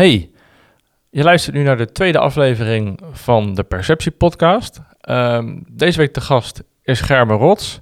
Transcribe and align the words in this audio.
Hey, 0.00 0.30
je 1.10 1.22
luistert 1.22 1.56
nu 1.56 1.62
naar 1.62 1.76
de 1.76 1.92
tweede 1.92 2.18
aflevering 2.18 3.00
van 3.12 3.54
de 3.54 3.62
Perceptie 3.62 4.10
Podcast. 4.10 4.80
Ehm, 5.00 5.58
deze 5.68 5.98
week 5.98 6.14
de 6.14 6.20
gast 6.20 6.62
is 6.82 7.00
Gerben 7.00 7.36
Rots. 7.36 7.78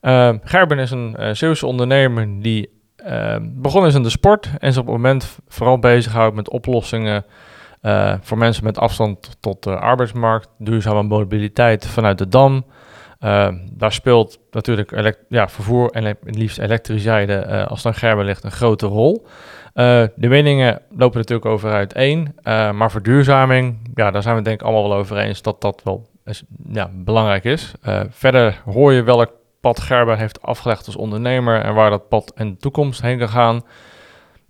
Ehm, 0.00 0.38
Gerben 0.42 0.78
is 0.78 0.90
een 0.90 1.16
uh, 1.18 1.30
Zeeuwse 1.32 1.66
ondernemer 1.66 2.42
die 2.42 2.70
ehm, 2.96 3.42
begonnen 3.52 3.90
is 3.90 3.96
in 3.96 4.02
de 4.02 4.10
sport 4.10 4.50
en 4.58 4.72
zich 4.72 4.80
op 4.80 4.86
het 4.86 4.96
moment 4.96 5.38
vooral 5.48 5.78
bezighoudt 5.78 6.36
met 6.36 6.50
oplossingen 6.50 7.24
uh, 7.82 8.14
voor 8.20 8.38
mensen 8.38 8.64
met 8.64 8.78
afstand 8.78 9.36
tot 9.40 9.62
de 9.62 9.76
arbeidsmarkt, 9.76 10.48
duurzame 10.58 11.02
mobiliteit 11.02 11.86
vanuit 11.86 12.18
de 12.18 12.28
Dam. 12.28 12.64
daar 13.72 13.92
speelt 13.92 14.38
natuurlijk 14.50 15.22
ja, 15.28 15.48
vervoer 15.48 15.90
en 15.90 16.04
het 16.04 16.18
liefst 16.22 16.58
elektriciteit, 16.58 17.28
uh, 17.28 17.66
als 17.66 17.82
dan 17.82 17.94
Gerben 17.94 18.24
ligt, 18.24 18.44
een 18.44 18.50
grote 18.50 18.86
rol. 18.86 19.26
Uh, 19.74 20.04
de 20.16 20.28
meningen 20.28 20.80
lopen 20.90 21.18
natuurlijk 21.18 21.48
over 21.48 21.72
uiteen, 21.72 22.34
uh, 22.44 22.72
maar 22.72 22.90
verduurzaming, 22.90 23.90
ja, 23.94 24.10
daar 24.10 24.22
zijn 24.22 24.36
we 24.36 24.42
denk 24.42 24.60
ik 24.60 24.66
allemaal 24.66 24.88
wel 24.88 24.98
over 24.98 25.16
eens 25.16 25.42
dat 25.42 25.60
dat 25.60 25.80
wel 25.84 26.08
ja, 26.72 26.90
belangrijk 26.92 27.44
is. 27.44 27.72
Uh, 27.84 28.00
verder 28.10 28.62
hoor 28.64 28.92
je 28.92 29.02
welk 29.02 29.32
pad 29.60 29.80
Gerben 29.80 30.18
heeft 30.18 30.42
afgelegd 30.42 30.86
als 30.86 30.96
ondernemer 30.96 31.60
en 31.60 31.74
waar 31.74 31.90
dat 31.90 32.08
pad 32.08 32.32
in 32.36 32.50
de 32.50 32.56
toekomst 32.56 33.02
heen 33.02 33.18
kan 33.18 33.28
gaan. 33.28 33.62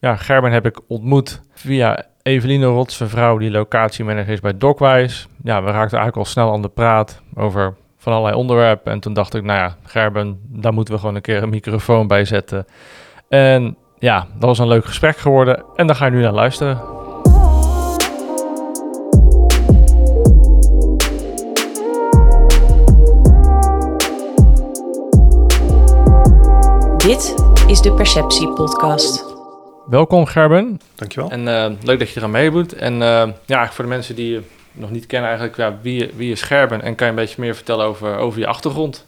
Ja, 0.00 0.16
Gerben 0.16 0.52
heb 0.52 0.66
ik 0.66 0.80
ontmoet 0.88 1.40
via 1.52 2.06
Eveline 2.22 2.66
Rots, 2.66 3.00
een 3.00 3.08
vrouw 3.08 3.38
die 3.38 3.50
locatiemanager 3.50 4.32
is 4.32 4.40
bij 4.40 4.58
Dockwise. 4.58 5.26
Ja, 5.42 5.62
we 5.62 5.70
raakten 5.70 5.98
eigenlijk 5.98 6.16
al 6.16 6.24
snel 6.24 6.52
aan 6.52 6.62
de 6.62 6.68
praat 6.68 7.22
over 7.34 7.74
van 7.96 8.12
allerlei 8.12 8.36
onderwerpen. 8.36 8.92
En 8.92 9.00
toen 9.00 9.12
dacht 9.12 9.34
ik, 9.34 9.42
nou 9.42 9.58
ja, 9.58 9.76
Gerben, 9.82 10.40
daar 10.48 10.72
moeten 10.72 10.94
we 10.94 11.00
gewoon 11.00 11.14
een 11.14 11.20
keer 11.20 11.42
een 11.42 11.48
microfoon 11.48 12.06
bij 12.06 12.24
zetten. 12.24 12.66
En 13.28 13.76
ja, 13.98 14.26
dat 14.32 14.48
was 14.48 14.58
een 14.58 14.68
leuk 14.68 14.84
gesprek 14.84 15.16
geworden 15.16 15.64
en 15.76 15.86
daar 15.86 15.96
ga 15.96 16.04
je 16.04 16.10
nu 16.10 16.20
naar 16.20 16.32
luisteren. 16.32 16.96
Dit 26.96 27.34
is 27.66 27.80
de 27.80 27.92
Perceptie 27.96 28.52
Podcast. 28.52 29.24
Welkom 29.86 30.26
Gerben. 30.26 30.80
Dankjewel. 30.94 31.30
En 31.30 31.46
uh, 31.46 31.66
leuk 31.82 31.98
dat 31.98 32.10
je 32.10 32.18
eraan 32.18 32.30
meedoet. 32.30 32.74
En 32.74 32.94
uh, 33.00 33.28
ja, 33.46 33.70
voor 33.70 33.84
de 33.84 33.90
mensen 33.90 34.14
die 34.14 34.32
je 34.32 34.42
nog 34.72 34.90
niet 34.90 35.06
kennen 35.06 35.28
eigenlijk, 35.28 35.58
ja, 35.58 35.78
wie, 35.82 36.12
wie 36.16 36.32
is 36.32 36.42
Gerben? 36.42 36.82
En 36.82 36.94
kan 36.94 37.06
je 37.06 37.12
een 37.12 37.18
beetje 37.18 37.40
meer 37.40 37.54
vertellen 37.54 37.86
over, 37.86 38.16
over 38.16 38.38
je 38.38 38.46
achtergrond? 38.46 39.06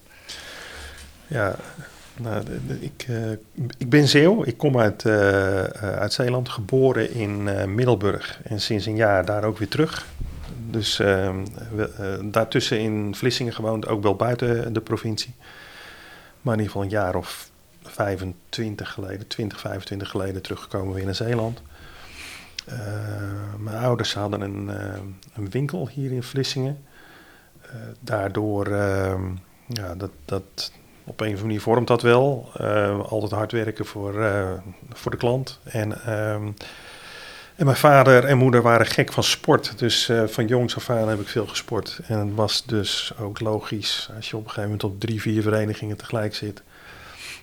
Ja, 1.26 1.56
nou, 2.22 2.44
ik, 2.80 3.06
uh, 3.10 3.30
ik 3.78 3.90
ben 3.90 4.08
Zeeuw. 4.08 4.44
Ik 4.44 4.56
kom 4.56 4.78
uit, 4.78 5.04
uh, 5.04 5.12
uit 5.72 6.12
Zeeland, 6.12 6.48
geboren 6.48 7.12
in 7.12 7.44
Middelburg. 7.74 8.40
En 8.42 8.60
sinds 8.60 8.86
een 8.86 8.96
jaar 8.96 9.24
daar 9.24 9.44
ook 9.44 9.58
weer 9.58 9.68
terug. 9.68 10.06
Dus 10.70 10.98
ehm, 10.98 11.44
daartussen 12.30 12.80
in 12.80 13.14
Vlissingen 13.14 13.52
gewoond, 13.52 13.88
ook 13.88 14.02
wel 14.02 14.14
buiten 14.14 14.72
de 14.72 14.80
provincie. 14.80 15.34
Maar 16.40 16.54
in 16.54 16.60
ieder 16.60 16.72
geval 16.72 16.82
een 16.82 17.04
jaar 17.04 17.14
of 17.14 17.50
25 17.82 18.92
geleden, 18.92 19.26
20, 19.26 19.60
25 19.60 20.08
geleden 20.08 20.42
teruggekomen 20.42 20.94
weer 20.94 21.04
naar 21.04 21.14
Zeeland. 21.14 21.62
mijn 23.58 23.76
ouders 23.76 24.14
hadden 24.14 24.40
een, 24.40 24.68
een, 25.34 25.50
winkel 25.50 25.88
hier 25.88 26.12
in 26.12 26.22
Vlissingen. 26.22 26.78
daardoor, 28.00 28.66
ehm, 28.66 29.22
ja, 29.66 29.94
dat, 29.94 30.10
dat, 30.24 30.72
op 31.04 31.20
een 31.20 31.26
of 31.26 31.32
andere 31.32 31.42
manier 31.42 31.60
vormt 31.60 31.86
dat 31.86 32.02
wel. 32.02 32.50
Uh, 32.60 33.00
altijd 33.00 33.32
hard 33.32 33.52
werken 33.52 33.86
voor, 33.86 34.14
uh, 34.14 34.50
voor 34.92 35.10
de 35.10 35.16
klant. 35.16 35.58
En, 35.64 36.12
um, 36.12 36.54
en 37.56 37.64
mijn 37.64 37.76
vader 37.76 38.24
en 38.24 38.38
moeder 38.38 38.62
waren 38.62 38.86
gek 38.86 39.12
van 39.12 39.22
sport. 39.22 39.78
Dus 39.78 40.08
uh, 40.08 40.22
van 40.26 40.46
jongs 40.46 40.76
af 40.76 40.90
aan 40.90 41.08
heb 41.08 41.20
ik 41.20 41.28
veel 41.28 41.46
gesport. 41.46 42.00
En 42.06 42.18
het 42.18 42.34
was 42.34 42.64
dus 42.66 43.12
ook 43.20 43.40
logisch 43.40 44.10
als 44.16 44.30
je 44.30 44.36
op 44.36 44.42
een 44.42 44.48
gegeven 44.48 44.70
moment 44.70 44.84
op 44.84 45.00
drie, 45.00 45.20
vier 45.20 45.42
verenigingen 45.42 45.96
tegelijk 45.96 46.34
zit. 46.34 46.62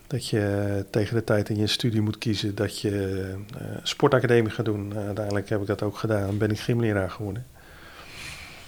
Dat 0.07 0.28
je 0.28 0.85
tegen 0.90 1.16
de 1.16 1.23
tijd 1.23 1.50
in 1.50 1.57
je 1.57 1.67
studie 1.67 2.01
moet 2.01 2.17
kiezen 2.17 2.56
dat 2.56 2.81
je 2.81 3.34
sportacademie 3.84 4.51
gaat 4.51 4.66
doen. 4.66 4.94
uiteindelijk 5.06 5.50
heb 5.50 5.62
ik 5.62 5.67
dat 5.67 5.81
ook 5.81 5.97
gedaan. 5.97 6.38
Ben 6.38 6.51
ik 6.51 6.59
gymleraar 6.59 7.12
geworden. 7.12 7.46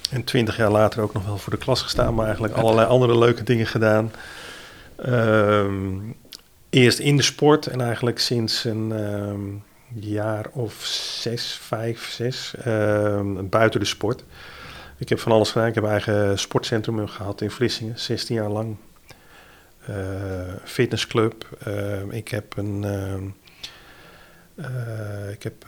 En 0.10 0.24
twintig 0.24 0.58
jaar 0.58 0.72
later 0.72 1.02
ook 1.02 1.14
nog 1.14 1.26
wel 1.26 1.38
voor 1.38 1.54
de 1.54 1.60
klas 1.60 1.82
gestaan, 1.82 2.14
maar 2.14 2.26
eigenlijk 2.26 2.54
allerlei 2.54 2.88
andere 2.88 3.18
leuke 3.18 3.44
dingen 3.44 3.68
gedaan. 3.68 4.12
Um, 5.08 6.16
eerst 6.70 7.00
in 7.00 7.18
de 7.18 7.24
sport 7.24 7.68
en 7.68 7.82
eigenlijk 7.82 8.20
sinds 8.20 8.64
een 8.64 8.92
um, 8.92 9.64
jaar 9.94 10.46
of 10.52 10.86
zes, 11.22 11.60
vijf, 11.62 12.10
zes 12.10 12.54
um, 12.68 13.50
buiten 13.50 13.80
de 13.80 13.86
sport. 13.86 14.24
Ik 14.98 15.10
heb 15.10 15.20
van 15.20 15.32
alles 15.32 15.52
gedaan. 15.52 15.68
Ik 15.68 15.76
heb 15.76 15.84
een 15.84 15.90
eigen 15.90 16.40
sportcentrum 16.40 17.08
gehad 17.08 17.42
in 17.42 17.52
Vlissingen, 17.52 18.00
16 18.00 18.36
jaar 18.36 18.50
lang. 18.50 18.76
Uh, 19.90 19.96
fitnessclub. 20.64 21.48
Ik 22.10 22.28
heb 22.28 22.58
een. 22.58 22.84
Uh, 24.56 25.32
ik 25.32 25.44
heb 25.44 25.68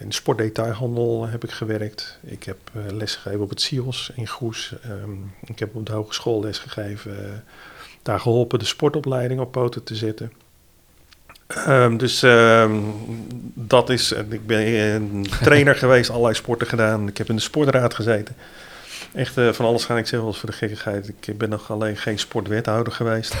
in 0.00 0.08
de 0.08 0.14
sportdetailhandel 0.14 1.26
heb 1.26 1.44
ik 1.44 1.50
gewerkt. 1.50 2.18
Ik 2.22 2.44
heb 2.44 2.58
lesgegeven 2.90 3.40
op 3.40 3.50
het 3.50 3.60
CIOS 3.60 4.12
in 4.14 4.26
Goes. 4.26 4.74
ik 5.44 5.58
heb 5.58 5.74
op 5.74 5.86
de 5.86 5.92
hogeschool 5.92 6.40
lesgegeven 6.40 7.44
daar 8.02 8.20
geholpen 8.20 8.58
de 8.58 8.64
sportopleiding 8.64 9.40
op 9.40 9.52
poten 9.52 9.84
te 9.84 9.94
zetten. 9.94 10.32
Um, 11.68 11.96
dus 11.96 12.22
um, 12.22 12.94
dat 13.54 13.90
is, 13.90 14.12
ik 14.12 14.46
ben 14.46 14.66
een 14.66 15.26
trainer 15.42 15.74
geweest, 15.84 16.10
allerlei 16.10 16.34
sporten 16.34 16.66
gedaan. 16.66 17.08
Ik 17.08 17.18
heb 17.18 17.28
in 17.28 17.36
de 17.36 17.42
sportraad 17.42 17.94
gezeten. 17.94 18.36
Echt 19.14 19.38
uh, 19.38 19.52
van 19.52 19.66
alles 19.66 19.84
ga 19.84 19.98
ik 19.98 20.06
zeggen, 20.06 20.28
was 20.28 20.38
voor 20.38 20.50
de 20.50 20.56
gekkigheid. 20.56 21.12
Ik 21.20 21.38
ben 21.38 21.48
nog 21.48 21.70
alleen 21.70 21.96
geen 21.96 22.18
sportwethouder 22.18 22.92
geweest. 22.92 23.34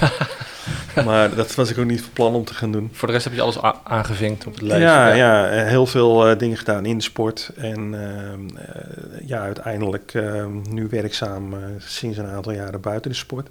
maar 1.04 1.34
dat 1.34 1.54
was 1.54 1.70
ik 1.70 1.78
ook 1.78 1.84
niet 1.84 2.00
van 2.00 2.12
plan 2.12 2.34
om 2.34 2.44
te 2.44 2.54
gaan 2.54 2.72
doen. 2.72 2.90
Voor 2.92 3.08
de 3.08 3.14
rest 3.14 3.24
heb 3.24 3.34
je 3.34 3.40
alles 3.40 3.58
aangevinkt 3.84 4.46
op 4.46 4.52
het 4.52 4.62
lijst. 4.62 4.82
Ja, 4.82 5.12
ja. 5.12 5.52
ja 5.52 5.64
heel 5.64 5.86
veel 5.86 6.30
uh, 6.30 6.38
dingen 6.38 6.56
gedaan 6.56 6.86
in 6.86 6.96
de 6.96 7.02
sport. 7.02 7.50
En 7.56 7.92
uh, 7.92 9.26
ja, 9.26 9.40
uiteindelijk 9.40 10.14
ehm, 10.14 10.50
nu 10.70 10.86
werkzaam 10.90 11.54
sinds 11.78 12.18
een 12.18 12.26
aantal 12.26 12.52
jaren 12.52 12.80
buiten 12.80 13.10
de 13.10 13.16
sport. 13.16 13.48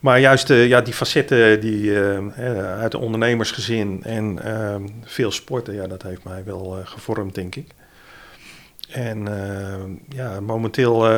Maar 0.00 0.20
juist 0.20 0.50
uh, 0.50 0.68
ja, 0.68 0.80
die 0.80 0.92
facetten 0.92 1.60
die, 1.60 1.82
uh, 1.82 2.18
uit 2.78 2.94
een 2.94 3.00
ondernemersgezin 3.00 4.02
en 4.02 4.38
uh, 4.44 4.74
veel 5.04 5.30
sporten, 5.30 5.74
ja, 5.74 5.86
dat 5.86 6.02
heeft 6.02 6.24
mij 6.24 6.44
wel 6.44 6.80
gevormd, 6.84 7.34
denk 7.34 7.54
ik. 7.54 7.66
En 8.90 9.28
ja, 10.08 10.40
momenteel 10.40 11.08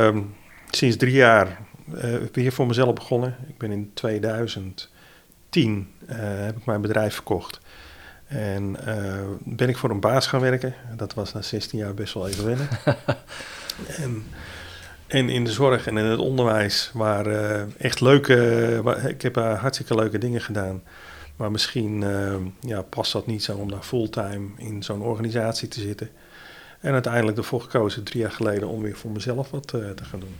sinds 0.70 0.96
drie 0.96 1.12
jaar 1.12 1.58
weer 2.32 2.52
voor 2.52 2.66
mezelf 2.66 2.94
begonnen. 2.94 3.36
Ik 3.48 3.58
ben 3.58 3.70
in 3.70 3.90
2010 3.94 5.88
heb 6.06 6.56
ik 6.56 6.64
mijn 6.64 6.80
bedrijf 6.80 7.14
verkocht. 7.14 7.60
En 8.26 8.76
ben 9.44 9.68
ik 9.68 9.76
voor 9.76 9.90
een 9.90 10.00
baas 10.00 10.26
gaan 10.26 10.40
werken. 10.40 10.74
Dat 10.96 11.14
was 11.14 11.32
na 11.32 11.42
16 11.42 11.78
jaar 11.78 11.94
best 11.94 12.14
wel 12.14 12.28
even 12.28 12.44
wennen. 12.44 12.68
en 14.02 14.24
en 15.12 15.28
in 15.28 15.44
de 15.44 15.50
zorg 15.50 15.86
en 15.86 15.96
in 15.96 16.04
het 16.04 16.18
onderwijs 16.18 16.90
waren 16.92 17.68
uh, 17.78 17.84
echt 17.84 18.00
leuke. 18.00 18.82
ik 19.08 19.22
heb 19.22 19.36
uh, 19.36 19.60
hartstikke 19.60 19.94
leuke 19.94 20.18
dingen 20.18 20.40
gedaan. 20.40 20.82
Maar 21.36 21.50
misschien 21.50 22.02
uh, 22.02 22.34
ja, 22.60 22.82
past 22.82 23.12
dat 23.12 23.26
niet 23.26 23.42
zo 23.42 23.56
om 23.56 23.70
daar 23.70 23.82
fulltime 23.82 24.48
in 24.56 24.82
zo'n 24.82 25.02
organisatie 25.02 25.68
te 25.68 25.80
zitten. 25.80 26.10
En 26.80 26.92
uiteindelijk 26.92 27.38
ervoor 27.38 27.60
gekozen, 27.60 28.04
drie 28.04 28.20
jaar 28.20 28.30
geleden, 28.30 28.68
om 28.68 28.82
weer 28.82 28.96
voor 28.96 29.10
mezelf 29.10 29.50
wat 29.50 29.66
te 29.68 29.94
gaan 30.02 30.20
doen. 30.20 30.36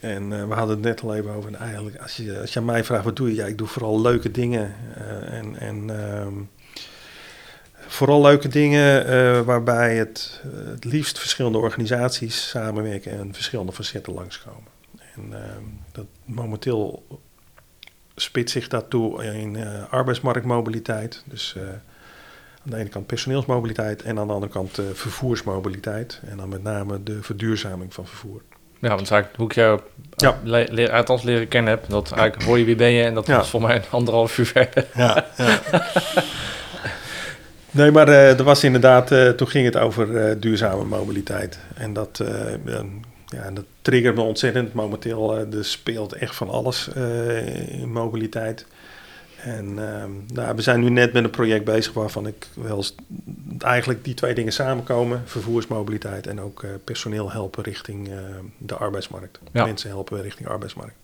En 0.00 0.48
we 0.48 0.54
hadden 0.54 0.76
het 0.76 0.84
net 0.84 1.02
al 1.02 1.14
even 1.14 1.30
over. 1.30 1.54
En 1.54 1.58
eigenlijk, 1.58 1.96
als 1.96 2.16
je, 2.16 2.40
als 2.40 2.52
je 2.52 2.58
aan 2.58 2.64
mij 2.64 2.84
vraagt 2.84 3.04
wat 3.04 3.16
doe 3.16 3.28
je, 3.28 3.34
ja, 3.34 3.46
ik 3.46 3.58
doe 3.58 3.66
vooral 3.66 4.00
leuke 4.00 4.30
dingen. 4.30 4.74
en 5.30 5.58
en 5.58 5.90
ehm, 5.90 6.34
vooral 7.92 8.22
leuke 8.22 8.48
dingen 8.48 9.10
uh, 9.10 9.40
waarbij 9.40 9.96
het, 9.96 10.42
uh, 10.46 10.70
het 10.70 10.84
liefst 10.84 11.18
verschillende 11.18 11.58
organisaties 11.58 12.48
samenwerken 12.48 13.12
en 13.12 13.34
verschillende 13.34 13.72
facetten 13.72 14.12
langskomen. 14.12 14.70
En 15.14 15.28
uh, 15.30 15.38
dat 15.92 16.06
momenteel 16.24 17.06
spitst 18.14 18.52
zich 18.54 18.68
dat 18.68 18.90
toe 18.90 19.24
in 19.24 19.56
arbeidsmarktmobiliteit. 19.90 21.22
Dus 21.24 21.56
aan 22.64 22.70
de 22.70 22.76
ene 22.76 22.88
kant 22.88 23.06
personeelsmobiliteit 23.06 24.02
en 24.02 24.18
aan 24.18 24.26
de 24.26 24.32
andere 24.32 24.52
kant 24.52 24.78
vervoersmobiliteit. 24.92 26.20
En 26.26 26.36
dan 26.36 26.48
met 26.48 26.62
name 26.62 27.02
de 27.02 27.22
verduurzaming 27.22 27.94
van 27.94 28.06
vervoer. 28.06 28.42
Ja, 28.78 28.88
want 28.88 29.10
eigenlijk 29.10 29.36
hoe 29.36 29.46
ik 29.46 29.54
jou 29.54 29.80
ja. 30.16 30.40
le 30.42 30.68
le 30.70 30.92
althans 30.92 31.22
leren 31.22 31.48
kennen 31.48 31.70
heb, 31.70 31.88
dat 31.88 32.12
eigenlijk 32.12 32.48
hoor 32.48 32.58
je 32.58 32.64
wie 32.64 32.76
ben 32.76 32.90
je 32.90 33.04
en 33.04 33.14
dat 33.14 33.26
ja. 33.26 33.36
was 33.36 33.50
voor 33.50 33.60
mij 33.60 33.76
een 33.76 33.90
anderhalf 33.90 34.38
uur 34.38 34.46
verder. 34.46 34.86
Ja, 34.94 35.26
ja. 35.36 35.60
Nee, 37.72 37.90
maar 37.90 38.08
uh, 38.08 38.38
er 38.38 38.44
was 38.44 38.64
inderdaad, 38.64 39.12
uh, 39.12 39.28
toen 39.28 39.48
ging 39.48 39.64
het 39.64 39.76
over 39.76 40.08
uh, 40.08 40.34
duurzame 40.40 40.84
mobiliteit. 40.84 41.58
En 41.74 41.92
dat, 41.92 42.22
ja, 43.26 43.50
dat 43.50 43.64
triggert 43.82 44.14
me 44.14 44.22
ontzettend. 44.22 44.72
Momenteel 44.72 45.36
er 45.36 45.64
speelt 45.64 46.12
echt 46.12 46.34
van 46.34 46.50
alles 46.50 46.88
in 47.68 47.92
mobiliteit. 47.92 48.66
En 49.42 49.78
ehm, 49.78 50.10
nou, 50.32 50.56
we 50.56 50.62
zijn 50.62 50.80
nu 50.80 50.90
net 50.90 51.12
met 51.12 51.24
een 51.24 51.30
project 51.30 51.64
bezig 51.64 51.92
waarvan 51.92 52.26
ik 52.26 52.46
wel 52.54 52.84
eigenlijk 53.58 54.04
die 54.04 54.14
twee 54.14 54.34
dingen 54.34 54.52
samenkomen: 54.52 55.22
vervoersmobiliteit 55.24 56.26
en 56.26 56.40
ook 56.40 56.62
eh, 56.62 56.70
personeel 56.84 57.32
helpen 57.32 57.62
richting 57.62 58.08
eh, 58.08 58.18
de 58.58 58.74
arbeidsmarkt. 58.74 59.38
Ja. 59.52 59.64
Mensen 59.64 59.90
helpen 59.90 60.22
richting 60.22 60.46
de 60.46 60.52
arbeidsmarkt. 60.52 60.94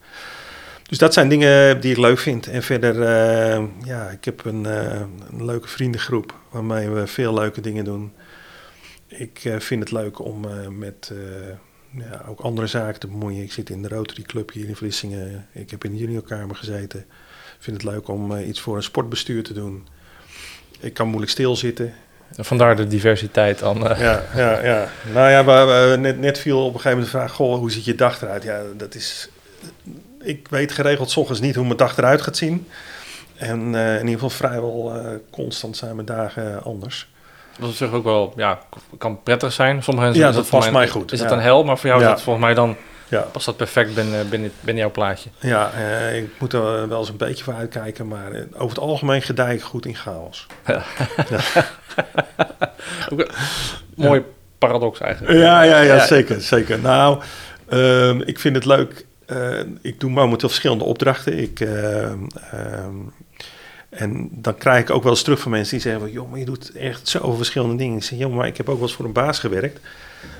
Dus 0.88 0.99
dat 0.99 1.12
zijn 1.12 1.29
dingen 1.29 1.81
die 1.81 1.90
ik 1.90 1.96
leuk 1.99 2.19
vind. 2.19 2.46
En 2.46 2.62
verder, 2.62 3.02
eh, 3.02 3.64
ja, 3.85 4.08
ik 4.08 4.25
heb 4.25 4.44
een, 4.44 4.67
eh, 4.67 5.00
een 5.31 5.44
leuke 5.44 5.69
vriendengroep 5.69 6.35
waarmee 6.50 6.88
we 6.88 7.06
veel 7.06 7.35
leuke 7.35 7.61
dingen 7.61 7.85
doen. 7.85 8.12
Ik 9.06 9.40
eh, 9.44 9.58
vind 9.58 9.81
het 9.81 9.93
leuk 9.93 10.19
om 10.25 10.46
met 10.79 11.12
ja, 11.96 12.25
ook 12.29 12.40
andere 12.40 12.67
zaken 12.67 13.00
te 13.00 13.06
bemoeien. 13.06 13.43
Ik 13.43 13.52
zit 13.52 13.70
in 13.70 13.82
de 13.82 13.88
Rotary 13.88 14.23
Club 14.23 14.52
hier 14.52 14.69
in 14.69 14.76
Vlissingen. 14.76 15.46
Ik 15.52 15.70
heb 15.70 15.85
in 15.85 15.90
de 15.93 15.99
juniorkamer 15.99 16.56
gezeten. 16.56 17.00
Ik 17.00 17.64
vind 17.64 17.82
het 17.82 17.93
leuk 17.93 18.08
om 18.08 18.37
iets 18.37 18.61
voor 18.61 18.76
een 18.76 18.82
sportbestuur 18.82 19.43
te 19.43 19.52
doen. 19.52 19.87
Ik 20.81 20.94
kan 20.94 21.06
moeilijk 21.06 21.31
stilzitten. 21.32 21.94
Vandaar 22.37 22.76
de 22.76 22.87
diversiteit 22.87 23.58
dan. 23.58 23.79
Ja, 23.79 24.25
ja, 24.37 24.64
ja. 24.64 24.88
Nou 25.12 25.31
ja, 25.31 25.44
we, 25.44 25.90
we- 25.90 25.96
net, 25.96 26.19
net 26.19 26.38
viel 26.38 26.58
op 26.58 26.75
een 26.75 26.81
gegeven 26.81 26.90
moment 26.90 27.12
de 27.12 27.19
vraag: 27.19 27.32
Goh, 27.32 27.58
hoe 27.58 27.70
ziet 27.70 27.85
je 27.85 27.94
dag 27.94 28.23
eruit? 28.23 28.43
Ja, 28.43 28.62
dat 28.76 28.94
is. 28.94 29.29
Ik 30.20 30.47
weet 30.50 30.73
geregeld 30.73 31.11
's 31.11 31.17
ochtends 31.17 31.41
niet 31.41 31.55
hoe 31.55 31.65
mijn 31.65 31.76
dag 31.76 31.97
eruit 31.97 32.23
gaat 32.23 32.37
zien. 32.37 32.69
En 33.37 33.75
eh, 33.75 33.93
in 33.94 33.99
ieder 34.00 34.12
geval 34.15 34.31
vrijwel 34.31 34.94
eh, 34.94 35.11
constant 35.31 35.76
zijn 35.76 35.94
mijn 35.94 36.06
dagen 36.06 36.62
anders. 36.65 37.09
Dat 37.59 37.70
is 37.70 37.82
ook 37.82 38.05
wel, 38.05 38.32
ja, 38.37 38.59
kan 38.99 39.23
prettig 39.23 39.53
zijn. 39.53 39.82
Sommige 39.82 40.06
mensen 40.06 40.23
Ja, 40.25 40.29
is 40.31 40.37
dat 40.37 40.47
voor 40.47 40.59
past 40.59 40.73
mij 40.73 40.88
goed, 40.88 41.12
Is 41.12 41.20
ja. 41.20 41.31
een 41.31 41.41
hel, 41.41 41.65
maar 41.65 41.79
voor 41.79 41.88
jou 41.88 42.00
Ja. 42.03 42.06
is 42.09 42.12
dat 42.15 42.23
volgens 42.23 42.44
mij 42.44 42.55
dan 42.55 42.76
Ja, 43.09 43.20
past 43.20 43.47
dat 43.47 43.56
perfect 43.56 43.94
binnen, 43.94 44.29
binnen, 44.29 44.53
binnen 44.61 44.82
jouw 44.82 44.93
plaatje. 44.93 45.31
ja 45.38 45.70
eh, 45.73 46.17
ik 46.17 46.31
moet 46.38 46.53
er 46.53 46.88
wel 46.88 46.99
eens 46.99 47.09
een 47.09 47.17
beetje 47.17 47.44
voor 47.44 47.55
uitkijken, 47.55 48.09
maar 48.09 48.32
eh, 48.32 48.43
over 48.55 48.69
het 48.69 48.79
algemeen 48.79 49.23
gedij 49.23 49.55
ik 49.55 49.62
goed 49.62 49.87
in 49.87 49.94
chaos. 49.97 50.47
Mooi 53.94 54.23
paradox 54.59 55.00
eigenlijk. 55.00 55.38
Ja, 55.38 55.62
ja, 55.62 55.81
ja, 55.81 55.94
Ja. 55.94 56.06
zeker, 56.06 56.41
zeker. 56.41 56.79
Nou, 56.79 57.23
ehm, 57.69 58.21
ik 58.21 58.38
vind 58.38 58.55
het 58.55 58.64
leuk. 58.64 59.06
Eh, 59.29 59.61
ik 59.81 60.01
doe 60.01 60.11
momenteel 60.11 60.49
verschillende 60.49 60.85
opdrachten. 60.85 61.39
Ik, 61.39 61.61
ehm, 61.61 62.19
ehm, 62.51 62.95
en 63.89 64.29
dan 64.33 64.57
krijg 64.57 64.81
ik 64.83 64.91
ook 64.91 65.03
wel 65.03 65.13
eens 65.13 65.23
terug 65.23 65.41
van 65.41 65.51
mensen 65.51 65.73
die 65.73 65.81
zeggen 65.81 66.01
van... 66.01 66.11
joh, 66.11 66.31
maar 66.31 66.39
je 66.39 66.45
doet 66.45 66.73
echt 66.73 67.09
zoveel 67.09 67.37
verschillende 67.37 67.77
dingen. 67.77 67.97
Ik 67.97 68.03
zeg, 68.03 68.19
joh, 68.19 68.35
maar 68.35 68.47
ik 68.47 68.57
heb 68.57 68.69
ook 68.69 68.79
wel 68.79 68.87
eens 68.87 68.97
voor 68.97 69.05
een 69.05 69.13
baas 69.13 69.39
gewerkt... 69.39 69.81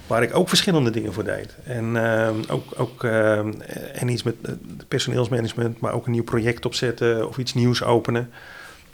waar 0.07 0.23
ik 0.23 0.37
ook 0.37 0.49
verschillende 0.49 0.91
dingen 0.91 1.13
voor 1.13 1.25
deed. 1.25 1.55
En 1.65 1.97
ook, 2.49 2.65
ook 2.77 3.05
en 3.95 4.09
iets 4.09 4.23
met 4.23 4.35
eh, 4.43 4.53
personeelsmanagement... 4.89 5.81
maar 5.81 5.93
ook 5.93 6.07
een 6.07 6.13
nieuw 6.13 6.25
project 6.25 6.67
opzetten 6.67 7.29
of 7.29 7.39
iets 7.39 7.55
nieuws 7.55 7.83
openen... 7.83 8.31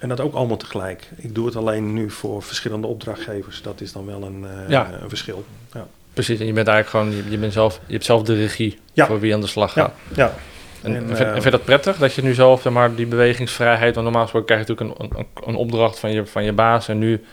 En 0.04 0.10
dat 0.10 0.20
ook 0.20 0.34
allemaal 0.34 0.56
tegelijk. 0.56 1.10
Ik 1.16 1.34
doe 1.34 1.46
het 1.46 1.56
alleen 1.56 1.92
nu 1.92 2.10
voor 2.10 2.42
verschillende 2.42 2.86
opdrachtgevers. 2.86 3.62
Dat 3.62 3.80
is 3.80 3.92
dan 3.92 4.06
wel 4.06 4.22
een, 4.22 4.44
eh, 4.44 4.68
Ja. 4.68 4.92
een 5.02 5.08
verschil. 5.08 5.44
Ja. 5.72 5.86
Precies, 6.14 6.40
en 6.40 6.46
je 6.46 6.52
bent 6.52 6.68
eigenlijk 6.68 7.06
gewoon, 7.06 7.24
je, 7.24 7.30
je, 7.30 7.38
bent 7.38 7.52
zelf, 7.52 7.80
je 7.86 7.92
hebt 7.92 8.04
zelf 8.04 8.22
de 8.22 8.34
regie 8.34 8.78
Ja. 8.92 9.06
voor 9.06 9.20
wie 9.20 9.34
aan 9.34 9.40
de 9.40 9.46
slag 9.46 9.72
gaat. 9.72 9.92
Ja, 10.08 10.16
ja. 10.16 10.34
En, 10.82 10.96
En, 10.96 11.02
en, 11.02 11.06
vind, 11.06 11.18
eh, 11.18 11.26
en 11.26 11.32
vind 11.32 11.44
je 11.44 11.50
dat 11.50 11.64
prettig 11.64 11.96
dat 11.96 12.14
je 12.14 12.22
nu 12.22 12.34
zelf 12.34 12.62
zeg 12.62 12.72
maar, 12.72 12.94
die 12.94 13.06
bewegingsvrijheid, 13.06 13.94
want 13.94 14.06
normaal 14.06 14.22
gesproken 14.22 14.48
krijg 14.54 14.66
je 14.66 14.72
natuurlijk 14.74 15.02
een, 15.02 15.18
een, 15.18 15.26
een 15.46 15.54
opdracht 15.56 15.98
van 15.98 16.12
je, 16.12 16.26
van 16.26 16.44
je 16.44 16.52
baas 16.52 16.88
en 16.88 16.98
nu 16.98 17.24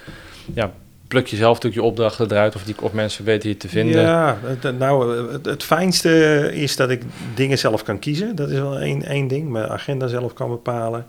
ja, 0.53 0.71
pluk 1.07 1.27
je 1.27 1.35
zelf 1.35 1.53
natuurlijk 1.53 1.81
je 1.81 1.87
opdrachten 1.87 2.31
eruit 2.31 2.55
of, 2.55 2.63
die, 2.63 2.75
of 2.81 2.91
mensen 2.91 3.25
weten 3.25 3.49
je 3.49 3.57
te 3.57 3.69
vinden. 3.69 4.01
Ja, 4.01 4.37
het, 4.43 4.77
nou, 4.79 5.31
het, 5.31 5.45
het 5.45 5.63
fijnste 5.63 6.49
is 6.53 6.75
dat 6.75 6.89
ik 6.89 7.03
dingen 7.35 7.57
zelf 7.57 7.83
kan 7.83 7.99
kiezen. 7.99 8.35
Dat 8.35 8.49
is 8.49 8.59
wel 8.59 8.79
één, 8.79 9.03
één 9.05 9.27
ding. 9.27 9.49
Mijn 9.49 9.69
agenda 9.69 10.07
zelf 10.07 10.33
kan 10.33 10.49
bepalen. 10.49 11.05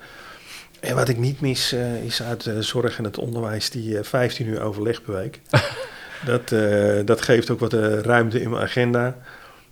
En 0.81 0.95
wat 0.95 1.09
ik 1.09 1.19
niet 1.19 1.41
mis 1.41 1.73
eh, 1.73 2.05
is 2.05 2.23
uit 2.23 2.45
de 2.45 2.63
zorg 2.63 2.99
en 2.99 3.05
het 3.05 3.19
onderwijs 3.19 3.71
die 3.71 3.99
eh, 3.99 4.05
15 4.05 4.47
uur 4.47 4.63
overleg 4.63 5.03
per 5.03 5.15
week. 5.15 5.41
dat, 6.25 6.53
eh, 6.53 7.01
dat 7.05 7.23
geeft 7.23 7.51
ook 7.51 7.61
wat 7.61 7.73
eh, 7.73 7.99
ruimte 7.99 8.41
in 8.41 8.51
mijn 8.51 8.63
agenda. 8.63 9.17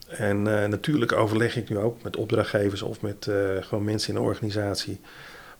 En 0.08 0.62
eh, 0.62 0.69
natuurlijk 0.69 1.12
overleg 1.12 1.56
ik 1.56 1.69
nu 1.69 1.79
ook 1.79 2.02
met 2.02 2.17
opdrachtgevers 2.17 2.82
of 2.82 3.00
met 3.00 3.31
gewoon 3.61 3.85
mensen 3.85 4.08
in 4.08 4.20
de 4.20 4.26
organisatie. 4.26 5.00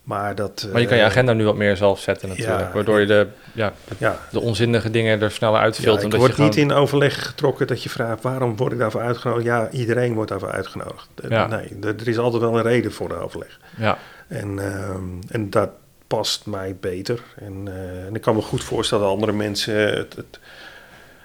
Maar, 0.03 0.35
dat, 0.35 0.67
Maar 0.71 0.81
je 0.81 0.87
kan 0.87 0.97
je 0.97 1.03
agenda 1.03 1.33
nu 1.33 1.45
wat 1.45 1.55
meer 1.55 1.77
zelf 1.77 1.99
zetten 1.99 2.29
natuurlijk, 2.29 2.59
ja. 2.59 2.71
waardoor 2.73 2.99
je 2.99 3.05
de, 3.05 3.27
ja, 3.53 3.73
Ja, 3.97 4.19
de 4.31 4.39
onzinnige 4.39 4.89
dingen 4.89 5.21
er 5.21 5.31
sneller 5.31 5.57
Ja, 5.57 5.63
uitfiltert. 5.63 6.13
ik 6.13 6.19
word 6.19 6.33
gewoon, 6.33 6.49
niet 6.49 6.59
in 6.59 6.71
overleg 6.71 7.25
getrokken 7.25 7.67
dat 7.67 7.83
je 7.83 7.89
vraagt 7.89 8.23
waarom 8.23 8.55
word 8.55 8.71
ik 8.71 8.77
daarvoor 8.77 9.01
uitgenodigd. 9.01 9.45
Ja, 9.45 9.69
iedereen 9.71 10.13
wordt 10.13 10.29
daarvoor 10.29 10.51
uitgenodigd. 10.51 11.07
Ja. 11.29 11.47
Nee, 11.47 11.77
er 11.81 11.95
er 11.99 12.07
is 12.07 12.17
altijd 12.17 12.41
wel 12.41 12.57
een 12.57 12.63
reden 12.63 12.91
voor 12.91 13.07
de 13.09 13.15
overleg. 13.15 13.59
Ja, 13.77 13.97
En, 14.27 14.59
ehm, 14.59 15.03
en 15.29 15.49
dat 15.49 15.69
past 16.07 16.45
mij 16.45 16.75
beter. 16.79 17.21
En, 17.35 17.67
en 18.07 18.15
ik 18.15 18.21
kan 18.21 18.35
me 18.35 18.41
goed 18.41 18.63
voorstellen 18.63 19.03
dat 19.03 19.13
andere 19.13 19.31
mensen 19.31 19.75
het, 19.97 20.15
het 20.15 20.39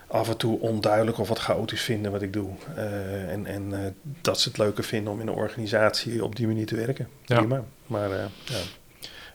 af 0.07 0.29
en 0.29 0.37
toe 0.37 0.61
onduidelijk 0.61 1.19
of 1.19 1.29
wat 1.29 1.39
chaotisch 1.39 1.83
vinden 1.83 2.13
wat 2.13 2.23
ik 2.23 2.33
doe. 2.33 2.49
Eh, 2.77 3.33
en 3.33 3.47
en 3.47 3.73
eh, 3.73 3.79
dat 4.21 4.41
ze 4.41 4.49
het 4.49 4.59
leuker 4.59 4.85
vinden 4.85 5.13
om 5.13 5.21
in 5.21 5.27
een 5.27 5.35
organisatie 5.35 6.25
op 6.25 6.37
die 6.37 6.47
manier 6.47 6.67
te 6.67 6.77
werken. 6.77 7.09
Ja. 7.25 7.37
Prima. 7.37 7.65
Maar 7.87 8.11
eh, 8.11 8.25
ja. 8.45 8.59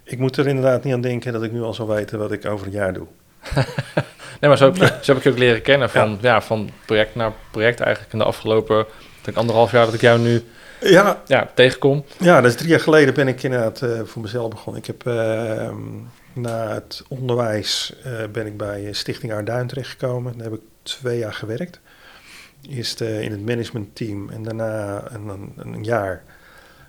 ik 0.04 0.18
moet 0.18 0.38
er 0.38 0.48
inderdaad 0.48 0.84
niet 0.84 0.94
aan 0.94 1.02
denken 1.02 1.34
dat 1.34 1.44
ik 1.44 1.52
nu 1.52 1.62
al 1.62 1.74
zou 1.74 1.88
weten 1.88 2.20
wat 2.20 2.32
ik 2.32 2.46
over 2.46 2.66
een 2.66 2.74
jaar 2.74 2.94
doe. 2.94 3.08
nee, 4.40 4.50
maar 4.50 4.58
zo 4.58 4.66
heb, 4.66 4.76
je, 4.76 4.86
zo 4.86 5.12
heb 5.14 5.18
ik 5.18 5.24
je 5.24 5.30
ook 5.30 5.38
leren 5.38 5.62
kennen 5.62 5.90
van, 5.90 6.18
ja. 6.22 6.42
van 6.42 6.70
project 6.86 7.16
naar 7.16 7.32
project 7.52 7.80
eigenlijk 7.80 8.14
in 8.14 8.20
de 8.20 8.26
afgelopen 8.26 8.86
denk, 9.22 9.38
anderhalf 9.38 9.72
jaar 9.72 9.86
dat 9.86 9.94
ik 9.94 10.02
jou 10.02 10.20
nu 10.20 10.44
Ja, 10.80 11.22
ja, 11.26 11.50
tegenkom. 11.54 12.06
Ja, 12.18 12.42
dat 12.42 12.52
is 12.52 12.58
drie 12.58 12.70
jaar 12.70 12.80
geleden 12.80 13.14
ben 13.14 13.28
ik 13.28 13.44
inderdaad 13.44 13.82
voor 14.04 14.22
mezelf 14.22 14.50
begonnen. 14.50 14.82
Ik 14.82 14.88
heb 14.88 15.08
eh, 15.08 15.70
na 16.34 16.74
het 16.74 17.04
onderwijs 17.08 17.94
eh, 18.04 18.28
ben 18.32 18.46
ik 18.46 18.58
bij 18.58 18.94
Stichting 18.94 19.34
Aarduin 19.34 19.68
terechtgekomen. 19.68 20.34
Daar 20.38 20.44
heb 20.50 20.60
ik 20.60 20.66
twee 20.84 21.18
jaar 21.18 21.34
gewerkt. 21.34 21.80
Eerst 22.70 23.02
eh, 23.02 23.22
in 23.22 23.32
het 23.32 23.46
managementteam 23.46 24.30
en 24.30 24.44
daarna 24.44 25.04
een, 25.12 25.54
een, 25.56 25.84
jaar 25.84 26.24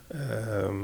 ehm, 0.09 0.77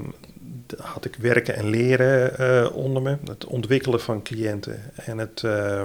had 0.76 1.04
ik 1.04 1.14
werken 1.18 1.56
en 1.56 1.68
leren 1.68 2.38
eh, 2.38 2.76
onder 2.76 3.02
me. 3.02 3.16
Het 3.24 3.44
ontwikkelen 3.44 4.00
van 4.00 4.22
cliënten 4.22 4.92
en, 4.94 5.18
het, 5.18 5.42
eh, 5.44 5.82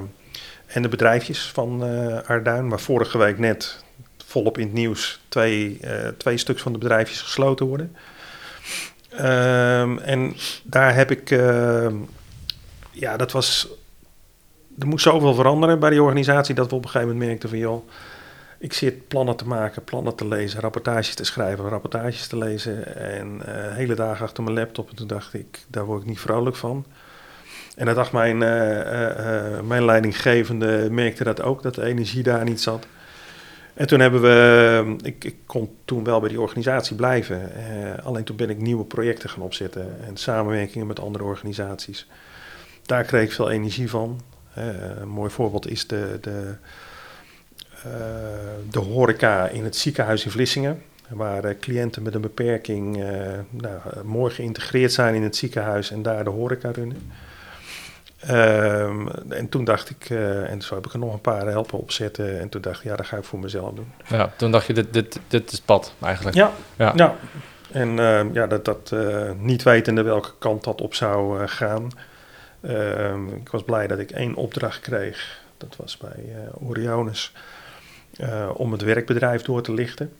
en 0.66 0.82
de 0.82 0.90
bedrijfjes 0.90 1.52
van 1.52 1.84
eh 1.84 2.18
Aarduin. 2.18 2.68
Maar 2.68 2.80
vorige 2.80 3.18
week 3.18 3.38
net 3.38 3.84
volop 4.26 4.58
in 4.58 4.66
het 4.66 4.74
nieuws 4.74 5.22
twee, 5.28 5.78
eh, 5.82 6.08
twee 6.08 6.38
stuks 6.38 6.62
van 6.62 6.72
de 6.72 6.78
bedrijfjes 6.78 7.22
gesloten 7.22 7.66
worden. 7.66 7.96
Ehm, 9.10 9.98
en 9.98 10.36
daar 10.64 10.96
heb 10.96 11.12
ik, 11.12 11.32
ehm, 11.32 11.96
ja, 12.94 13.18
dat 13.18 13.32
was, 13.32 13.68
er 14.80 14.88
moest 14.88 15.04
zoveel 15.04 15.34
veranderen 15.34 15.80
bij 15.80 15.90
die 15.90 16.02
organisatie 16.02 16.56
dat 16.56 16.70
we 16.70 16.76
op 16.76 16.84
een 16.84 16.90
gegeven 16.90 17.14
moment 17.14 17.28
merkten 17.28 17.50
van, 17.50 17.58
joh, 17.58 17.88
ik 18.64 18.74
zit 18.74 19.08
plannen 19.08 19.36
te 19.36 19.48
maken, 19.48 19.84
plannen 19.84 20.16
te 20.16 20.28
lezen, 20.28 20.60
rapportages 20.60 21.16
te 21.16 21.24
schrijven, 21.24 21.70
rapportages 21.70 22.28
te 22.28 22.38
lezen 22.38 22.96
en 22.96 23.42
eh, 23.46 23.76
hele 23.76 23.96
dagen 23.96 24.26
achter 24.26 24.44
mijn 24.44 24.56
laptop. 24.56 24.90
En 24.90 24.96
toen 24.96 25.08
dacht 25.08 25.34
ik, 25.34 25.66
daar 25.68 25.86
word 25.86 26.02
ik 26.02 26.08
niet 26.08 26.20
vrolijk 26.20 26.56
van. 26.56 26.86
En 27.76 27.86
dat 27.86 27.96
dacht 27.96 28.12
mijn, 28.12 28.44
eh, 28.44 29.60
mijn 29.60 29.86
leidinggevende, 29.86 30.88
merkte 30.92 31.24
dat 31.24 31.42
ook, 31.42 31.64
dat 31.64 31.76
de 31.76 31.84
energie 31.84 32.24
daar 32.24 32.44
niet 32.44 32.62
zat. 32.62 32.88
En 33.74 33.88
toen 33.88 34.00
hebben 34.00 34.22
we, 34.22 34.96
ik, 35.02 35.24
ik 35.24 35.36
kon 35.46 35.76
toen 35.86 36.04
wel 36.04 36.20
bij 36.20 36.30
die 36.30 36.42
organisatie 36.42 36.96
blijven. 36.96 37.52
alleen 38.04 38.24
toen 38.24 38.36
ben 38.36 38.50
ik 38.50 38.58
nieuwe 38.58 38.86
projecten 38.86 39.30
gaan 39.30 39.44
opzetten 39.44 39.98
en 40.08 40.18
samenwerkingen 40.18 40.88
met 40.88 41.00
andere 41.00 41.24
organisaties. 41.24 42.08
Daar 42.86 43.04
kreeg 43.04 43.24
ik 43.24 43.32
veel 43.32 43.50
energie 43.50 43.90
van. 43.90 44.22
Eh, 44.54 44.66
een 45.00 45.08
mooi 45.08 45.30
voorbeeld 45.30 45.70
is 45.70 45.88
de, 45.88 46.18
de, 46.22 46.56
eh, 47.84 47.92
de 48.70 48.80
horeca 48.80 49.48
in 49.48 49.64
het 49.64 49.76
ziekenhuis 49.76 50.26
in 50.26 50.32
Vlissingen. 50.32 50.84
Waar 51.10 51.44
eh, 51.44 51.60
cliënten 51.60 52.04
met 52.04 52.14
een 52.14 52.22
beperking 52.22 53.04
nou, 53.50 53.80
mooi 54.04 54.34
geïntegreerd 54.34 54.92
zijn 54.92 55.16
in 55.16 55.24
het 55.24 55.36
ziekenhuis 55.36 55.92
en 55.92 56.02
daar 56.02 56.24
de 56.24 56.30
horeca 56.30 56.72
runnen. 56.72 57.12
Ehm, 58.20 59.08
en 59.30 59.50
toen 59.50 59.64
dacht 59.64 59.90
ik, 59.90 60.10
en 60.10 60.62
zo 60.62 60.76
heb 60.76 60.86
ik 60.86 60.94
er 60.94 61.00
nog 61.00 61.14
een 61.14 61.22
paar 61.22 61.48
helpen 61.48 61.80
opzetten. 61.80 62.40
En 62.40 62.50
toen 62.50 62.62
dacht 62.62 62.78
ik, 62.78 62.84
ja, 62.84 62.96
dat 62.96 63.06
ga 63.06 63.18
ik 63.18 63.24
voor 63.24 63.40
mezelf 63.40 63.74
doen. 63.74 63.92
Ja, 64.08 64.34
toen 64.36 64.52
dacht 64.52 64.66
je, 64.66 64.74
dit, 64.74 64.94
dit, 64.94 65.20
dit 65.28 65.52
is 65.52 65.58
het 65.58 65.66
pad 65.66 65.94
eigenlijk. 66.02 66.36
Ja, 66.36 66.52
Ja. 66.76 66.94
ja. 66.96 67.16
En 67.72 68.00
ehm, 68.00 68.34
ja, 68.34 68.48
dat, 68.48 68.66
dat 68.66 68.94
niet 69.38 69.64
wetende 69.64 70.02
welke 70.02 70.32
kant 70.40 70.64
dat 70.64 70.82
op 70.82 70.94
zou 70.94 71.48
gaan. 71.48 71.90
Ehm, 72.64 73.28
ik 73.28 73.50
was 73.50 73.64
blij 73.64 73.88
dat 73.88 74.00
ik 74.00 74.12
één 74.12 74.36
opdracht 74.36 74.80
kreeg. 74.80 75.42
Dat 75.58 75.76
was 75.76 75.98
bij 75.98 76.24
eh 76.36 76.68
Oriones. 76.68 77.32
eh, 78.18 78.50
om 78.54 78.72
het 78.72 78.82
werkbedrijf 78.82 79.42
door 79.42 79.62
te 79.62 79.74
lichten. 79.74 80.14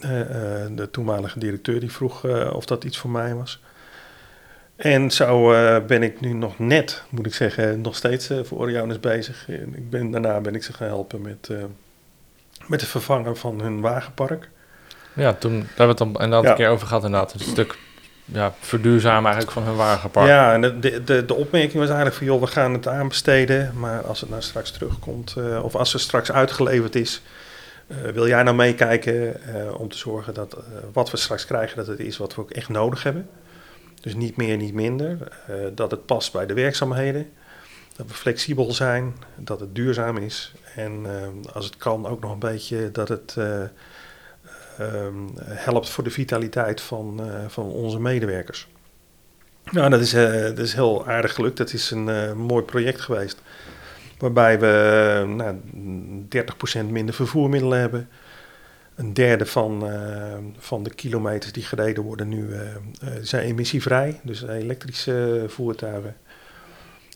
Eh, 0.00 0.10
de 0.70 0.88
toenmalige 0.90 1.38
directeur 1.38 1.80
die 1.80 1.92
vroeg 1.92 2.24
of 2.52 2.64
dat 2.64 2.84
iets 2.84 2.98
voor 2.98 3.10
mij 3.10 3.34
was. 3.34 3.60
En 4.76 5.10
zo 5.10 5.48
ben 5.86 6.02
ik 6.02 6.20
nu 6.20 6.32
nog 6.32 6.58
net, 6.58 7.02
moet 7.08 7.26
ik 7.26 7.34
zeggen, 7.34 7.80
nog 7.80 7.96
steeds 7.96 8.30
voor 8.42 8.58
Oriones 8.58 9.00
bezig. 9.00 9.48
Ik 9.48 9.90
ben, 9.90 10.10
daarna 10.10 10.40
ben 10.40 10.54
ik 10.54 10.62
ze 10.62 10.72
gaan 10.72 10.86
helpen 10.88 11.22
met, 11.22 11.48
met 12.66 12.80
het 12.80 12.90
vervangen 12.90 13.36
van 13.36 13.60
hun 13.60 13.80
wagenpark. 13.80 14.48
Ja, 15.12 15.32
toen 15.34 15.58
daar 15.76 15.86
hebben 15.86 15.96
we 16.12 16.22
het 16.22 16.42
Ja. 16.44 16.50
een 16.50 16.56
keer 16.56 16.68
over 16.68 16.86
gehad 16.86 17.04
inderdaad. 17.04 17.32
Het 17.32 17.42
stuk 17.42 17.78
ja, 18.32 18.54
verduurzamen 18.60 19.32
eigenlijk 19.32 19.52
van 19.52 19.62
hun 19.62 19.76
wagenpark. 19.76 20.28
Ja, 20.28 20.52
en 20.52 20.60
de, 20.60 21.04
de, 21.04 21.24
de 21.24 21.34
opmerking 21.34 21.78
was 21.78 21.86
eigenlijk 21.86 22.16
van, 22.16 22.26
joh, 22.26 22.40
we 22.40 22.46
gaan 22.46 22.72
het 22.72 22.88
aanbesteden, 22.88 23.72
maar 23.74 24.02
als 24.02 24.20
het 24.20 24.30
nou 24.30 24.42
straks 24.42 24.70
terugkomt, 24.70 25.34
uh, 25.38 25.64
of 25.64 25.74
als 25.74 25.92
het 25.92 26.02
straks 26.02 26.32
uitgeleverd 26.32 26.94
is, 26.94 27.22
uh, 27.86 27.96
wil 28.12 28.26
jij 28.26 28.42
nou 28.42 28.56
meekijken 28.56 29.14
uh, 29.14 29.80
om 29.80 29.88
te 29.88 29.96
zorgen 29.96 30.34
dat 30.34 30.56
wat 30.92 31.10
we 31.10 31.16
straks 31.16 31.46
krijgen, 31.46 31.76
dat 31.76 31.86
het 31.86 31.98
is 31.98 32.16
wat 32.16 32.34
we 32.34 32.40
ook 32.40 32.50
echt 32.50 32.68
nodig 32.68 33.02
hebben. 33.02 33.28
Dus 34.00 34.14
niet 34.14 34.36
meer, 34.36 34.56
niet 34.56 34.74
minder. 34.74 35.18
dat 35.74 35.90
het 35.90 36.06
past 36.06 36.32
bij 36.32 36.46
de 36.46 36.54
werkzaamheden. 36.54 37.30
Dat 37.96 38.06
we 38.06 38.14
flexibel 38.14 38.72
zijn, 38.72 39.14
dat 39.36 39.60
het 39.60 39.74
duurzaam 39.74 40.16
is. 40.16 40.52
En 40.74 41.06
als 41.52 41.64
het 41.64 41.76
kan 41.76 42.06
ook 42.06 42.20
nog 42.20 42.32
een 42.32 42.38
beetje 42.38 42.90
dat 42.90 43.08
het 43.08 43.36
um, 44.80 45.30
helpt 45.44 45.88
voor 45.88 46.04
de 46.04 46.10
vitaliteit 46.10 46.80
van, 46.80 47.20
uh, 47.20 47.34
van 47.48 47.64
onze 47.64 48.00
medewerkers. 48.00 48.68
Nou, 49.70 49.90
dat 49.90 50.00
is, 50.00 50.14
uh, 50.14 50.42
dat 50.42 50.58
is 50.58 50.74
heel 50.74 51.06
aardig 51.06 51.34
gelukt. 51.34 51.56
Dat 51.56 51.72
is 51.72 51.90
een 51.90 52.08
uh, 52.08 52.32
mooi 52.32 52.64
project 52.64 53.00
geweest. 53.00 53.42
Waarbij 54.18 54.60
we 54.60 55.24
nou, 55.26 55.56
30% 56.84 56.90
minder 56.90 57.14
vervoermiddelen 57.14 57.78
hebben. 57.78 58.08
Een 58.94 59.14
derde 59.14 59.46
van, 59.46 59.88
van 60.58 60.82
de 60.82 60.94
kilometers 60.94 61.52
die 61.52 61.62
gereden 61.62 62.02
worden 62.02 62.28
nu 62.28 62.50
zijn 63.20 63.44
emissievrij. 63.44 64.20
Dus 64.22 64.42
elektrische 64.42 65.44
voertuigen. 65.48 66.16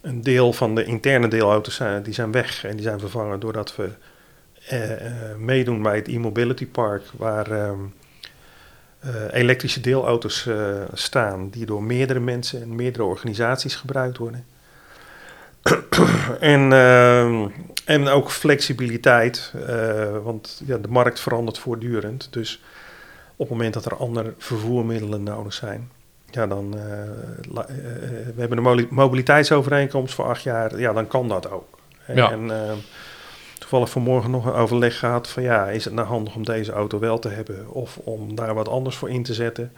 Een 0.02 0.22
deel 0.22 0.52
van 0.52 0.74
de 0.74 0.84
interne 0.84 1.28
deelauto's 1.28 1.74
zijn, 1.74 2.02
die 2.02 2.14
zijn 2.14 2.32
weg 2.32 2.64
en 2.64 2.76
die 2.76 2.84
zijn 2.84 3.00
vervangen 3.00 3.40
doordat 3.40 3.76
we 3.76 3.90
meedoen 5.38 5.82
bij 5.82 5.96
het 5.96 6.08
e-mobility 6.08 6.66
park, 6.66 7.02
waar 7.16 7.50
uh, 7.50 7.70
elektrische 9.30 9.80
deelauto's 9.80 10.48
staan 10.92 11.50
die 11.50 11.66
door 11.66 11.82
meerdere 11.82 12.20
mensen 12.20 12.62
en 12.62 12.74
meerdere 12.74 13.04
organisaties 13.04 13.74
gebruikt 13.74 14.16
worden. 14.16 14.46
en, 16.40 16.72
ehm, 16.72 17.48
en 17.84 18.08
ook 18.08 18.30
flexibiliteit, 18.30 19.52
want 20.22 20.62
ja, 20.66 20.76
de 20.76 20.88
markt 20.88 21.20
verandert 21.20 21.58
voortdurend. 21.58 22.28
Dus 22.30 22.62
op 23.36 23.48
het 23.48 23.56
moment 23.56 23.74
dat 23.74 23.84
er 23.84 23.96
andere 23.96 24.34
vervoermiddelen 24.38 25.22
nodig 25.22 25.52
zijn, 25.52 25.90
ja, 26.30 26.46
dan, 26.46 26.70
we 27.50 28.34
hebben 28.36 28.64
een 28.64 28.86
mobiliteitsovereenkomst 28.90 30.14
voor 30.14 30.24
acht 30.24 30.42
jaar, 30.42 30.78
ja, 30.78 30.92
dan 30.92 31.06
kan 31.06 31.28
dat 31.28 31.50
ook. 31.50 31.78
Ja. 32.06 32.30
En, 32.30 32.50
ehm, 32.50 32.76
toevallig 33.64 33.90
vanmorgen 33.90 34.30
nog 34.30 34.44
een 34.46 34.52
overleg 34.52 34.98
gehad 34.98 35.28
van 35.28 35.42
ja, 35.42 35.68
is 35.68 35.84
het 35.84 35.94
nou 35.94 36.06
handig 36.06 36.34
om 36.34 36.44
deze 36.44 36.72
auto 36.72 36.98
wel 36.98 37.18
te 37.18 37.28
hebben 37.28 37.70
of 37.70 37.96
om 37.96 38.34
daar 38.34 38.54
wat 38.54 38.68
anders 38.68 38.96
voor 38.96 39.10
in 39.10 39.22
te 39.22 39.34
zetten? 39.34 39.72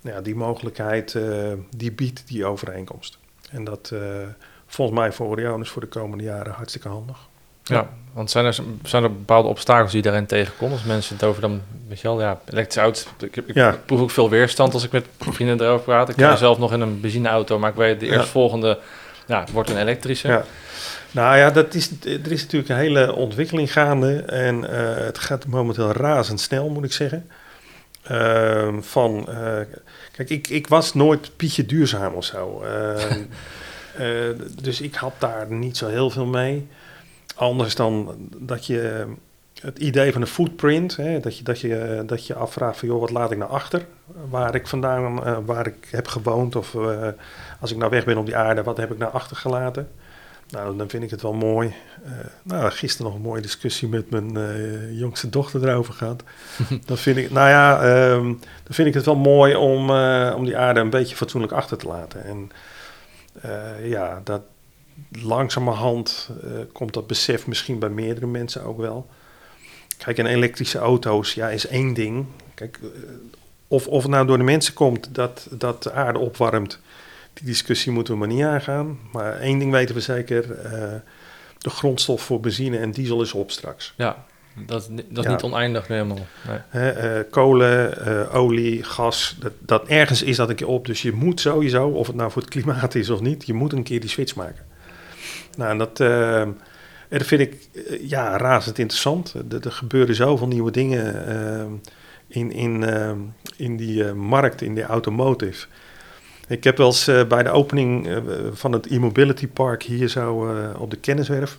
Ja, 0.00 0.20
die 0.20 0.34
mogelijkheid 0.34 1.14
uh, 1.14 1.52
die 1.76 1.92
biedt 1.92 2.22
die 2.26 2.44
overeenkomst. 2.46 3.18
En 3.50 3.64
dat 3.64 3.90
uh, 3.94 4.00
volgens 4.66 4.98
mij 4.98 5.12
voor 5.12 5.26
Orionis 5.26 5.68
voor 5.68 5.82
de 5.82 5.88
komende 5.88 6.24
jaren 6.24 6.52
hartstikke 6.52 6.88
handig. 6.88 7.16
Ja, 7.62 7.88
want 8.12 8.30
zijn 8.30 8.44
er, 8.44 8.58
zijn 8.82 9.02
er 9.02 9.12
bepaalde 9.12 9.48
obstakels 9.48 9.92
die 9.92 10.02
daarin 10.02 10.26
tegenkomen? 10.26 10.74
Als 10.74 10.84
mensen 10.84 11.14
het 11.14 11.24
over 11.24 11.40
dan, 11.40 11.60
weet 11.88 12.00
je 12.00 12.08
wel, 12.08 12.20
ja, 12.20 12.40
elektrische 12.48 12.80
auto's. 12.80 13.06
Ik, 13.18 13.36
ik, 13.36 13.54
ja. 13.54 13.78
proef 13.86 14.00
ook 14.00 14.10
veel 14.10 14.30
weerstand 14.30 14.74
als 14.74 14.84
ik 14.84 14.92
met 14.92 15.06
vrienden 15.18 15.60
erover 15.60 15.84
praat. 15.84 16.08
Ik 16.08 16.16
Ja. 16.16 16.30
ga 16.30 16.36
zelf 16.36 16.58
nog 16.58 16.72
in 16.72 16.80
een 16.80 17.00
benzineauto, 17.00 17.58
maar 17.58 17.70
ik 17.70 17.76
weet 17.76 18.00
de 18.00 18.06
eerstvolgende, 18.06 18.78
ja, 19.32 19.40
het 19.40 19.50
wordt 19.50 19.70
een 19.70 19.78
elektrische. 19.78 20.28
Ja. 20.28 20.44
Nou 21.10 21.36
ja, 21.36 21.50
dat 21.50 21.74
is, 21.74 21.90
er 22.04 22.32
is 22.32 22.42
natuurlijk 22.42 22.70
een 22.70 22.76
hele 22.76 23.14
ontwikkeling 23.14 23.72
gaande 23.72 24.22
en 24.22 24.70
eh, 24.70 25.04
het 25.04 25.18
gaat 25.18 25.46
momenteel 25.46 25.92
razendsnel, 25.92 26.68
moet 26.68 26.84
ik 26.84 26.92
zeggen. 26.92 27.30
Ehm, 28.02 28.80
van, 28.80 29.28
eh, 29.28 29.60
kijk, 30.12 30.30
ik, 30.30 30.48
ik 30.48 30.66
was 30.68 30.94
nooit 30.94 31.36
Pietje 31.36 31.66
duurzaam 31.66 32.14
of 32.14 32.24
zo. 32.24 32.62
Ehm, 32.62 33.20
eh, 33.98 34.06
dus 34.62 34.80
ik 34.80 34.94
had 34.94 35.12
daar 35.18 35.46
niet 35.50 35.76
zo 35.76 35.88
heel 35.88 36.10
veel 36.10 36.26
mee. 36.26 36.68
Anders 37.34 37.74
dan 37.74 38.14
dat 38.38 38.66
je 38.66 39.06
het 39.62 39.78
idee 39.78 40.12
van 40.12 40.20
een 40.20 40.26
footprint, 40.26 40.96
hè, 40.96 41.20
dat, 41.20 41.38
je, 41.38 41.44
dat, 41.44 41.60
je, 41.60 42.02
dat 42.06 42.26
je 42.26 42.34
afvraagt 42.34 42.78
van 42.78 42.88
joh, 42.88 43.00
wat 43.00 43.10
laat 43.10 43.30
ik 43.30 43.38
nou 43.38 43.50
achter? 43.50 43.86
Waar 44.30 44.54
ik 44.54 44.66
vandaan, 44.66 45.44
waar 45.44 45.66
ik 45.66 45.88
heb 45.90 46.08
gewoond 46.08 46.56
of 46.56 46.74
eh, 46.74 47.08
als 47.62 47.70
ik 47.70 47.76
nou 47.76 47.90
weg 47.90 48.04
ben 48.04 48.18
op 48.18 48.26
die 48.26 48.36
aarde, 48.36 48.62
wat 48.62 48.76
heb 48.76 48.92
ik 48.92 48.98
nou 48.98 49.12
achtergelaten? 49.12 49.88
Nou, 50.50 50.76
dan 50.76 50.88
vind 50.88 51.02
ik 51.02 51.10
het 51.10 51.22
wel 51.22 51.32
mooi. 51.32 51.74
Uh, 52.04 52.10
nou, 52.42 52.70
gisteren 52.70 53.06
nog 53.06 53.14
een 53.14 53.26
mooie 53.26 53.40
discussie 53.40 53.88
met 53.88 54.10
mijn 54.10 54.34
uh, 54.34 54.98
jongste 54.98 55.28
dochter 55.28 55.68
erover 55.68 55.94
gehad. 55.94 56.22
dan 56.86 56.96
vind 56.96 57.16
ik, 57.16 57.30
nou 57.30 57.48
ja, 57.48 57.84
um, 58.10 58.40
dan 58.64 58.74
vind 58.74 58.88
ik 58.88 58.94
het 58.94 59.04
wel 59.04 59.16
mooi 59.16 59.54
om, 59.54 59.90
uh, 59.90 60.34
om 60.36 60.44
die 60.44 60.56
aarde 60.56 60.80
een 60.80 60.90
beetje 60.90 61.16
fatsoenlijk 61.16 61.52
achter 61.52 61.76
te 61.76 61.86
laten. 61.86 62.24
En 62.24 62.50
ja, 63.82 64.20
dat 64.24 64.42
langzamerhand 65.10 66.30
komt 66.72 66.94
dat 66.94 67.06
besef 67.06 67.46
misschien 67.46 67.78
bij 67.78 67.88
meerdere 67.88 68.26
mensen 68.26 68.64
ook 68.64 68.78
wel. 68.78 69.06
Kijk, 69.98 70.18
en 70.18 70.26
elektrische 70.26 70.78
auto's, 70.78 71.34
ja, 71.34 71.48
is 71.48 71.66
één 71.66 71.94
ding. 71.94 72.26
Kijk, 72.54 72.78
of, 73.68 73.86
of 73.86 74.02
het 74.02 74.10
nou 74.10 74.26
door 74.26 74.38
de 74.38 74.44
mensen 74.44 74.74
komt 74.74 75.14
dat, 75.14 75.46
dat 75.50 75.82
de 75.82 75.92
aarde 75.92 76.18
opwarmt 76.18 76.80
die 77.34 77.46
discussie 77.46 77.92
moeten 77.92 78.12
we 78.12 78.18
maar 78.18 78.28
niet 78.28 78.42
aangaan. 78.44 78.98
Maar 79.12 79.32
één 79.32 79.58
ding 79.58 79.72
weten 79.72 79.94
we 79.94 80.00
zeker: 80.00 80.44
uh, 80.64 80.72
de 81.58 81.70
grondstof 81.70 82.22
voor 82.22 82.40
benzine 82.40 82.78
en 82.78 82.90
diesel 82.90 83.22
is 83.22 83.32
op 83.32 83.50
straks. 83.50 83.94
Ja, 83.96 84.24
dat, 84.66 84.90
dat 85.08 85.18
is 85.18 85.24
Ja. 85.24 85.30
niet 85.30 85.42
oneindig 85.42 85.86
helemaal. 85.86 86.26
Nee. 86.72 86.92
Uh, 86.94 87.20
kolen, 87.30 87.94
uh, 88.08 88.34
olie, 88.34 88.82
gas, 88.82 89.36
dat, 89.40 89.52
dat 89.58 89.86
ergens 89.88 90.22
is 90.22 90.36
dat 90.36 90.48
een 90.48 90.54
keer 90.54 90.66
op. 90.66 90.86
Dus 90.86 91.02
je 91.02 91.12
moet 91.12 91.40
sowieso, 91.40 91.88
of 91.88 92.06
het 92.06 92.16
nou 92.16 92.30
voor 92.30 92.42
het 92.42 92.50
klimaat 92.50 92.94
is 92.94 93.10
of 93.10 93.20
niet, 93.20 93.46
je 93.46 93.54
moet 93.54 93.72
een 93.72 93.82
keer 93.82 94.00
die 94.00 94.10
switch 94.10 94.34
maken. 94.34 94.64
Nou, 95.56 95.70
en 95.70 95.78
dat, 95.78 96.00
uh, 96.00 96.46
dat 97.08 97.26
vind 97.26 97.40
ik 97.40 97.68
ja, 98.00 98.36
razend 98.36 98.78
interessant. 98.78 99.34
Er, 99.50 99.64
er 99.66 99.72
gebeuren 99.72 100.14
zoveel 100.14 100.46
nieuwe 100.46 100.70
dingen 100.70 101.24
in, 102.26 102.52
in, 102.52 102.84
in 103.56 103.76
die 103.76 104.04
markt, 104.12 104.62
in 104.62 104.74
de 104.74 104.82
automotive. 104.82 105.66
Ik 106.52 106.64
heb 106.64 106.76
wel 106.76 106.86
eens 106.86 107.08
uh, 107.08 107.24
bij 107.24 107.42
de 107.42 107.50
opening 107.50 108.06
uh, 108.06 108.18
van 108.52 108.72
het 108.72 108.86
e-mobility 108.86 109.48
park 109.48 109.82
hier 109.82 110.08
zo 110.08 110.54
uh, 110.54 110.80
op 110.80 110.90
de 110.90 110.96
kenniswerf. 110.96 111.58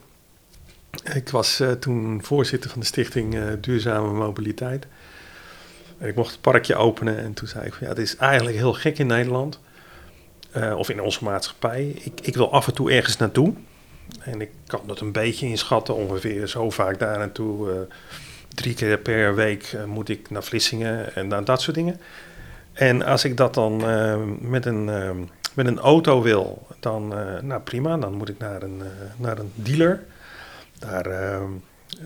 Ik 1.13 1.29
was 1.29 1.61
toen 1.79 2.23
voorzitter 2.23 2.69
van 2.69 2.79
de 2.79 2.85
stichting 2.85 3.59
Duurzame 3.59 4.13
Mobiliteit. 4.13 4.87
En 5.97 6.07
ik 6.07 6.15
mocht 6.15 6.31
het 6.31 6.41
parkje 6.41 6.75
openen 6.75 7.17
en 7.17 7.33
toen 7.33 7.47
zei 7.47 7.65
ik 7.65 7.73
van 7.73 7.87
ja, 7.87 7.93
het 7.93 8.01
is 8.01 8.15
eigenlijk 8.15 8.55
heel 8.55 8.73
gek 8.73 8.97
in 8.97 9.07
Nederland. 9.07 9.59
of 10.77 10.89
in 10.89 11.01
onze 11.01 11.23
maatschappij. 11.23 11.87
Ik, 12.03 12.21
ik, 12.21 12.35
wil 12.35 12.51
af 12.51 12.67
en 12.67 12.73
toe 12.73 12.91
ergens 12.91 13.17
naartoe. 13.17 13.53
En 14.19 14.41
ik 14.41 14.49
kan 14.67 14.81
dat 14.87 14.99
een 14.99 15.11
beetje 15.11 15.47
inschatten, 15.47 15.95
ongeveer 15.95 16.47
zo 16.47 16.69
vaak 16.69 16.99
daar 16.99 17.17
naartoe. 17.17 17.87
drie 18.55 18.73
keer 18.73 18.97
per 18.97 19.35
week 19.35 19.77
moet 19.85 20.09
ik 20.09 20.29
naar 20.29 20.43
Vlissingen 20.43 21.15
en 21.15 21.27
naar 21.27 21.43
dat 21.43 21.61
soort 21.61 21.75
dingen. 21.75 21.99
En 22.73 23.05
als 23.05 23.23
ik 23.23 23.37
dat 23.37 23.53
dan 23.53 23.89
uh, 23.89 24.15
met, 24.39 24.65
een, 24.65 24.87
uh, 24.87 25.09
met 25.53 25.67
een 25.67 25.79
auto 25.79 26.21
wil, 26.21 26.67
dan 26.79 27.13
uh, 27.13 27.41
nou 27.41 27.61
prima, 27.61 27.97
dan 27.97 28.13
moet 28.13 28.29
ik 28.29 28.37
naar 28.37 28.61
een, 28.61 28.81
naar 29.17 29.37
een 29.37 29.51
dealer. 29.55 30.03
Daar, 30.79 31.03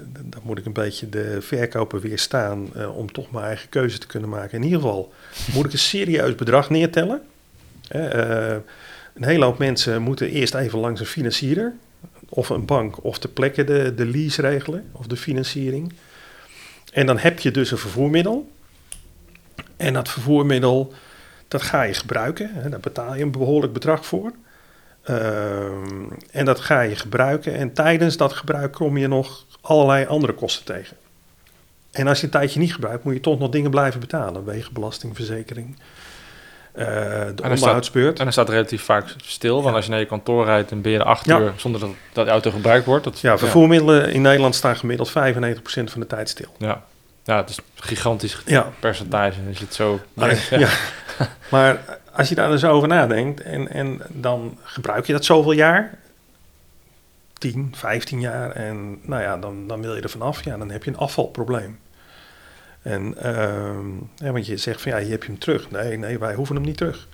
dan 0.03 0.41
moet 0.43 0.57
ik 0.57 0.65
een 0.65 0.73
beetje 0.73 1.09
de 1.09 1.41
verkoper 1.41 1.99
weerstaan 1.99 2.69
om 2.95 3.11
toch 3.11 3.31
mijn 3.31 3.45
eigen 3.45 3.69
keuze 3.69 3.97
te 3.97 4.07
kunnen 4.07 4.29
maken. 4.29 4.57
In 4.57 4.63
ieder 4.63 4.79
geval 4.79 5.13
moet 5.53 5.65
ik 5.65 5.71
een 5.71 5.79
serieus 5.79 6.35
bedrag 6.35 6.69
neertellen. 6.69 7.21
een 7.87 9.23
hele 9.23 9.45
hoop 9.45 9.57
mensen 9.57 10.01
moeten 10.01 10.29
eerst 10.29 10.55
even 10.55 10.79
langs 10.79 10.99
een 10.99 11.05
financierder. 11.05 11.73
Of 12.29 12.49
een 12.49 12.65
bank, 12.65 13.03
of 13.03 13.19
ter 13.19 13.29
plekke 13.29 13.63
de, 13.63 13.93
de 13.95 14.05
lease 14.05 14.41
regelen, 14.41 14.89
of 14.91 15.07
de 15.07 15.17
financiering. 15.17 15.93
En 16.93 17.05
dan 17.05 17.17
heb 17.17 17.39
je 17.39 17.51
dus 17.51 17.71
een 17.71 17.77
vervoermiddel. 17.77 18.49
En 19.77 19.93
dat 19.93 20.09
vervoermiddel, 20.09 20.93
dat 21.47 21.61
ga 21.61 21.81
je 21.81 21.93
gebruiken. 21.93 22.49
Hè, 22.53 22.69
daar 22.69 22.79
betaal 22.79 23.15
je 23.15 23.23
een 23.23 23.31
behoorlijk 23.31 23.73
bedrag 23.73 24.05
voor. 24.05 24.31
Uh, 25.09 25.15
en 26.31 26.45
dat 26.45 26.59
ga 26.59 26.81
je 26.81 26.95
gebruiken. 26.95 27.55
En 27.55 27.73
tijdens 27.73 28.17
dat 28.17 28.33
gebruik 28.33 28.71
kom 28.71 28.97
je 28.97 29.07
nog 29.07 29.45
allerlei 29.61 30.05
andere 30.05 30.33
kosten 30.33 30.65
tegen. 30.65 30.97
En 31.91 32.07
als 32.07 32.19
je 32.19 32.25
een 32.25 32.31
tijdje 32.31 32.59
niet 32.59 32.73
gebruikt, 32.73 33.03
moet 33.03 33.13
je 33.13 33.19
toch 33.19 33.39
nog 33.39 33.49
dingen 33.49 33.71
blijven 33.71 33.99
betalen. 33.99 34.45
Wegenbelasting, 34.45 35.15
verzekering, 35.15 35.75
uh, 36.75 36.85
de 36.85 37.33
en 37.43 37.49
onderhoudsbeurt. 37.49 38.05
Staat, 38.05 38.17
en 38.17 38.23
dan 38.23 38.33
staat 38.33 38.49
relatief 38.49 38.83
vaak 38.83 39.15
stil. 39.17 39.63
Want 39.63 39.75
als 39.75 39.85
je 39.85 39.91
naar 39.91 39.99
je 39.99 40.05
kantoor 40.05 40.45
rijdt, 40.45 40.69
dan 40.69 40.81
ben 40.81 40.91
je 40.91 40.97
er 40.97 41.03
acht 41.03 41.25
Ja. 41.25 41.39
uur 41.39 41.53
zonder 41.55 41.81
dat, 41.81 41.89
dat 42.13 42.25
de 42.25 42.31
auto 42.31 42.51
gebruikt 42.51 42.85
wordt. 42.85 43.03
Dat, 43.03 43.19
Ja, 43.19 43.37
vervoermiddelen 43.37 44.11
in 44.11 44.21
Nederland 44.21 44.55
staan 44.55 44.75
gemiddeld 44.75 45.09
95% 45.09 45.13
van 45.91 45.99
de 45.99 46.07
tijd 46.07 46.29
stil. 46.29 46.55
Ja. 46.57 46.83
Ja, 47.27 47.37
het 47.37 47.49
is 47.49 47.57
een 47.57 47.63
gigantisch 47.75 48.41
Ja. 48.45 48.71
percentage 48.79 49.39
als 49.47 49.57
je 49.57 49.63
het 49.63 49.73
zo 49.73 49.99
Maar, 50.13 50.47
ja. 50.59 50.69
maar 51.51 51.99
als 52.11 52.29
je 52.29 52.35
daar 52.35 52.49
dus 52.49 52.65
over 52.65 52.87
nadenkt 52.87 53.41
en, 53.41 53.69
en 53.69 54.01
dan 54.09 54.57
gebruik 54.63 55.05
je 55.05 55.13
dat 55.13 55.25
zoveel 55.25 55.51
jaar, 55.51 55.97
10, 57.33 57.73
15 57.75 58.19
jaar, 58.19 58.51
en 58.51 58.99
nou 59.01 59.21
ja, 59.21 59.37
dan, 59.37 59.67
dan 59.67 59.81
wil 59.81 59.95
je 59.95 60.01
er 60.01 60.09
vanaf, 60.09 60.43
ja, 60.43 60.57
dan 60.57 60.71
heb 60.71 60.83
je 60.83 60.89
een 60.91 60.97
afvalprobleem. 60.97 61.79
En, 62.81 63.17
ehm, 63.21 64.33
want 64.33 64.45
je 64.45 64.57
zegt 64.57 64.81
van 64.81 64.91
ja, 64.91 64.97
je 64.97 65.09
hebt 65.09 65.25
hem 65.25 65.39
terug. 65.39 65.71
Nee, 65.71 65.97
nee, 65.97 66.19
wij 66.19 66.33
hoeven 66.33 66.55
hem 66.55 66.65
niet 66.65 66.77
terug. 66.77 67.07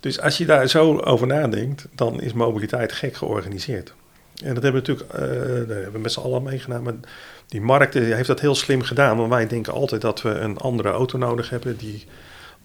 Dus 0.00 0.20
als 0.20 0.38
je 0.38 0.46
daar 0.46 0.66
zo 0.68 0.98
over 0.98 1.26
nadenkt, 1.26 1.86
dan 1.94 2.20
is 2.20 2.32
mobiliteit 2.32 2.92
gek 2.92 3.16
georganiseerd. 3.16 3.94
En 4.44 4.54
dat 4.54 4.62
hebben 4.62 4.82
we 4.82 4.92
natuurlijk, 4.92 5.10
daar 5.68 5.76
hebben 5.76 5.92
we 5.92 5.98
met 5.98 6.12
z'n 6.12 6.20
allen 6.20 6.42
meegedaan. 6.42 7.04
Die 7.48 7.60
markt 7.60 7.94
heeft 7.94 8.26
dat 8.26 8.40
heel 8.40 8.54
slim 8.54 8.82
gedaan. 8.82 9.16
Want 9.16 9.28
wij 9.28 9.46
denken 9.46 9.72
altijd 9.72 10.00
dat 10.00 10.22
we 10.22 10.30
een 10.30 10.58
andere 10.58 10.88
auto 10.88 11.18
nodig 11.18 11.50
hebben 11.50 11.76
die 11.76 12.06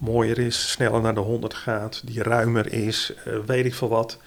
mooier 0.01 0.39
is, 0.39 0.71
sneller 0.71 1.01
naar 1.01 1.13
de 1.13 1.19
100 1.19 1.53
gaat, 1.53 2.01
die 2.05 2.23
ruimer 2.23 2.73
is, 2.73 3.13
eh, 3.25 3.33
weet 3.45 3.65
ik 3.65 3.75
veel 3.75 3.89
wat. 3.89 4.17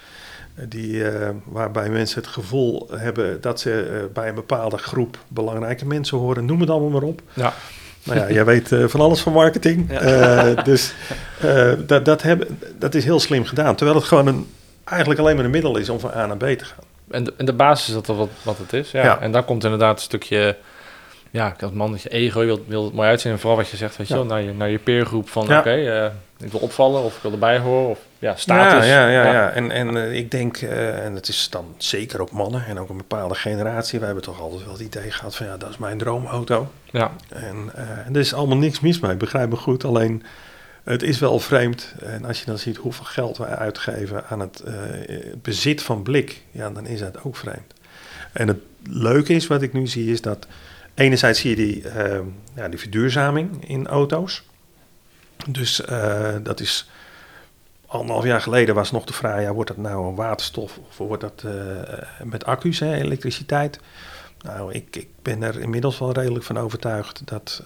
Eh, 0.55 0.65
die, 0.69 1.09
eh, 1.09 1.29
waarbij 1.45 1.89
mensen 1.89 2.21
het 2.23 2.31
gevoel 2.31 2.89
hebben 2.91 3.41
dat 3.41 3.61
ze 3.61 4.09
bij 4.13 4.29
een 4.29 4.35
bepaalde 4.35 4.79
groep 4.79 5.19
belangrijke 5.29 5.87
mensen 5.87 6.19
horen. 6.19 6.45
Noem 6.45 6.61
het 6.61 6.71
allemaal 6.71 6.91
maar 6.91 7.09
op. 7.09 7.23
Ja. 7.33 7.55
Nou 8.03 8.19
ja, 8.19 8.31
jij 8.31 8.45
weet 8.45 8.69
van 8.87 9.01
alles 9.01 9.21
van 9.21 9.33
marketing. 9.33 9.91
Ja. 9.91 10.55
Dus 10.63 10.95
dat, 11.87 12.05
dat, 12.05 12.23
hebben, 12.23 12.59
dat 12.79 12.95
is 12.95 13.05
heel 13.05 13.21
slim 13.21 13.45
gedaan. 13.45 13.75
Terwijl 13.75 13.99
het 13.99 14.07
gewoon 14.07 14.27
een, 14.27 14.47
eigenlijk 14.85 15.21
alleen 15.21 15.37
maar 15.37 15.45
een 15.45 15.51
middel 15.51 15.77
is 15.77 15.89
om 15.89 16.01
van 16.01 16.11
A 16.15 16.27
naar 16.27 16.37
B 16.37 16.41
te 16.41 16.65
gaan. 16.65 16.94
En 17.11 17.25
de, 17.25 17.35
en 17.37 17.45
de 17.45 17.53
basis 17.53 17.89
is 17.89 17.95
dat 17.95 18.07
wat, 18.07 18.29
wat 18.43 18.59
het 18.59 18.73
is. 18.73 18.91
Ja. 18.91 19.03
Ja. 19.03 19.21
En 19.21 19.33
dan 19.33 19.45
komt 19.45 19.65
inderdaad 19.65 19.97
een 19.97 20.03
stukje... 20.03 20.57
Ja, 21.31 21.57
als 21.61 21.73
man 21.73 21.91
dat 21.91 22.03
je 22.03 22.09
ego 22.09 22.41
wil, 22.41 22.65
wil 22.67 22.85
het 22.85 22.95
mooi 22.95 23.09
uitzien. 23.09 23.33
En 23.33 23.39
vooral 23.39 23.59
wat 23.59 23.69
je 23.69 23.77
zegt, 23.77 23.97
weet 23.97 24.09
je 24.09 24.15
Ja. 24.15 24.21
wel, 24.21 24.29
naar 24.29 24.43
je, 24.43 24.53
naar 24.53 24.71
je 24.71 24.79
peergroep 24.79 25.29
van... 25.29 25.47
Ja. 25.47 25.59
Oké, 25.59 25.71
eh, 25.71 26.11
ik 26.45 26.51
wil 26.51 26.61
opvallen 26.61 27.03
of 27.03 27.17
ik 27.17 27.23
wil 27.23 27.33
erbij 27.33 27.59
horen. 27.59 27.89
Of 27.89 27.99
ja, 28.19 28.37
status. 28.37 28.87
Ja, 28.87 29.09
ja, 29.09 29.25
ja. 29.25 29.33
ja. 29.33 29.51
En, 29.51 29.71
en 29.71 29.97
eh, 29.97 30.15
ik 30.15 30.31
denk, 30.31 30.57
eh, 30.57 31.05
en 31.05 31.15
het 31.15 31.29
is 31.29 31.51
dan 31.51 31.75
zeker 31.77 32.21
ook 32.21 32.31
mannen 32.31 32.67
en 32.67 32.79
ook 32.79 32.89
een 32.89 32.97
bepaalde 32.97 33.35
generatie. 33.35 33.99
Wij 33.99 34.07
hebben 34.07 34.25
toch 34.25 34.41
altijd 34.41 34.65
wel 34.65 34.73
het 34.73 34.83
idee 34.83 35.11
gehad 35.11 35.37
van 35.37 35.47
ja, 35.47 35.57
dat 35.57 35.71
is 35.71 35.79
mijn 35.79 35.99
droomauto. 35.99 36.71
Ja. 36.91 37.11
En, 37.29 37.71
en 38.07 38.15
er 38.15 38.21
is 38.21 38.35
allemaal 38.35 38.57
niks 38.57 38.81
mis 38.81 39.01
mee, 39.01 39.17
begrijp 39.17 39.51
me 39.51 39.57
goed. 39.57 39.85
Alleen 39.85 40.23
het 40.85 41.03
is 41.03 41.19
wel 41.19 41.39
vreemd. 41.39 41.95
En 42.01 42.25
als 42.25 42.39
je 42.39 42.47
dan 42.47 42.59
ziet 42.59 42.77
hoeveel 42.77 43.05
geld 43.05 43.37
wij 43.37 43.57
uitgeven 43.57 44.27
aan 44.27 44.41
het, 44.41 44.61
eh, 44.61 44.75
bezit 45.43 45.83
van 45.83 46.03
blik, 46.03 46.43
ja, 46.51 46.71
dan 46.71 46.87
is 46.87 47.01
dat 47.01 47.23
ook 47.23 47.37
vreemd. 47.37 47.75
En 48.33 48.49
het 48.49 48.59
leuke 48.83 49.33
is 49.33 49.47
wat 49.47 49.63
ik 49.63 49.73
nu 49.73 49.87
zie, 49.87 50.11
is 50.11 50.21
dat 50.21 50.47
enerzijds 50.95 51.41
zie 51.41 51.51
je 51.51 51.57
die, 51.57 51.89
eh, 51.89 52.21
ja, 52.55 52.69
die 52.69 52.79
verduurzaming 52.79 53.69
in 53.69 53.87
auto's. 53.87 54.43
Dus 55.49 55.85
eh, 55.85 56.35
dat 56.43 56.61
is 56.61 56.91
anderhalf 57.87 58.25
jaar 58.25 58.41
geleden 58.41 58.75
was 58.75 58.91
nog 58.91 59.05
de 59.05 59.13
vraag, 59.13 59.41
ja, 59.41 59.53
wordt 59.53 59.71
dat 59.71 59.79
nou 59.79 60.07
een 60.07 60.15
waterstof 60.15 60.79
of 60.89 60.97
wordt 60.97 61.23
dat 61.23 61.43
eh, 61.45 62.25
met 62.25 62.45
accu's, 62.45 62.79
hè, 62.79 62.95
elektriciteit? 62.95 63.81
Nou, 64.41 64.73
ik, 64.73 64.97
ik 64.97 65.09
ben 65.23 65.43
er 65.43 65.61
inmiddels 65.61 65.99
wel 65.99 66.13
redelijk 66.13 66.45
van 66.45 66.59
overtuigd 66.59 67.23
dat 67.25 67.63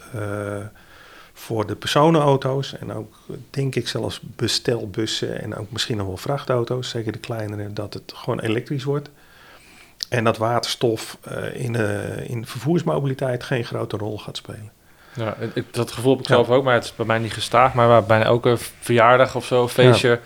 voor 1.38 1.66
de 1.66 1.76
personenauto's 1.76 2.78
en 2.78 2.92
ook 2.92 3.14
denk 3.50 3.74
ik 3.74 3.88
zelfs 3.88 4.20
bestelbussen 4.22 5.42
en 5.42 5.56
ook 5.56 5.70
misschien 5.70 5.96
nog 5.96 6.06
wel 6.06 6.16
vrachtauto's, 6.16 6.88
zeker 6.88 7.12
de 7.12 7.18
kleinere, 7.18 7.72
dat 7.72 7.94
het 7.94 8.12
gewoon 8.14 8.40
elektrisch 8.40 8.84
wordt. 8.84 9.08
En 10.08 10.24
dat 10.24 10.36
waterstof 10.36 11.18
eh, 11.22 11.64
in, 11.64 11.74
eh, 11.76 12.30
in 12.30 12.46
vervoersmobiliteit 12.46 13.42
geen 13.44 13.64
grote 13.64 13.96
rol 13.96 14.18
gaat 14.18 14.36
spelen. 14.36 14.70
Ja, 15.14 15.36
ik- 15.54 15.74
dat 15.74 15.92
gevoel 15.92 16.10
heb 16.12 16.20
ik 16.20 16.28
Ja. 16.28 16.34
zelf 16.34 16.48
ook, 16.50 16.64
maar 16.64 16.74
het 16.74 16.84
is 16.84 16.94
bij 16.96 17.06
mij 17.06 17.18
niet 17.18 17.32
gestaag. 17.32 17.74
Maar 17.74 18.04
bijna 18.04 18.24
elke 18.24 18.56
verjaardag 18.80 19.34
of 19.36 19.46
zo, 19.46 19.68
feestje 19.68 20.20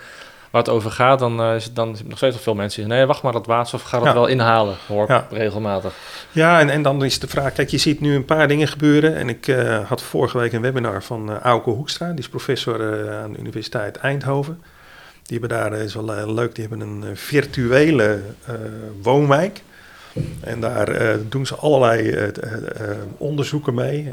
waar 0.52 0.62
het 0.62 0.70
over 0.70 0.90
gaat, 0.90 1.18
dan 1.18 1.40
uh, 1.40 1.54
is 1.54 1.64
het 1.64 1.76
dan 1.76 1.88
nog 2.04 2.16
steeds 2.16 2.34
nog 2.34 2.42
veel 2.42 2.54
mensen 2.54 2.76
die 2.80 2.88
zeggen, 2.88 2.96
nee, 2.96 3.06
wacht 3.06 3.22
maar, 3.22 3.32
dat 3.32 3.46
waterstof 3.46 3.82
gaat 3.82 4.00
het 4.00 4.08
Ja. 4.08 4.14
wel 4.14 4.26
inhalen, 4.26 4.76
hoor 4.86 5.04
Ja. 5.08 5.26
regelmatig. 5.30 5.94
Ja, 6.32 6.60
en, 6.60 6.70
en 6.70 6.82
dan 6.82 7.04
is 7.04 7.18
de 7.18 7.28
vraag, 7.28 7.52
kijk, 7.52 7.68
je 7.68 7.78
ziet 7.78 8.00
nu 8.00 8.14
een 8.14 8.24
paar 8.24 8.48
dingen 8.48 8.68
gebeuren. 8.68 9.14
En 9.16 9.28
ik 9.28 9.48
eh, 9.48 9.88
had 9.88 10.02
vorige 10.02 10.38
week 10.38 10.52
een 10.52 10.60
webinar 10.60 11.02
van 11.02 11.30
eh 11.30 11.38
Auke 11.40 11.70
Hoekstra, 11.70 12.10
die 12.10 12.18
is 12.18 12.28
professor 12.28 13.10
aan 13.12 13.32
de 13.32 13.38
Universiteit 13.38 13.96
Eindhoven. 13.96 14.62
Die 15.22 15.38
hebben 15.38 15.58
daar, 15.58 15.72
is 15.72 15.94
wel 15.94 16.32
leuk, 16.34 16.54
die 16.54 16.66
hebben 16.68 16.88
een 16.88 17.16
virtuele 17.16 18.20
woonwijk. 19.02 19.62
En 20.40 20.60
daar 20.60 21.16
doen 21.28 21.46
ze 21.46 21.54
allerlei 21.54 22.30
onderzoeken 23.16 23.74
mee. 23.74 24.10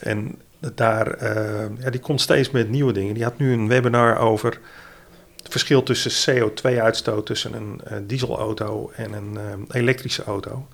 en 0.00 0.38
daar, 0.74 1.28
ja, 1.80 1.90
die 1.90 2.00
komt 2.00 2.20
steeds 2.20 2.50
met 2.50 2.70
nieuwe 2.70 2.92
dingen. 2.92 3.14
Die 3.14 3.22
had 3.22 3.38
nu 3.38 3.52
een 3.52 3.68
webinar 3.68 4.18
over 4.18 4.58
het 5.48 5.56
verschil 5.56 5.82
tussen 5.82 6.34
CO2-uitstoot 6.34 7.26
tussen 7.26 7.54
een 7.54 7.80
eh, 7.84 7.96
dieselauto 8.02 8.92
en 8.96 9.12
een 9.12 9.36
eh, 9.36 9.80
elektrische 9.80 10.24
auto. 10.24 10.66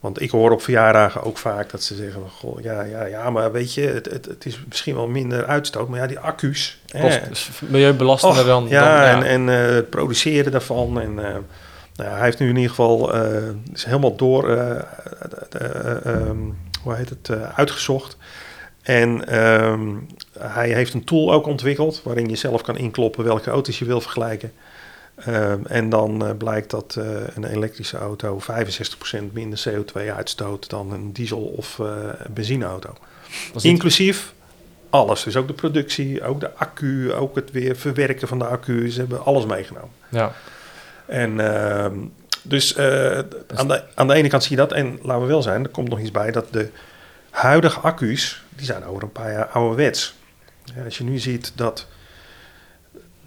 Want 0.00 0.20
ik 0.20 0.30
hoor 0.30 0.50
op 0.50 0.62
verjaardagen 0.62 1.22
ook 1.22 1.38
vaak 1.38 1.70
dat 1.70 1.82
ze 1.82 1.94
zeggen: 1.94 2.20
van, 2.20 2.30
Goh, 2.30 2.62
ja, 2.62 2.82
ja, 2.82 3.04
ja, 3.04 3.30
maar 3.30 3.52
weet 3.52 3.74
je, 3.74 3.86
het, 3.86 4.10
het, 4.10 4.24
het 4.24 4.46
is 4.46 4.64
misschien 4.68 4.94
wel 4.94 5.06
minder 5.06 5.46
uitstoot, 5.46 5.88
maar 5.88 5.98
ja, 5.98 6.06
die 6.06 6.18
accu's. 6.18 6.80
Kost, 7.00 7.20
is 7.30 7.50
milieubelastender 7.60 8.40
Och, 8.40 8.46
dan... 8.46 8.68
ja, 8.68 9.12
dan, 9.12 9.22
en, 9.22 9.48
en 9.48 9.68
eh, 9.68 9.74
het 9.74 9.90
produceren 9.90 10.52
daarvan. 10.52 11.00
En, 11.00 11.44
nou 11.96 12.10
ja, 12.10 12.16
hij 12.16 12.24
heeft 12.24 12.38
nu 12.38 12.48
in 12.48 12.56
ieder 12.56 12.70
geval 12.70 13.14
is 13.72 13.84
helemaal 13.84 14.16
door, 14.16 14.48
eh, 14.48 14.70
eh, 14.70 14.84
eh, 15.50 16.06
ehm, 16.06 16.38
hoe 16.82 16.94
heet 16.94 17.08
het, 17.08 17.30
uitgezocht. 17.54 18.16
En 18.84 19.28
ehm, 19.28 19.96
hij 20.38 20.72
heeft 20.72 20.94
een 20.94 21.04
tool 21.04 21.32
ook 21.32 21.46
ontwikkeld 21.46 22.02
waarin 22.02 22.28
je 22.28 22.36
zelf 22.36 22.62
kan 22.62 22.76
inkloppen 22.76 23.24
welke 23.24 23.50
auto's 23.50 23.78
je 23.78 23.84
wil 23.84 24.00
vergelijken. 24.00 24.52
Ehm, 25.14 25.64
en 25.66 25.88
dan 25.88 26.26
eh, 26.26 26.36
blijkt 26.38 26.70
dat 26.70 26.96
eh, 26.98 27.06
een 27.34 27.44
elektrische 27.44 27.96
auto 27.98 28.40
65% 28.40 29.32
minder 29.32 29.64
CO2 29.68 30.12
uitstoot 30.16 30.70
dan 30.70 30.92
een 30.92 31.12
diesel- 31.12 31.54
of 31.56 31.78
eh, 31.78 31.86
benzineauto. 32.30 32.94
Inclusief 33.60 34.32
alles. 34.90 35.22
Dus 35.22 35.36
ook 35.36 35.46
de 35.46 35.52
productie, 35.52 36.24
ook 36.24 36.40
de 36.40 36.54
accu, 36.54 37.12
ook 37.12 37.34
het 37.34 37.50
weer 37.50 37.76
verwerken 37.76 38.28
van 38.28 38.38
de 38.38 38.46
accu. 38.46 38.90
Ze 38.90 38.98
hebben 38.98 39.24
alles 39.24 39.46
meegenomen. 39.46 39.92
ja. 40.08 40.32
En 41.06 41.40
ehm, 41.40 41.96
dus 42.42 42.78
aan, 42.78 43.68
de, 43.68 43.82
aan 43.94 44.08
de 44.08 44.14
ene 44.14 44.28
kant 44.28 44.42
zie 44.42 44.56
je 44.56 44.62
dat. 44.62 44.72
En 44.72 44.98
laten 45.02 45.22
we 45.22 45.28
wel 45.28 45.42
zijn, 45.42 45.62
er 45.62 45.70
komt 45.70 45.88
nog 45.88 46.00
iets 46.00 46.10
bij 46.10 46.30
dat 46.30 46.46
de 46.50 46.70
huidige 47.34 47.80
accu's, 47.80 48.44
die 48.56 48.66
zijn 48.66 48.84
over 48.84 49.02
een 49.02 49.12
paar 49.12 49.32
jaar 49.32 49.46
ouderwets. 49.46 50.14
Ja, 50.64 50.84
als 50.84 50.98
je 50.98 51.04
nu 51.04 51.18
ziet 51.18 51.52
dat 51.54 51.86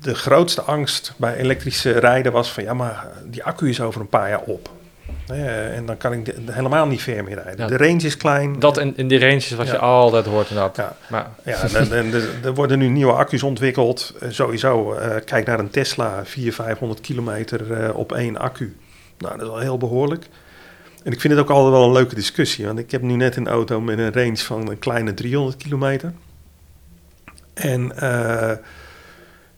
de 0.01 0.15
grootste 0.15 0.61
angst 0.61 1.13
bij 1.17 1.35
elektrische 1.35 1.91
rijden 1.91 2.31
was 2.31 2.51
van 2.51 2.63
ja, 2.63 2.73
maar 2.73 3.07
die 3.25 3.43
accu 3.43 3.69
is 3.69 3.81
over 3.81 4.01
een 4.01 4.09
paar 4.09 4.29
jaar 4.29 4.41
op. 4.41 4.69
En 5.27 5.85
dan 5.85 5.97
kan 5.97 6.13
ik 6.13 6.25
de- 6.25 6.51
helemaal 6.53 6.87
niet 6.87 7.01
ver 7.01 7.23
meer 7.23 7.35
rijden. 7.43 7.57
Ja. 7.69 7.77
De 7.77 7.85
range 7.85 8.01
is 8.01 8.17
klein. 8.17 8.59
Dat 8.59 8.77
in, 8.77 8.93
in 8.97 9.07
die 9.07 9.19
range 9.19 9.35
is 9.35 9.51
wat 9.51 9.65
Ja. 9.67 9.71
je 9.73 9.79
altijd 9.79 10.25
hoort 10.25 10.49
inderdaad. 10.49 10.75
Ja. 10.75 10.95
Maar, 11.09 11.27
Ja, 11.43 11.61
en- 11.73 11.91
en 11.91 12.13
er- 12.43 12.53
worden 12.53 12.79
nu 12.79 12.87
nieuwe 12.87 13.11
accu's 13.13 13.43
ontwikkeld. 13.43 14.13
Eh, 14.19 14.29
sowieso, 14.31 14.93
eh, 14.93 15.15
kijk 15.25 15.45
naar 15.45 15.59
een 15.59 15.69
Tesla, 15.69 16.21
400, 16.25 16.55
500 16.55 17.01
kilometer 17.01 17.73
eh, 17.83 17.95
op 17.97 18.11
één 18.11 18.37
accu. 18.37 18.77
Nou, 19.17 19.33
dat 19.37 19.41
is 19.45 19.51
wel 19.53 19.59
heel 19.61 19.77
behoorlijk. 19.77 20.27
En 21.07 21.13
ik 21.13 21.21
vind 21.21 21.33
het 21.33 21.41
ook 21.41 21.49
altijd 21.49 21.73
wel 21.73 21.83
een 21.83 21.91
leuke 21.91 22.15
discussie. 22.15 22.65
Want 22.65 22.79
ik 22.79 22.91
heb 22.91 23.01
nu 23.01 23.15
net 23.15 23.35
een 23.35 23.47
auto 23.47 23.81
met 23.81 23.99
een 23.99 24.13
range 24.13 24.37
van 24.37 24.69
een 24.69 24.79
kleine 24.79 25.13
300 25.13 25.57
kilometer. 25.57 26.13
En 27.53 27.97
eh, 27.99 28.51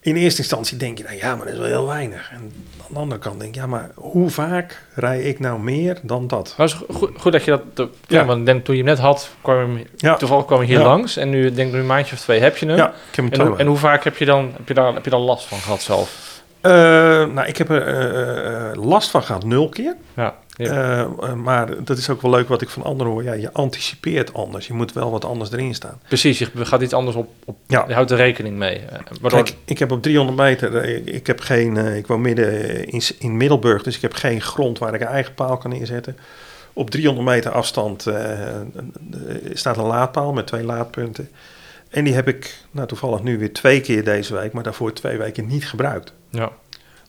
in 0.02 0.16
eerste 0.16 0.40
instantie 0.42 0.78
denk 0.78 0.98
je, 0.98 1.04
nou 1.04 1.16
ja, 1.16 1.36
maar 1.36 1.46
dat 1.46 1.54
is 1.54 1.60
wel 1.60 1.68
heel 1.68 1.88
weinig. 1.88 2.30
En 2.32 2.38
aan 2.82 2.88
de 2.94 3.00
andere 3.00 3.22
kant 3.22 3.40
denk 3.40 3.56
je, 3.56 3.62
ja, 3.62 3.68
maar 3.68 3.92
hoe 3.96 4.30
vaak 4.30 4.84
rij 4.94 5.22
ik 5.22 5.40
nou 5.40 5.60
meer 5.60 6.00
dan 6.04 6.28
dat? 6.28 6.54
maar 6.58 6.68
het 6.68 6.76
is 6.90 6.96
goed, 6.96 7.12
goed 7.18 7.32
dat 7.32 7.44
je 7.44 7.52
dat... 7.52 7.62
de- 7.74 7.90
Ja. 8.08 8.26
want 8.26 8.46
denk, 8.46 8.66
toen 8.66 8.76
je 8.76 8.82
hem 8.84 8.90
net 8.92 9.00
had, 9.00 9.30
kwam 9.42 9.78
je, 9.78 9.86
Ja. 9.96 10.16
toevallig 10.16 10.46
kwam 10.46 10.62
je 10.62 10.68
hier 10.68 10.80
Ja. 10.80 10.84
langs. 10.86 11.18
En 11.18 11.30
nu 11.30 11.54
denk 11.54 11.68
ik 11.68 11.74
nu 11.74 11.80
een 11.80 11.86
maandje 11.86 12.16
of 12.16 12.22
twee 12.22 12.40
heb 12.40 12.58
je 12.58 12.66
hem. 12.66 12.76
Ja, 12.78 12.88
ik 12.88 13.16
heb 13.16 13.26
hem 13.32 13.34
En, 13.42 13.48
hoe, 13.48 13.58
en 13.58 13.68
hoe 13.68 13.78
vaak 13.78 14.04
heb 14.04 14.18
je, 14.18 14.26
dan, 14.26 14.52
heb, 14.58 14.68
je 14.68 14.74
daar, 14.74 14.94
heb 14.94 15.04
je 15.04 15.10
daar 15.10 15.20
last 15.20 15.46
van 15.48 15.58
gehad 15.58 15.82
zelf? 15.82 16.42
Eh, 16.62 16.72
nou, 17.26 17.46
ik 17.48 17.58
heb 17.58 17.70
er 17.70 17.82
eh, 17.82 18.84
last 18.84 19.10
van 19.10 19.24
gehad, 19.24 19.44
nul 19.44 19.70
keer. 19.70 19.96
Ja, 20.16 20.36
ja. 20.66 20.72
Eh, 20.72 21.00
eh, 21.30 21.34
maar 21.34 21.84
dat 21.84 21.98
is 21.98 22.10
ook 22.10 22.22
wel 22.22 22.32
leuk 22.32 22.48
wat 22.48 22.62
ik 22.62 22.70
van 22.70 22.84
anderen 22.84 23.14
hoor. 23.14 23.24
Ja, 23.24 23.34
je 23.34 23.54
anticipeert 23.54 24.34
anders. 24.34 24.68
Je 24.68 24.74
moet 24.74 24.94
wel 24.94 25.12
wat 25.12 25.26
anders 25.26 25.52
erin 25.52 25.76
staan. 25.76 26.00
precies. 26.08 26.40
Je 26.40 26.50
gaat 26.54 26.82
iets 26.82 26.94
anders 26.94 27.16
op. 27.16 27.30
op 27.46 27.58
Ja. 27.68 27.86
Je 27.88 27.94
houdt 27.94 28.12
er 28.12 28.18
rekening 28.18 28.58
mee. 28.58 28.78
eh, 28.80 29.00
Waardoor, 29.22 29.44
Kijk, 29.44 29.58
ik 29.66 29.80
heb 29.80 29.92
op 29.92 30.02
300 30.02 30.38
meter, 30.38 30.86
ik, 30.86 31.06
ik 31.06 31.28
heb 31.28 31.40
geen, 31.40 31.78
ik 31.78 32.08
woon 32.08 32.22
midden 32.22 32.86
in, 32.88 33.02
in 33.20 33.38
Middelburg, 33.38 33.84
dus 33.84 33.96
ik 33.96 34.02
heb 34.02 34.14
geen 34.14 34.42
grond 34.42 34.80
waar 34.80 34.94
ik 34.94 35.02
een 35.02 35.08
eigen 35.08 35.34
paal 35.34 35.58
kan 35.58 35.70
neerzetten. 35.72 36.18
Op 36.74 36.90
300 36.90 37.28
meter 37.28 37.52
afstand 37.52 38.06
staat 39.54 39.78
een 39.78 39.84
laadpaal 39.84 40.34
met 40.34 40.48
twee 40.48 40.64
laadpunten. 40.64 41.30
En 41.90 42.04
die 42.04 42.14
heb 42.14 42.28
ik 42.28 42.64
nou, 42.72 42.88
toevallig 42.88 43.24
nu 43.24 43.38
weer 43.38 43.54
twee 43.54 43.82
keer 43.82 44.04
deze 44.04 44.34
week, 44.34 44.54
maar 44.54 44.64
daarvoor 44.64 44.94
twee 44.94 45.18
weken 45.18 45.48
niet 45.48 45.68
gebruikt. 45.68 46.14
ja. 46.30 46.52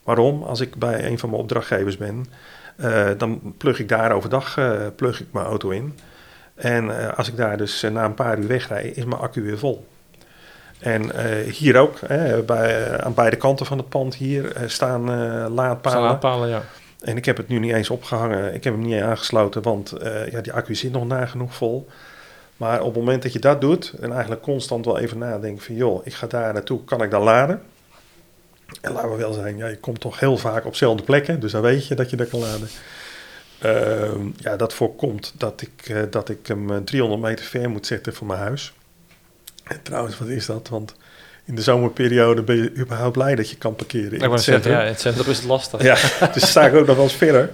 Waarom? 0.02 0.42
Als 0.42 0.60
ik 0.60 0.74
bij 0.74 1.04
een 1.06 1.18
van 1.18 1.28
mijn 1.30 1.42
opdrachtgevers 1.42 1.96
ben, 1.96 2.26
dan 3.16 3.54
plug 3.56 3.78
ik 3.78 3.88
daar 3.88 4.12
overdag 4.12 4.56
eh, 4.58 4.72
plug 4.96 5.20
ik 5.20 5.26
mijn 5.32 5.46
auto 5.46 5.68
in. 5.70 5.98
En 6.54 6.98
eh, 7.00 7.18
als 7.18 7.28
ik 7.28 7.36
daar 7.36 7.56
dus 7.56 7.82
eh, 7.82 7.90
na 7.90 8.04
een 8.04 8.14
paar 8.14 8.38
uur 8.38 8.46
wegrij, 8.46 8.86
is 8.86 9.04
mijn 9.04 9.20
accu 9.20 9.42
weer 9.42 9.58
vol. 9.58 9.86
En 10.78 11.12
eh, 11.12 11.52
hier 11.52 11.76
ook, 11.76 11.98
hè, 12.06 12.42
bij, 12.42 12.84
eh, 12.84 12.94
aan 12.94 13.14
beide 13.14 13.36
kanten 13.36 13.66
van 13.66 13.78
het 13.78 13.88
pand 13.88 14.14
hier 14.14 14.52
eh, 14.56 14.68
staan 14.68 15.00
eh, 15.00 15.46
laadpalen. 15.54 15.98
Staan 15.98 16.04
aanpalen, 16.08 16.48
ja. 16.48 16.62
En 17.00 17.16
ik 17.16 17.24
heb 17.24 17.36
het 17.36 17.48
nu 17.48 17.58
niet 17.58 17.72
eens 17.72 17.90
opgehangen. 17.90 18.54
Ik 18.54 18.64
heb 18.64 18.72
hem 18.72 18.82
niet 18.82 19.02
aangesloten, 19.02 19.62
want 19.62 19.92
eh, 19.92 20.30
ja, 20.30 20.40
die 20.40 20.52
accu 20.52 20.74
zit 20.74 20.92
nog 20.92 21.06
nagenoeg 21.06 21.54
vol. 21.54 21.88
Maar 22.56 22.80
op 22.80 22.86
het 22.86 22.96
moment 22.96 23.22
dat 23.22 23.32
je 23.32 23.38
dat 23.38 23.60
doet 23.60 23.94
en 24.00 24.12
eigenlijk 24.12 24.42
constant 24.42 24.84
wel 24.84 24.98
even 24.98 25.18
nadenken 25.18 25.64
van 25.64 25.74
joh, 25.74 26.06
ik 26.06 26.14
ga 26.14 26.26
daar 26.26 26.52
naartoe, 26.52 26.84
kan 26.84 27.02
ik 27.02 27.10
dan 27.10 27.22
laden? 27.22 27.62
En 28.80 28.92
laten 28.92 29.10
we 29.10 29.16
wel 29.16 29.32
zijn, 29.32 29.56
ja, 29.56 29.66
je 29.66 29.76
komt 29.78 30.00
toch 30.00 30.20
heel 30.20 30.36
vaak 30.36 30.64
op 30.64 30.72
dezelfde 30.72 31.02
plekken, 31.02 31.40
dus 31.40 31.52
dan 31.52 31.62
weet 31.62 31.86
je 31.86 31.94
dat 31.94 32.10
je 32.10 32.16
daar 32.16 32.26
kan 32.26 32.40
laden. 32.40 32.68
Ehm, 33.58 34.26
ja, 34.36 34.56
dat 34.56 34.74
voorkomt 34.74 35.32
dat 35.36 35.60
ik, 35.62 35.88
eh, 35.88 35.96
dat 36.10 36.28
ik 36.28 36.46
hem 36.46 36.70
eh, 36.70 36.76
300 36.84 37.22
meter 37.22 37.44
ver 37.44 37.70
moet 37.70 37.86
zetten 37.86 38.14
van 38.14 38.26
mijn 38.26 38.38
huis. 38.40 38.72
En 39.64 39.82
trouwens, 39.82 40.18
wat 40.18 40.28
is 40.28 40.46
dat? 40.46 40.68
Want 40.68 40.94
in 41.44 41.54
de 41.54 41.62
zomerperiode 41.62 42.42
ben 42.42 42.56
je 42.56 42.72
überhaupt 42.76 43.12
blij 43.12 43.34
dat 43.34 43.50
je 43.50 43.56
kan 43.56 43.74
parkeren. 43.74 44.18
in 44.18 44.30
het 44.30 44.42
centrum. 44.42 44.72
ja, 44.72 44.80
in 44.82 44.86
het 44.86 45.00
centrum 45.00 45.30
is 45.30 45.36
het 45.36 45.46
lastig. 45.46 45.82
Ja, 45.82 45.96
dus 46.34 46.48
sta 46.50 46.66
ik 46.66 46.74
ook 46.74 46.86
nog 46.86 46.96
wel 46.96 47.04
eens 47.04 47.14
verder. 47.14 47.50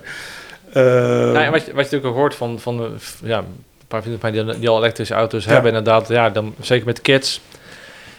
Ehm, 0.73 1.33
Nou, 1.33 1.51
wat, 1.51 1.65
je, 1.65 1.67
wat 1.67 1.67
je 1.67 1.75
natuurlijk 1.75 2.07
ook 2.07 2.15
hoort 2.15 2.35
van, 2.35 2.61
van 2.61 2.99
ja, 3.23 3.39
een 3.39 3.47
paar 3.89 4.01
vrienden 4.01 4.21
van 4.21 4.33
mij 4.33 4.45
die, 4.45 4.59
die 4.59 4.69
al 4.69 4.79
elektrische 4.79 5.15
auto's 5.15 5.45
Ja. 5.45 5.51
hebben, 5.51 5.71
inderdaad, 5.71 6.09
ja, 6.09 6.31
dan, 6.31 6.55
zeker 6.61 6.87
met 6.87 7.01
kids. 7.01 7.41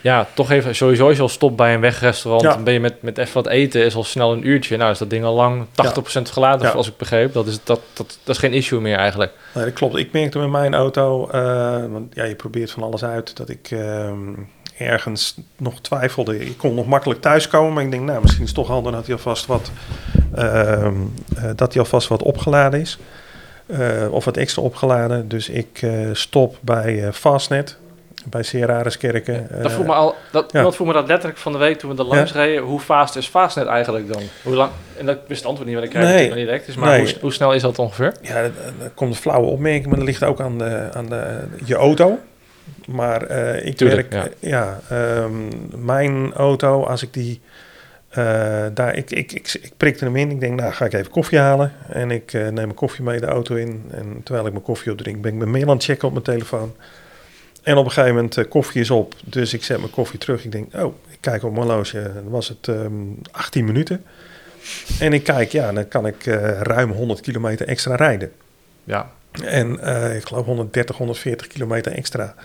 Ja, 0.07 0.27
toch 0.33 0.51
even, 0.51 0.75
sowieso 0.75 1.07
als 1.07 1.15
je 1.15 1.21
al 1.21 1.29
stopt 1.29 1.55
bij 1.55 1.73
een 1.73 1.79
wegrestaurant, 1.81 2.43
Ja. 2.43 2.53
dan 2.53 2.63
ben 2.63 2.73
je 2.73 2.79
met, 2.79 3.01
met 3.01 3.17
even 3.17 3.33
wat 3.33 3.47
eten, 3.47 3.85
is 3.85 3.95
al 3.95 4.03
snel 4.03 4.31
een 4.33 4.47
uurtje. 4.47 4.77
Nou, 4.77 4.91
is 4.91 4.97
dat 4.97 5.09
ding 5.09 5.23
al 5.23 5.33
lang 5.33 5.65
80% 5.71 6.31
geladen, 6.31 6.67
Ja. 6.67 6.73
als 6.73 6.87
ik 6.87 6.97
begreep. 6.97 7.33
Dat 7.33 7.47
is, 7.47 7.59
dat, 7.63 7.79
dat, 7.93 8.17
dat 8.23 8.35
is 8.35 8.41
geen 8.41 8.53
issue 8.53 8.79
meer 8.79 8.97
eigenlijk. 8.97 9.31
Nee, 9.53 9.63
dat 9.65 9.73
klopt. 9.73 9.95
Ik 9.95 10.11
merkte 10.11 10.39
met 10.39 10.49
mijn 10.49 10.73
auto, 10.73 11.29
eh, 11.29 11.85
want 11.91 12.15
ja, 12.15 12.23
je 12.23 12.35
probeert 12.35 12.71
van 12.71 12.83
alles 12.83 13.03
uit, 13.03 13.37
dat 13.37 13.49
ik 13.49 13.67
ehm, 13.71 14.17
ergens 14.77 15.37
nog 15.57 15.81
twijfelde. 15.81 16.39
Ik 16.45 16.57
kon 16.57 16.73
nog 16.75 16.87
makkelijk 16.87 17.21
thuiskomen, 17.21 17.73
maar 17.73 17.83
ik 17.83 17.91
denk, 17.91 18.03
nou, 18.03 18.21
misschien 18.21 18.43
is 18.43 18.49
het 18.49 18.57
toch 18.57 18.67
handig 18.67 18.93
dat 18.93 19.05
hij 19.05 19.15
alvast 19.15 19.45
wat, 19.45 19.71
eh, 20.35 20.91
dat 21.55 21.73
hij 21.73 21.81
alvast 21.81 22.07
wat 22.07 22.23
opgeladen 22.23 22.79
is. 22.79 22.97
Eh, 23.65 24.07
of 24.09 24.25
wat 24.25 24.37
extra 24.37 24.61
opgeladen. 24.61 25.27
Dus 25.27 25.49
ik 25.49 25.85
stop 26.13 26.57
bij 26.61 27.13
Fastnet, 27.13 27.77
bij 28.29 28.43
Serariskerken. 28.43 29.47
dat, 29.51 29.65
Eh, 29.65 29.71
vroeg 29.71 29.85
me 29.85 29.93
al, 29.93 30.15
dat, 30.31 30.51
ja. 30.51 30.71
vroeg 30.71 30.87
me 30.87 30.93
dat 30.93 31.07
letterlijk 31.07 31.39
van 31.39 31.51
de 31.51 31.57
week 31.57 31.79
toen 31.79 31.95
we 31.95 31.97
er 32.01 32.07
langs 32.07 32.33
reden. 32.33 32.63
Hoe 32.63 32.79
fast 32.79 33.15
is 33.15 33.27
Fastnet 33.27 33.67
eigenlijk 33.67 34.13
dan? 34.13 34.21
Hoe 34.43 34.53
lang? 34.55 34.71
En 34.97 35.05
dat 35.05 35.17
wist 35.27 35.39
het 35.39 35.49
antwoord 35.49 35.69
niet, 35.69 35.79
want 35.79 35.87
ik 35.93 35.93
krijg 35.99 36.13
Nee. 36.15 36.25
het 36.27 36.35
niet 36.35 36.45
direct. 36.45 36.67
is. 36.67 36.75
Maar 36.75 36.89
Nee. 36.89 36.99
hoe, 36.99 37.13
hoe 37.21 37.33
snel 37.33 37.53
is 37.53 37.61
dat 37.61 37.79
ongeveer? 37.79 38.13
Ja, 38.21 38.41
dat- 38.41 38.51
dat 38.79 38.91
komt 38.95 39.11
een 39.11 39.19
flauwe 39.21 39.47
opmerking, 39.47 39.85
maar 39.87 39.95
dat 39.97 40.05
ligt 40.07 40.23
ook 40.23 40.39
aan, 40.41 40.57
de, 40.57 40.89
aan 40.93 41.05
de, 41.09 41.39
je 41.65 41.75
auto. 41.75 42.19
Maar 42.87 43.23
eh, 43.23 43.65
ik 43.65 43.77
Tuurlijk, 43.77 44.11
werk, 44.11 44.33
ja, 44.39 44.79
ehm, 44.89 45.31
mijn 45.85 46.33
auto, 46.33 46.83
als 46.83 47.01
ik 47.03 47.13
die, 47.13 47.41
eh, 48.09 48.23
daar, 48.73 48.95
ik, 48.95 49.11
ik, 49.11 49.31
ik, 49.31 49.57
ik 49.61 49.71
prikte 49.77 50.05
hem 50.05 50.15
in. 50.15 50.31
Ik 50.31 50.39
denk, 50.39 50.59
nou 50.59 50.71
ga 50.73 50.85
ik 50.85 50.93
even 50.93 51.11
koffie 51.11 51.39
halen. 51.39 51.71
En 51.89 52.11
ik 52.11 52.33
eh, 52.33 52.41
neem 52.41 52.53
mijn 52.53 52.73
koffie 52.73 53.03
mee 53.03 53.19
de 53.19 53.25
auto 53.25 53.55
in. 53.55 53.83
En 53.91 54.21
terwijl 54.23 54.45
ik 54.45 54.51
mijn 54.51 54.63
koffie 54.63 54.91
opdrink, 54.91 55.21
ben 55.21 55.31
ik 55.31 55.37
mijn 55.37 55.51
mail 55.51 55.63
aan 55.67 55.75
het 55.75 55.83
checken 55.83 56.05
op 56.07 56.11
mijn 56.13 56.23
telefoon. 56.25 56.75
En 57.67 57.77
op 57.77 57.85
een 57.85 57.91
gegeven 57.91 58.15
moment, 58.15 58.37
eh, 58.37 58.45
koffie 58.49 58.81
is 58.81 58.91
op. 58.91 59.15
Dus 59.23 59.53
ik 59.53 59.63
zet 59.63 59.77
mijn 59.77 59.91
koffie 59.91 60.19
terug. 60.19 60.45
Ik 60.45 60.51
denk, 60.51 60.73
oh, 60.75 60.95
ik 61.09 61.17
kijk 61.19 61.43
op 61.43 61.51
mijn 61.53 61.65
horloge. 61.65 62.11
Dan 62.13 62.29
was 62.29 62.47
het 62.47 62.67
ehm 62.67 62.93
18 63.31 63.65
minuten. 63.65 64.03
En 64.99 65.13
ik 65.13 65.23
kijk, 65.23 65.51
ja, 65.51 65.71
dan 65.71 65.87
kan 65.87 66.05
ik 66.07 66.25
eh, 66.25 66.61
ruim 66.61 66.91
100 66.91 67.21
kilometer 67.21 67.67
extra 67.67 67.95
rijden. 67.95 68.31
Ja, 68.83 69.11
En 69.43 69.79
eh, 69.79 70.15
ik 70.15 70.27
geloof 70.27 70.45
130, 70.45 70.97
140 70.97 71.47
kilometer 71.47 71.91
extra. 71.91 72.35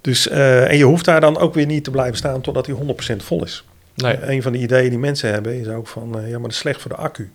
Dus, 0.00 0.28
en 0.28 0.76
je 0.76 0.84
hoeft 0.84 1.04
daar 1.04 1.20
dan 1.20 1.38
ook 1.38 1.54
weer 1.54 1.66
niet 1.66 1.84
te 1.84 1.90
blijven 1.90 2.16
staan 2.16 2.40
totdat 2.40 2.66
hij 2.66 2.74
100% 2.74 3.16
vol 3.16 3.44
is. 3.44 3.64
nee. 3.94 4.18
Een 4.22 4.42
van 4.42 4.52
de 4.52 4.58
ideeën 4.58 4.90
die 4.90 4.98
mensen 4.98 5.32
hebben 5.32 5.60
is 5.60 5.68
ook 5.68 5.86
van, 5.86 6.08
ja, 6.10 6.32
maar 6.32 6.40
dat 6.40 6.50
is 6.50 6.58
slecht 6.58 6.80
voor 6.80 6.90
de 6.90 6.96
accu. 6.96 7.30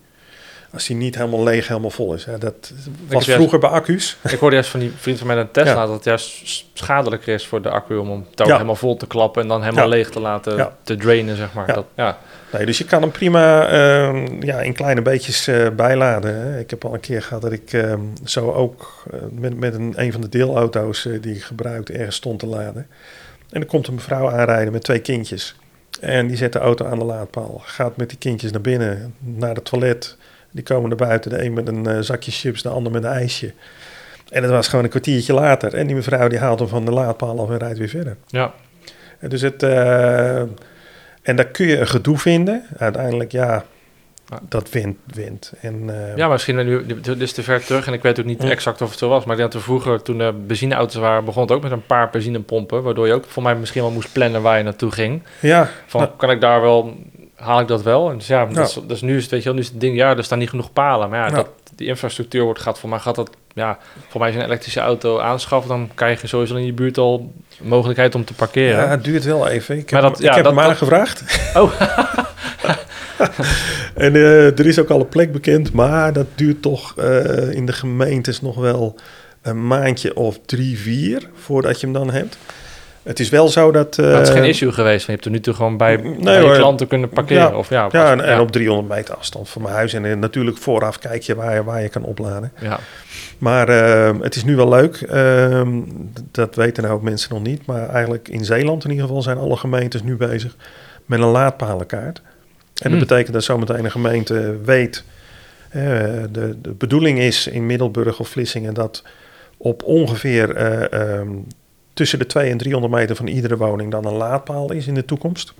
Als 0.74 0.86
die 0.86 0.96
niet 0.96 1.14
helemaal 1.14 1.42
leeg, 1.42 1.68
helemaal 1.68 1.90
vol 1.90 2.14
is. 2.14 2.24
Ja, 2.24 2.36
dat 2.38 2.72
was 3.08 3.24
juist- 3.24 3.30
vroeger 3.32 3.58
bij 3.58 3.70
accu's. 3.70 4.16
Ik 4.32 4.38
hoorde 4.38 4.54
juist 4.54 4.70
van 4.70 4.80
die 4.80 4.92
vriend 4.96 5.18
van 5.18 5.26
mij 5.26 5.36
een 5.36 5.50
Tesla 5.50 5.70
Ja. 5.72 5.86
dat 5.86 5.94
het 5.94 6.04
juist 6.04 6.64
schadelijker 6.72 7.34
is 7.34 7.46
voor 7.46 7.62
de 7.62 7.68
accu 7.70 7.96
om 7.96 8.10
hem 8.10 8.24
Ja. 8.34 8.44
helemaal 8.44 8.74
vol 8.76 8.96
te 8.96 9.06
klappen 9.06 9.42
en 9.42 9.48
dan 9.48 9.62
helemaal 9.62 9.84
Ja. 9.84 9.90
leeg 9.90 10.10
te 10.10 10.20
laten 10.20 10.68
te 10.82 10.96
drainen, 10.96 11.36
zeg 11.36 11.52
maar. 11.52 11.66
Ja. 11.66 11.74
Dat, 11.74 11.84
ja. 11.94 12.18
Nee, 12.52 12.66
dus 12.66 12.78
je 12.78 12.84
kan 12.84 13.02
hem 13.02 13.10
prima 13.10 13.66
ehm, 13.68 14.42
ja, 14.42 14.60
in 14.60 14.72
kleine 14.72 15.02
beetjes 15.02 15.46
eh, 15.46 15.68
bijladen. 15.76 16.34
Hè. 16.36 16.58
Ik 16.58 16.70
heb 16.70 16.84
al 16.84 16.94
een 16.94 17.00
keer 17.00 17.22
gehad 17.22 17.42
dat 17.42 17.52
ik 17.52 17.72
ehm, 17.72 18.00
zo 18.24 18.52
ook 18.52 19.04
eh, 19.12 19.18
met, 19.30 19.58
met 19.58 19.74
een, 19.74 19.92
een 19.96 20.12
van 20.12 20.20
de 20.20 20.28
deelauto's 20.28 21.06
eh, 21.06 21.22
die 21.22 21.34
ik 21.34 21.42
gebruikte 21.42 21.92
ergens 21.92 22.16
stond 22.16 22.38
te 22.38 22.46
laden. 22.46 22.86
En 23.50 23.60
dan 23.60 23.66
komt 23.66 23.86
een 23.86 23.94
mevrouw 23.94 24.30
aanrijden 24.30 24.72
met 24.72 24.82
twee 24.84 24.98
kindjes. 24.98 25.54
En 26.00 26.26
die 26.26 26.36
zet 26.36 26.52
de 26.52 26.58
auto 26.58 26.86
aan 26.86 26.98
de 26.98 27.04
laadpaal. 27.04 27.60
Gaat 27.64 27.96
met 27.96 28.08
die 28.08 28.18
kindjes 28.18 28.50
naar 28.52 28.60
binnen, 28.60 29.14
naar 29.18 29.54
het 29.54 29.64
toilet. 29.64 30.16
Die 30.54 30.64
komen 30.64 30.88
naar 30.88 30.98
buiten. 31.08 31.30
De 31.30 31.44
een 31.44 31.52
met 31.52 31.68
een 31.68 31.86
eh, 31.86 31.98
zakje 32.00 32.30
chips, 32.30 32.62
de 32.62 32.68
ander 32.68 32.92
met 32.92 33.04
een 33.04 33.10
ijsje. 33.10 33.52
En 34.30 34.42
dat 34.42 34.50
was 34.50 34.68
gewoon 34.68 34.84
een 34.84 34.90
kwartiertje 34.90 35.32
later. 35.32 35.74
En 35.74 35.86
die 35.86 35.96
mevrouw 35.96 36.28
die 36.28 36.38
haalt 36.38 36.58
hem 36.58 36.68
van 36.68 36.84
de 36.84 36.90
laadpaal 36.90 37.40
af 37.40 37.50
en 37.50 37.58
rijdt 37.58 37.78
weer 37.78 37.88
verder. 37.88 38.16
ja. 38.26 38.52
En 39.18 39.28
Dus 39.28 39.40
het, 39.40 39.62
eh, 39.62 40.38
en 41.22 41.36
daar 41.36 41.44
kun 41.46 41.66
je 41.66 41.78
een 41.78 41.86
gedoe 41.86 42.18
vinden. 42.18 42.64
Uiteindelijk, 42.78 43.32
ja, 43.32 43.64
Ja. 44.30 44.38
dat 44.48 44.70
wint, 44.70 44.96
wint. 45.14 45.52
En, 45.60 45.82
eh, 46.10 46.16
ja, 46.16 46.28
misschien 46.28 46.56
nu, 46.64 46.86
dit 46.86 47.20
is 47.20 47.32
te 47.32 47.42
ver 47.42 47.64
terug 47.64 47.86
en 47.86 47.92
ik 47.92 48.02
weet 48.02 48.18
ook 48.18 48.24
niet 48.24 48.42
Ja. 48.42 48.50
exact 48.50 48.82
of 48.82 48.90
het 48.90 48.98
zo 48.98 49.08
was, 49.08 49.24
maar 49.24 49.32
ik 49.34 49.40
denk 49.40 49.52
dat 49.52 49.60
we 49.60 49.66
vroeger, 49.66 50.02
toen 50.02 50.18
de 50.18 50.32
benzineauto's 50.46 50.94
waren, 50.94 51.24
begon 51.24 51.42
het 51.42 51.50
ook 51.52 51.62
met 51.62 51.72
een 51.72 51.86
paar 51.86 52.10
benzinepompen, 52.10 52.82
waardoor 52.82 53.06
je 53.06 53.12
ook 53.12 53.24
voor 53.24 53.42
mij 53.42 53.54
misschien 53.54 53.82
wel 53.82 53.90
moest 53.90 54.12
plannen 54.12 54.42
waar 54.42 54.58
je 54.58 54.64
naartoe 54.64 54.90
ging. 54.90 55.22
ja, 55.40 55.68
Van, 55.86 56.00
Nou. 56.00 56.12
kan 56.16 56.30
ik 56.30 56.40
daar 56.40 56.60
wel, 56.60 56.96
haal 57.36 57.60
ik 57.60 57.68
dat 57.68 57.82
wel? 57.82 58.10
En 58.10 58.18
dus 58.18 58.26
ja, 58.26 58.40
Ja. 58.40 58.54
dat 58.54 58.82
is, 58.88 59.00
nu 59.00 59.16
is 59.16 59.22
het, 59.22 59.30
weet 59.30 59.40
je 59.42 59.46
wel, 59.48 59.54
nu 59.54 59.60
is 59.60 59.68
het 59.68 59.80
ding, 59.80 59.96
ja, 59.96 60.16
er 60.16 60.24
staan 60.24 60.38
niet 60.38 60.48
genoeg 60.50 60.72
palen, 60.72 61.08
maar 61.10 61.18
ja, 61.18 61.26
Ja. 61.26 61.34
dat, 61.34 61.48
die 61.76 61.86
infrastructuur 61.88 62.42
wordt, 62.44 62.60
gaat 62.60 62.78
voor 62.78 62.88
mij, 62.88 62.98
gaat 62.98 63.14
dat, 63.14 63.30
ja, 63.54 63.78
voor 64.08 64.20
mij 64.20 64.30
is 64.30 64.36
een 64.36 64.42
elektrische 64.44 64.80
auto 64.80 65.18
aanschaffen, 65.18 65.68
dan 65.70 65.90
krijg 65.94 66.20
je 66.20 66.26
sowieso 66.26 66.54
in 66.54 66.66
je 66.66 66.72
buurt 66.72 66.98
al 66.98 67.32
mogelijkheid 67.62 68.14
om 68.14 68.24
te 68.24 68.34
parkeren. 68.34 68.82
ja, 68.84 68.88
het 68.88 69.04
duurt 69.04 69.24
wel 69.24 69.48
even. 69.48 69.78
Ik 69.78 69.90
Maar 69.90 70.02
heb, 70.02 70.10
dat- 70.10 70.20
ik 70.20 70.26
ja, 70.28 70.34
heb 70.34 70.44
dat- 70.44 70.52
hem 70.52 70.62
dat- 70.62 70.70
aangevraagd. 70.70 71.22
Oh. 71.62 71.72
en 73.94 74.14
eh, 74.14 74.58
er 74.58 74.66
is 74.66 74.78
ook 74.78 74.90
al 74.90 75.00
een 75.00 75.08
plek 75.08 75.32
bekend, 75.32 75.72
maar 75.72 76.12
dat 76.12 76.26
duurt 76.34 76.62
toch 76.62 76.94
eh, 76.98 77.50
in 77.50 77.66
de 77.66 77.72
gemeentes 77.72 78.40
nog 78.40 78.56
wel 78.56 78.94
een 79.42 79.66
maandje 79.66 80.16
of 80.16 80.38
drie, 80.46 80.78
vier 80.78 81.28
voordat 81.34 81.80
je 81.80 81.86
hem 81.86 81.94
dan 81.94 82.10
hebt. 82.10 82.36
Het 83.04 83.20
is 83.20 83.28
wel 83.28 83.48
zo 83.48 83.72
dat... 83.72 83.96
Maar 83.96 84.06
het 84.06 84.22
is 84.22 84.28
eh, 84.28 84.34
geen 84.40 84.48
issue 84.48 84.72
geweest. 84.72 85.06
Je 85.06 85.12
hebt 85.12 85.24
er 85.24 85.30
nu 85.30 85.40
toe 85.40 85.54
gewoon 85.54 85.76
bij, 85.76 85.96
Nee, 85.96 86.16
bij 86.20 86.40
hoor. 86.40 86.54
klanten 86.56 86.86
kunnen 86.86 87.08
parkeren. 87.08 87.42
Ja. 87.50 87.56
Of 87.56 87.68
ja, 87.68 87.88
Ja, 87.92 88.16
en, 88.20 88.40
op 88.40 88.50
300 88.52 88.88
meter 88.88 89.14
afstand 89.16 89.48
van 89.48 89.62
mijn 89.62 89.74
huis. 89.74 89.92
En 89.92 90.04
eh, 90.04 90.16
natuurlijk 90.16 90.56
vooraf 90.56 90.98
kijk 90.98 91.22
je 91.22 91.34
waar, 91.34 91.54
je 91.54 91.64
waar 91.64 91.82
je 91.82 91.88
kan 91.88 92.02
opladen. 92.02 92.52
ja. 92.60 92.78
Maar 93.38 93.68
ehm, 93.68 94.20
het 94.20 94.34
is 94.36 94.44
nu 94.44 94.56
wel 94.56 94.68
leuk. 94.68 94.96
Ehm, 94.96 95.68
dat 96.30 96.54
weten 96.54 96.82
nou 96.82 96.94
ook 96.94 97.02
mensen 97.02 97.32
nog 97.34 97.42
niet. 97.42 97.66
Maar 97.66 97.88
eigenlijk 97.88 98.28
in 98.28 98.44
Zeeland 98.44 98.84
in 98.84 98.90
ieder 98.90 99.06
geval 99.06 99.22
zijn 99.22 99.38
alle 99.38 99.56
gemeentes 99.56 100.02
nu 100.02 100.16
bezig 100.16 100.56
met 101.06 101.18
een 101.20 101.26
laadpalenkaart. 101.26 102.18
En 102.18 102.24
dat 102.74 102.90
Hmm. 102.90 102.98
betekent 102.98 103.32
dat 103.32 103.44
zometeen 103.44 103.84
een 103.84 103.90
gemeente 103.90 104.56
weet... 104.64 105.04
eh, 105.70 105.82
de, 106.30 106.56
de 106.62 106.70
bedoeling 106.78 107.18
is 107.18 107.46
in 107.46 107.66
Middelburg 107.66 108.20
of 108.20 108.28
Vlissingen... 108.28 108.74
dat 108.74 109.02
op 109.56 109.82
ongeveer 109.82 110.54
eh, 110.56 110.92
ehm, 111.18 111.28
tussen 111.94 112.18
de 112.18 112.26
200 112.26 112.66
en 112.66 112.70
300 112.70 113.00
meter 113.00 113.16
van 113.16 113.26
iedere 113.26 113.56
woning... 113.56 113.90
dan 113.90 114.04
een 114.04 114.12
laadpaal 114.12 114.72
is 114.72 114.86
in 114.86 114.94
de 114.94 115.04
toekomst. 115.04 115.54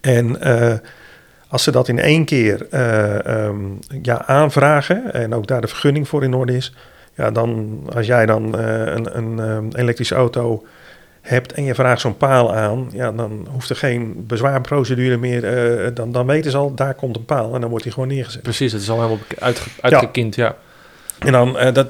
En 0.00 0.40
eh, 0.40 0.78
als 1.48 1.62
ze 1.62 1.70
dat 1.70 1.88
in 1.88 1.98
één 1.98 2.24
keer 2.24 2.66
eh, 2.70 3.26
ehm, 3.26 3.56
ja, 4.02 4.24
aanvragen 4.26 5.12
en 5.12 5.34
ook 5.34 5.46
daar 5.46 5.60
de 5.60 5.66
vergunning 5.66 6.08
voor 6.08 6.24
in 6.24 6.34
orde 6.34 6.56
is, 6.56 6.74
ja, 7.14 7.30
dan 7.30 7.80
als 7.94 8.06
jij 8.06 8.26
dan 8.26 8.58
eh, 8.58 8.94
een, 8.94 9.16
een 9.16 9.40
ehm, 9.40 9.64
elektrische 9.72 10.14
auto 10.14 10.64
hebt 11.20 11.52
en 11.52 11.64
je 11.64 11.74
vraagt 11.74 12.00
zo'n 12.00 12.16
paal 12.16 12.54
aan, 12.54 12.88
ja, 12.92 13.12
dan 13.12 13.46
hoeft 13.50 13.70
er 13.70 13.76
geen 13.76 14.24
bezwaarprocedure 14.26 15.16
meer. 15.16 15.94
dan, 15.94 16.12
dan 16.12 16.26
weten 16.26 16.50
ze 16.50 16.56
al, 16.56 16.74
daar 16.74 16.94
komt 16.94 17.16
een 17.16 17.24
paal 17.24 17.54
en 17.54 17.60
dan 17.60 17.70
wordt 17.70 17.84
die 17.84 17.92
gewoon 17.92 18.08
neergezet. 18.08 18.42
Precies, 18.42 18.72
het 18.72 18.82
is 18.82 18.90
al 18.90 18.96
helemaal 18.96 19.18
uitge, 19.38 19.70
uitgekiend. 19.80 20.34
Ja. 20.34 20.56
En 21.18 21.32
dan 21.32 21.72
dat, 21.72 21.88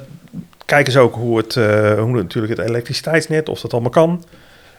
kijken 0.71 0.91
ze 0.91 0.99
ook 0.99 1.15
hoe 1.15 1.37
het, 1.37 1.55
eh, 1.55 1.99
hoe 1.99 2.11
natuurlijk 2.11 2.57
het 2.57 2.67
elektriciteitsnet, 2.67 3.49
of 3.49 3.61
dat 3.61 3.73
allemaal 3.73 3.91
kan. 3.91 4.23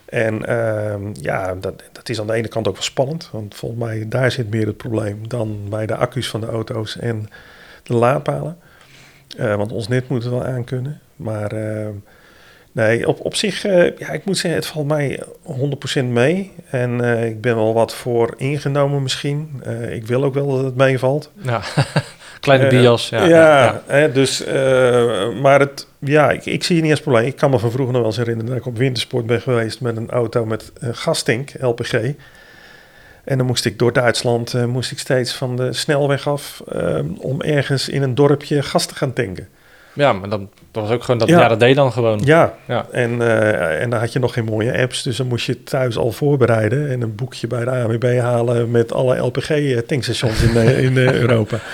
En 0.05 0.45
ehm, 0.45 1.01
ja, 1.21 1.55
dat, 1.55 1.83
dat 1.91 2.09
is 2.09 2.19
aan 2.19 2.27
de 2.27 2.33
ene 2.33 2.47
kant 2.47 2.67
ook 2.67 2.73
wel 2.73 2.83
spannend. 2.83 3.29
Want 3.31 3.55
volgens 3.55 3.81
mij 3.81 4.05
daar 4.07 4.31
zit 4.31 4.49
meer 4.49 4.67
het 4.67 4.77
probleem 4.77 5.27
dan 5.27 5.59
bij 5.69 5.85
de 5.85 5.95
accu's 5.95 6.29
van 6.29 6.39
de 6.41 6.47
auto's 6.47 6.97
en 6.97 7.29
de 7.83 7.93
laadpalen. 7.93 8.57
Eh, 9.37 9.55
want 9.55 9.71
ons 9.71 9.87
net 9.87 10.09
moet 10.09 10.23
het 10.23 10.31
wel 10.31 10.45
aankunnen. 10.45 10.99
Maar 11.15 11.51
ehm, 11.51 11.93
nee, 12.71 13.07
op, 13.07 13.19
op 13.19 13.35
zich, 13.35 13.65
eh, 13.65 13.97
ja, 13.97 14.09
ik 14.09 14.25
moet 14.25 14.37
zeggen, 14.37 14.59
het 14.61 14.69
valt 14.69 14.87
mij 14.87 15.23
100% 15.43 16.03
mee. 16.03 16.51
En 16.69 17.01
ik 17.25 17.41
ben 17.41 17.55
wel 17.55 17.73
wat 17.73 17.93
voor 17.93 18.33
ingenomen 18.37 19.03
misschien. 19.03 19.63
Ik 19.89 20.07
wil 20.07 20.23
ook 20.23 20.33
wel 20.33 20.47
dat 20.47 20.63
het 20.63 20.75
meevalt. 20.75 21.31
ja. 21.41 21.61
Kleine 22.43 22.65
Eh, 22.65 22.69
bias. 22.69 23.09
Ja, 23.09 23.25
Ja, 23.25 23.81
Hè, 23.85 24.11
dus, 24.11 24.43
eh, 24.43 25.29
maar 25.41 25.59
het, 25.59 25.87
ja, 25.99 26.31
ik, 26.31 26.45
ik 26.45 26.63
zie 26.63 26.75
het 26.75 26.83
niet 26.83 26.93
als 26.93 27.01
probleem. 27.01 27.25
Ik 27.25 27.35
kan 27.35 27.49
me 27.49 27.59
van 27.59 27.71
vroeger 27.71 27.93
nog 27.93 28.01
wel 28.01 28.11
eens 28.11 28.19
herinneren 28.19 28.49
dat 28.51 28.59
ik 28.59 28.65
op 28.65 28.77
wintersport 28.77 29.25
ben 29.25 29.41
geweest 29.41 29.81
met 29.81 29.97
een 29.97 30.09
auto 30.09 30.45
met 30.45 30.71
uh, 30.83 30.89
gastank, 30.93 31.51
LPG. 31.59 31.93
En 33.23 33.37
dan 33.37 33.45
moest 33.45 33.65
ik 33.65 33.79
door 33.79 33.93
Duitsland, 33.93 34.53
eh, 34.53 34.65
moest 34.65 34.91
ik 34.91 34.99
steeds 34.99 35.33
van 35.33 35.55
de 35.55 35.73
snelweg 35.73 36.27
af 36.27 36.61
eh, 36.71 36.99
om 37.17 37.41
ergens 37.41 37.89
in 37.89 38.01
een 38.01 38.15
dorpje 38.15 38.61
gas 38.61 38.85
te 38.85 38.95
gaan 38.95 39.13
tanken. 39.13 39.47
Ja, 39.93 40.13
maar 40.13 40.29
dan, 40.29 40.49
dat 40.71 40.83
was 40.83 40.91
ook 40.91 41.03
gewoon 41.03 41.19
dat, 41.19 41.29
Ja. 41.29 41.39
ja. 41.39 41.47
dat 41.47 41.59
deed 41.59 41.69
je 41.69 41.75
dan 41.75 41.91
gewoon. 41.91 42.21
Ja, 42.23 42.53
Ja. 42.67 42.85
En, 42.91 43.21
eh, 43.21 43.81
en 43.81 43.89
dan 43.89 43.99
had 43.99 44.13
je 44.13 44.19
nog 44.19 44.33
geen 44.33 44.43
mooie 44.45 44.77
apps, 44.81 45.03
dus 45.03 45.17
dan 45.17 45.27
moest 45.27 45.45
je 45.45 45.63
thuis 45.63 45.97
al 45.97 46.11
voorbereiden 46.11 46.89
en 46.89 47.01
een 47.01 47.15
boekje 47.15 47.47
bij 47.47 47.63
de 47.65 47.71
ANWB 47.71 48.19
halen 48.19 48.71
met 48.71 48.93
alle 48.93 49.17
LPG-tankstations 49.17 50.41
in, 50.41 50.55
eh, 50.57 50.83
in 50.83 50.97
eh, 50.97 51.13
Europa. 51.13 51.57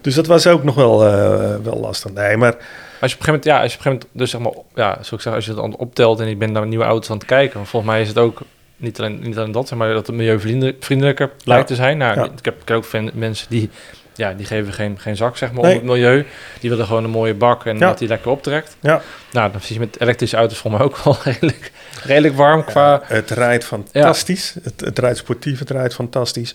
Dus 0.00 0.14
dat 0.14 0.26
was 0.26 0.46
ook 0.46 0.64
nog 0.64 0.74
wel, 0.74 1.06
eh, 1.06 1.56
wel 1.62 1.80
lastig. 1.80 2.12
Nee, 2.12 2.36
maar 2.36 2.54
Als 3.00 3.10
je 3.10 3.16
op 3.16 3.26
een 3.26 3.26
gegeven 3.26 3.26
moment, 3.26 3.44
ja, 3.44 3.62
als 3.62 3.72
je 3.72 3.78
op 3.78 3.84
een 3.84 3.90
gegeven 3.92 4.08
moment, 4.12 4.18
dus 4.18 4.30
zeg 4.30 4.40
maar, 4.40 4.52
ja, 4.86 4.92
zoals 4.92 5.12
ik 5.12 5.20
zeg, 5.20 5.34
als 5.34 5.44
je 5.46 5.54
het 5.54 5.76
optelt 5.76 6.20
en 6.20 6.28
je 6.28 6.36
bent 6.36 6.52
naar 6.52 6.66
nieuwe 6.66 6.84
auto's 6.84 7.10
aan 7.10 7.16
het 7.16 7.26
kijken, 7.26 7.56
want 7.56 7.68
volgens 7.68 7.92
mij 7.92 8.00
is 8.00 8.08
het 8.08 8.18
ook 8.18 8.40
niet 8.76 8.98
alleen, 8.98 9.20
niet 9.22 9.36
alleen 9.38 9.52
dat, 9.52 9.70
maar 9.74 9.92
dat 9.92 10.06
het 10.06 10.16
milieuvriendelijker 10.16 11.30
lijkt 11.44 11.66
te 11.66 11.74
zijn. 11.74 11.98
Nou, 11.98 12.14
Ja. 12.18 12.24
ik, 12.24 12.44
heb, 12.44 12.60
ik 12.62 12.68
heb 12.68 12.76
ook 12.76 12.84
fan- 12.84 13.10
mensen 13.14 13.46
die, 13.50 13.70
ja, 14.14 14.32
die 14.32 14.46
geven 14.46 14.72
geen, 14.72 14.98
geen 14.98 15.16
zak, 15.16 15.36
zeg 15.36 15.52
maar, 15.52 15.62
Nee. 15.62 15.72
om 15.72 15.78
het 15.78 15.86
milieu. 15.86 16.26
Die 16.60 16.70
willen 16.70 16.86
gewoon 16.86 17.04
een 17.04 17.10
mooie 17.10 17.34
bak 17.34 17.66
en 17.66 17.78
Ja. 17.78 17.88
dat 17.88 17.98
die 17.98 18.08
lekker 18.08 18.30
optrekt. 18.30 18.76
Ja. 18.80 19.00
Nou, 19.32 19.52
dan 19.52 19.60
zie 19.60 19.74
je 19.74 19.80
met 19.80 20.00
elektrische 20.00 20.36
auto's 20.36 20.58
volgens 20.58 20.82
mij 20.82 20.90
ook 20.92 21.04
wel 21.04 21.16
redelijk, 21.32 21.72
redelijk 22.04 22.34
warm 22.36 22.64
qua... 22.64 23.00
Het 23.04 23.30
rijdt 23.30 23.64
fantastisch. 23.64 24.54
Het, 24.62 24.80
het 24.80 24.98
rijdt 24.98 25.18
sportief, 25.18 25.58
het 25.58 25.70
rijdt 25.70 25.94
fantastisch. 25.94 26.54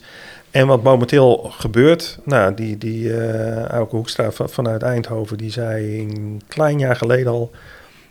En 0.56 0.66
wat 0.66 0.82
momenteel 0.82 1.50
gebeurt, 1.58 2.18
nou, 2.24 2.54
die, 2.54 2.78
die 2.78 3.12
eh 3.16 3.64
Auke 3.64 3.96
Hoekstra 3.96 4.30
van, 4.30 4.48
vanuit 4.48 4.82
Eindhoven, 4.82 5.36
die 5.36 5.50
zei 5.50 6.00
een 6.00 6.42
klein 6.48 6.78
jaar 6.78 6.96
geleden 6.96 7.32
al, 7.32 7.50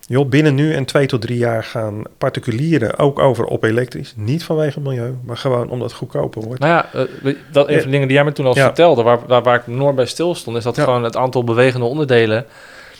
joh, 0.06 0.28
binnen 0.28 0.54
nu 0.54 0.74
en 0.74 0.84
twee 0.84 1.06
tot 1.06 1.20
drie 1.20 1.38
jaar 1.38 1.64
gaan 1.64 2.02
particulieren 2.18 2.98
ook 2.98 3.18
over 3.18 3.44
op 3.44 3.64
elektrisch. 3.64 4.12
Niet 4.16 4.44
vanwege 4.44 4.74
het 4.78 4.88
milieu, 4.88 5.14
maar 5.24 5.36
gewoon 5.36 5.68
omdat 5.68 5.88
het 5.88 5.98
goedkoper 5.98 6.42
wordt. 6.42 6.60
Nou 6.60 6.72
ja, 6.72 6.86
eh, 7.24 7.34
dat 7.52 7.68
een 7.68 7.74
van 7.74 7.84
de 7.84 7.90
dingen 7.90 8.06
die 8.08 8.16
jij 8.16 8.24
me 8.24 8.32
toen 8.32 8.46
al 8.46 8.54
Ja. 8.56 8.64
vertelde, 8.64 9.02
waar, 9.02 9.18
waar, 9.26 9.42
waar 9.42 9.56
ik 9.56 9.66
nooit 9.66 9.96
bij 9.96 10.06
stil 10.06 10.34
stond, 10.34 10.56
is 10.56 10.64
dat 10.64 10.76
Ja. 10.76 10.84
gewoon 10.84 11.04
het 11.04 11.16
aantal 11.16 11.44
bewegende 11.44 11.86
onderdelen 11.86 12.44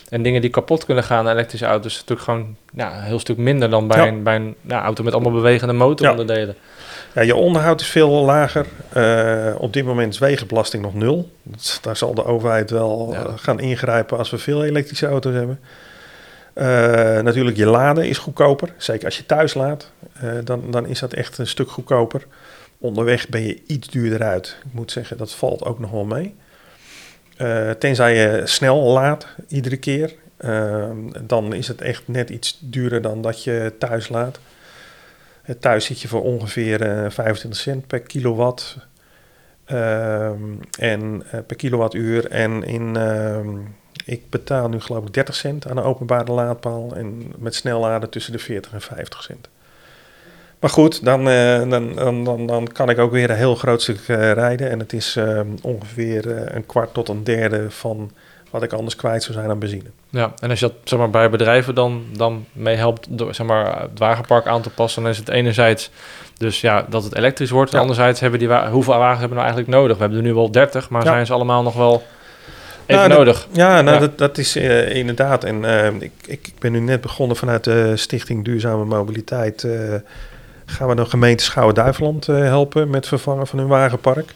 en 0.08 0.22
dingen 0.22 0.40
die 0.40 0.50
kapot 0.50 0.84
kunnen 0.84 1.04
gaan 1.04 1.26
aan 1.26 1.32
elektrische 1.32 1.66
auto's, 1.66 1.92
is 1.92 1.98
natuurlijk 2.00 2.28
gewoon 2.28 2.56
ja, 2.74 2.96
een 2.96 3.02
heel 3.02 3.18
stuk 3.18 3.36
minder 3.36 3.70
dan 3.70 3.86
bij 3.88 3.98
Ja. 3.98 4.06
een, 4.06 4.22
bij 4.22 4.36
een 4.36 4.54
ja, 4.60 4.82
auto 4.82 5.02
met 5.04 5.12
allemaal 5.12 5.32
bewegende 5.32 5.72
motoronderdelen. 5.74 6.54
Ja, 6.58 6.75
je 7.24 7.34
onderhoud 7.34 7.80
is 7.80 7.86
veel 7.86 8.10
lager. 8.10 8.66
Eh, 8.92 9.54
op 9.58 9.72
dit 9.72 9.84
moment 9.84 10.12
is 10.12 10.18
wegenbelasting 10.18 10.82
nog 10.82 10.94
nul. 10.94 11.30
Dus 11.42 11.78
daar 11.82 11.96
zal 11.96 12.14
de 12.14 12.24
overheid 12.24 12.70
wel 12.70 13.08
Ja. 13.12 13.24
eh, 13.24 13.32
gaan 13.36 13.60
ingrijpen 13.60 14.18
als 14.18 14.30
we 14.30 14.38
veel 14.38 14.64
elektrische 14.64 15.06
auto's 15.06 15.34
hebben. 15.34 15.60
Eh, 16.54 16.66
natuurlijk, 17.20 17.56
je 17.56 17.66
laden 17.66 18.08
is 18.08 18.18
goedkoper. 18.18 18.72
Zeker 18.76 19.04
als 19.04 19.16
je 19.16 19.26
thuis 19.26 19.54
laat, 19.54 19.90
dan, 20.44 20.70
dan 20.70 20.86
is 20.86 20.98
dat 20.98 21.12
echt 21.12 21.38
een 21.38 21.46
stuk 21.46 21.70
goedkoper. 21.70 22.26
Onderweg 22.78 23.28
ben 23.28 23.42
je 23.46 23.62
iets 23.66 23.88
duurder 23.88 24.22
uit. 24.22 24.56
Ik 24.64 24.72
moet 24.72 24.92
zeggen, 24.92 25.16
dat 25.16 25.32
valt 25.32 25.64
ook 25.64 25.78
nog 25.78 25.90
wel 25.90 26.04
mee. 26.04 26.34
Tenzij 27.78 28.14
je 28.16 28.42
snel 28.44 28.82
laat 28.82 29.26
iedere 29.48 29.76
keer. 29.76 30.14
dan 31.22 31.52
is 31.54 31.68
het 31.68 31.80
echt 31.80 32.02
net 32.04 32.30
iets 32.30 32.58
duurder 32.60 33.02
dan 33.02 33.22
dat 33.22 33.44
je 33.44 33.72
thuis 33.78 34.08
laat. 34.08 34.38
Eh, 35.46 35.54
Thuis 35.54 35.84
zit 35.84 36.00
je 36.00 36.08
voor 36.08 36.22
ongeveer 36.22 36.82
eh, 36.82 37.10
25 37.10 37.60
cent 37.60 37.86
per 37.86 38.00
kilowatt. 38.00 38.76
Ehm, 39.64 40.42
en 40.78 41.22
eh, 41.30 41.40
per 41.46 41.56
kilowattuur. 41.56 42.30
En 42.30 42.62
in, 42.62 42.96
ehm, 42.96 43.58
ik 44.04 44.30
betaal 44.30 44.68
nu 44.68 44.80
geloof 44.80 45.04
ik 45.04 45.14
30 45.14 45.34
cent 45.34 45.68
aan 45.68 45.76
een 45.76 45.84
openbare 45.84 46.32
laadpaal. 46.32 46.96
En 46.96 47.32
met 47.38 47.54
snelladen 47.54 48.10
tussen 48.10 48.32
de 48.32 48.38
40 48.38 48.72
en 48.72 48.80
50 48.80 49.22
cent. 49.22 49.48
Maar 50.60 50.70
goed, 50.70 51.04
dan, 51.04 51.28
eh, 51.28 51.68
dan, 51.68 51.94
dan, 51.94 52.24
dan, 52.24 52.46
dan 52.46 52.72
kan 52.72 52.90
ik 52.90 52.98
ook 52.98 53.10
weer 53.10 53.30
een 53.30 53.36
heel 53.36 53.54
groot 53.54 53.82
stuk 53.82 53.98
eh, 54.06 54.32
rijden. 54.32 54.70
En 54.70 54.78
het 54.78 54.92
is 54.92 55.16
ehm, 55.16 55.48
ongeveer 55.62 56.36
eh, 56.36 56.54
een 56.54 56.66
kwart 56.66 56.94
tot 56.94 57.08
een 57.08 57.24
derde 57.24 57.70
van 57.70 58.10
wat 58.50 58.62
ik 58.62 58.72
anders 58.72 58.96
kwijt 58.96 59.22
zou 59.22 59.38
zijn 59.38 59.50
aan 59.50 59.58
benzine. 59.58 59.90
Ja, 60.10 60.32
en 60.40 60.50
als 60.50 60.60
je 60.60 60.66
dat 60.66 60.74
zeg 60.84 60.98
maar, 60.98 61.10
bij 61.10 61.30
bedrijven 61.30 61.74
dan, 61.74 62.04
dan 62.16 62.44
mee 62.52 62.76
helpt 62.76 63.06
door 63.10 63.34
zeg 63.34 63.46
maar, 63.46 63.80
het 63.80 63.98
wagenpark 63.98 64.46
aan 64.46 64.62
te 64.62 64.70
passen, 64.70 65.02
dan 65.02 65.10
is 65.10 65.18
het 65.18 65.28
enerzijds 65.28 65.90
dus 66.38 66.60
ja, 66.60 66.86
dat 66.88 67.04
het 67.04 67.16
elektrisch 67.16 67.50
wordt. 67.50 67.72
Ja. 67.72 67.78
anderzijds 67.78 68.20
hebben 68.20 68.38
die 68.38 68.48
hoeveel 68.48 68.98
wagens 68.98 69.20
hebben 69.20 69.28
we 69.38 69.42
nou 69.44 69.46
eigenlijk 69.46 69.68
nodig? 69.68 69.94
We 69.96 70.00
hebben 70.02 70.18
er 70.20 70.24
nu 70.26 70.34
wel 70.34 70.50
30, 70.50 70.88
maar 70.90 71.04
Ja. 71.04 71.10
zijn 71.10 71.26
ze 71.26 71.32
allemaal 71.32 71.62
nog 71.62 71.74
wel 71.74 72.02
even 72.86 72.94
Nou, 72.96 73.08
dat- 73.08 73.18
nodig? 73.18 73.46
Ja, 73.52 73.80
nou, 73.82 73.94
Ja. 73.94 74.00
Dat, 74.00 74.18
dat 74.18 74.38
is 74.38 74.56
eh, 74.56 74.94
inderdaad. 74.94 75.44
En 75.44 75.64
eh, 75.64 75.92
ik, 76.00 76.12
ik 76.26 76.52
ben 76.58 76.72
nu 76.72 76.78
net 76.80 77.00
begonnen 77.00 77.36
vanuit 77.36 77.64
de 77.64 77.96
Stichting 77.96 78.44
Duurzame 78.44 78.84
Mobiliteit. 78.84 79.64
eh, 79.64 79.94
gaan 80.66 80.88
we 80.88 80.94
de 80.94 81.04
gemeente 81.04 81.44
Schouwen-Duiveland 81.44 82.28
eh, 82.28 82.36
helpen 82.38 82.86
met 82.86 82.94
het 82.96 83.06
vervangen 83.08 83.46
van 83.46 83.58
hun 83.58 83.68
wagenpark. 83.68 84.34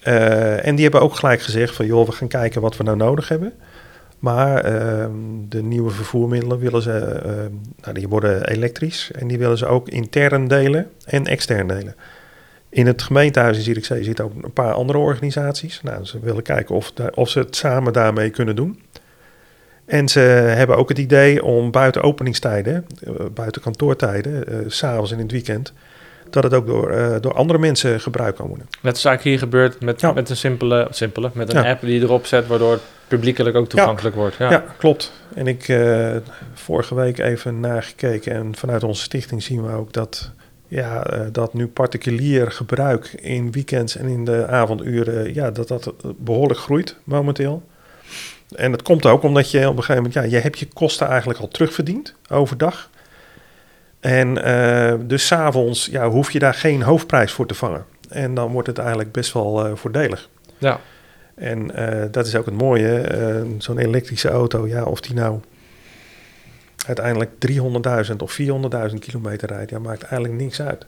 Eh, 0.00 0.66
en 0.66 0.74
die 0.74 0.82
hebben 0.82 1.02
ook 1.02 1.14
gelijk 1.14 1.42
gezegd 1.42 1.74
van 1.74 1.86
joh, 1.86 2.06
we 2.06 2.12
gaan 2.12 2.28
kijken 2.28 2.60
wat 2.60 2.76
we 2.76 2.82
nou 2.82 2.96
nodig 2.96 3.28
hebben. 3.28 3.52
Maar 4.18 4.64
ehm, 4.64 5.10
de 5.48 5.62
nieuwe 5.62 5.90
vervoermiddelen 5.90 6.58
willen 6.58 6.82
ze, 6.82 6.98
ehm, 6.98 7.52
nou, 7.80 7.94
die 7.94 8.08
worden 8.08 8.48
elektrisch 8.48 9.10
en 9.10 9.28
die 9.28 9.38
willen 9.38 9.58
ze 9.58 9.66
ook 9.66 9.88
intern 9.88 10.48
delen 10.48 10.90
en 11.04 11.26
extern 11.26 11.66
delen. 11.66 11.94
In 12.68 12.86
het 12.86 13.02
gemeentehuis 13.02 13.56
in 13.56 13.62
Zierikzee 13.62 14.04
zitten 14.04 14.24
ook 14.24 14.32
een 14.42 14.52
paar 14.52 14.72
andere 14.72 14.98
organisaties. 14.98 15.82
Nou, 15.82 16.04
ze 16.04 16.20
willen 16.20 16.42
kijken 16.42 16.74
of, 16.74 16.92
of 17.14 17.28
ze 17.28 17.38
het 17.38 17.56
samen 17.56 17.92
daarmee 17.92 18.30
kunnen 18.30 18.56
doen. 18.56 18.80
En 19.90 20.08
ze 20.08 20.20
hebben 20.20 20.76
ook 20.76 20.88
het 20.88 20.98
idee 20.98 21.44
om 21.44 21.70
buiten 21.70 22.02
openingstijden, 22.02 22.86
eh, 23.02 23.12
buiten 23.34 23.62
kantoortijden, 23.62 24.46
eh, 24.46 24.58
s 24.66 24.76
s'avonds 24.76 25.10
en 25.10 25.16
in 25.16 25.22
het 25.22 25.32
weekend, 25.32 25.72
dat 26.32 26.42
het 26.42 26.54
ook 26.54 26.66
door, 26.66 26.90
eh, 26.90 27.16
door 27.20 27.34
andere 27.34 27.58
mensen 27.58 28.00
gebruikt 28.00 28.36
kan 28.36 28.46
worden. 28.46 28.66
Net 28.70 28.98
zoals 28.98 29.04
eigenlijk 29.04 29.24
hier 29.24 29.38
gebeurt 29.48 29.80
met, 29.80 30.00
Ja. 30.00 30.12
met 30.12 30.30
een 30.30 30.36
simpele, 30.36 30.86
simpele 30.90 31.30
met 31.34 31.54
een 31.54 31.62
Ja. 31.62 31.70
app 31.70 31.80
die 31.80 31.94
je 31.94 32.00
erop 32.00 32.26
zet, 32.26 32.46
waardoor 32.46 32.72
het 32.72 32.80
publiekelijk 33.08 33.56
ook 33.56 33.68
toegankelijk 33.68 34.14
wordt. 34.14 34.36
Ja. 34.36 34.64
Klopt. 34.78 35.12
En 35.34 35.46
ik 35.46 35.68
eh 35.68 36.16
vorige 36.54 36.94
week 36.94 37.18
even 37.18 37.60
nagekeken 37.60 38.32
en 38.32 38.54
vanuit 38.56 38.82
onze 38.84 39.02
stichting 39.02 39.42
zien 39.42 39.62
we 39.66 39.72
ook 39.72 39.92
dat, 39.92 40.30
ja, 40.68 41.04
eh, 41.06 41.20
dat 41.32 41.54
nu 41.54 41.66
particulier 41.68 42.50
gebruik 42.50 43.06
in 43.20 43.52
weekends 43.52 43.96
en 43.96 44.06
in 44.06 44.24
de 44.24 44.46
avonduren, 44.46 45.34
ja, 45.34 45.50
dat 45.50 45.68
dat 45.68 45.92
behoorlijk 46.18 46.60
groeit 46.60 46.96
momenteel. 47.04 47.62
En 48.56 48.70
dat 48.70 48.82
komt 48.82 49.06
ook 49.06 49.22
omdat 49.22 49.50
je 49.50 49.58
op 49.58 49.76
een 49.76 49.82
gegeven 49.82 49.94
moment, 50.02 50.14
ja, 50.14 50.22
je 50.22 50.42
hebt 50.42 50.58
je 50.58 50.66
kosten 50.74 51.06
eigenlijk 51.08 51.40
al 51.40 51.48
terugverdiend 51.48 52.14
overdag. 52.28 52.90
En 54.00 54.44
eh, 54.44 54.94
dus 55.06 55.26
s'avonds 55.26 55.86
ja, 55.86 56.08
hoef 56.08 56.30
je 56.30 56.38
daar 56.38 56.54
geen 56.54 56.82
hoofdprijs 56.82 57.32
voor 57.32 57.46
te 57.46 57.54
vangen. 57.54 57.84
En 58.08 58.34
dan 58.34 58.52
wordt 58.52 58.68
het 58.68 58.78
eigenlijk 58.78 59.12
best 59.12 59.32
wel 59.32 59.66
eh, 59.66 59.72
voordelig. 59.74 60.28
Ja. 60.58 60.80
En 61.34 61.74
eh, 61.74 62.04
dat 62.10 62.26
is 62.26 62.36
ook 62.36 62.44
het 62.44 62.54
mooie. 62.54 63.46
Zo'n 63.58 63.78
elektrische 63.78 64.28
auto, 64.28 64.66
ja, 64.66 64.82
of 64.82 65.00
die 65.00 65.14
nou 65.14 65.40
uiteindelijk 66.86 67.30
300.000 68.10 68.16
of 68.16 68.38
400.000 68.90 68.94
kilometer 68.98 69.48
rijdt, 69.48 69.70
ja, 69.70 69.78
maakt 69.78 70.02
eigenlijk 70.02 70.42
niks 70.42 70.62
uit. 70.62 70.86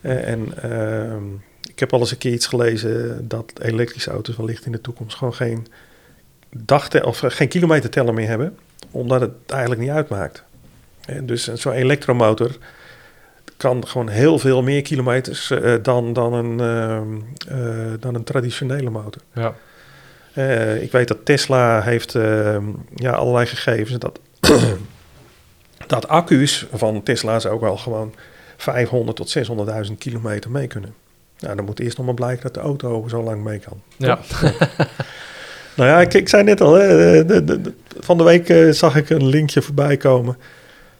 En 0.00 0.62
ehm, 0.62 1.24
ik 1.70 1.78
heb 1.78 1.92
al 1.92 2.00
eens 2.00 2.10
een 2.10 2.18
keer 2.18 2.32
iets 2.32 2.46
gelezen 2.46 3.28
dat 3.28 3.52
elektrische 3.62 4.10
auto's 4.10 4.36
wellicht 4.36 4.66
in 4.66 4.72
de 4.72 4.80
toekomst 4.80 5.16
gewoon 5.16 5.34
geen 5.34 5.66
dagte 6.50 7.06
of 7.06 7.22
geen 7.26 7.48
kilometerteller 7.48 8.14
meer 8.14 8.28
hebben, 8.28 8.56
omdat 8.90 9.20
het 9.20 9.32
eigenlijk 9.46 9.80
niet 9.80 9.90
uitmaakt. 9.90 10.44
Eh, 11.06 11.16
dus 11.22 11.52
zo'n 11.54 11.72
elektromotor 11.72 12.50
kan 13.56 13.86
gewoon 13.86 14.08
heel 14.08 14.38
veel 14.38 14.62
meer 14.62 14.82
kilometers 14.82 15.50
eh, 15.50 15.74
dan, 15.82 16.12
dan, 16.12 16.32
een, 16.32 16.60
ehm, 16.60 17.16
eh, 17.58 17.92
dan 18.00 18.14
een 18.14 18.24
traditionele 18.24 18.90
motor. 18.90 19.22
Ja. 19.32 19.54
Eh, 20.32 20.82
ik 20.82 20.92
weet 20.92 21.08
dat 21.08 21.18
Tesla 21.24 21.82
heeft 21.82 22.12
ja, 22.94 23.10
allerlei 23.12 23.46
gegevens 23.46 23.98
dat, 23.98 24.20
dat 25.86 26.08
accu's 26.08 26.66
van 26.72 27.02
Tesla's 27.02 27.46
ook 27.46 27.60
wel 27.60 27.76
gewoon 27.76 28.14
500 28.56 29.16
tot 29.16 29.28
600.000 29.88 29.92
kilometer 29.98 30.50
mee 30.50 30.66
kunnen. 30.66 30.94
Nou, 31.38 31.56
dan 31.56 31.64
moet 31.64 31.80
eerst 31.80 31.96
nog 31.96 32.06
maar 32.06 32.14
blijken 32.14 32.42
dat 32.42 32.54
de 32.54 32.60
auto 32.60 33.08
zo 33.08 33.22
lang 33.22 33.44
mee 33.44 33.58
kan. 33.58 33.80
Ja. 33.96 34.18
Nou 35.76 35.88
ja, 35.90 36.00
ik, 36.00 36.14
ik 36.14 36.28
zei 36.28 36.42
net 36.42 36.60
al, 36.60 36.72
hè, 36.74 37.24
de, 37.24 37.44
de- 37.44 37.60
de- 37.62 37.72
van 38.00 38.18
de 38.18 38.24
week 38.24 38.48
eh, 38.48 38.70
zag 38.70 38.96
ik 38.96 39.10
een 39.10 39.26
linkje 39.26 39.62
voorbij 39.62 39.96
komen 39.96 40.36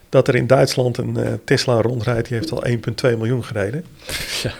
dat 0.09 0.27
er 0.27 0.35
in 0.35 0.47
Duitsland 0.47 0.97
een 0.97 1.17
eh, 1.17 1.31
Tesla 1.43 1.81
rondrijdt. 1.81 2.27
Die 2.27 2.37
heeft 2.37 2.51
al 2.51 2.63
1,2 3.11 3.17
miljoen 3.17 3.43
gereden. 3.43 3.85
Ja. 4.43 4.51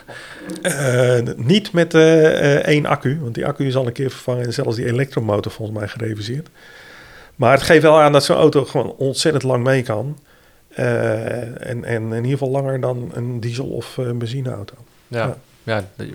Eh, 0.62 1.24
niet 1.36 1.72
met 1.72 1.94
eh, 1.94 2.56
één 2.56 2.86
accu, 2.86 3.20
want 3.22 3.36
die 3.36 3.46
accu 3.46 3.66
is 3.68 3.76
al 3.76 3.86
een 3.88 3.92
keer 3.94 4.10
vervangen 4.10 4.46
en 4.46 4.54
zelfs 4.54 4.76
die 4.76 4.86
elektromotor 4.86 5.52
volgens 5.52 5.78
mij 5.80 5.88
gereviseerd. 5.88 6.48
Maar 7.36 7.52
het 7.52 7.62
geeft 7.64 7.82
wel 7.82 8.00
aan 8.02 8.12
dat 8.12 8.24
zo'n 8.24 8.36
auto 8.38 8.66
gewoon 8.66 8.94
ontzettend 8.98 9.44
lang 9.44 9.64
mee 9.64 9.84
kan. 9.84 10.18
En, 10.74 11.84
en 11.84 12.02
in 12.04 12.14
ieder 12.16 12.32
geval 12.32 12.50
langer 12.50 12.80
dan 12.82 13.12
een 13.14 13.40
diesel- 13.40 13.66
of 13.70 14.00
benzineauto. 14.16 14.74
Ja. 15.08 15.26
Ja. 15.26 15.36
Ja. 15.64 15.84
de- 15.96 16.06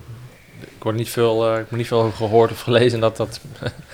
ik 0.61 0.83
word 0.89 0.97
niet 0.97 1.09
veel, 1.09 1.53
ik 1.53 1.57
heb 1.69 1.79
niet 1.79 1.87
veel 1.87 2.11
gehoord 2.11 2.51
of 2.51 2.61
gelezen 2.61 3.01
dat 3.01 3.17
dat. 3.17 3.41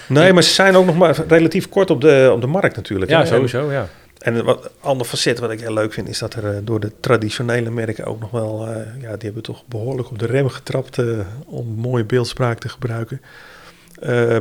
Nee, 0.06 0.32
maar 0.32 0.42
ze 0.42 0.52
zijn 0.52 0.76
ook 0.76 0.86
nog 0.86 0.96
maar 0.96 1.16
relatief 1.28 1.68
kort 1.68 1.90
op 1.90 2.00
de, 2.00 2.30
op 2.34 2.40
de 2.40 2.46
markt 2.46 2.76
natuurlijk. 2.76 3.10
Ja, 3.10 3.20
hè. 3.20 3.26
Sowieso. 3.26 3.72
Ja. 3.72 3.88
En 4.18 4.44
wat 4.44 4.70
ander 4.80 5.06
facet 5.06 5.38
wat 5.38 5.50
ik 5.50 5.60
heel 5.60 5.72
leuk 5.72 5.92
vind, 5.92 6.08
is 6.08 6.18
dat 6.18 6.34
er 6.34 6.54
eh, 6.54 6.58
door 6.62 6.80
de 6.80 6.92
traditionele 7.00 7.70
merken 7.70 8.04
ook 8.04 8.20
nog 8.20 8.30
wel, 8.30 8.66
eh, 8.66 9.00
ja, 9.00 9.10
die 9.10 9.24
hebben 9.24 9.42
toch 9.42 9.66
behoorlijk 9.66 10.10
op 10.10 10.18
de 10.18 10.26
rem 10.26 10.48
getrapt 10.48 10.98
eh, 10.98 11.18
om 11.46 11.66
mooie 11.66 12.04
beeldspraak 12.04 12.58
te 12.58 12.68
gebruiken, 12.68 13.20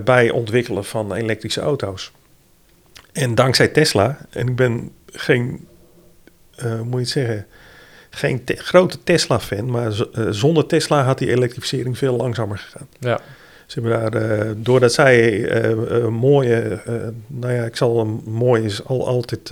bij 0.04 0.30
ontwikkelen 0.30 0.86
van 0.86 1.14
elektrische 1.14 1.62
auto's. 1.62 2.12
En 3.12 3.36
dankzij 3.36 3.68
Tesla, 3.68 4.18
en 4.30 4.48
ik 4.48 4.56
ben 4.56 4.92
geen, 5.06 5.68
hoe 6.62 6.84
moet 6.84 6.92
je 6.92 6.98
het 7.00 7.10
zeggen, 7.10 7.46
geen 8.10 8.44
te- 8.44 8.56
grote 8.56 9.04
Tesla-fan, 9.04 9.72
maar 9.72 9.92
zonder 10.30 10.66
Tesla 10.66 11.04
had 11.04 11.18
die 11.18 11.30
elektrificering 11.30 11.98
veel 11.98 12.16
langzamer 12.16 12.58
gegaan. 12.58 12.88
Ja. 13.00 13.20
Ze 13.68 13.80
hebben 13.82 14.12
daar, 14.12 14.22
eh, 14.40 14.52
doordat 14.56 14.94
zij 14.94 15.46
eh, 15.50 15.72
eh, 15.72 16.08
mooie, 16.08 16.80
nou 17.28 17.54
ja, 17.54 17.64
ik 17.64 17.76
zal 17.76 18.00
een 18.00 18.22
mooi 18.26 18.64
is 18.64 18.86
al, 18.86 19.08
altijd 19.08 19.52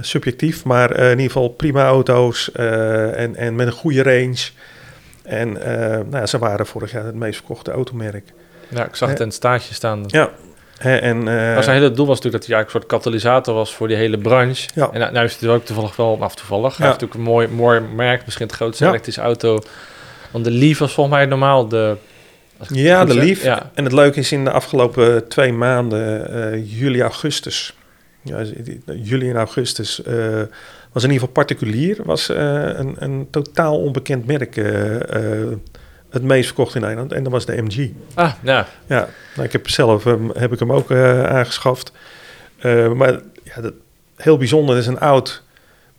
subjectief, 0.00 0.64
maar 0.64 0.96
in 0.96 1.10
ieder 1.10 1.26
geval 1.26 1.48
prima 1.48 1.86
auto's 1.86 2.52
en, 2.52 3.36
en 3.36 3.54
met 3.54 3.66
een 3.66 3.72
goede 3.72 4.02
range. 4.02 4.50
En 5.22 5.52
nou, 5.52 6.06
ja, 6.10 6.26
ze 6.26 6.38
waren 6.38 6.66
vorig 6.66 6.92
jaar 6.92 7.04
het 7.04 7.14
meest 7.14 7.36
verkochte 7.36 7.70
automerk. 7.70 8.32
ja, 8.68 8.84
ik 8.84 8.94
zag 8.94 9.08
het 9.08 9.20
in 9.20 9.26
het 9.26 9.34
staartje 9.34 9.74
staan. 9.74 10.04
Ja. 10.06 10.30
En, 10.78 11.18
eh, 11.18 11.24
Maar 11.24 11.62
zijn 11.62 11.76
hele 11.76 11.92
doel 11.92 12.06
was 12.06 12.16
natuurlijk 12.20 12.42
dat 12.42 12.46
hij 12.46 12.56
eigenlijk 12.56 12.64
een 12.74 12.80
soort 12.80 12.86
katalysator 12.86 13.54
was 13.54 13.74
voor 13.74 13.88
die 13.88 13.96
hele 13.96 14.18
branche. 14.18 14.68
Ja. 14.74 14.90
En 14.92 15.00
nou, 15.00 15.12
nou 15.12 15.24
is 15.24 15.36
het 15.40 15.50
ook 15.50 15.64
toevallig 15.64 15.96
wel, 15.96 16.18
of 16.20 16.34
toevallig, 16.34 16.76
hij 16.76 16.86
Ja. 16.86 16.92
heeft 16.92 17.00
natuurlijk 17.00 17.14
een 17.14 17.34
mooi, 17.34 17.48
mooi 17.48 17.80
merk, 17.80 18.24
misschien 18.24 18.46
het 18.46 18.54
grootste 18.56 18.84
Ja. 18.84 18.90
elektrische 18.90 19.20
auto. 19.20 19.58
Want 20.30 20.44
de 20.44 20.50
Leaf 20.50 20.78
was 20.78 20.92
volgens 20.92 21.16
mij 21.16 21.26
normaal 21.26 21.68
de... 21.68 21.96
Ja, 22.68 23.04
de. 23.04 23.38
Ja, 23.42 23.70
En 23.74 23.84
het 23.84 23.92
leuke 23.92 24.18
is 24.18 24.32
in 24.32 24.44
de 24.44 24.50
afgelopen 24.50 25.28
twee 25.28 25.52
maanden, 25.52 26.30
eh, 26.52 26.78
juli, 26.80 27.00
augustus. 27.02 27.76
Ja, 28.22 28.42
die- 28.42 28.82
juli 29.02 29.30
en 29.30 29.36
augustus 29.36 30.02
eh, 30.02 30.14
was 30.92 31.02
in 31.04 31.10
ieder 31.10 31.26
geval 31.28 31.28
particulier. 31.28 31.98
Was 32.04 32.28
eh, 32.28 32.36
een, 32.64 32.94
een 32.98 33.26
totaal 33.30 33.78
onbekend 33.80 34.26
merk 34.26 34.56
eh, 34.56 35.40
eh, 35.42 35.48
het 36.10 36.22
meest 36.22 36.46
verkocht 36.46 36.74
in 36.74 36.80
Nederland. 36.80 37.12
En 37.12 37.22
dat 37.22 37.32
was 37.32 37.46
de 37.46 37.62
MG. 37.62 37.90
ah, 38.14 38.32
ja. 38.42 38.66
Ja, 38.86 39.08
nou, 39.34 39.46
ik 39.46 39.52
heb 39.52 39.68
zelf 39.68 40.04
hem, 40.04 40.30
heb 40.34 40.52
ik 40.52 40.58
hem 40.58 40.72
ook 40.72 40.90
eh, 40.90 41.24
aangeschaft. 41.24 41.92
Eh, 42.58 42.92
maar 42.92 43.12
ja, 43.42 43.60
dat, 43.60 43.72
heel 44.16 44.36
bijzonder, 44.36 44.74
dat 44.74 44.84
is 44.84 44.90
een 44.90 44.98
oud 45.00 45.42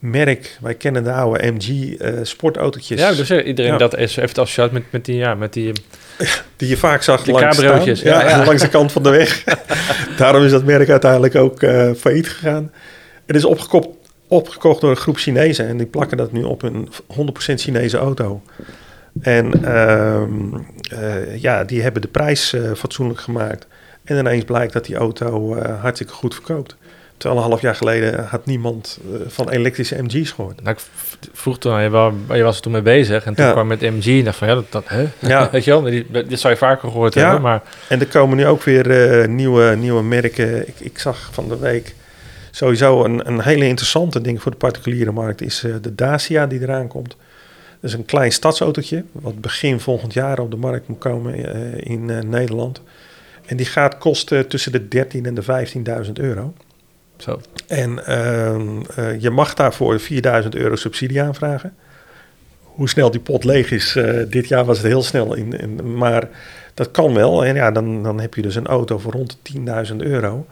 merk. 0.03 0.57
Wij 0.61 0.73
kennen 0.73 1.03
de 1.03 1.11
oude 1.11 1.51
MG 1.51 1.93
eh 1.97 2.13
sportautootjes. 2.21 2.99
ja, 2.99 3.13
dus 3.13 3.29
eh, 3.29 3.47
iedereen 3.47 3.71
Ja. 3.71 3.77
dat 3.77 3.97
is, 3.97 4.15
heeft 4.15 4.37
associaat 4.37 4.71
met, 4.71 4.83
met 4.89 5.05
die, 5.05 5.15
ja, 5.15 5.35
met 5.35 5.53
die... 5.53 5.71
Die 6.57 6.69
je 6.69 6.77
vaak 6.77 7.01
zag 7.01 7.25
langs, 7.25 7.57
staan. 7.57 7.85
Ja, 7.85 7.93
ja, 8.03 8.29
ja. 8.29 8.45
langs 8.45 8.61
de 8.61 8.69
kant 8.69 8.91
van 8.91 9.03
de 9.03 9.09
weg. 9.09 9.43
Daarom 10.17 10.43
is 10.43 10.51
dat 10.51 10.63
merk 10.63 10.89
uiteindelijk 10.89 11.35
ook 11.35 11.61
eh 11.61 11.91
failliet 11.97 12.29
gegaan. 12.29 12.71
Het 13.25 13.35
is 13.35 13.45
opgekocht, 13.45 13.87
opgekocht 14.27 14.81
door 14.81 14.89
een 14.89 14.95
groep 14.95 15.17
Chinezen. 15.17 15.67
En 15.67 15.77
die 15.77 15.87
plakken 15.87 16.17
dat 16.17 16.31
nu 16.31 16.43
op 16.43 16.61
een 16.63 16.89
100% 16.91 17.53
Chinese 17.55 17.97
auto. 17.97 18.41
En 19.21 19.63
ehm, 19.65 20.31
eh, 20.99 21.41
ja, 21.41 21.63
die 21.63 21.81
hebben 21.81 22.01
de 22.01 22.07
prijs 22.07 22.55
fatsoenlijk 22.75 23.19
gemaakt. 23.19 23.67
En 24.03 24.17
ineens 24.17 24.43
blijkt 24.43 24.73
dat 24.73 24.85
die 24.85 24.95
auto 24.95 25.57
hartstikke 25.61 26.13
goed 26.13 26.33
verkoopt. 26.33 26.75
Terwijl 27.17 27.41
een 27.43 27.49
half 27.49 27.62
jaar 27.62 27.76
geleden 27.76 28.26
had 28.26 28.45
niemand 28.45 28.99
eh, 29.13 29.19
van 29.28 29.49
elektrische 29.49 30.02
MG's 30.04 30.32
gehoord. 30.32 30.63
Nou, 30.63 30.76
ik 30.76 30.84
vroeg 31.34 31.58
toen 31.60 31.73
aan 31.73 31.84
je, 31.84 31.89
wel, 31.89 32.13
je 32.34 32.43
was 32.43 32.56
er 32.56 32.62
toen 32.62 32.71
mee 32.71 32.82
bezig 32.82 33.23
en 33.26 33.34
toen 33.36 33.45
Ja. 33.45 33.52
kwam 33.52 33.67
met 33.67 33.82
MG 33.82 34.06
en 34.06 34.23
dacht 34.23 34.38
van, 34.38 34.47
ja, 34.47 34.54
dat, 34.54 34.65
dat 34.71 34.84
hè? 34.88 35.06
Ja. 35.19 35.49
Weet 35.52 35.63
je 35.63 35.71
wel, 35.71 35.82
dit 36.28 36.39
zou 36.39 36.54
je 36.54 36.60
vaker 36.60 36.89
gehoord 36.89 37.13
Ja. 37.13 37.21
hebben, 37.21 37.41
maar 37.41 37.62
En 37.89 37.99
er 37.99 38.08
komen 38.08 38.38
nu 38.38 38.45
ook 38.47 38.63
weer 38.63 38.91
eh, 39.21 39.28
nieuwe, 39.28 39.76
nieuwe 39.76 40.04
merken. 40.04 40.67
Ik, 40.67 40.76
ik 40.80 40.99
zag 40.99 41.30
van 41.32 41.47
de 41.47 41.58
week 41.58 41.95
sowieso 42.52 43.04
een, 43.04 43.28
een 43.28 43.41
hele 43.41 43.65
interessante 43.67 44.21
ding 44.21 44.41
voor 44.41 44.52
de 44.52 44.58
particuliere 44.58 45.12
markt 45.12 45.41
is 45.41 45.63
eh, 45.63 45.73
de 45.82 45.95
Dacia 45.95 46.47
die 46.47 46.62
eraan 46.62 46.88
komt. 46.88 47.15
Dat 47.80 47.91
is 47.91 47.97
een 47.97 48.06
klein 48.06 48.32
stadsautootje, 48.32 49.04
wat 49.12 49.41
begin 49.41 49.80
volgend 49.80 50.13
jaar 50.13 50.39
op 50.39 50.52
de 50.52 50.58
markt 50.58 50.88
moet 50.88 50.97
komen 50.99 51.36
in 51.84 52.30
Nederland. 52.30 52.82
En 53.45 53.58
die 53.58 53.65
gaat 53.65 53.97
kosten 53.97 54.47
tussen 54.47 54.71
de 54.71 55.06
13.000 55.06 55.21
en 55.21 55.34
de 55.36 55.43
15.000 56.06 56.12
euro. 56.13 56.54
Zo. 57.23 57.41
En 57.67 58.05
ehm, 58.05 58.81
eh, 58.95 59.19
je 59.21 59.29
mag 59.29 59.53
daarvoor 59.53 59.99
4000 59.99 60.55
euro 60.55 60.75
subsidie 60.75 61.21
aanvragen. 61.21 61.73
Hoe 62.62 62.89
snel 62.89 63.12
die 63.12 63.19
pot 63.19 63.43
leeg 63.43 63.71
is, 63.71 63.95
eh, 63.95 64.19
dit 64.29 64.47
jaar 64.47 64.65
was 64.65 64.77
het 64.77 64.88
heel 64.88 65.03
snel. 65.03 65.33
In, 65.33 65.59
in, 65.59 65.97
maar 65.97 66.29
dat 66.73 66.91
kan 66.91 67.13
wel. 67.13 67.45
En 67.45 67.55
ja, 67.55 67.71
dan, 67.71 68.03
dan 68.03 68.19
heb 68.19 68.33
je 68.33 68.41
dus 68.41 68.55
een 68.55 68.67
auto 68.67 68.97
voor 68.97 69.12
rond 69.12 69.38
de 69.41 69.53
10.000 69.91 69.95
euro. 69.97 70.45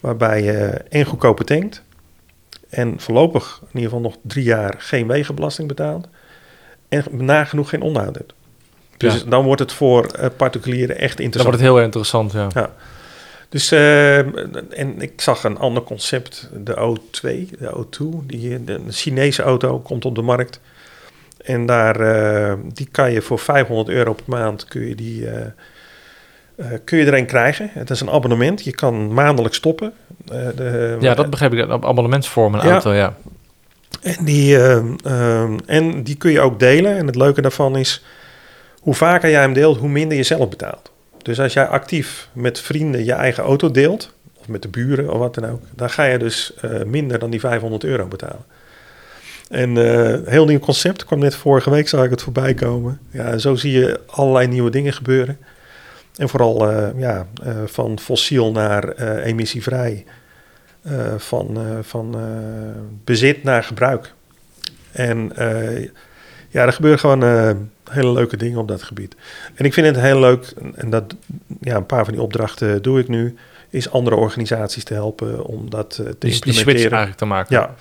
Waarbij 0.00 0.42
je 0.42 0.56
en 0.88 1.04
goedkoper 1.04 1.44
tankt. 1.44 1.82
En 2.68 2.94
voorlopig 3.00 3.58
in 3.62 3.66
ieder 3.72 3.82
geval 3.90 4.00
nog 4.00 4.16
drie 4.22 4.44
jaar 4.44 4.74
geen 4.78 5.06
wegenbelasting 5.06 5.68
betaalt. 5.68 6.08
En 6.88 7.04
nagenoeg 7.10 7.68
geen 7.68 7.82
onderhoud 7.82 8.14
hebt. 8.16 8.32
Dus 8.96 9.14
Ja. 9.22 9.30
dan 9.30 9.44
wordt 9.44 9.60
het 9.60 9.72
voor 9.72 10.06
eh, 10.06 10.26
particulieren 10.36 10.98
echt 10.98 11.16
Dan 11.16 11.24
interessant. 11.24 11.42
wordt 11.54 11.58
het 11.58 11.74
heel 11.76 11.84
interessant, 11.84 12.32
ja. 12.32 12.48
Ja. 12.54 12.70
Dus, 13.48 13.70
eh, 13.72 14.18
en 14.78 15.00
ik 15.00 15.20
zag 15.20 15.44
een 15.44 15.58
ander 15.58 15.82
concept, 15.82 16.48
de 16.64 16.74
O2, 16.76 17.50
de 17.58 17.70
O2, 17.76 18.26
die, 18.26 18.64
de 18.64 18.80
Chinese 18.88 19.42
auto 19.42 19.78
komt 19.78 20.04
op 20.04 20.14
de 20.14 20.22
markt. 20.22 20.60
En 21.44 21.66
daar, 21.66 22.00
eh, 22.00 22.54
die 22.72 22.88
kan 22.90 23.12
je 23.12 23.22
voor 23.22 23.38
500 23.38 23.88
euro 23.88 24.12
per 24.12 24.24
maand, 24.26 24.64
kun 24.64 24.88
je, 24.88 24.94
die, 24.94 25.28
eh, 25.28 26.66
kun 26.84 26.98
je 26.98 27.06
er 27.06 27.14
een 27.14 27.26
krijgen. 27.26 27.70
Het 27.72 27.90
is 27.90 28.00
een 28.00 28.10
abonnement, 28.10 28.64
je 28.64 28.72
kan 28.74 29.14
maandelijk 29.14 29.54
stoppen. 29.54 29.92
De, 30.24 30.96
Ja, 31.00 31.14
dat 31.14 31.30
begreep 31.30 31.52
ik, 31.54 31.70
op 31.70 31.84
abonnementsvorm 31.84 32.54
een 32.54 32.66
Ja. 32.66 32.72
auto, 32.72 32.92
ja. 32.92 33.14
en 34.02 34.24
die, 34.24 34.58
en 35.66 36.02
die 36.02 36.16
kun 36.16 36.30
je 36.32 36.40
ook 36.40 36.58
delen. 36.58 36.96
En 36.96 37.06
het 37.06 37.16
leuke 37.16 37.40
daarvan 37.42 37.76
is, 37.76 38.04
hoe 38.80 38.94
vaker 38.94 39.30
jij 39.30 39.40
hem 39.40 39.52
deelt, 39.52 39.78
hoe 39.78 39.88
minder 39.88 40.16
je 40.16 40.22
zelf 40.22 40.48
betaalt. 40.48 40.92
Dus 41.24 41.40
als 41.40 41.52
jij 41.52 41.66
actief 41.66 42.28
met 42.32 42.60
vrienden 42.60 43.04
je 43.04 43.12
eigen 43.12 43.44
auto 43.44 43.70
deelt, 43.70 44.12
of 44.34 44.48
met 44.48 44.62
de 44.62 44.68
buren 44.68 45.12
of 45.12 45.18
wat 45.18 45.34
dan 45.34 45.46
ook, 45.46 45.62
dan 45.74 45.90
ga 45.90 46.04
je 46.04 46.18
dus 46.18 46.54
eh, 46.60 46.82
minder 46.82 47.18
dan 47.18 47.30
die 47.30 47.40
500 47.40 47.84
euro 47.84 48.06
betalen. 48.06 48.44
En 49.48 49.76
eh 49.76 50.32
heel 50.32 50.44
nieuw 50.44 50.58
concept, 50.58 51.04
kwam 51.04 51.18
net 51.18 51.34
vorige 51.34 51.70
week, 51.70 51.88
zag 51.88 52.04
ik 52.04 52.10
het 52.10 52.22
voorbij 52.22 52.54
komen. 52.54 53.00
Ja, 53.10 53.38
zo 53.38 53.54
zie 53.54 53.72
je 53.72 54.00
allerlei 54.06 54.46
nieuwe 54.46 54.70
dingen 54.70 54.92
gebeuren. 54.92 55.38
En 56.16 56.28
vooral 56.28 56.70
eh, 56.70 56.88
ja, 56.96 57.26
van 57.64 57.98
fossiel 57.98 58.52
naar 58.52 58.88
emissievrij. 59.22 60.04
Van 61.16 61.58
van 61.82 62.16
bezit 63.04 63.42
naar 63.42 63.64
gebruik. 63.64 64.12
En 64.92 65.32
ja, 66.54 66.66
er 66.66 66.72
gebeuren 66.72 67.00
gewoon 67.00 67.22
eh, 67.22 67.50
hele 67.90 68.12
leuke 68.12 68.36
dingen 68.36 68.58
op 68.58 68.68
dat 68.68 68.82
gebied. 68.82 69.16
En 69.54 69.64
ik 69.64 69.72
vind 69.72 69.86
het 69.86 70.00
heel 70.00 70.20
leuk, 70.20 70.52
en 70.74 70.90
dat, 70.90 71.14
ja, 71.60 71.76
een 71.76 71.86
paar 71.86 72.04
van 72.04 72.14
die 72.14 72.22
opdrachten 72.22 72.82
doe 72.82 72.98
ik 72.98 73.08
nu, 73.08 73.36
is 73.70 73.90
andere 73.90 74.16
organisaties 74.16 74.84
te 74.84 74.94
helpen 74.94 75.44
om 75.44 75.70
dat 75.70 75.90
eh, 75.92 75.96
te 75.96 76.02
Die, 76.04 76.14
die 76.18 76.32
switch 76.32 76.46
implementeren. 76.46 76.90
eigenlijk 76.90 77.18
te 77.18 77.24
maken. 77.24 77.56
Ja. 77.56 77.74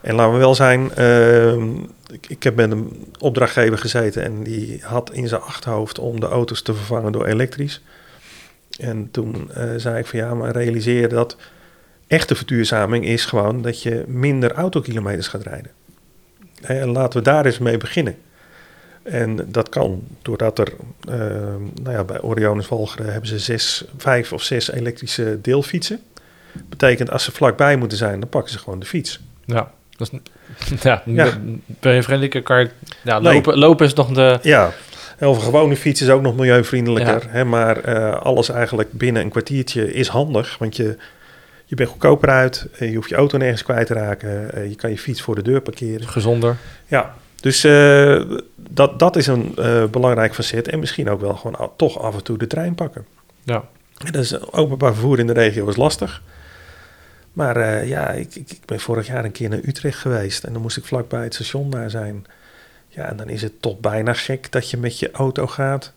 En 0.00 0.14
laten 0.14 0.32
we 0.32 0.38
wel 0.38 0.54
zijn, 0.54 0.94
ehm, 0.94 1.74
ik, 2.12 2.26
ik 2.28 2.42
heb 2.42 2.56
met 2.56 2.70
een 2.70 3.12
opdrachtgever 3.18 3.78
gezeten 3.78 4.22
en 4.22 4.42
die 4.42 4.80
had 4.82 5.12
in 5.12 5.28
zijn 5.28 5.40
achterhoofd 5.40 5.98
om 5.98 6.20
de 6.20 6.26
auto's 6.28 6.62
te 6.62 6.74
vervangen 6.74 7.12
door 7.12 7.26
elektrisch. 7.26 7.82
En 8.78 9.08
toen 9.10 9.50
eh, 9.54 9.70
zei 9.76 9.98
ik 9.98 10.06
van 10.06 10.18
ja, 10.18 10.34
maar 10.34 10.52
realiseer 10.52 11.08
dat 11.08 11.36
echte 12.06 12.34
verduurzaming 12.34 13.04
is 13.04 13.24
gewoon 13.24 13.62
dat 13.62 13.82
je 13.82 14.04
minder 14.06 14.52
autokilometers 14.52 15.28
gaat 15.28 15.42
rijden. 15.42 15.70
En 16.62 16.88
laten 16.88 17.18
we 17.18 17.24
daar 17.24 17.44
eens 17.46 17.58
mee 17.58 17.76
beginnen. 17.76 18.16
En 19.02 19.38
dat 19.46 19.68
kan 19.68 20.02
doordat 20.22 20.58
er, 20.58 20.72
ehm, 21.08 21.62
nou 21.82 21.96
ja, 21.96 22.04
bij 22.04 22.20
Orionis 22.20 22.66
Volgeren 22.66 23.12
hebben 23.12 23.28
ze 23.28 23.38
zes, 23.38 23.84
vijf 23.96 24.32
of 24.32 24.42
zes 24.42 24.70
elektrische 24.70 25.38
deelfietsen. 25.42 26.00
Betekent 26.68 27.10
als 27.10 27.24
ze 27.24 27.32
vlakbij 27.32 27.76
moeten 27.76 27.98
zijn, 27.98 28.20
dan 28.20 28.28
pakken 28.28 28.52
ze 28.52 28.58
gewoon 28.58 28.78
de 28.78 28.86
fiets. 28.86 29.20
Ja. 29.44 29.70
Dat 29.96 30.10
is, 30.12 30.20
ja, 30.82 31.02
Ja. 31.04 31.38
ben 31.66 31.94
je 31.94 32.02
vriendelijker 32.02 32.42
kan 32.42 32.60
je... 32.60 32.70
Ja, 33.02 33.18
Nee. 33.18 33.34
lopen, 33.34 33.58
lopen 33.58 33.86
is 33.86 33.94
nog 33.94 34.12
de... 34.12 34.38
Ja, 34.42 34.72
of 35.20 35.44
gewone 35.44 35.76
fiets 35.76 36.02
is 36.02 36.08
ook 36.08 36.22
nog 36.22 36.36
milieuvriendelijker. 36.36 37.22
Hè, 37.28 37.44
maar 37.44 37.76
eh, 37.80 38.20
alles 38.20 38.48
eigenlijk 38.48 38.92
binnen 38.92 39.22
een 39.22 39.30
kwartiertje 39.30 39.92
is 39.92 40.08
handig. 40.08 40.58
Want 40.58 40.76
je, 40.76 40.96
je 41.68 41.74
bent 41.74 41.88
goedkoper 41.88 42.28
uit. 42.28 42.66
eh, 42.78 42.90
je 42.90 42.96
hoeft 42.96 43.08
je 43.08 43.14
auto 43.14 43.38
nergens 43.38 43.62
kwijt 43.62 43.86
te 43.86 43.94
raken. 43.94 44.52
eh, 44.52 44.68
je 44.68 44.74
kan 44.74 44.90
je 44.90 44.98
fiets 44.98 45.22
voor 45.22 45.34
de 45.34 45.42
deur 45.42 45.60
parkeren. 45.60 46.08
Gezonder. 46.08 46.56
Ja, 46.86 47.14
dus 47.40 47.64
eh, 47.64 48.22
dat, 48.56 48.98
dat 48.98 49.16
is 49.16 49.26
een 49.26 49.54
belangrijk 49.90 50.34
facet. 50.34 50.68
En 50.68 50.78
misschien 50.78 51.08
ook 51.10 51.20
wel 51.20 51.34
gewoon 51.34 51.70
toch 51.76 51.98
af 51.98 52.14
en 52.14 52.22
toe 52.22 52.38
de 52.38 52.46
trein 52.46 52.74
pakken. 52.74 53.06
Ja. 53.42 53.64
En 54.04 54.12
dat 54.12 54.22
is 54.22 54.52
openbaar 54.52 54.92
vervoer 54.92 55.18
in 55.18 55.26
de 55.26 55.32
regio 55.32 55.68
is 55.68 55.76
lastig. 55.76 56.22
Maar 57.32 57.86
ja, 57.86 58.10
ik, 58.10 58.34
ik, 58.34 58.50
ik 58.50 58.60
ben 58.64 58.80
vorig 58.80 59.06
jaar 59.06 59.24
een 59.24 59.32
keer 59.32 59.48
naar 59.48 59.60
Utrecht 59.64 59.98
geweest. 59.98 60.44
En 60.44 60.52
dan 60.52 60.62
moest 60.62 60.76
ik 60.76 60.84
vlakbij 60.84 61.22
het 61.22 61.34
station 61.34 61.70
daar 61.70 61.90
zijn. 61.90 62.26
Ja, 62.88 63.08
en 63.08 63.16
dan 63.16 63.28
is 63.28 63.42
het 63.42 63.62
toch 63.62 63.78
bijna 63.78 64.12
gek 64.12 64.52
dat 64.52 64.70
je 64.70 64.76
met 64.76 64.98
je 64.98 65.10
auto 65.10 65.46
gaat. 65.46 65.92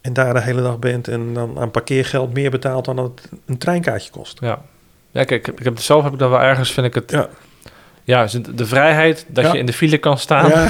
En 0.00 0.12
daar 0.12 0.34
de 0.34 0.40
hele 0.40 0.62
dag 0.62 0.78
bent. 0.78 1.08
En 1.08 1.34
dan 1.34 1.58
aan 1.58 1.70
parkeergeld 1.70 2.32
meer 2.32 2.50
betaalt 2.50 2.84
dan 2.84 2.96
dat 2.96 3.20
het 3.20 3.40
een 3.46 3.58
treinkaartje 3.58 4.10
kost. 4.10 4.40
Ja. 4.40 4.62
Ja, 5.10 5.24
kijk, 5.24 5.48
ik 5.48 5.64
heb 5.64 5.78
zelf 5.78 6.02
heb 6.04 6.12
ik 6.12 6.18
dan 6.18 6.30
wel 6.30 6.40
ergens, 6.40 6.72
vind 6.72 6.86
ik 6.86 6.94
het... 6.94 7.10
Ja, 7.10 7.28
Ja, 8.04 8.26
de 8.54 8.66
vrijheid 8.66 9.26
dat 9.28 9.44
Ja. 9.44 9.52
je 9.52 9.58
in 9.58 9.66
de 9.66 9.72
file 9.72 9.98
kan 9.98 10.18
staan. 10.18 10.48
ja, 10.48 10.68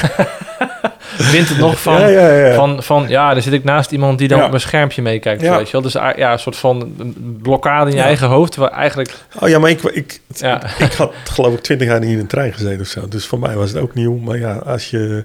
wint 1.33 1.49
het 1.49 1.59
nog 1.59 1.81
van... 1.81 2.01
ja, 2.01 2.09
ja, 2.09 2.47
ja. 2.47 2.55
Van, 2.55 2.83
van, 2.83 3.09
ja, 3.09 3.33
dan 3.33 3.43
zit 3.43 3.53
ik 3.53 3.65
naast 3.65 3.91
iemand 3.93 4.19
die 4.19 4.29
dan 4.29 4.43
op 4.43 4.49
mijn 4.49 4.61
schermpje 4.61 5.03
meekijkt. 5.03 5.43
Ja. 5.43 5.57
Weet 5.57 5.67
je 5.67 5.73
wel? 5.73 5.83
Dus 5.83 5.97
ah, 5.97 6.17
ja, 6.17 6.33
een 6.33 6.39
soort 6.39 6.57
van 6.57 6.95
blokkade 7.43 7.91
in 7.91 7.97
je 7.97 8.03
eigen 8.03 8.29
hoofd. 8.29 8.57
Waar 8.57 8.71
eigenlijk, 8.71 9.15
Oh 9.41 9.49
ja, 9.49 9.59
maar 9.59 9.71
ik, 9.71 9.83
ik, 9.83 10.21
ja, 10.35 10.63
ik 10.79 10.93
had 10.93 11.13
geloof 11.25 11.55
ik 11.55 11.61
twintig 11.61 11.89
jaar 11.89 12.01
niet 12.01 12.11
in 12.11 12.19
een 12.19 12.27
trein 12.27 12.53
gezeten 12.53 12.81
of 12.81 12.87
zo. 12.87 13.09
Dus 13.09 13.27
voor 13.27 13.39
mij 13.39 13.55
was 13.57 13.71
het 13.73 13.83
ook 13.83 13.95
nieuw. 13.95 14.17
Maar 14.17 14.39
ja, 14.39 14.53
als 14.55 14.91
je 14.91 15.25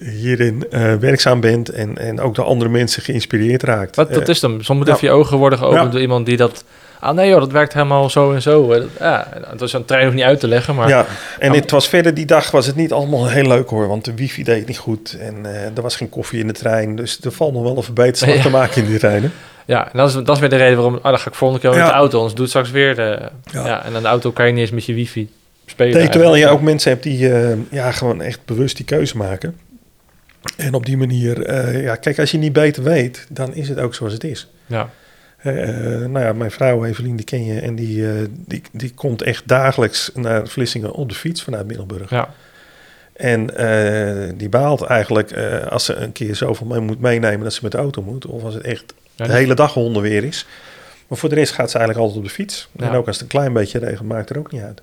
hierin 0.00 0.66
eh, 0.70 0.94
werkzaam 0.94 1.40
bent 1.40 1.68
en, 1.68 1.98
en 1.98 2.20
ook 2.20 2.34
door 2.34 2.44
andere 2.44 2.70
mensen 2.70 3.02
geïnspireerd 3.02 3.62
raakt. 3.62 3.96
wat, 3.96 4.12
dat 4.12 4.22
eh, 4.22 4.28
is 4.28 4.40
dan. 4.40 4.58
Soms 4.64 4.86
even 4.88 4.98
je 5.08 5.10
ogen 5.10 5.36
worden 5.36 5.58
geopend 5.58 5.82
Ja. 5.82 5.88
door 5.90 6.00
iemand 6.00 6.26
die 6.26 6.36
dat... 6.36 6.64
Ah 7.00 7.14
nee 7.14 7.28
joh, 7.28 7.40
dat 7.40 7.52
werkt 7.52 7.72
helemaal 7.72 8.10
zo 8.10 8.32
en 8.32 8.42
zo. 8.42 8.72
Eh, 8.72 8.82
Ja, 8.98 9.28
het 9.50 9.60
was 9.60 9.72
een 9.72 9.84
trein 9.84 10.04
hoeft 10.04 10.16
niet 10.16 10.24
uit 10.24 10.40
te 10.40 10.48
leggen, 10.48 10.74
maar... 10.74 10.88
Ja, 10.88 11.06
en 11.38 11.52
het 11.52 11.70
was 11.70 11.88
verder 11.88 12.14
die 12.14 12.26
dag 12.26 12.50
was 12.50 12.66
het 12.66 12.76
niet 12.76 12.92
allemaal 12.92 13.28
heel 13.28 13.46
leuk 13.46 13.68
hoor, 13.68 13.88
want 13.88 14.04
de 14.04 14.14
wifi 14.14 14.42
deed 14.44 14.66
niet 14.66 14.78
goed 14.78 15.16
en 15.20 15.46
er 15.74 15.82
was 15.82 15.96
geen 15.96 16.08
koffie 16.08 16.40
in 16.40 16.46
de 16.46 16.52
trein, 16.52 16.96
dus 16.96 17.18
er 17.22 17.32
valt 17.32 17.52
nog 17.52 17.62
wel 17.62 17.76
een 17.76 17.82
verbeterslag 17.82 18.34
Ja. 18.34 18.42
te 18.42 18.50
maken 18.50 18.82
in 18.82 18.88
die 18.88 18.98
treinen. 18.98 19.32
Ja, 19.64 19.84
en 19.92 19.98
dat 19.98 20.08
is, 20.08 20.14
dat 20.14 20.28
is 20.28 20.38
weer 20.38 20.48
de 20.48 20.56
reden 20.56 20.74
waarom... 20.76 20.94
Ah, 20.94 21.02
dan 21.02 21.18
ga 21.18 21.28
ik 21.28 21.34
volgende 21.34 21.62
keer 21.62 21.78
met 21.78 21.86
de 21.88 21.92
auto, 21.94 22.16
anders 22.16 22.34
doe 22.34 22.42
het 22.42 22.50
straks 22.50 22.70
weer 22.70 22.94
de... 22.94 23.18
Ja. 23.52 23.66
Ja. 23.66 23.84
en 23.84 23.96
aan 23.96 24.02
de 24.02 24.08
auto 24.08 24.30
kan 24.30 24.46
je 24.46 24.52
niet 24.52 24.60
eens 24.60 24.70
met 24.70 24.84
je 24.84 24.94
wifi 24.94 25.28
spelen. 25.66 25.98
Nee, 25.98 26.08
terwijl 26.08 26.36
je 26.36 26.48
ook 26.48 26.60
mensen 26.60 26.90
hebt 26.90 27.02
die 27.02 27.28
ja, 27.70 27.90
gewoon 27.92 28.22
echt 28.22 28.40
bewust 28.44 28.76
die 28.76 28.84
keuze 28.86 29.16
maken. 29.16 29.56
En 30.56 30.74
op 30.74 30.86
die 30.86 30.96
manier, 30.96 31.42
eh, 31.42 31.82
ja, 31.82 31.96
kijk, 31.96 32.18
als 32.18 32.30
je 32.30 32.38
niet 32.38 32.52
beter 32.52 32.82
weet, 32.82 33.26
dan 33.30 33.54
is 33.54 33.68
het 33.68 33.78
ook 33.78 33.94
zoals 33.94 34.12
het 34.12 34.24
is. 34.24 34.48
Ja, 34.66 34.90
Eh, 35.38 35.62
eh, 35.62 36.10
nou 36.10 36.24
ja, 36.24 36.32
mijn 36.32 36.50
vrouw 36.50 36.84
Evelien, 36.84 37.16
die 37.16 37.24
ken 37.24 37.44
je, 37.44 37.60
en 37.60 37.74
die, 37.74 38.06
die, 38.46 38.62
die 38.72 38.94
komt 38.94 39.22
echt 39.22 39.48
dagelijks 39.48 40.10
naar 40.14 40.46
Vlissingen 40.48 40.92
op 40.92 41.08
de 41.08 41.14
fiets 41.14 41.42
vanuit 41.42 41.66
Middelburg. 41.66 42.10
ja, 42.10 42.34
En 43.12 43.46
die 44.36 44.48
baalt 44.48 44.82
eigenlijk 44.82 45.32
als 45.68 45.84
ze 45.84 45.94
een 45.94 46.12
keer 46.12 46.34
zoveel 46.36 46.66
mee 46.66 46.80
moet 46.80 47.00
meenemen 47.00 47.40
dat 47.40 47.52
ze 47.52 47.60
met 47.62 47.72
de 47.72 47.78
auto 47.78 48.02
moet. 48.02 48.26
Of 48.26 48.44
als 48.44 48.54
het 48.54 48.62
echt 48.62 48.94
ja. 49.14 49.26
de 49.26 49.32
hele 49.32 49.54
dag 49.54 49.72
honden 49.74 50.02
weer 50.02 50.24
is. 50.24 50.46
Maar 51.08 51.18
voor 51.18 51.28
de 51.28 51.34
rest 51.34 51.52
gaat 51.52 51.70
ze 51.70 51.78
eigenlijk 51.78 52.06
altijd 52.06 52.24
op 52.24 52.28
de 52.28 52.34
fiets. 52.36 52.68
Ja. 52.72 52.88
En 52.88 52.94
ook 52.94 53.06
als 53.06 53.16
het 53.16 53.24
een 53.24 53.38
klein 53.38 53.52
beetje 53.52 53.78
regent, 53.78 54.08
maakt 54.08 54.30
er 54.30 54.38
ook 54.38 54.52
niet 54.52 54.62
uit. 54.62 54.82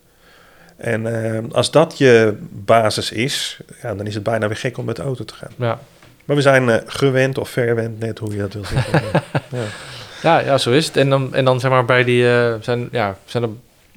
En 0.78 1.24
eh, 1.24 1.40
als 1.52 1.72
dat 1.72 1.98
je 1.98 2.38
basis 2.52 3.12
is, 3.12 3.60
ja, 3.82 3.96
dan 3.96 4.06
is 4.06 4.14
het 4.14 4.24
bijna 4.24 4.48
weer 4.48 4.58
gek 4.58 4.78
om 4.78 4.86
met 4.86 4.96
de 4.96 5.02
auto 5.02 5.24
te 5.26 5.34
gaan. 5.34 5.52
ja. 5.56 5.80
Maar 6.26 6.36
we 6.36 6.42
zijn 6.42 6.70
eh, 6.70 6.78
gewend 6.86 7.38
of 7.38 7.50
verwend, 7.50 8.00
net 8.00 8.20
hoe 8.20 8.32
je 8.32 8.38
dat 8.38 8.54
wil 8.54 8.66
zeggen. 8.66 9.02
ja. 9.50 9.64
Ja, 10.22 10.40
ja, 10.40 10.58
zo 10.58 10.72
is 10.72 10.86
het. 10.86 10.98
En 10.98 11.10
dan, 11.10 11.34
en 11.34 11.46
dan 11.46 11.60
zeg 11.60 11.72
maar 11.72 11.86
bij 11.86 12.04
die... 12.04 12.30
eh, 12.30 12.54
zijn, 12.62 12.88
ja, 12.92 13.18
zijn 13.26 13.44
er, 13.44 13.50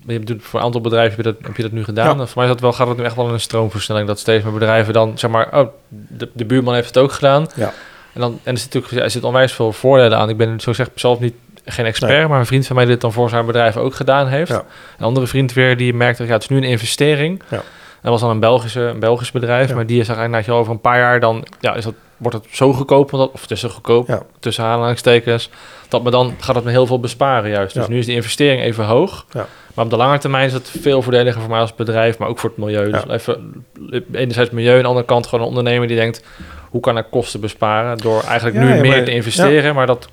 je 0.07 0.21
doet 0.21 0.43
voor 0.43 0.59
een 0.59 0.65
aantal 0.65 0.81
bedrijven 0.81 1.17
heb 1.17 1.27
je 1.27 1.33
dat, 1.33 1.47
heb 1.47 1.57
je 1.57 1.63
dat 1.63 1.73
nu 1.73 1.85
gedaan. 1.85 2.19
Ja. 2.19 2.27
Voor 2.27 2.37
mij 2.43 2.45
is 2.45 2.51
dat 2.53 2.61
wel, 2.61 2.73
gaat 2.73 2.89
het 2.89 2.97
nu 2.97 3.05
echt 3.05 3.17
wel 3.17 3.27
in 3.27 3.33
een 3.33 3.41
stroomversnelling. 3.41 4.07
Dat 4.09 4.19
steeds 4.19 4.45
meer 4.45 4.53
bedrijven 4.53 4.93
dan, 4.93 5.19
zeg 5.19 5.31
maar... 5.31 5.59
Oh, 5.59 5.69
de, 5.89 6.31
de 6.33 6.45
buurman 6.45 6.75
heeft 6.75 6.87
het 6.87 6.99
ook 6.99 7.13
gedaan. 7.13 7.47
Ja. 7.55 7.73
En, 8.13 8.21
dan, 8.21 8.41
en 8.43 8.53
er 8.53 8.59
zit 8.59 8.75
natuurlijk 8.75 9.05
er 9.05 9.11
zit 9.11 9.25
onwijs 9.25 9.53
veel 9.53 9.73
voordelen 9.73 10.19
aan. 10.19 10.29
Ik 10.29 10.37
ben 10.37 10.61
zo 10.61 10.73
zeg 10.73 10.89
zelf 10.95 11.21
niet 11.21 11.35
geen 11.69 11.87
expert, 11.87 12.13
Nee. 12.13 12.27
maar 12.27 12.39
een 12.39 12.47
vriend 12.47 12.67
van 12.67 12.77
mij 12.77 12.85
die 12.85 12.93
dit 12.93 13.03
dan 13.03 13.13
voor 13.13 13.29
zijn 13.29 13.47
bedrijf 13.47 13.77
ook 13.77 13.95
gedaan 13.95 14.27
heeft. 14.27 14.51
Ja. 14.51 14.63
Een 14.99 15.05
andere 15.05 15.27
vriend 15.27 15.53
weer 15.53 15.77
die 15.77 15.95
merkte, 15.95 16.25
ja, 16.27 16.33
het 16.33 16.43
is 16.43 16.49
nu 16.49 16.57
een 16.57 16.63
investering. 16.63 17.43
Ja. 17.49 17.63
Dat 18.03 18.11
was 18.13 18.21
dan 18.21 18.31
een, 18.31 18.41
Belgische, 18.41 18.81
een 18.81 18.99
Belgisch 19.01 19.31
bedrijf, 19.31 19.69
Ja. 19.69 19.75
maar 19.75 19.87
die 19.87 20.01
is 20.01 20.09
eigenlijk 20.09 20.47
nou, 20.47 20.59
over 20.61 20.73
een 20.73 20.81
paar 20.81 20.99
jaar 20.99 21.21
dan, 21.21 21.47
ja, 21.61 21.75
is 21.75 21.85
dat, 21.85 21.95
wordt 22.17 22.37
het 22.37 22.47
zo 22.51 22.73
goedkoop, 22.73 23.11
dat, 23.11 23.31
of 23.33 23.41
het 23.43 23.51
is 23.51 23.61
zo 23.61 23.69
goedkoop, 23.69 24.25
tussen 24.41 24.65
aanhalingstekens, 24.65 25.51
dat 25.89 26.03
me 26.03 26.11
dan 26.11 26.35
gaat 26.41 26.55
het 26.55 26.65
me 26.65 26.71
heel 26.71 26.87
veel 26.87 27.01
besparen 27.01 27.51
juist. 27.51 27.75
Dus 27.75 27.89
nu 27.89 27.99
is 27.99 28.07
de 28.07 28.13
investering 28.13 28.63
even 28.63 28.85
hoog, 28.85 29.27
Ja. 29.33 29.47
maar 29.75 29.85
op 29.85 29.91
de 29.91 29.97
lange 29.97 30.19
termijn 30.19 30.47
is 30.47 30.53
het 30.53 30.71
veel 30.81 31.03
voordeliger 31.03 31.41
voor 31.41 31.51
mij 31.51 31.61
als 31.61 31.75
bedrijf, 31.75 32.19
maar 32.19 32.29
ook 32.29 32.39
voor 32.39 32.49
het 32.51 32.59
milieu. 32.59 32.91
Dus 32.91 33.07
even, 33.09 33.65
enerzijds 34.13 34.51
milieu, 34.51 34.75
aan 34.77 34.83
de 34.83 34.89
andere 34.89 35.07
kant 35.07 35.27
gewoon 35.27 35.41
een 35.45 35.49
ondernemer 35.49 35.89
die 35.89 35.97
denkt, 35.97 36.25
hoe 36.71 36.81
kan 36.81 36.99
ik 36.99 37.07
kosten 37.11 37.41
besparen 37.41 37.97
door 37.99 38.23
eigenlijk 38.23 38.59
nu 38.59 38.81
meer 38.81 39.05
te 39.05 39.11
investeren, 39.11 39.75
maar 39.75 39.87
dat 39.87 40.09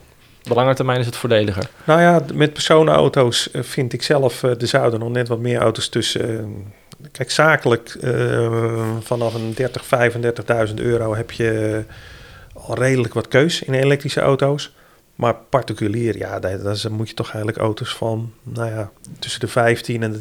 de 0.45 0.53
lange 0.53 0.73
termijn 0.73 0.99
is 0.99 1.05
het 1.05 1.15
voordeliger. 1.15 1.69
Nou 1.83 2.01
ja, 2.01 2.21
met 2.33 2.53
personenauto's 2.53 3.51
eh, 3.51 3.61
vind 3.63 3.93
ik 3.93 4.03
zelf, 4.03 4.43
eh 4.43 4.61
er 4.61 4.67
zouden 4.67 4.99
nog 4.99 5.09
net 5.09 5.27
wat 5.27 5.39
meer 5.39 5.59
auto's 5.59 5.89
tussen. 5.89 6.39
eh, 6.39 7.07
kijk, 7.11 7.31
zakelijk 7.31 7.97
vanaf 9.01 9.33
een 9.33 9.53
30, 9.53 9.83
35.000 10.69 10.73
euro 10.75 11.15
heb 11.15 11.31
je 11.31 11.83
al 12.53 12.75
redelijk 12.75 13.13
wat 13.13 13.27
keus 13.27 13.61
in 13.61 13.73
elektrische 13.73 14.21
auto's. 14.21 14.73
Maar 15.15 15.35
particulier, 15.49 16.17
ja, 16.17 16.39
daar, 16.39 16.61
daar 16.63 16.73
is- 16.73 16.87
moet 16.87 17.09
je 17.09 17.15
toch 17.15 17.27
eigenlijk 17.27 17.57
auto's 17.57 17.95
van, 17.95 18.31
nou 18.43 18.69
ja, 18.71 18.89
tussen 19.19 19.39
de 19.39 19.47
15 19.47 20.03
en 20.03 20.11
de 20.11 20.17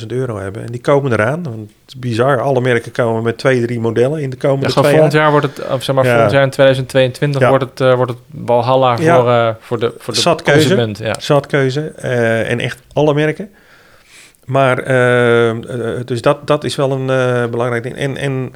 30.000 0.00 0.06
euro 0.12 0.38
hebben. 0.38 0.62
En 0.64 0.72
die 0.72 0.80
komen 0.80 1.12
eraan. 1.12 1.42
Want 1.42 1.56
het 1.56 1.70
is 1.86 1.96
bizar, 1.96 2.40
alle 2.40 2.60
merken 2.60 2.92
komen 2.92 3.22
met 3.22 3.38
twee, 3.38 3.62
drie 3.66 3.80
modellen 3.80 4.20
in 4.20 4.30
de 4.30 4.36
komende 4.36 4.66
Ja, 4.66 4.72
twee 4.80 4.92
volgend 4.92 5.12
jaar. 5.12 5.30
wordt 5.30 5.46
het, 5.46 5.68
of 5.68 5.82
zeg 5.84 5.94
maar 5.94 6.04
Ja. 6.04 6.10
volgend 6.12 6.32
jaar 6.32 6.42
in 6.42 6.50
2022 6.50 7.40
Ja. 7.40 7.48
wordt 7.48 7.64
het, 7.64 7.80
eh, 7.80 7.94
wordt 7.94 8.10
het 8.10 8.20
Valhalla 8.44 8.96
voor, 8.96 9.28
eh, 9.30 9.54
voor 9.60 9.78
de, 9.78 9.94
voor 9.98 10.14
de 10.14 10.42
consument. 10.52 10.98
Ja. 10.98 11.14
Zatkeuze 11.20 11.80
eh, 11.96 12.50
en 12.50 12.60
echt 12.60 12.82
alle 12.92 13.14
merken. 13.14 13.50
Maar 14.44 14.76
dus 16.04 16.22
dat, 16.22 16.46
dat 16.46 16.64
is 16.64 16.76
wel 16.76 16.90
een 16.92 17.50
belangrijk 17.50 17.82
ding. 17.82 17.96
En, 17.96 18.16
en 18.16 18.52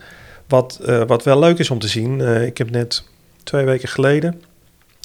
wat, 0.49 0.80
wat 1.07 1.24
wel 1.24 1.38
leuk 1.38 1.59
is 1.59 1.70
om 1.70 1.78
te 1.78 1.88
zien, 1.88 2.20
ik 2.47 2.59
heb 2.59 2.70
net 2.70 3.05
twee 3.45 3.64
weken 3.64 3.88
geleden, 3.88 4.43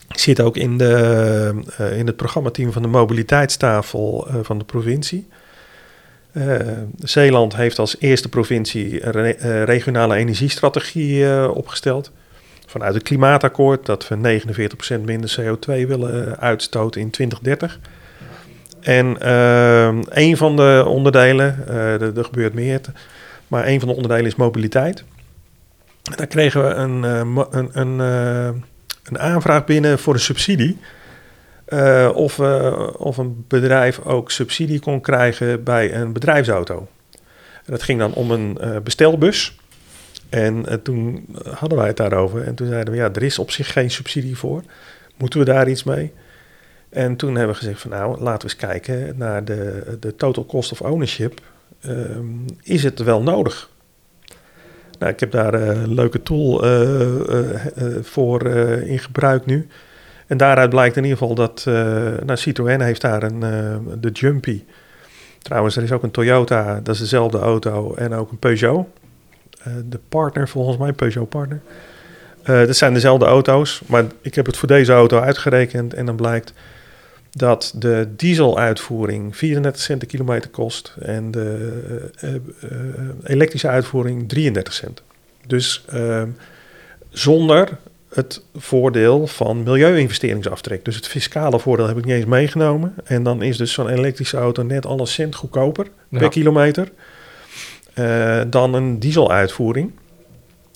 ik 0.08 0.20
zit 0.20 0.42
ook 0.42 0.58
in, 0.58 0.78
de, 0.78 1.54
eh, 1.78 1.98
in 1.98 2.08
het 2.08 2.16
programmateam 2.16 2.72
van 2.72 2.82
de 2.82 2.88
mobiliteitstafel 2.88 4.28
eh, 4.28 4.36
van 4.42 4.58
de 4.58 4.64
provincie. 4.64 5.28
Eh, 6.32 6.56
Zeeland 7.00 7.56
heeft 7.56 7.80
als 7.80 7.96
eerste 8.00 8.30
provincie 8.30 9.06
een 9.06 9.12
re- 9.12 9.64
regionale 9.64 10.16
energiestrategie 10.16 11.52
opgesteld. 11.52 12.12
Vanuit 12.66 12.94
het 12.94 13.04
klimaatakkoord 13.04 13.86
dat 13.86 14.08
we 14.08 14.16
49% 14.16 15.02
minder 15.06 15.36
CO2 15.40 15.88
willen 15.88 16.40
uitstoten 16.40 17.02
in 17.02 17.10
2030. 17.10 17.80
En 18.82 19.28
een 20.20 20.38
van 20.38 20.56
de 20.56 20.84
onderdelen, 20.88 21.68
er, 21.68 22.24
gebeurt 22.26 22.54
meer, 22.54 22.82
maar 23.48 23.68
een 23.68 23.80
van 23.80 23.88
de 23.88 23.96
onderdelen 23.96 24.26
is 24.26 24.36
mobiliteit. 24.36 25.04
Daar 26.16 26.28
kregen 26.28 26.64
we 26.64 26.74
een, 26.74 27.04
een, 27.52 27.70
een, 27.74 28.00
een 29.10 29.20
aanvraag 29.20 29.66
binnen 29.66 30.00
voor 30.00 30.14
een 30.14 30.20
subsidie. 30.20 30.78
Eh, 31.66 32.12
of, 32.14 32.40
eh, 32.40 32.90
of 32.98 33.18
een 33.18 33.46
bedrijf 33.48 34.00
ook 34.00 34.32
subsidie 34.32 34.80
kon 34.80 35.02
krijgen 35.02 35.64
bij 35.64 35.94
een 35.94 36.14
bedrijfsauto. 36.14 36.88
En 37.66 37.72
dat 37.74 37.84
ging 37.84 38.00
dan 38.00 38.14
om 38.14 38.32
een 38.32 38.58
eh, 38.58 38.78
bestelbus. 38.84 39.58
En 40.30 40.82
toen 40.84 41.26
hadden 41.50 41.78
wij 41.78 41.88
het 41.88 41.98
daarover. 41.98 42.44
En 42.44 42.56
toen 42.56 42.68
zeiden 42.68 42.94
we, 42.94 43.00
ja, 43.00 43.10
er 43.14 43.24
is 43.24 43.40
op 43.40 43.52
zich 43.52 43.72
geen 43.72 43.92
subsidie 43.92 44.38
voor. 44.38 44.64
Moeten 45.18 45.40
we 45.40 45.46
daar 45.46 45.70
iets 45.70 45.84
mee? 45.84 46.14
En 46.90 47.16
toen 47.16 47.36
hebben 47.36 47.54
we 47.54 47.60
gezegd 47.60 47.82
van, 47.82 47.92
nou, 47.92 48.22
laten 48.22 48.48
we 48.48 48.54
eens 48.54 48.56
kijken 48.56 49.18
naar 49.18 49.46
de, 49.46 49.98
de 50.00 50.16
total 50.16 50.46
cost 50.46 50.72
of 50.72 50.82
ownership. 50.82 51.42
Ehm, 51.82 52.26
is 52.64 52.84
het 52.84 53.00
wel 53.00 53.22
nodig? 53.22 53.70
Nou, 55.00 55.12
ik 55.12 55.20
heb 55.20 55.32
daar 55.32 55.54
eh, 55.54 55.68
een 55.68 55.94
leuke 55.94 56.24
tool 56.24 56.64
eh, 56.64 57.02
eh, 57.02 57.48
voor 58.02 58.46
in 58.86 59.00
gebruik 59.00 59.46
nu. 59.46 59.68
En 60.28 60.38
daaruit 60.38 60.70
blijkt 60.70 60.96
in 60.96 61.04
ieder 61.04 61.18
geval 61.18 61.36
dat 61.36 61.64
nou, 62.26 62.38
Citroën 62.38 62.82
heeft 62.82 63.02
daar 63.02 63.24
een, 63.24 63.40
de 64.00 64.10
Jumpy. 64.10 64.64
Trouwens, 65.40 65.76
er 65.76 65.84
is 65.84 65.92
ook 65.92 66.04
een 66.04 66.12
Toyota, 66.12 66.80
dat 66.84 66.96
is 66.96 67.02
dezelfde 67.02 67.38
auto. 67.38 67.94
En 67.96 68.14
ook 68.14 68.32
een 68.32 68.40
Peugeot. 68.40 68.86
De 69.90 70.00
partner 70.10 70.48
volgens 70.48 70.78
mij, 70.78 70.94
Peugeot 70.94 71.30
partner. 71.30 71.62
Dat 72.44 72.76
zijn 72.76 72.94
dezelfde 72.94 73.26
auto's, 73.26 73.82
maar 73.86 74.06
ik 74.22 74.36
heb 74.36 74.46
het 74.46 74.58
voor 74.58 74.68
deze 74.68 74.92
auto 74.92 75.20
uitgerekend. 75.20 75.94
En 75.94 76.06
dan 76.06 76.16
blijkt 76.16 76.54
dat 77.38 77.74
de 77.76 78.08
dieseluitvoering 78.16 79.38
34 79.38 79.82
cent 79.82 80.00
per 80.00 80.08
kilometer 80.08 80.50
kost. 80.50 80.96
En 81.00 81.32
de 81.32 82.10
eh, 82.20 82.36
eh, 82.36 82.40
elektrische 83.24 83.68
uitvoering 83.68 84.30
33 84.30 84.74
cent. 84.74 85.02
Dus 85.48 85.86
ehm, 85.90 86.30
zonder 87.10 87.78
het 88.10 88.44
voordeel 88.56 89.28
van 89.28 89.64
milieu-investeringsaftrek. 89.64 90.86
Dus 90.86 90.96
het 90.96 91.08
fiscale 91.08 91.60
voordeel 91.60 91.88
heb 91.88 91.98
ik 91.98 92.06
niet 92.06 92.16
eens 92.16 92.26
meegenomen. 92.26 92.94
En 93.04 93.24
dan 93.24 93.42
is 93.42 93.58
dus 93.58 93.74
zo'n 93.74 93.90
elektrische 93.90 94.38
auto 94.38 94.64
net 94.64 94.86
alle 94.86 95.06
cent 95.06 95.36
goedkoper 95.36 95.88
Ja. 96.10 96.20
per 96.20 96.30
kilometer 96.30 96.92
eh, 97.94 98.42
dan 98.48 98.74
een 98.74 99.00
dieseluitvoering. 99.00 99.92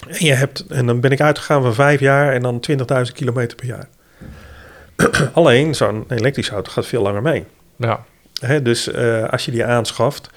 En, 0.08 0.26
je 0.26 0.34
hebt, 0.34 0.66
en 0.68 0.86
dan 0.86 1.00
ben 1.00 1.12
ik 1.12 1.22
uitgegaan 1.22 1.62
van 1.62 1.74
vijf 1.74 2.00
jaar 2.00 2.34
en 2.34 2.42
dan 2.42 2.60
20.000 2.60 3.14
kilometer 3.14 3.58
per 3.58 3.68
jaar. 3.68 3.88
Alleen 5.34 5.76
zo'n 5.76 6.06
elektrische 6.08 6.54
auto 6.54 6.72
gaat 6.72 6.86
veel 6.86 7.02
langer 7.02 7.22
mee. 7.22 7.46
Ja. 7.76 8.06
Hè, 8.40 8.62
dus 8.62 8.92
eh, 8.92 9.30
als 9.30 9.46
je 9.46 9.52
die 9.52 9.66
aanschaft, 9.66 10.30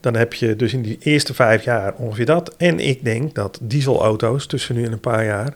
dan 0.00 0.16
heb 0.16 0.34
je 0.34 0.56
dus 0.56 0.72
in 0.72 0.82
die 0.82 0.98
eerste 1.00 1.34
vijf 1.34 1.64
jaar 1.64 1.94
ongeveer 1.94 2.26
dat. 2.26 2.56
En 2.56 2.78
ik 2.78 3.04
denk 3.04 3.34
dat 3.34 3.58
dieselauto's 3.62 4.46
tussen 4.46 4.74
nu 4.74 4.84
en 4.84 4.92
een 4.92 5.00
paar 5.00 5.24
jaar, 5.24 5.54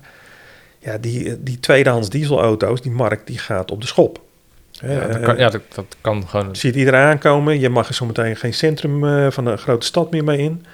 ja, 0.78 0.98
die, 0.98 1.42
die 1.42 1.60
tweedehands 1.60 2.08
dieselauto's, 2.08 2.82
die 2.82 2.92
markt 2.92 3.26
die 3.26 3.38
gaat 3.38 3.70
op 3.70 3.80
de 3.80 3.86
schop. 3.86 4.22
Ja, 4.70 5.06
dat 5.06 5.16
eh, 5.16 5.22
kan, 5.22 5.36
ja, 5.36 5.48
dat, 5.48 5.62
dat 5.74 5.96
kan 6.00 6.28
gewoon. 6.28 6.56
ziet 6.56 6.74
iedereen 6.74 7.00
aankomen. 7.00 7.60
Je 7.60 7.68
mag 7.68 7.88
er 7.88 7.94
zometeen 7.94 8.36
geen 8.36 8.54
centrum 8.54 9.06
eh, 9.06 9.30
van 9.30 9.46
een 9.46 9.58
grote 9.58 9.86
stad 9.86 10.10
meer 10.10 10.24
mee 10.24 10.38
in. 10.38 10.64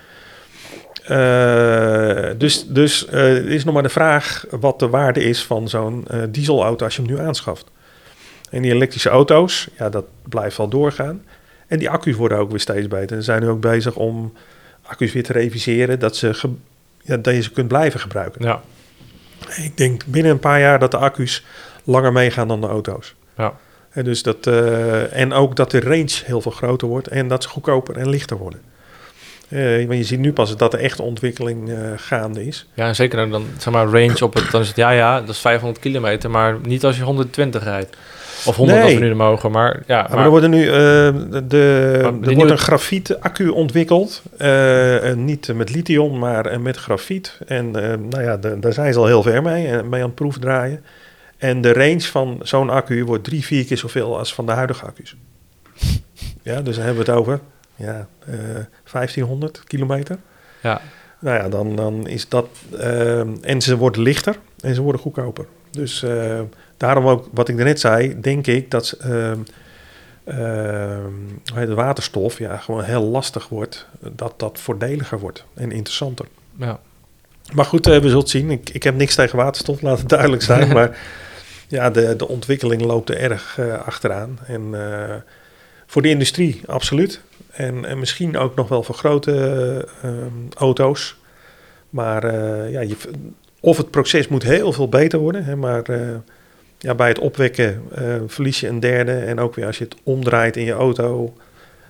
Eh, 1.11 2.31
dus 2.39 2.67
dus 2.67 3.07
eh, 3.07 3.37
is 3.37 3.65
nog 3.65 3.75
maar 3.75 3.83
de 3.83 3.89
vraag 3.89 4.45
wat 4.51 4.79
de 4.79 4.89
waarde 4.89 5.25
is 5.25 5.45
van 5.45 5.69
zo'n 5.69 6.05
eh, 6.09 6.23
dieselauto 6.29 6.85
als 6.85 6.97
je 6.97 7.03
hem 7.03 7.11
nu 7.11 7.19
aanschaft. 7.19 7.71
En 8.51 8.63
die 8.63 8.73
elektrische 8.73 9.09
auto's, 9.09 9.69
ja, 9.79 9.89
dat 9.89 10.05
blijft 10.29 10.57
wel 10.57 10.69
doorgaan. 10.69 11.25
En 11.67 11.79
die 11.79 11.91
accu's 11.91 12.17
worden 12.17 12.39
ook 12.39 12.51
weer 12.51 12.61
steeds 12.61 12.89
beter. 12.89 13.17
We 13.17 13.23
zijn 13.23 13.43
nu 13.43 13.49
ook 13.49 13.61
bezig 13.61 13.97
om 13.97 14.33
accu's 14.83 15.13
weer 15.13 15.23
te 15.23 15.33
reviseren, 15.33 15.99
dat, 15.99 16.17
ze 16.17 16.51
ja, 17.03 17.17
dat 17.17 17.35
je 17.35 17.43
ze 17.43 17.51
kunt 17.51 17.69
blijven 17.69 18.01
gebruiken. 18.01 18.45
Ja, 18.45 18.61
Ik 19.57 19.77
denk 19.77 20.05
binnen 20.07 20.33
een 20.33 20.39
paar 20.39 20.61
jaar 20.61 20.79
dat 20.79 20.91
de 20.91 20.97
accu's 20.97 21.45
langer 21.85 22.13
meegaan 22.13 22.49
dan 22.49 22.61
de 22.61 22.67
auto's. 22.67 23.15
ja. 23.37 23.55
En, 23.91 24.05
dus 24.05 24.23
dat, 24.23 24.47
en 25.13 25.33
ook 25.33 25.57
dat 25.57 25.71
de 25.71 25.81
range 25.81 26.23
heel 26.25 26.41
veel 26.41 26.53
groter 26.53 26.89
wordt 26.89 27.09
en 27.09 27.29
dat 27.29 27.43
ze 27.43 27.49
goedkoper 27.49 27.97
en 27.97 28.09
lichter 28.09 28.37
worden. 28.37 28.61
Want 29.87 29.99
je 29.99 30.05
ziet 30.05 30.19
nu 30.19 30.33
pas 30.33 30.57
dat 30.57 30.73
er 30.73 30.81
echt 30.81 31.01
ontwikkeling 31.01 31.71
eh, 31.71 31.77
gaande 31.97 32.47
is. 32.47 32.67
ja 32.75 32.87
en 32.87 32.95
zeker 32.95 33.19
dan, 33.19 33.31
dan, 33.31 33.45
zeg 33.59 33.73
maar, 33.73 33.85
range 33.87 34.25
op 34.25 34.35
het, 34.35 34.51
dan 34.51 34.61
is 34.61 34.69
het, 34.69 34.77
ja, 34.77 34.91
ja, 34.91 35.21
dat 35.21 35.29
is 35.29 35.39
500 35.39 35.81
kilometer, 35.81 36.31
maar 36.31 36.57
niet 36.63 36.85
als 36.85 36.97
je 36.97 37.03
120 37.03 37.65
rijdt. 37.65 37.97
Of 38.45 38.57
100 38.57 38.79
als 38.81 38.89
Nee. 38.91 38.99
we 38.99 39.05
nu 39.05 39.15
mogen, 39.15 39.51
maar 39.51 39.83
ja. 39.87 40.07
Maar, 40.11 40.25
er, 40.25 40.31
worden 40.31 40.51
nu, 40.51 40.67
eh, 40.67 40.73
de, 40.73 41.93
er 41.95 42.03
wordt 42.03 42.27
nieuwe- 42.27 42.51
een 42.51 42.59
grafiet-accu 42.59 43.49
ontwikkeld. 43.49 44.23
Niet 45.17 45.55
met 45.55 45.75
lithium, 45.75 46.19
maar 46.19 46.61
met 46.61 46.77
grafiet. 46.77 47.39
En 47.47 47.71
nou 47.71 48.23
ja, 48.23 48.37
de- 48.37 48.59
daar 48.59 48.73
zijn 48.73 48.93
ze 48.93 48.99
al 48.99 49.07
heel 49.07 49.23
ver 49.23 49.43
mee, 49.43 49.83
mee 49.83 50.01
aan 50.01 50.07
het 50.07 50.15
proefdraaien. 50.15 50.85
En 51.39 51.61
de 51.61 51.73
range 51.73 52.01
van 52.01 52.39
zo'n 52.43 52.71
accu 52.71 53.05
wordt 53.05 53.25
drie, 53.25 53.45
vier 53.45 53.65
keer 53.65 53.77
zoveel 53.79 54.19
als 54.19 54.35
van 54.35 54.47
de 54.47 54.53
huidige 54.53 54.87
accu's. 54.87 55.17
Ja, 56.43 56.61
dus 56.61 56.77
dan 56.77 56.85
hebben 56.85 57.05
we 57.05 57.11
het 57.11 57.21
over 57.21 57.41
ja, 57.81 58.09
eh 58.27 58.35
1500 58.93 59.63
kilometer. 59.67 60.19
Ja, 60.63 60.81
Nou 61.19 61.37
ja, 61.37 61.49
dan, 61.49 61.77
dan 61.77 62.07
is 62.07 62.29
dat. 62.29 62.49
ehm, 62.79 63.29
en 63.41 63.63
ze 63.63 63.77
worden 63.77 64.03
lichter 64.03 64.39
en 64.61 64.75
ze 64.75 64.83
worden 64.83 65.01
goedkoper. 65.01 65.47
Dus 65.71 66.03
eh, 66.03 66.41
daarom 66.77 67.07
ook, 67.07 67.29
wat 67.33 67.49
ik 67.49 67.55
net 67.55 67.81
zei, 67.81 68.21
denk 68.21 68.47
ik 68.47 68.71
dat 68.71 68.97
het, 71.55 71.73
waterstof 71.75 72.39
ja, 72.39 72.57
gewoon 72.57 72.83
heel 72.83 73.03
lastig 73.03 73.49
wordt. 73.49 73.87
Dat 74.01 74.35
dat 74.37 74.59
voordeliger 74.59 75.19
wordt 75.19 75.45
en 75.55 75.73
interessanter. 75.73 76.27
ja. 76.57 76.81
Maar 77.53 77.65
goed, 77.65 77.87
eh, 77.87 77.95
we 77.95 78.01
zullen 78.01 78.19
het 78.19 78.29
zien. 78.29 78.51
Ik, 78.51 78.71
ik 78.71 78.83
heb 78.83 78.95
niks 78.95 79.15
tegen 79.15 79.37
waterstof, 79.37 79.81
laat 79.81 79.99
het 79.99 80.09
duidelijk 80.09 80.43
zijn. 80.43 80.73
maar 80.77 80.99
ja, 81.69 81.91
de, 81.91 82.17
de 82.17 82.29
ontwikkeling 82.29 82.83
loopt 82.83 83.11
er 83.11 83.17
erg 83.17 83.59
eh, 83.59 83.87
achteraan. 83.87 84.39
En 84.47 84.69
eh, 84.73 85.17
voor 85.87 86.03
de 86.03 86.09
industrie, 86.09 86.61
absoluut. 86.67 87.21
En, 87.53 87.85
en 87.85 87.99
misschien 87.99 88.37
ook 88.37 88.55
nog 88.55 88.69
wel 88.69 88.83
voor 88.83 88.95
grote 88.95 89.33
eh, 89.33 90.11
ehm, 90.11 90.33
auto's. 90.57 91.19
Maar 91.91 92.25
eh, 92.25 92.73
ja, 92.73 92.81
je, 92.81 92.97
of 93.61 93.77
het 93.77 93.91
proces 93.91 94.29
moet 94.29 94.43
heel 94.43 94.73
veel 94.73 94.89
beter 94.89 95.19
worden. 95.19 95.45
Hè, 95.45 95.57
maar 95.57 95.83
eh, 95.83 96.01
ja, 96.79 96.95
bij 96.95 97.09
het 97.09 97.19
opwekken 97.19 97.83
verlies 98.27 98.61
je 98.61 98.69
een 98.69 98.81
derde. 98.81 99.13
En 99.13 99.39
ook 99.39 99.55
weer 99.55 99.67
als 99.67 99.79
je 99.79 99.85
het 99.85 99.97
omdraait 100.03 100.57
in 100.57 100.65
je 100.65 100.73
auto 100.73 101.35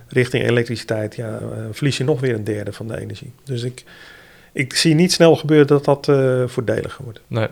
richting 0.08 0.44
elektriciteit, 0.44 1.16
ja, 1.16 1.38
verlies 1.70 1.96
je 1.96 2.04
nog 2.04 2.20
weer 2.20 2.34
een 2.34 2.44
derde 2.44 2.72
van 2.72 2.88
de 2.88 3.00
energie. 3.00 3.32
Dus 3.44 3.62
ik, 3.62 3.84
ik 4.52 4.74
zie 4.74 4.94
niet 4.94 5.12
snel 5.12 5.36
gebeuren 5.36 5.66
dat 5.66 5.84
dat 5.84 6.08
eh, 6.08 6.42
voordeliger 6.46 7.04
wordt. 7.04 7.20
Nee. 7.26 7.48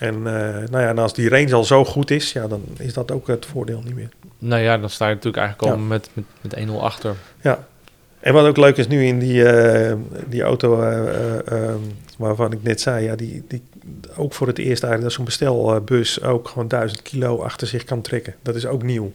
En, 0.00 0.22
nou 0.22 0.78
ja, 0.78 0.88
en 0.88 0.98
als 0.98 1.14
die 1.14 1.28
range 1.28 1.54
al 1.54 1.64
zo 1.64 1.84
goed 1.84 2.10
is, 2.10 2.32
ja, 2.32 2.48
dan 2.48 2.62
is 2.78 2.92
dat 2.92 3.10
ook 3.10 3.26
het 3.26 3.46
voordeel 3.46 3.82
niet 3.84 3.94
meer. 3.94 4.08
Nou 4.38 4.62
ja, 4.62 4.78
dan 4.78 4.90
sta 4.90 5.08
je 5.08 5.14
natuurlijk 5.14 5.42
eigenlijk 5.42 5.72
al 5.72 5.78
Ja. 5.78 5.84
met, 5.86 6.10
met, 6.12 6.24
met 6.40 6.68
1-0 6.68 6.72
achter. 6.80 7.16
Ja. 7.40 7.66
En 8.20 8.32
wat 8.32 8.46
ook 8.46 8.56
leuk 8.56 8.76
is 8.76 8.88
nu 8.88 9.04
in 9.04 9.18
die, 9.18 9.44
eh, 9.48 9.96
die 10.26 10.42
auto 10.42 10.80
eh, 10.80 10.98
eh, 10.98 11.52
ehm, 11.52 11.78
waarvan 12.18 12.52
ik 12.52 12.62
net 12.62 12.80
zei, 12.80 13.04
ja, 13.04 13.16
die, 13.16 13.44
die 13.48 13.62
ook 14.16 14.34
voor 14.34 14.46
het 14.46 14.58
eerst 14.58 14.82
eigenlijk 14.82 15.02
dat 15.02 15.12
zo'n 15.12 15.24
bestelbus 15.24 16.22
ook 16.22 16.48
gewoon 16.48 16.68
1000 16.68 17.02
kilo 17.02 17.42
achter 17.42 17.66
zich 17.66 17.84
kan 17.84 18.00
trekken. 18.00 18.34
Dat 18.42 18.54
is 18.54 18.66
ook 18.66 18.82
nieuw. 18.82 19.12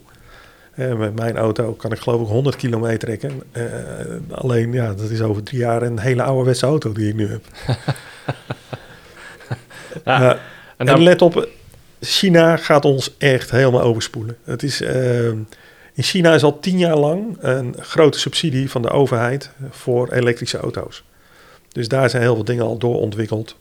Met 0.74 1.16
mijn 1.16 1.36
auto 1.36 1.72
kan 1.72 1.92
ik 1.92 1.98
geloof 1.98 2.20
ik 2.20 2.26
100 2.26 2.56
kilo 2.56 2.78
meetrekken. 2.78 3.42
Eh, 3.52 3.64
alleen, 4.30 4.72
ja, 4.72 4.94
dat 4.94 5.10
is 5.10 5.20
over 5.20 5.42
drie 5.42 5.58
jaar 5.60 5.82
een 5.82 5.98
hele 5.98 6.22
ouderwetse 6.22 6.66
auto 6.66 6.92
die 6.92 7.08
ik 7.08 7.14
nu 7.14 7.28
heb. 7.28 7.42
Ja. 10.04 10.38
En 10.76 10.88
En, 10.88 11.02
let 11.02 11.22
op, 11.22 11.48
China 12.00 12.56
gaat 12.56 12.84
ons 12.84 13.14
echt 13.18 13.50
helemaal 13.50 13.82
overspoelen. 13.82 14.36
Het 14.44 14.62
is, 14.62 14.80
ehm, 14.80 15.36
in 15.94 16.02
China 16.02 16.34
is 16.34 16.42
al 16.42 16.60
tien 16.60 16.78
jaar 16.78 16.96
lang 16.96 17.36
een 17.40 17.74
grote 17.80 18.18
subsidie 18.18 18.70
van 18.70 18.82
de 18.82 18.90
overheid 18.90 19.50
voor 19.70 20.12
elektrische 20.12 20.58
auto's. 20.58 21.04
Dus 21.72 21.88
daar 21.88 22.10
zijn 22.10 22.22
heel 22.22 22.34
veel 22.34 22.44
dingen 22.44 22.64
al 22.64 22.78
doorontwikkeld. 22.78 23.56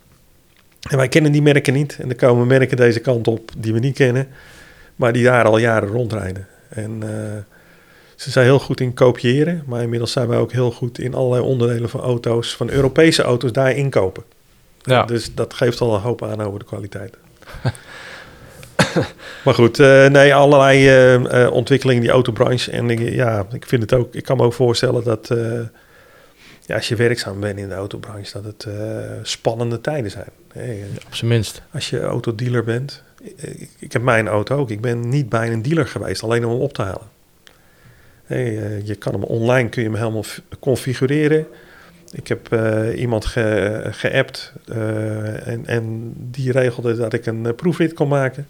En 0.89 0.97
wij 0.97 1.07
kennen 1.07 1.31
die 1.31 1.41
merken 1.41 1.73
niet. 1.73 1.97
En 1.99 2.09
er 2.09 2.15
komen 2.15 2.47
merken 2.47 2.77
deze 2.77 2.99
kant 2.99 3.27
op 3.27 3.51
die 3.57 3.73
we 3.73 3.79
niet 3.79 3.95
kennen, 3.95 4.27
maar 4.95 5.13
die 5.13 5.23
daar 5.23 5.45
al 5.45 5.57
jaren 5.57 5.89
rondrijden. 5.89 6.47
En 6.69 7.03
eh, 7.03 7.37
ze 8.15 8.31
zijn 8.31 8.45
heel 8.45 8.59
goed 8.59 8.79
in 8.79 8.93
kopiëren, 8.93 9.63
maar 9.65 9.81
inmiddels 9.81 10.11
zijn 10.11 10.27
wij 10.27 10.37
ook 10.37 10.51
heel 10.51 10.71
goed 10.71 10.99
in 10.99 11.13
allerlei 11.13 11.43
onderdelen 11.43 11.89
van 11.89 11.99
auto's, 11.99 12.55
van 12.55 12.69
Europese 12.69 13.23
auto's, 13.23 13.51
daar 13.51 13.71
inkopen. 13.71 14.23
ja, 14.81 15.03
Dus 15.03 15.33
dat 15.33 15.53
geeft 15.53 15.81
al 15.81 15.95
een 15.95 16.01
hoop 16.01 16.23
aan 16.23 16.41
over 16.41 16.59
de 16.59 16.65
kwaliteit. 16.65 17.17
maar 19.45 19.53
goed, 19.53 19.79
eh, 19.79 20.07
nee, 20.07 20.35
allerlei 20.35 20.87
eh, 20.87 21.43
eh, 21.45 21.53
ontwikkelingen 21.53 22.01
in 22.01 22.07
die 22.07 22.15
autobranche. 22.15 22.71
En 22.71 22.89
ik- 22.89 23.13
ja, 23.13 23.45
ik 23.51 23.65
vind 23.65 23.81
het 23.81 23.93
ook, 23.93 24.13
ik 24.15 24.23
kan 24.23 24.37
me 24.37 24.43
ook 24.43 24.53
voorstellen 24.53 25.03
dat 25.03 25.27
ja, 26.65 26.75
als 26.75 26.87
je 26.87 26.95
werkzaam 26.95 27.39
bent 27.39 27.59
in 27.59 27.69
de 27.69 27.75
autobranche, 27.75 28.41
dat 28.41 28.45
het 28.45 28.67
spannende 29.27 29.81
tijden 29.81 30.11
zijn. 30.11 30.29
Hey, 30.53 30.83
op 31.05 31.15
zijn 31.15 31.31
minst. 31.31 31.61
als 31.73 31.89
je 31.89 32.01
autodealer 32.01 32.63
bent, 32.63 33.03
ik, 33.41 33.69
ik 33.79 33.93
heb 33.93 34.01
mijn 34.01 34.27
auto 34.27 34.57
ook. 34.57 34.69
Ik 34.69 34.81
ben 34.81 35.09
niet 35.09 35.29
bij 35.29 35.51
een 35.51 35.61
dealer 35.61 35.87
geweest, 35.87 36.23
alleen 36.23 36.45
om 36.45 36.51
hem 36.51 36.59
op 36.61 36.73
te 36.73 36.81
halen. 36.81 37.07
Hey, 38.23 38.81
je 38.83 38.95
kan 38.95 39.13
hem 39.13 39.23
online 39.23 39.69
kun 39.69 39.81
je 39.83 39.89
hem 39.89 39.97
helemaal 39.97 40.23
configureren. 40.59 41.47
Ik 42.11 42.27
heb 42.27 42.49
iemand 42.95 43.25
ge, 43.25 43.81
geappt 43.91 44.53
en, 45.45 45.65
en 45.65 46.13
die 46.15 46.51
regelde 46.51 46.95
dat 46.95 47.13
ik 47.13 47.25
een 47.25 47.55
proefrit 47.55 47.93
kon 47.93 48.07
maken. 48.07 48.47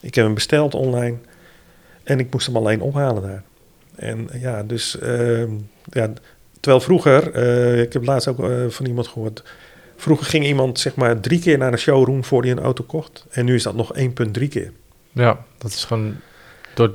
Ik 0.00 0.14
heb 0.14 0.24
hem 0.24 0.34
besteld 0.34 0.74
online 0.74 1.16
en 2.02 2.18
ik 2.18 2.32
moest 2.32 2.46
hem 2.46 2.56
alleen 2.56 2.80
ophalen 2.80 3.22
daar. 3.22 3.42
En 3.96 4.28
ja, 4.32 4.62
dus 4.62 4.98
ehm, 4.98 5.50
ja, 5.90 6.12
terwijl 6.60 6.82
vroeger, 6.82 7.32
eh, 7.32 7.80
ik 7.80 7.92
heb 7.92 8.04
laatst 8.04 8.28
ook 8.28 8.44
eh, 8.44 8.68
van 8.68 8.86
iemand 8.86 9.08
gehoord, 9.08 9.42
vroeger 9.96 10.26
ging 10.26 10.44
iemand 10.44 10.78
zeg 10.78 10.94
maar 10.94 11.20
drie 11.20 11.40
keer 11.40 11.58
naar 11.58 11.72
een 11.72 11.78
showroom 11.78 12.24
voor 12.24 12.42
hij 12.42 12.50
een 12.50 12.60
auto 12.60 12.84
kocht. 12.84 13.26
En 13.30 13.44
nu 13.44 13.54
is 13.54 13.62
dat 13.62 13.74
nog 13.74 13.92
1,3 13.94 14.48
keer. 14.48 14.72
Ja, 15.12 15.44
dat 15.58 15.70
is 15.70 15.84
gewoon 15.84 16.14
door 16.74 16.94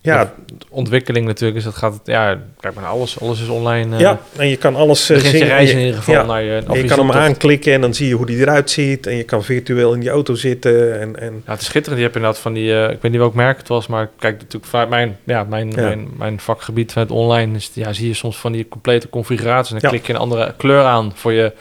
Ja, 0.00 0.32
de 0.46 0.54
ontwikkeling 0.70 1.26
natuurlijk. 1.26 1.58
Is 1.58 1.64
dat 1.64 1.74
gaat 1.74 2.00
ja, 2.04 2.38
kijk 2.60 2.74
maar 2.74 2.84
alles. 2.86 3.20
Alles 3.20 3.40
is 3.42 3.48
online. 3.48 3.94
eh 3.94 4.00
ja, 4.00 4.18
en 4.36 4.48
je 4.48 4.56
kan 4.56 4.76
alles 4.76 5.10
eh, 5.10 5.20
je 5.22 5.28
zien. 5.28 5.44
reis 5.44 5.68
En 5.70 5.74
in 5.74 5.80
je- 5.80 5.84
ieder 5.86 6.02
geval 6.02 6.14
ja. 6.20 6.26
naar 6.26 6.42
je... 6.42 6.52
En 6.56 6.70
of 6.70 6.76
je 6.76 6.84
kan 6.84 6.98
hem 6.98 7.10
aanklikken 7.16 7.72
en 7.72 7.80
dan 7.80 7.94
zie 7.94 8.08
je 8.08 8.14
hoe 8.14 8.26
die 8.26 8.36
eruit 8.38 8.70
ziet. 8.70 9.06
En 9.06 9.16
je 9.16 9.22
kan 9.22 9.44
virtueel 9.44 9.94
in 9.94 10.00
die 10.00 10.08
auto 10.10 10.34
zitten. 10.34 11.00
En, 11.00 11.20
en 11.20 11.42
Ja, 11.46 11.52
het 11.52 11.60
is 11.60 11.66
schitterend. 11.66 11.96
Je 12.00 12.04
hebt 12.04 12.16
inderdaad 12.16 12.40
van 12.40 12.52
die, 12.52 12.74
eh, 12.74 12.90
ik 12.90 13.02
weet 13.02 13.10
niet 13.10 13.20
welk 13.20 13.34
merk 13.34 13.58
het 13.58 13.68
was, 13.68 13.86
maar 13.86 14.08
kijk 14.18 14.34
natuurlijk 14.38 14.64
vaak 14.70 14.88
mijn, 14.88 15.16
ja, 15.24 15.44
mijn, 15.44 15.70
Ja. 15.70 15.82
mijn, 15.82 16.08
mijn 16.18 16.40
vakgebied 16.40 16.92
van 16.92 17.02
het 17.02 17.10
online. 17.10 17.56
Is, 17.56 17.70
ja, 17.74 17.92
zie 17.92 18.06
je 18.08 18.14
soms 18.14 18.36
van 18.38 18.52
die 18.52 18.68
complete 18.68 19.08
configuraties. 19.08 19.72
En 19.74 19.78
dan 19.80 19.90
klik 19.90 20.06
je 20.06 20.12
een 20.12 20.18
andere 20.18 20.54
kleur 20.56 20.84
aan 20.84 21.12
voor 21.14 21.32
je, 21.32 21.52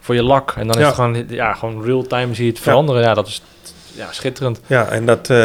voor 0.00 0.14
je 0.14 0.22
lak. 0.22 0.54
En 0.56 0.66
dan 0.66 0.78
is 0.80 0.86
het 0.86 0.94
gewoon, 0.94 1.24
ja, 1.28 1.52
gewoon 1.54 1.84
real-time 1.84 2.34
zie 2.34 2.44
je 2.44 2.50
het 2.50 2.60
veranderen. 2.60 3.02
Ja, 3.02 3.14
dat 3.14 3.26
is 3.26 3.42
ja, 3.98 4.12
schitterend. 4.12 4.60
ja, 4.66 4.88
en 4.88 5.06
dat... 5.06 5.30
eh, 5.30 5.36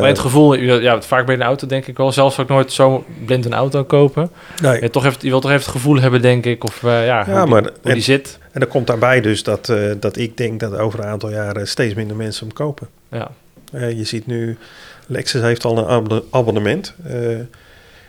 maar 0.00 0.08
het 0.08 0.18
gevoel, 0.18 0.54
ja, 0.54 1.02
vaak 1.02 1.26
bij 1.26 1.34
een 1.34 1.42
auto 1.42 1.66
denk 1.66 1.86
ik 1.86 1.96
wel. 1.96 2.12
Zelfs 2.12 2.38
ook 2.38 2.48
nooit 2.48 2.72
zo 2.72 3.04
blind 3.26 3.44
een 3.44 3.52
auto 3.54 3.84
kopen. 3.84 4.30
nee. 4.62 4.80
Je, 4.80 4.90
toch 4.90 5.04
even, 5.04 5.18
je 5.20 5.28
wil 5.28 5.40
toch 5.40 5.50
even 5.50 5.62
het 5.62 5.72
gevoel 5.72 6.00
hebben, 6.00 6.22
denk 6.22 6.44
ik. 6.46 6.64
Of 6.64 6.82
eh, 6.84 7.06
ja, 7.06 7.24
hoe, 7.24 7.34
die, 7.34 7.44
maar- 7.46 7.62
hoe 7.62 7.72
en- 7.82 7.92
die 7.94 8.02
zit. 8.02 8.38
En 8.52 8.60
dan 8.60 8.68
komt 8.68 8.86
daarbij 8.86 9.20
dus 9.20 9.42
dat, 9.42 9.68
eh, 9.68 9.90
dat 10.00 10.16
ik 10.16 10.36
denk 10.36 10.60
dat 10.60 10.76
over 10.76 10.98
een 10.98 11.06
aantal 11.06 11.30
jaren 11.30 11.68
steeds 11.68 11.94
minder 11.94 12.16
mensen 12.16 12.46
hem 12.46 12.54
kopen. 12.54 12.88
Ja. 13.10 13.30
Je 13.72 14.04
ziet 14.04 14.26
nu, 14.26 14.58
Lexus 15.06 15.40
heeft 15.42 15.64
al 15.64 15.78
een 15.78 15.86
abonne- 15.86 16.22
abonnement. 16.30 16.94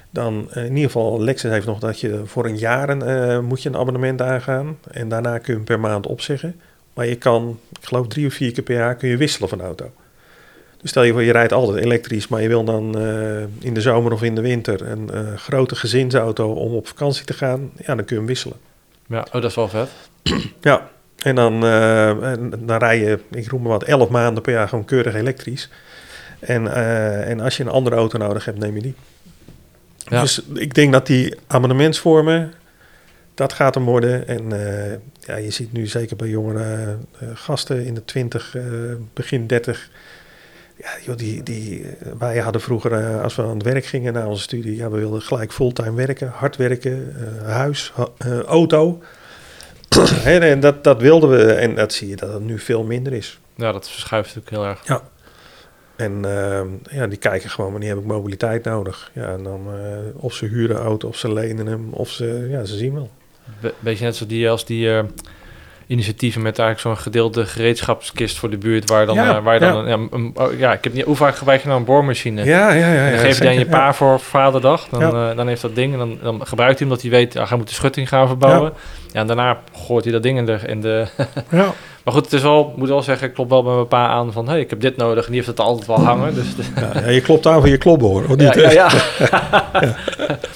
Dan 0.10 0.47
in 0.54 0.64
ieder 0.70 0.84
geval, 0.84 1.22
Lexus 1.22 1.51
heeft 1.51 1.66
nog 1.66 1.80
dat 1.80 1.99
je 1.99 2.22
voor 2.26 2.45
een 2.45 2.58
jaar 2.58 2.89
een, 2.89 3.45
moet 3.45 3.62
je 3.64 3.70
een 3.70 3.76
abonnement 3.78 4.22
aangaan. 4.22 4.78
En 4.91 5.10
daarna 5.10 5.38
kun 5.38 5.45
je 5.47 5.54
hem 5.54 5.64
per 5.64 5.80
maand 5.80 6.08
opzeggen. 6.08 6.60
Maar 6.94 7.08
je 7.08 7.16
kan, 7.16 7.60
ik 7.80 7.86
geloof 7.86 8.08
drie 8.08 8.28
of 8.28 8.34
vier 8.34 8.52
keer 8.52 8.64
per 8.64 8.76
jaar 8.76 8.96
kun 8.96 9.10
je 9.10 9.18
wisselen 9.18 9.50
van 9.50 9.62
auto. 9.62 9.91
Dus 10.84 10.91
stel 10.91 11.04
je 11.04 11.12
voor, 11.12 11.24
je 11.24 11.32
rijdt 11.32 11.54
altijd 11.54 11.84
elektrisch, 11.86 12.28
maar 12.28 12.41
je 12.41 12.48
wil 12.48 12.64
dan 12.64 12.98
eh, 12.98 13.41
in 13.60 13.74
de 13.74 13.82
zomer 13.82 14.12
of 14.12 14.24
in 14.24 14.36
de 14.36 14.41
winter 14.41 14.82
een 14.82 15.10
eh, 15.10 15.36
grote 15.36 15.76
gezinsauto 15.76 16.54
om 16.54 16.74
op 16.74 16.88
vakantie 16.88 17.26
te 17.26 17.34
gaan. 17.34 17.72
Ja, 17.78 17.96
dan 17.96 18.06
kun 18.06 18.06
je 18.08 18.16
hem 18.16 18.26
wisselen. 18.26 18.58
ja, 19.08 19.20
oh, 19.20 19.32
dat 19.32 19.44
is 19.44 19.56
wel 19.56 19.68
vet. 19.68 19.89
Ja, 20.62 20.89
en 21.18 21.36
dan, 21.36 21.64
eh, 21.64 22.10
en 22.10 22.54
dan 22.60 22.78
rij 22.78 23.00
je, 23.00 23.20
ik 23.32 23.50
roep 23.50 23.62
maar 23.62 23.72
wat, 23.72 23.84
11 23.84 24.10
maanden 24.10 24.44
per 24.44 24.54
jaar 24.54 24.68
gewoon 24.68 24.86
keurig 24.86 25.16
elektrisch. 25.16 25.70
En, 26.39 26.74
en 27.26 27.39
als 27.39 27.58
je 27.58 27.64
een 27.64 27.70
andere 27.70 27.96
auto 27.96 28.18
nodig 28.18 28.46
hebt, 28.46 28.60
neem 28.60 28.76
je 28.76 28.82
die. 28.82 28.96
Ja. 29.98 30.22
Dus 30.22 30.41
ik 30.54 30.74
denk 30.74 30.91
dat 30.91 31.08
die 31.08 31.36
abonnementsvormen, 31.48 32.54
dat 33.34 33.54
gaat 33.54 33.76
hem 33.76 33.86
worden. 33.86 34.28
En 34.28 34.52
eh, 34.52 35.00
ja, 35.20 35.36
je 35.36 35.52
ziet 35.52 35.74
nu 35.74 35.88
zeker 35.88 36.16
bij 36.16 36.28
jongere 36.28 36.98
eh, 37.20 37.28
gasten 37.34 37.86
in 37.86 37.94
de 37.94 38.06
20, 38.06 38.56
eh, 38.56 38.64
begin 39.14 39.48
30. 39.48 39.90
Ja, 40.78 40.90
joh, 41.06 41.18
die, 41.18 41.44
die, 41.44 41.86
wij 42.20 42.38
hadden 42.38 42.62
vroeger, 42.62 43.22
als 43.22 43.36
we 43.36 43.42
aan 43.42 43.50
het 43.50 43.64
werk 43.64 43.86
gingen 43.86 44.14
na 44.14 44.28
onze 44.28 44.42
studie, 44.42 44.76
ja, 44.76 44.90
we 44.90 44.98
wilden 44.98 45.22
gelijk 45.22 45.54
fulltime 45.54 45.94
werken, 45.94 46.28
hard 46.28 46.56
werken, 46.56 47.16
huis, 47.46 47.94
auto. 48.46 49.02
Hè, 50.28 50.40
en 50.40 50.60
dat, 50.60 50.84
dat 50.84 51.02
wilden 51.02 51.30
we. 51.30 51.54
En 51.54 51.76
dat 51.76 51.94
zie 51.94 52.10
je 52.10 52.16
dat 52.16 52.34
het 52.34 52.44
nu 52.44 52.60
veel 52.60 52.84
minder 52.84 53.14
is. 53.14 53.40
Ja, 53.56 53.72
dat 53.72 53.90
verschuift 53.90 54.36
natuurlijk 54.36 54.56
heel 54.56 54.94
erg. 54.94 55.02
En 55.96 56.26
ehm, 56.26 56.68
ja, 56.90 57.08
die 57.08 57.18
kijken 57.18 57.50
gewoon, 57.50 57.72
wanneer 57.72 57.90
heb 57.90 57.98
ik 57.98 58.06
mobiliteit 58.06 58.64
nodig? 58.64 59.12
Ja, 59.14 59.28
en 59.28 59.44
dan 59.44 59.68
of 60.16 60.34
ze 60.34 60.46
huren 60.46 60.78
auto, 60.78 61.08
of 61.08 61.18
ze 61.18 61.34
lenen 61.34 61.66
hem, 61.66 61.94
of 61.94 62.10
ze, 62.10 62.48
ja, 62.50 62.64
ze 62.64 62.78
zien 62.78 62.94
wel. 62.94 63.10
Be- 63.62 63.74
beetje 63.80 64.06
net 64.06 64.16
zo 64.16 64.26
die, 64.26 64.50
als 64.50 64.66
die 64.66 64.89
eh, 64.89 65.04
initiatieven 65.88 66.42
met 66.42 66.60
eigenlijk 66.60 66.98
zo'n 66.98 67.04
gedeelde 67.04 67.46
gereedschapskist 67.46 68.38
voor 68.38 68.50
de 68.50 68.58
buurt, 68.58 68.90
waar, 68.90 69.06
dan, 69.06 69.16
Ja, 69.16 69.36
eh, 69.38 69.44
waar 69.44 69.60
dan... 69.60 69.88
ja. 69.88 69.94
een- 69.94 70.00
ja, 70.02 70.18
een- 70.18 70.32
oh, 70.36 70.60
ja, 70.60 70.74
ik 70.74 70.84
heb 70.84 70.94
niet... 70.94 71.06
Hoe 71.06 71.16
vaak 71.16 71.36
gebruik 71.36 71.62
je 71.62 71.68
nou 71.68 71.80
een 71.80 71.86
boormachine? 71.86 72.44
Ja, 72.44 72.72
ja, 72.74 72.94
ja. 72.94 73.18
Geef 73.18 73.34
je 73.36 73.42
die 73.42 73.50
aan 73.50 73.58
je 73.60 73.66
pa 73.66 73.94
voor 73.94 74.20
vaderdag. 74.20 74.88
Dan, 74.92 75.02
eh, 75.16 75.36
dan 75.36 75.48
heeft 75.48 75.62
dat 75.62 75.76
ding 75.76 75.94
en 75.94 76.00
dan, 76.00 76.18
dan 76.22 76.48
gebruikt 76.48 76.80
hij 76.80 76.88
hem 76.88 76.96
dat 76.96 77.02
hij 77.02 77.12
weet, 77.12 77.34
ja, 77.34 77.46
hij 77.48 77.58
moet 77.58 77.68
de 77.68 77.74
schutting 77.74 78.08
gaan 78.08 78.28
verbouwen. 78.28 78.74
Ja. 79.12 79.20
en 79.20 79.28
daarna 79.28 79.58
gooit 79.86 80.04
hij 80.04 80.14
dat 80.14 80.24
ding 80.24 80.38
in 80.38 80.46
de... 80.46 80.58
In 80.66 80.82
de 80.82 81.06
Ja. 81.50 81.66
maar 82.04 82.14
goed, 82.14 82.24
het 82.24 82.34
is 82.34 82.42
wel, 82.42 82.74
moet 82.78 82.88
wel 82.90 83.02
zeggen, 83.02 83.28
ik 83.28 83.34
klop 83.34 83.50
wel 83.50 83.64
bij 83.64 83.74
mijn 83.74 83.88
pa 83.88 84.08
aan 84.08 84.32
van, 84.32 84.48
hey, 84.50 84.60
ik 84.60 84.70
heb 84.70 84.80
dit 84.82 84.98
nodig. 84.98 85.22
En 85.26 85.32
die 85.32 85.36
heeft 85.36 85.48
het 85.58 85.60
altijd 85.60 85.88
wel 85.88 86.00
hangen. 86.04 86.34
Dus 86.36 86.46
Ja, 87.04 87.10
je 87.10 87.22
klopt 87.22 87.46
aan 87.48 87.60
voor 87.60 87.70
je 87.70 87.78
klopboor, 87.78 88.24
of 88.30 88.36
niet? 88.36 88.54
ja, 88.54 88.72
ja, 88.72 88.90
ja. 89.20 89.96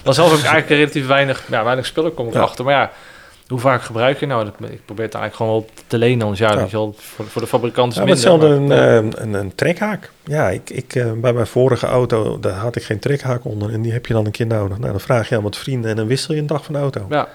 Dan 0.03 0.13
zelf 0.13 0.29
heb 0.29 0.39
ik 0.39 0.45
eigenlijk 0.45 0.69
relatief 0.81 1.07
weinig, 1.07 1.43
ja, 1.49 1.63
weinig 1.63 1.85
spullen 1.85 2.13
kom 2.13 2.27
ik 2.27 2.35
achter. 2.35 2.65
Maar 2.65 2.73
ja, 2.73 2.91
hoe 3.47 3.59
vaak 3.59 3.81
gebruik 3.81 4.19
je 4.19 4.25
nou? 4.25 4.43
Dat, 4.45 4.53
ik 4.69 4.85
probeer 4.85 5.05
het 5.05 5.13
eigenlijk 5.13 5.35
gewoon 5.35 5.51
wel 5.51 5.65
te 5.87 5.97
lenen. 5.97 6.21
Anders 6.21 6.39
ja, 6.39 6.51
Ja. 6.59 6.67
wel, 6.71 6.95
voor, 6.97 7.25
voor 7.25 7.41
de 7.41 7.47
fabrikant 7.47 7.91
is 7.91 7.97
Ja, 7.97 8.03
minder. 8.05 8.23
hetzelfde 8.23 8.59
maar- 8.59 8.77
een, 8.95 9.11
eh, 9.13 9.21
een, 9.23 9.33
een 9.33 9.55
trekhaak. 9.55 10.11
Ja, 10.23 10.49
ik, 10.49 10.69
ik, 10.69 10.95
eh, 10.95 11.11
bij 11.11 11.33
mijn 11.33 11.47
vorige 11.47 11.85
auto, 11.87 12.39
daar 12.39 12.53
had 12.53 12.75
ik 12.75 12.83
geen 12.83 12.99
trekhaak 12.99 13.45
onder. 13.45 13.73
En 13.73 13.81
die 13.81 13.91
heb 13.91 14.05
je 14.05 14.13
dan 14.13 14.25
een 14.25 14.31
keer 14.31 14.47
nodig. 14.47 14.77
Nou, 14.77 14.91
dan 14.91 14.99
vraag 15.01 15.29
je 15.29 15.35
aan 15.35 15.43
wat 15.43 15.57
vrienden 15.57 15.89
en 15.89 15.95
dan 15.95 16.07
wissel 16.07 16.33
je 16.33 16.39
een 16.39 16.47
dag 16.47 16.63
van 16.63 16.73
de 16.73 16.79
auto. 16.79 17.05
ja, 17.09 17.27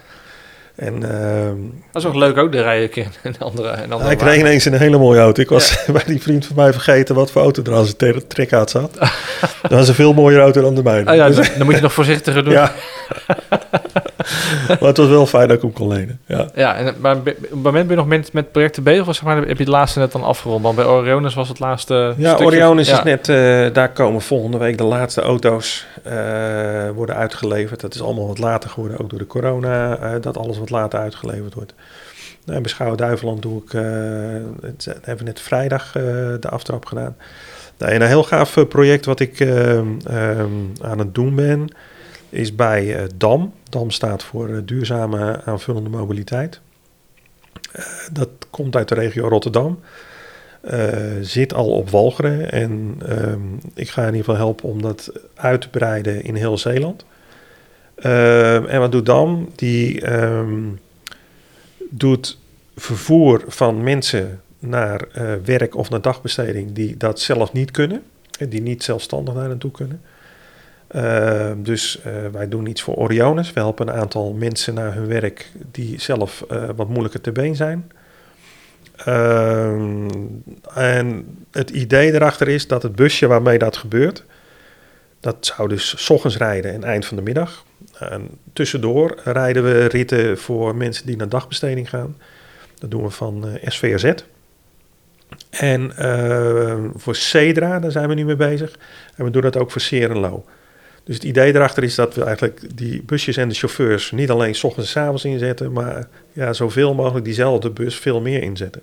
En 0.74 0.94
ehm, 0.94 1.56
dat 1.92 2.02
is 2.02 2.08
ook 2.08 2.14
leuk 2.14 2.36
ook, 2.38 2.52
de 2.52 2.62
rijden 2.62 2.82
een 2.84 2.90
keer 2.90 3.04
in 3.04 3.12
een 3.30 3.34
andere, 3.38 3.68
een 3.68 3.92
andere 3.92 4.10
ik 4.10 4.20
reed 4.22 4.40
ineens 4.40 4.66
in 4.66 4.72
een 4.72 4.78
hele 4.78 4.98
mooie 4.98 5.20
auto. 5.20 5.42
Ik 5.42 5.48
was 5.48 5.84
bij 5.92 6.02
die 6.06 6.22
vriend 6.22 6.46
van 6.46 6.56
mij 6.56 6.72
vergeten 6.72 7.14
wat 7.14 7.30
voor 7.30 7.42
auto 7.42 7.62
er 7.62 7.74
aan 7.74 7.84
zijn 7.86 8.22
trekhaak 8.28 8.68
zat. 8.68 8.94
dat 9.62 9.70
was 9.70 9.88
een 9.88 9.94
veel 9.94 10.12
mooiere 10.12 10.42
auto 10.42 10.60
dan 10.60 10.74
de 10.74 10.82
mijne. 10.82 11.10
Oh 11.10 11.16
ja, 11.16 11.26
Dus- 11.26 11.36
dan, 11.36 11.46
dan 11.56 11.66
moet 11.66 11.74
je 11.74 11.80
nog 11.80 11.92
voorzichtiger 11.92 12.44
doen. 12.44 12.52
Ja, 12.52 12.72
ja. 13.28 13.38
maar 14.68 14.88
het 14.88 14.96
was 14.96 15.08
wel 15.08 15.26
fijn 15.26 15.46
dat 15.48 15.56
ik 15.56 15.62
hem 15.62 15.72
kon 15.72 15.88
lenen. 15.88 16.20
Ja. 16.54 16.74
en, 16.74 16.94
maar 17.00 17.16
op 17.16 17.24
het 17.24 17.50
moment 17.50 17.72
ben 17.86 17.88
je 17.88 18.02
nog 18.02 18.06
met, 18.06 18.32
met 18.32 18.52
projecten 18.52 18.82
bezig? 18.82 19.08
Of 19.08 19.14
zeg 19.14 19.24
maar, 19.24 19.36
heb 19.36 19.46
je 19.46 19.54
het 19.64 19.68
laatste 19.68 19.98
net 19.98 20.12
dan 20.12 20.22
afgerond? 20.22 20.62
Want 20.62 20.76
bij 20.76 20.84
Orionis 20.84 21.34
was 21.34 21.48
het 21.48 21.58
laatste 21.58 22.14
Ja, 22.16 22.28
stukje- 22.28 22.44
Orionis 22.44 22.88
ja. 22.88 22.98
is 22.98 23.02
net, 23.04 23.28
eh, 23.28 23.74
daar 23.74 23.88
komen 23.92 24.20
volgende 24.20 24.58
week 24.58 24.78
de 24.78 24.84
laatste 24.84 25.20
auto's 25.20 25.86
eh, 26.02 26.12
worden 26.94 27.16
uitgeleverd. 27.16 27.80
Dat 27.80 27.94
is 27.94 28.02
allemaal 28.02 28.26
wat 28.26 28.38
later 28.38 28.70
geworden, 28.70 29.00
ook 29.00 29.10
door 29.10 29.18
de 29.18 29.26
corona, 29.26 29.96
eh, 29.96 30.10
dat 30.20 30.36
alles 30.36 30.58
wat 30.62 30.70
later 30.70 30.98
uitgeleverd 30.98 31.54
wordt. 31.54 31.74
Nou, 32.44 32.60
bij 32.60 32.70
Schouwen-Duiveland 32.70 33.42
doe 33.42 33.62
ik, 33.62 33.74
eh, 33.74 33.82
het, 34.62 34.84
hebben 34.84 35.16
we 35.16 35.30
net 35.30 35.40
vrijdag 35.40 35.96
eh, 35.96 36.02
de 36.40 36.48
aftrap 36.48 36.84
gedaan. 36.84 37.16
Nou, 37.78 37.92
en 37.92 38.00
een 38.02 38.08
heel 38.08 38.22
gaaf 38.24 38.56
eh, 38.56 38.66
project 38.66 39.04
wat 39.04 39.20
ik 39.20 39.40
eh, 39.40 39.78
ehm, 39.78 40.52
aan 40.80 40.98
het 40.98 41.14
doen 41.14 41.34
ben, 41.34 41.68
is 42.28 42.54
bij 42.54 43.06
DAM. 43.16 43.52
DAM 43.68 43.90
staat 43.90 44.22
voor 44.22 44.62
duurzame 44.64 45.40
aanvullende 45.44 45.90
mobiliteit. 45.90 46.60
Dat 48.12 48.28
komt 48.50 48.76
uit 48.76 48.88
de 48.88 48.94
regio 48.94 49.28
Rotterdam. 49.28 49.80
Zit 51.20 51.54
al 51.54 51.70
op 51.70 51.90
Walcheren 51.90 52.52
en 52.52 52.96
ehm, 53.06 53.40
ik 53.74 53.88
ga 53.88 54.00
in 54.00 54.06
ieder 54.06 54.24
geval 54.24 54.36
helpen 54.36 54.68
om 54.68 54.82
dat 54.82 55.12
uit 55.34 55.60
te 55.60 55.68
breiden 55.68 56.22
in 56.24 56.34
heel 56.34 56.58
Zeeland. 56.58 57.04
Ehm, 57.94 58.64
en 58.64 58.80
wat 58.80 58.92
doet 58.92 59.06
DAM? 59.06 59.48
Die 59.54 60.00
ehm, 60.00 60.68
doet 61.90 62.38
vervoer 62.76 63.44
van 63.46 63.82
mensen 63.82 64.40
naar 64.58 65.06
eh, 65.12 65.34
werk 65.44 65.76
of 65.76 65.90
naar 65.90 66.00
dagbesteding 66.00 66.72
die 66.72 66.96
dat 66.96 67.20
zelf 67.20 67.52
niet 67.52 67.70
kunnen. 67.70 68.02
En 68.38 68.48
die 68.48 68.62
niet 68.62 68.82
zelfstandig 68.82 69.34
daar 69.34 69.48
naartoe 69.48 69.70
kunnen. 69.70 70.00
Ehm, 70.88 71.62
dus 71.62 72.00
eh, 72.00 72.12
wij 72.32 72.48
doen 72.48 72.66
iets 72.66 72.82
voor 72.82 72.94
Oriones. 72.94 73.52
We 73.52 73.60
helpen 73.60 73.88
een 73.88 73.94
aantal 73.94 74.32
mensen 74.32 74.74
naar 74.74 74.94
hun 74.94 75.06
werk 75.06 75.50
die 75.70 76.00
zelf 76.00 76.44
eh, 76.48 76.68
wat 76.76 76.88
moeilijker 76.88 77.20
te 77.20 77.32
been 77.32 77.56
zijn. 77.56 77.90
En 80.74 81.26
het 81.50 81.70
idee 81.70 82.12
erachter 82.12 82.48
is 82.48 82.66
dat 82.66 82.82
het 82.82 82.94
busje 82.94 83.26
waarmee 83.26 83.58
dat 83.58 83.76
gebeurt, 83.76 84.24
dat 85.20 85.36
zou 85.56 85.68
dus 85.68 85.94
's 86.04 86.10
ochtends 86.10 86.36
rijden 86.36 86.72
en 86.72 86.84
eind 86.84 87.06
van 87.06 87.16
de 87.16 87.22
middag. 87.22 87.64
En 88.10 88.28
tussendoor 88.52 89.18
rijden 89.24 89.64
we 89.64 89.84
ritten 89.84 90.38
voor 90.38 90.76
mensen 90.76 91.06
die 91.06 91.16
naar 91.16 91.28
dagbesteding 91.28 91.88
gaan. 91.88 92.16
Dat 92.78 92.90
doen 92.90 93.02
we 93.02 93.10
van 93.10 93.48
eh, 93.48 93.70
SVRZ. 93.70 94.12
En 95.50 95.96
eh, 95.96 96.76
voor 96.94 97.16
Cedra, 97.16 97.80
daar 97.80 97.90
zijn 97.90 98.08
we 98.08 98.14
nu 98.14 98.24
mee 98.24 98.36
bezig. 98.36 98.78
En 99.16 99.24
we 99.24 99.30
doen 99.30 99.42
dat 99.42 99.56
ook 99.56 99.70
voor 99.70 99.80
Serenlo. 99.80 100.44
Dus 101.04 101.14
het 101.14 101.24
idee 101.24 101.54
erachter 101.54 101.82
is 101.82 101.94
dat 101.94 102.14
we 102.14 102.24
eigenlijk 102.24 102.60
die 102.74 103.02
busjes 103.02 103.36
en 103.36 103.48
de 103.48 103.54
chauffeurs 103.54 104.10
niet 104.10 104.30
alleen 104.30 104.54
's 104.54 104.64
ochtends 104.64 104.94
en 104.94 105.02
's 105.02 105.04
avonds 105.04 105.24
inzetten, 105.24 105.72
maar 105.72 106.08
ja, 106.32 106.52
zoveel 106.52 106.94
mogelijk 106.94 107.24
diezelfde 107.24 107.70
bus 107.70 107.96
veel 107.96 108.20
meer 108.20 108.42
inzetten. 108.42 108.82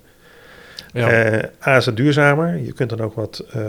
Ja. 0.93 1.09
Eh, 1.09 1.67
A 1.67 1.77
is 1.77 1.85
het 1.85 1.97
duurzamer. 1.97 2.57
Je 2.57 2.73
kunt 2.73 2.89
dan 2.89 3.01
ook 3.01 3.13
wat, 3.13 3.45
ehm, 3.51 3.65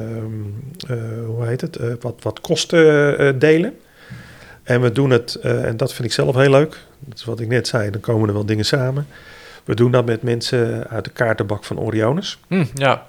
eh, 0.89 0.97
hoe 1.27 1.47
heet 1.47 1.61
het, 1.61 1.79
wat, 2.01 2.15
wat 2.23 2.41
kosten 2.41 3.39
delen. 3.39 3.75
En 4.63 4.81
we 4.81 4.93
doen 4.93 5.11
het, 5.11 5.35
eh, 5.35 5.65
en 5.65 5.77
dat 5.77 5.95
vind 5.95 6.09
ik 6.09 6.15
zelf 6.15 6.35
heel 6.35 6.51
leuk. 6.51 6.79
Dat 6.99 7.19
is 7.19 7.25
wat 7.25 7.41
ik 7.41 7.49
net 7.49 7.69
zei, 7.69 7.91
dan 7.91 8.01
komen 8.01 8.29
er 8.29 8.35
wel 8.35 8.47
dingen 8.47 8.65
samen. 8.65 9.07
We 9.65 9.75
doen 9.75 9.91
dat 9.91 10.07
met 10.07 10.23
mensen 10.23 10.89
uit 10.89 11.05
de 11.05 11.11
kaartenbak 11.11 11.65
van 11.65 11.81
Orionis. 11.81 12.39
Hm, 12.47 12.65
ja. 12.75 13.07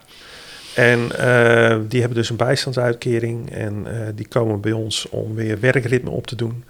En 0.75 0.99
eh, 1.17 1.77
die 1.87 1.99
hebben 1.99 2.17
dus 2.17 2.29
een 2.29 2.35
bijstandsuitkering. 2.35 3.51
En 3.51 3.83
eh, 3.85 4.07
die 4.15 4.27
komen 4.27 4.61
bij 4.61 4.71
ons 4.71 5.09
om 5.09 5.35
weer 5.35 5.59
werkritme 5.59 6.09
op 6.09 6.27
te 6.27 6.35
doen. 6.35 6.63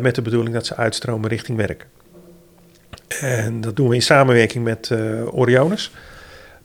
met 0.00 0.14
de 0.14 0.22
bedoeling 0.22 0.54
dat 0.54 0.66
ze 0.66 0.76
uitstromen 0.76 1.28
richting 1.28 1.58
werk. 1.58 1.86
En 3.20 3.60
dat 3.60 3.76
doen 3.76 3.88
we 3.88 3.94
in 3.94 4.02
samenwerking 4.02 4.64
met 4.64 4.90
Orionis. 5.30 5.90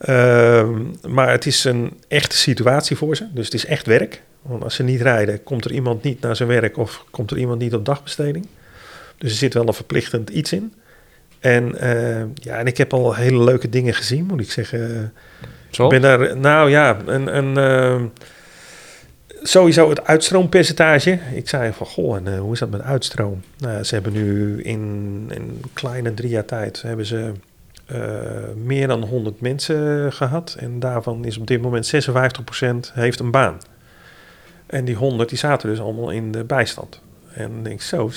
Ehm, 0.01 0.81
maar 1.07 1.31
het 1.31 1.45
is 1.45 1.63
een 1.63 1.99
echte 2.07 2.37
situatie 2.37 2.95
voor 2.95 3.15
ze. 3.15 3.27
Dus 3.33 3.45
het 3.45 3.53
is 3.53 3.65
echt 3.65 3.85
werk. 3.85 4.21
Want 4.41 4.63
als 4.63 4.75
ze 4.75 4.83
niet 4.83 5.01
rijden, 5.01 5.43
komt 5.43 5.65
er 5.65 5.71
iemand 5.71 6.03
niet 6.03 6.21
naar 6.21 6.35
zijn 6.35 6.49
werk 6.49 6.77
of 6.77 7.05
komt 7.11 7.31
er 7.31 7.37
iemand 7.37 7.59
niet 7.59 7.73
op 7.73 7.85
dagbesteding. 7.85 8.47
Dus 9.17 9.31
er 9.31 9.37
zit 9.37 9.53
wel 9.53 9.67
een 9.67 9.73
verplichtend 9.73 10.29
iets 10.29 10.53
in. 10.53 10.73
En, 11.39 11.77
eh, 11.79 12.23
ja, 12.33 12.57
en 12.57 12.65
ik 12.65 12.77
heb 12.77 12.93
al 12.93 13.15
hele 13.15 13.43
leuke 13.43 13.69
dingen 13.69 13.93
gezien, 13.93 14.25
moet 14.25 14.41
ik 14.41 14.51
zeggen. 14.51 15.13
Zo? 15.69 15.83
Ik 15.83 15.89
ben 15.89 16.01
daar, 16.01 16.37
nou 16.37 16.69
ja, 16.69 16.97
een, 17.05 17.37
een, 17.37 17.57
ehm, 17.57 18.05
sowieso 19.41 19.89
het 19.89 20.05
uitstroompercentage. 20.05 21.19
Ik 21.33 21.49
zei 21.49 21.73
van, 21.73 21.87
goh, 21.87 22.15
en 22.15 22.27
eh, 22.27 22.39
hoe 22.39 22.53
is 22.53 22.59
dat 22.59 22.69
met 22.69 22.81
uitstroom? 22.81 23.41
Nou, 23.57 23.83
ze 23.83 23.93
hebben 23.93 24.13
nu 24.13 24.61
in, 24.63 24.81
een 25.29 25.61
kleine 25.73 26.13
drie 26.13 26.29
jaar 26.29 26.45
tijd 26.45 26.81
hebben 26.81 27.05
ze 27.05 27.31
meer 28.63 28.87
dan 28.87 29.03
100 29.03 29.41
mensen 29.41 30.13
gehad. 30.13 30.55
En 30.59 30.79
daarvan 30.79 31.25
is 31.25 31.37
op 31.37 31.47
dit 31.47 31.61
moment 31.61 31.93
56% 31.95 32.93
heeft 32.93 33.19
een 33.19 33.31
baan. 33.31 33.57
En 34.67 34.85
die 34.85 34.95
100 34.95 35.29
die 35.29 35.37
zaten 35.37 35.69
dus 35.69 35.79
allemaal 35.79 36.09
in 36.09 36.31
de 36.31 36.43
bijstand. 36.43 37.01
En 37.33 37.51
dan 37.51 37.63
denk 37.63 37.75
ik 37.75 37.81
zo, 37.81 38.11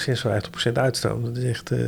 56% 0.68 0.72
uitstroom, 0.72 1.24
dat 1.24 1.36
is 1.36 1.44
echt... 1.50 1.70
eh, 1.70 1.78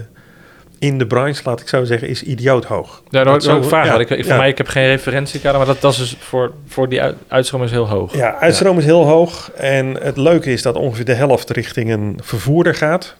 in 0.78 0.98
de 0.98 1.06
branche, 1.06 1.42
laat 1.44 1.60
ik 1.60 1.68
zo 1.68 1.84
zeggen, 1.84 2.08
is 2.08 2.22
idioot 2.22 2.64
hoog. 2.64 3.02
Ja, 3.10 3.24
Dat 3.24 3.34
ik 3.34 3.40
zo- 3.40 3.62
vragen. 3.62 3.92
ja, 3.92 3.98
ik, 3.98 4.08
voor 4.08 4.16
ja. 4.32 4.36
mij, 4.36 4.48
ik 4.48 4.58
heb 4.58 4.68
geen 4.68 4.86
referentiekader, 4.86 5.58
maar 5.58 5.66
dat, 5.66 5.80
dat 5.80 5.92
is 5.92 5.98
dus 5.98 6.16
voor, 6.18 6.52
voor 6.66 6.88
die 6.88 7.02
uit, 7.02 7.16
uitstroom 7.28 7.62
is 7.62 7.70
heel 7.70 7.88
hoog. 7.88 8.14
Ja, 8.16 8.38
uitstroom 8.38 8.78
is 8.78 8.84
heel 8.84 9.04
hoog. 9.06 9.50
En 9.56 9.86
het 10.02 10.16
leuke 10.16 10.52
is 10.52 10.62
dat 10.62 10.74
ongeveer 10.76 11.04
de 11.04 11.14
helft 11.14 11.50
richting 11.50 11.90
een 11.92 12.18
vervoerder 12.22 12.74
gaat. 12.74 13.16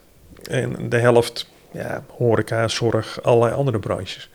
En 0.51 0.77
de 0.89 0.99
helft, 0.99 1.47
ja, 1.71 2.03
horeca, 2.17 2.69
zorg, 2.69 3.23
allerlei 3.23 3.55
andere 3.55 3.79
branches. 3.79 4.31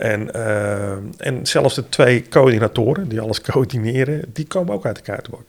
En, 0.00 0.34
eh, 0.34 0.90
en 1.16 1.46
zelfs 1.46 1.74
de 1.74 1.88
twee 1.88 2.28
coördinatoren, 2.28 3.08
die 3.08 3.20
alles 3.20 3.40
coördineren, 3.50 4.22
die 4.32 4.46
komen 4.46 4.74
ook 4.74 4.86
uit 4.86 4.96
de 4.96 5.02
kaartenbak. 5.02 5.44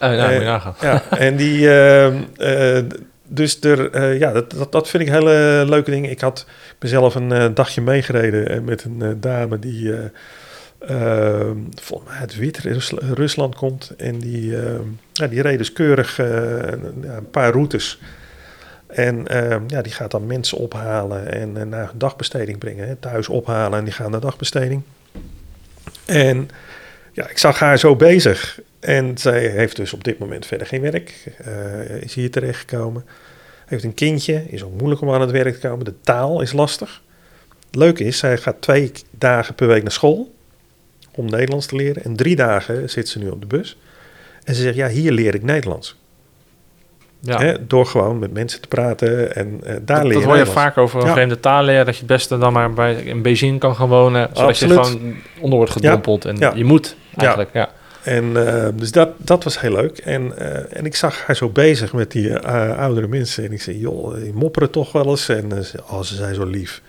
Je 0.00 0.06
Eh, 0.06 0.44
nagaan. 0.44 0.74
Ja, 0.80 1.02
en 1.10 1.36
die, 1.36 1.68
eh, 1.70 2.76
eh, 2.78 2.84
dus 3.32 3.60
er, 3.60 3.90
eh, 3.90 4.18
ja, 4.18 4.32
dat, 4.32 4.50
dat, 4.50 4.72
dat 4.72 4.88
vind 4.88 5.02
ik 5.02 5.08
hele 5.08 5.64
leuke 5.68 5.90
dingen. 5.90 6.10
Ik 6.10 6.20
had 6.20 6.46
mezelf 6.78 7.14
een 7.14 7.54
dagje 7.54 7.80
meegereden 7.80 8.64
met 8.64 8.84
een 8.84 9.20
dame 9.20 9.58
die 9.58 9.92
eh, 9.92 10.04
eh, 10.78 11.50
volgens 11.74 12.10
mij 12.10 12.18
uit 12.20 12.36
Wit-Rusland 12.36 13.54
komt. 13.54 13.92
En 13.96 14.18
die, 14.18 14.56
eh, 14.56 14.72
ja, 15.12 15.26
die 15.26 15.42
reed 15.42 15.58
dus 15.58 15.72
keurig 15.72 16.16
ja, 16.16 16.26
een 17.16 17.30
paar 17.30 17.52
routes. 17.52 18.00
En 18.92 19.26
ehm, 19.26 19.62
ja, 19.66 19.82
die 19.82 19.92
gaat 19.92 20.10
dan 20.10 20.26
mensen 20.26 20.58
ophalen 20.58 21.32
en 21.32 21.56
eh, 21.56 21.66
naar 21.66 21.90
dagbesteding 21.94 22.58
brengen. 22.58 22.88
Hè, 22.88 22.96
thuis 22.96 23.28
ophalen 23.28 23.78
en 23.78 23.84
die 23.84 23.92
gaan 23.92 24.10
naar 24.10 24.20
dagbesteding. 24.20 24.82
En 26.06 26.48
ja, 27.12 27.28
ik 27.28 27.38
zag 27.38 27.58
haar 27.58 27.78
zo 27.78 27.96
bezig. 27.96 28.60
En 28.80 29.18
zij 29.18 29.46
heeft 29.48 29.76
dus 29.76 29.92
op 29.92 30.04
dit 30.04 30.18
moment 30.18 30.46
verder 30.46 30.66
geen 30.66 30.80
werk. 30.80 31.32
eh, 31.38 32.02
is 32.02 32.14
hier 32.14 32.30
terechtgekomen. 32.30 33.04
Heeft 33.66 33.84
een 33.84 33.94
kindje. 33.94 34.44
Is 34.48 34.62
ook 34.62 34.78
moeilijk 34.78 35.00
om 35.00 35.10
aan 35.10 35.20
het 35.20 35.30
werk 35.30 35.54
te 35.54 35.68
komen. 35.68 35.84
De 35.84 36.00
taal 36.00 36.40
is 36.40 36.52
lastig. 36.52 37.02
Leuk 37.70 37.98
is, 37.98 38.18
zij 38.18 38.36
gaat 38.36 38.60
twee 38.60 38.92
dagen 39.10 39.54
per 39.54 39.66
week 39.66 39.82
naar 39.82 39.92
school. 39.92 40.34
Om 41.14 41.24
Nederlands 41.24 41.66
te 41.66 41.76
leren. 41.76 42.04
En 42.04 42.16
drie 42.16 42.36
dagen 42.36 42.90
zit 42.90 43.08
ze 43.08 43.18
nu 43.18 43.28
op 43.28 43.40
de 43.40 43.46
bus. 43.46 43.78
En 44.44 44.54
ze 44.54 44.62
zegt, 44.62 44.76
ja, 44.76 44.88
hier 44.88 45.12
leer 45.12 45.34
ik 45.34 45.42
Nederlands. 45.42 45.99
Ja. 47.22 47.38
Hè, 47.38 47.66
door 47.66 47.86
gewoon 47.86 48.18
met 48.18 48.32
mensen 48.32 48.60
te 48.60 48.68
praten 48.68 49.34
en 49.34 49.60
eh, 49.62 49.74
daar 49.82 49.96
dat, 49.96 50.04
leer 50.04 50.14
dat 50.14 50.24
hoor 50.24 50.36
je 50.36 50.46
vaak 50.46 50.78
over 50.78 51.00
een 51.00 51.06
Ja. 51.06 51.12
vreemde 51.12 51.40
taal 51.40 51.62
leren. 51.62 51.84
Dat 51.84 51.94
je 51.94 52.00
het 52.00 52.10
beste 52.10 52.38
dan 52.38 52.52
maar 52.52 52.72
bij, 52.72 52.94
in 52.94 53.22
Beijing 53.22 53.60
kan 53.60 53.76
gaan 53.76 53.88
wonen. 53.88 54.28
Zodat 54.32 54.48
Absoluut. 54.48 54.76
je 54.76 54.82
gewoon 54.82 55.14
onder 55.40 55.56
wordt 55.56 55.72
gedompeld. 55.72 56.24
En 56.24 56.56
je 56.56 56.64
moet 56.64 56.96
eigenlijk. 57.16 57.50
Ja. 57.52 57.70
En 58.02 58.46
eh, 58.46 58.68
dus 58.74 58.92
dat, 58.92 59.08
dat 59.16 59.44
was 59.44 59.60
heel 59.60 59.72
leuk. 59.72 59.98
En, 59.98 60.38
eh, 60.38 60.78
en 60.78 60.84
ik 60.84 60.96
zag 60.96 61.26
haar 61.26 61.36
zo 61.36 61.48
bezig 61.48 61.92
met 61.92 62.10
die 62.10 62.38
oudere 62.38 63.06
mensen. 63.08 63.44
En 63.44 63.52
ik 63.52 63.62
zei, 63.62 63.78
joh, 63.78 64.14
die 64.14 64.32
mopperen 64.32 64.70
toch 64.70 64.92
wel 64.92 65.06
eens. 65.06 65.28
En 65.28 65.64
ze, 65.64 65.78
oh, 65.90 66.02
ze 66.02 66.14
zijn 66.14 66.34
zo 66.34 66.44
lief. 66.44 66.82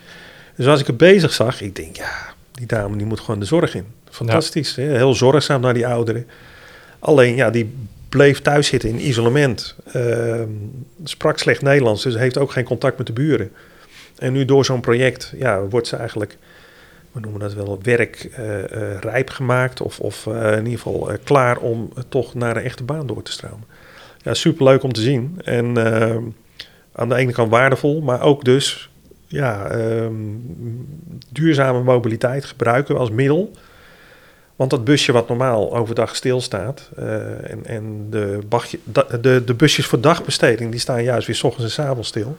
Dus 0.55 0.67
als 0.67 0.79
ik 0.79 0.87
er 0.87 0.95
bezig 0.95 1.33
zag, 1.33 1.61
ik 1.61 1.75
denk, 1.75 1.95
ja, 1.95 2.11
die 2.51 2.65
dame 2.65 2.97
die 2.97 3.05
moet 3.05 3.19
gewoon 3.19 3.39
de 3.39 3.45
zorg 3.45 3.75
in. 3.75 3.85
Fantastisch, 4.09 4.75
hè? 4.75 4.83
heel 4.83 5.13
zorgzaam 5.13 5.61
naar 5.61 5.73
die 5.73 5.87
ouderen. 5.87 6.27
Alleen, 6.99 7.35
ja, 7.35 7.49
die 7.49 7.73
bleef 8.11 8.41
thuis 8.41 8.67
zitten 8.67 8.89
in 8.89 9.07
isolement. 9.07 9.75
Ehm, 9.93 10.49
sprak 11.03 11.37
slecht 11.37 11.61
Nederlands, 11.61 12.03
dus 12.03 12.15
heeft 12.15 12.37
ook 12.37 12.51
geen 12.51 12.63
contact 12.63 12.97
met 12.97 13.07
de 13.07 13.13
buren. 13.13 13.51
En 14.17 14.33
nu 14.33 14.45
door 14.45 14.65
zo'n 14.65 14.79
project, 14.79 15.33
ja, 15.37 15.61
wordt 15.61 15.87
ze 15.87 15.95
eigenlijk, 15.95 16.37
we 17.11 17.19
noemen 17.19 17.39
dat 17.39 17.53
wel, 17.53 17.79
werk 17.81 18.23
eh, 18.23 18.63
eh, 18.63 18.99
rijp 18.99 19.29
gemaakt. 19.29 19.81
Of, 19.81 19.99
of 19.99 20.27
eh, 20.27 20.51
in 20.51 20.65
ieder 20.65 20.79
geval 20.79 21.09
klaar 21.23 21.57
om 21.57 21.93
toch 22.09 22.33
naar 22.33 22.57
een 22.57 22.63
echte 22.63 22.83
baan 22.83 23.07
door 23.07 23.23
te 23.23 23.31
stromen. 23.31 23.67
Ja, 24.21 24.33
superleuk 24.33 24.83
om 24.83 24.93
te 24.93 25.01
zien. 25.01 25.41
En 25.43 25.77
ehm, 25.77 26.23
aan 26.91 27.09
de 27.09 27.15
ene 27.15 27.31
kant 27.31 27.49
waardevol, 27.49 28.01
maar 28.01 28.21
ook 28.21 28.43
dus 28.43 28.89
ja, 29.27 29.67
ehm, 29.67 30.13
duurzame 31.29 31.83
mobiliteit 31.83 32.45
gebruiken 32.45 32.97
als 32.97 33.09
middel. 33.09 33.51
Want 34.61 34.73
dat 34.73 34.83
busje 34.83 35.11
wat 35.11 35.27
normaal 35.27 35.75
overdag 35.75 36.15
stilstaat 36.15 36.89
eh, 36.97 37.51
en, 37.51 37.65
en 37.65 38.07
de, 38.09 38.39
bagje, 38.49 38.79
da- 38.83 39.05
de, 39.21 39.43
de 39.45 39.53
busjes 39.53 39.85
voor 39.85 40.01
dagbesteding 40.01 40.71
die 40.71 40.79
staan 40.79 41.03
juist 41.03 41.27
weer 41.27 41.35
's 41.35 41.43
ochtends 41.43 41.77
en 41.77 41.83
's 41.83 41.87
avonds 41.89 42.07
stil. 42.07 42.37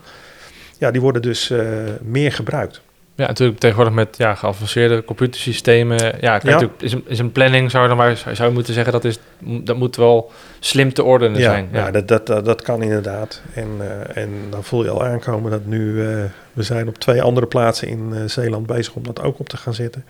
Ja, 0.78 0.90
die 0.90 1.00
worden 1.00 1.22
dus 1.22 1.50
eh, 1.50 1.66
meer 2.02 2.32
gebruikt. 2.32 2.80
Ja, 3.14 3.26
natuurlijk 3.26 3.58
tegenwoordig 3.58 3.94
met 3.94 4.16
ja, 4.16 4.34
geavanceerde 4.34 5.04
computersystemen. 5.04 5.98
Ja, 5.98 6.12
Ja. 6.20 6.40
natuurlijk 6.44 6.72
Is, 6.82 6.92
een, 6.92 7.04
is 7.06 7.18
een 7.18 7.32
planning, 7.32 7.70
zou 7.70 7.82
je 7.82 7.88
dan 7.88 7.98
maar 7.98 8.16
zou 8.32 8.48
je 8.48 8.54
moeten 8.54 8.74
zeggen, 8.74 8.92
dat, 8.92 9.04
is, 9.04 9.18
dat 9.38 9.76
moet 9.76 9.96
wel 9.96 10.30
slim 10.60 10.92
te 10.92 11.02
ordenen 11.04 11.40
ja, 11.40 11.50
zijn. 11.50 11.68
ja. 11.72 11.90
dat, 11.90 12.08
dat, 12.08 12.26
dat, 12.26 12.44
dat 12.44 12.62
kan 12.62 12.82
inderdaad. 12.82 13.42
En, 13.54 13.68
eh, 13.80 14.22
en 14.22 14.30
dan 14.50 14.64
voel 14.64 14.84
je 14.84 14.90
al 14.90 15.04
aankomen 15.04 15.50
dat 15.50 15.64
nu, 15.64 15.94
we 16.52 16.62
zijn 16.62 16.88
op 16.88 16.98
twee 16.98 17.22
andere 17.22 17.46
plaatsen 17.46 17.88
in 17.88 18.30
Zeeland 18.30 18.66
bezig 18.66 18.94
om 18.94 19.02
dat 19.04 19.22
ook 19.22 19.38
op 19.38 19.48
te 19.48 19.56
gaan 19.56 19.74
zetten. 19.74 20.04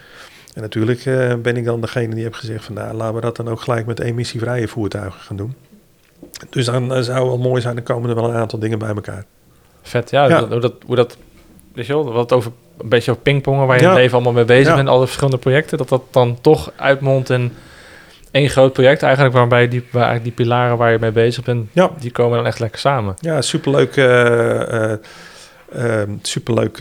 En 0.53 0.61
natuurlijk 0.63 1.05
eh, 1.05 1.35
ben 1.35 1.57
ik 1.57 1.65
dan 1.65 1.81
degene 1.81 2.15
die 2.15 2.25
heeft 2.25 2.37
gezegd 2.37 2.65
van 2.65 2.75
nou, 2.75 2.95
laten 2.95 3.15
we 3.15 3.21
dat 3.21 3.37
dan 3.37 3.49
ook 3.49 3.61
gelijk 3.61 3.87
met 3.87 4.01
emissievrije 4.01 4.69
voertuigen 4.69 5.21
gaan 5.21 5.37
doen. 5.37 5.55
Dus 6.51 6.67
dan 6.67 6.95
eh, 6.95 7.01
zou 7.01 7.27
wel 7.27 7.39
mooi 7.39 7.61
zijn, 7.63 7.75
dan 7.75 7.85
komen 7.85 8.09
er 8.11 8.15
wel 8.17 8.29
een 8.29 8.37
aantal 8.37 8.59
dingen 8.59 8.79
bij 8.79 8.89
elkaar. 8.89 9.25
Vet, 9.83 10.11
ja. 10.11 10.47
Hoe, 10.49 10.61
dat, 10.61 10.75
hoe 10.87 10.97
dat, 10.97 11.17
weet 11.75 11.87
je 11.87 11.93
wel, 11.93 12.13
wat 12.13 12.33
over, 12.33 12.53
een 12.79 12.89
beetje 12.89 13.11
over 13.11 13.23
pingpongen, 13.23 13.67
waar 13.67 13.77
je 13.77 13.83
Ja. 13.83 13.89
het 13.89 13.99
leven 13.99 14.15
allemaal 14.15 14.33
mee 14.33 14.45
bezig 14.45 14.69
Ja. 14.69 14.75
bent, 14.75 14.89
alle 14.89 15.05
verschillende 15.05 15.39
projecten, 15.39 15.79
dat 15.79 15.89
dat 15.89 16.03
dan 16.11 16.39
toch 16.41 16.73
uitmondt 16.77 17.31
in 17.31 17.53
één 18.31 18.49
groot 18.49 18.73
project 18.73 19.03
eigenlijk, 19.03 19.35
waarbij 19.35 19.69
die, 19.69 19.81
waar 19.91 20.03
eigenlijk 20.07 20.37
die 20.37 20.47
pilaren 20.47 20.77
waar 20.77 20.93
je 20.93 20.99
mee 20.99 21.13
bezig 21.13 21.45
bent, 21.45 21.69
Ja. 21.73 21.91
die 21.99 22.11
komen 22.11 22.37
dan 22.37 22.47
echt 22.47 22.59
lekker 22.59 22.81
samen. 22.81 23.15
Ja, 23.21 23.41
superleuk, 23.43 23.97
eh, 23.97 24.93
superleuk 26.23 26.79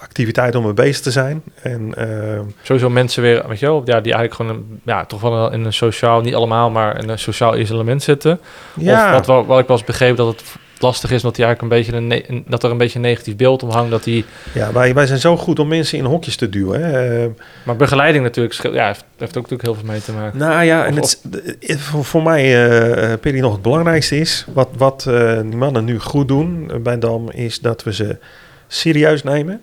activiteit 0.00 0.54
om 0.54 0.64
mee 0.64 0.72
bezig 0.72 1.00
te 1.02 1.10
zijn. 1.10 1.42
En 1.62 1.94
eh, 1.94 2.40
Sowieso 2.62 2.90
mensen 2.90 3.22
weer, 3.22 3.48
weet 3.48 3.58
je 3.58 3.66
wel, 3.66 3.82
ja, 3.84 4.00
die 4.00 4.12
eigenlijk 4.12 4.34
gewoon 4.34 4.52
een, 4.52 4.80
ja, 4.84 5.04
toch 5.04 5.20
wel 5.20 5.52
in 5.52 5.64
een 5.64 5.72
sociaal, 5.72 6.20
niet 6.20 6.34
allemaal, 6.34 6.70
maar 6.70 7.02
in 7.02 7.08
een 7.08 7.18
sociaal 7.18 7.56
isolement 7.56 8.02
zitten. 8.02 8.40
ja, 8.74 9.18
Of 9.18 9.26
wat, 9.26 9.46
wat 9.46 9.58
ik 9.58 9.68
eens 9.68 9.84
begrepen 9.84 10.16
dat 10.16 10.26
het 10.26 10.44
lastig 10.78 11.10
is, 11.10 11.22
dat, 11.22 11.34
die 11.36 11.44
eigenlijk 11.44 11.74
een 11.74 11.78
beetje 11.80 12.16
een 12.28 12.44
dat 12.48 12.62
er 12.62 12.70
een 12.70 12.76
beetje 12.76 12.96
een 12.96 13.04
negatief 13.04 13.36
beeld 13.36 13.62
om 13.62 13.70
hangt. 13.70 13.90
Dat 13.90 14.04
die, 14.04 14.24
ja 14.52 14.72
wij, 14.72 14.94
wij 14.94 15.06
zijn 15.06 15.18
zo 15.18 15.36
goed 15.36 15.58
om 15.58 15.68
mensen 15.68 15.98
in 15.98 16.04
hokjes 16.04 16.36
te 16.36 16.48
duwen. 16.48 16.80
Hè. 16.80 17.22
Eh, 17.24 17.30
maar 17.64 17.76
begeleiding 17.76 18.24
natuurlijk, 18.24 18.62
ja, 18.62 18.86
heeft, 18.86 19.04
heeft 19.16 19.36
ook 19.36 19.50
natuurlijk 19.50 19.62
heel 19.62 19.74
veel 19.74 19.92
mee 19.92 20.00
te 20.00 20.12
maken. 20.12 20.38
Nou 20.38 20.64
ja, 20.64 20.84
en 20.86 21.00
Of- 21.00 21.16
het, 21.30 21.58
eh, 21.60 21.76
voor, 21.78 22.22
mij, 22.22 22.68
eh 22.68 23.18
Perry, 23.20 23.40
nog 23.40 23.52
het 23.52 23.62
belangrijkste 23.62 24.18
is... 24.18 24.46
wat, 24.54 24.68
wat 24.76 25.02
die 25.42 25.56
mannen 25.56 25.84
nu 25.84 25.98
goed 25.98 26.28
doen 26.28 26.70
bij 26.82 26.98
DAM... 26.98 27.30
is 27.30 27.60
dat 27.60 27.82
we 27.82 27.94
ze 27.94 28.18
serieus 28.66 29.22
nemen. 29.22 29.60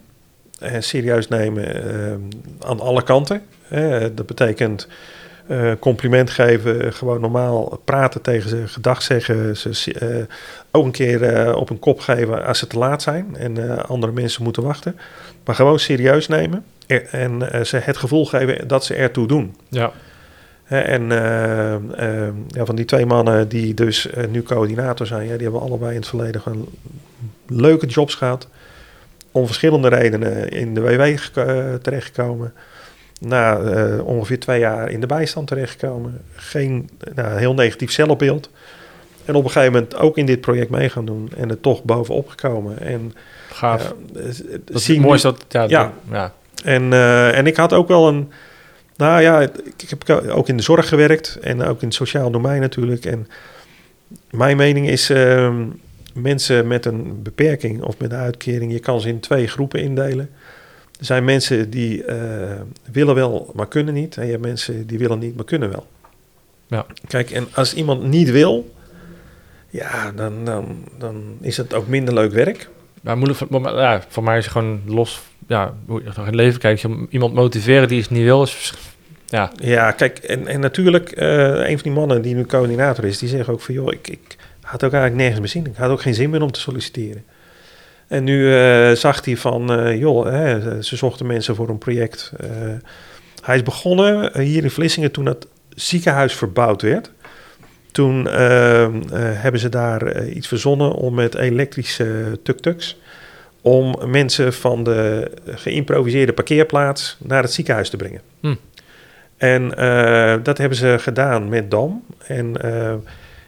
En 0.59 0.83
serieus 0.83 1.27
nemen 1.27 1.83
eh, 1.83 2.11
aan 2.69 2.79
alle 2.79 3.03
kanten. 3.03 3.41
Eh, 3.69 4.05
dat 4.13 4.25
betekent 4.25 4.87
eh, 5.47 5.71
compliment 5.79 6.29
geven, 6.29 6.93
gewoon 6.93 7.21
normaal 7.21 7.81
praten 7.83 8.21
tegen 8.21 8.49
ze... 8.49 8.67
gedag 8.67 9.01
zeggen, 9.01 9.57
ze 9.57 9.93
eh, 9.93 10.35
ook 10.71 10.85
een 10.85 10.91
keer 10.91 11.23
eh, 11.23 11.55
op 11.55 11.69
een 11.69 11.79
kop 11.79 11.99
geven 11.99 12.45
als 12.45 12.59
ze 12.59 12.67
te 12.67 12.77
laat 12.77 13.01
zijn... 13.01 13.35
en 13.37 13.69
eh, 13.69 13.83
andere 13.83 14.11
mensen 14.13 14.43
moeten 14.43 14.63
wachten. 14.63 14.97
Maar 15.45 15.55
gewoon 15.55 15.79
serieus 15.79 16.27
nemen... 16.27 16.65
En 17.11 17.51
eh, 17.51 17.63
ze 17.63 17.77
het 17.77 17.97
gevoel 17.97 18.25
geven 18.25 18.67
dat 18.67 18.85
ze 18.85 18.93
ertoe 18.93 19.27
doen. 19.27 19.55
Ja, 19.69 19.91
en 20.67 21.11
eh, 21.11 21.73
eh, 21.75 22.33
ja, 22.47 22.65
van 22.65 22.75
die 22.75 22.85
twee 22.85 23.05
mannen 23.05 23.47
die 23.47 23.73
dus 23.73 24.09
eh, 24.09 24.27
nu 24.27 24.43
coördinator 24.43 25.07
zijn, 25.07 25.27
ja, 25.27 25.33
die 25.33 25.43
hebben 25.43 25.61
allebei 25.61 25.91
in 25.91 25.99
het 25.99 26.07
verleden 26.07 26.41
gewoon 26.41 26.67
leuke 27.47 27.85
jobs 27.85 28.15
gehad. 28.15 28.47
Om 29.35 29.45
verschillende 29.45 29.87
redenen 29.87 30.49
in 30.49 30.73
de 30.73 30.81
WW 30.81 31.01
eh, 31.01 31.73
terechtgekomen. 31.81 32.53
Na 33.19 33.57
eh, 33.59 34.05
ongeveer 34.05 34.39
twee 34.39 34.59
jaar 34.59 34.89
in 34.91 34.99
de 34.99 35.05
bijstand 35.07 35.47
terechtgekomen. 35.47 36.21
Geen 36.35 36.89
nou, 37.15 37.37
heel 37.37 37.53
negatief 37.53 37.91
zelfbeeld. 37.91 38.49
En 39.25 39.35
op 39.35 39.43
een 39.43 39.49
gegeven 39.51 39.73
moment 39.73 39.95
ook 39.95 40.17
in 40.17 40.25
dit 40.25 40.41
project 40.41 40.69
mee 40.69 40.89
gaan 40.89 41.05
doen. 41.05 41.31
En 41.37 41.49
er 41.49 41.59
toch 41.59 41.83
bovenop 41.83 42.29
gekomen. 42.29 42.79
En 42.79 43.13
gaaf. 43.49 43.93
eh, 44.15 44.23
dat 44.65 44.75
is 44.75 44.83
zien 44.83 45.01
mooi 45.01 45.15
is 45.15 45.21
dat, 45.21 45.45
ja, 45.49 45.91
Ja. 46.11 46.33
en, 46.63 46.93
en 47.33 47.47
ik 47.47 47.55
had 47.55 47.73
ook 47.73 47.87
wel 47.87 48.07
een. 48.07 48.31
Nou 48.97 49.21
ja, 49.21 49.41
ik 49.41 49.51
ik 49.77 49.89
heb 49.89 50.09
ook 50.29 50.47
in 50.49 50.57
de 50.57 50.63
zorg 50.63 50.87
gewerkt 50.87 51.37
en 51.41 51.61
ook 51.63 51.81
in 51.81 51.87
het 51.87 51.95
sociaal 51.95 52.31
domein 52.31 52.61
natuurlijk. 52.61 53.05
En 53.05 53.27
mijn 54.31 54.57
mening 54.57 54.89
is: 54.89 55.09
ehm, 55.09 55.63
mensen 56.15 56.67
met 56.67 56.85
een 56.85 57.21
beperking 57.23 57.81
of 57.83 57.97
met 57.97 58.11
een 58.11 58.17
uitkering, 58.17 58.71
je 58.71 58.79
kan 58.79 59.01
ze 59.01 59.07
in 59.07 59.19
twee 59.19 59.47
groepen 59.47 59.81
indelen. 59.81 60.29
Er 60.99 61.05
zijn 61.05 61.25
mensen 61.25 61.69
die 61.69 62.03
eh, 62.03 62.61
willen 62.91 63.15
wel, 63.15 63.51
maar 63.55 63.67
kunnen 63.67 63.93
niet. 63.93 64.17
En 64.17 64.25
je 64.25 64.31
hebt 64.31 64.43
mensen 64.43 64.87
die 64.87 64.97
willen 64.97 65.19
niet, 65.19 65.35
maar 65.35 65.45
kunnen 65.45 65.69
wel. 65.69 65.87
Ja. 66.67 66.85
Kijk, 67.07 67.31
en 67.31 67.47
als 67.53 67.73
iemand 67.73 68.03
niet 68.03 68.31
wil, 68.31 68.73
ja, 69.69 70.11
dan, 70.11 70.45
dan, 70.45 70.83
dan 70.97 71.23
is 71.41 71.57
het 71.57 71.73
ook 71.73 71.87
minder 71.87 72.13
leuk 72.13 72.31
werk. 72.31 72.69
Maar 73.01 73.17
moeilijk, 73.17 73.39
voor- 73.39 73.61
ja, 73.79 74.03
voor 74.07 74.23
mij 74.23 74.37
is 74.37 74.43
het 74.43 74.53
gewoon 74.53 74.81
los, 74.85 75.21
ja, 75.47 75.73
hoe 75.85 76.01
je 76.03 76.09
naar 76.15 76.25
het 76.25 76.35
leven 76.35 76.59
kijkt. 76.59 76.85
Iemand 77.09 77.33
motiveren 77.33 77.87
die 77.87 78.01
het 78.01 78.09
niet 78.09 78.23
wil, 78.23 78.43
is, 78.43 78.73
ja, 79.25 79.51
Ja, 79.55 79.91
kijk, 79.91 80.17
en, 80.17 80.47
en 80.47 80.59
natuurlijk, 80.59 81.11
eh, 81.11 81.69
een 81.69 81.79
van 81.79 81.83
die 81.83 81.91
mannen 81.91 82.21
die 82.21 82.35
nu 82.35 82.45
coördinator 82.45 83.05
is, 83.05 83.17
die 83.17 83.29
zegt 83.29 83.49
ook 83.49 83.61
van, 83.61 83.73
joh, 83.73 83.93
ik, 83.93 84.07
ik 84.07 84.34
had 84.65 84.83
ook 84.83 84.93
eigenlijk 84.93 85.21
nergens 85.21 85.39
meer 85.39 85.49
zin. 85.63 85.71
Ik 85.71 85.77
had 85.77 85.89
ook 85.89 86.01
geen 86.01 86.13
zin 86.13 86.29
meer 86.29 86.41
om 86.41 86.51
te 86.51 86.59
solliciteren. 86.59 87.23
En 88.07 88.23
nu 88.23 88.55
eh, 88.55 88.91
zag 88.91 89.25
hij 89.25 89.37
van, 89.37 89.71
eh, 89.71 89.99
joh, 89.99 90.25
hè, 90.25 90.83
ze 90.83 90.95
zochten 90.95 91.25
mensen 91.25 91.55
voor 91.55 91.69
een 91.69 91.77
project. 91.77 92.31
Eh, 92.37 92.49
hij 93.41 93.55
is 93.55 93.63
begonnen 93.63 94.41
hier 94.41 94.63
in 94.63 94.71
Vlissingen 94.71 95.11
toen 95.11 95.25
het 95.25 95.47
ziekenhuis 95.69 96.33
verbouwd 96.33 96.81
werd. 96.81 97.11
Toen 97.91 98.25
hebben 98.25 99.61
ze 99.61 99.69
daar 99.69 100.27
iets 100.27 100.47
verzonnen 100.47 100.91
om 100.91 101.13
met 101.13 101.35
elektrische 101.35 102.39
tuk-tuks... 102.43 102.97
om 103.61 103.95
mensen 104.05 104.53
van 104.53 104.83
de 104.83 105.31
geïmproviseerde 105.45 106.33
parkeerplaats 106.33 107.17
naar 107.19 107.41
het 107.41 107.53
ziekenhuis 107.53 107.89
te 107.89 107.97
brengen. 107.97 108.21
Hm. 108.39 108.55
En 109.37 109.69
dat 110.43 110.57
hebben 110.57 110.77
ze 110.77 110.95
gedaan 110.99 111.49
met 111.49 111.71
Dam. 111.71 112.03
En 112.27 112.55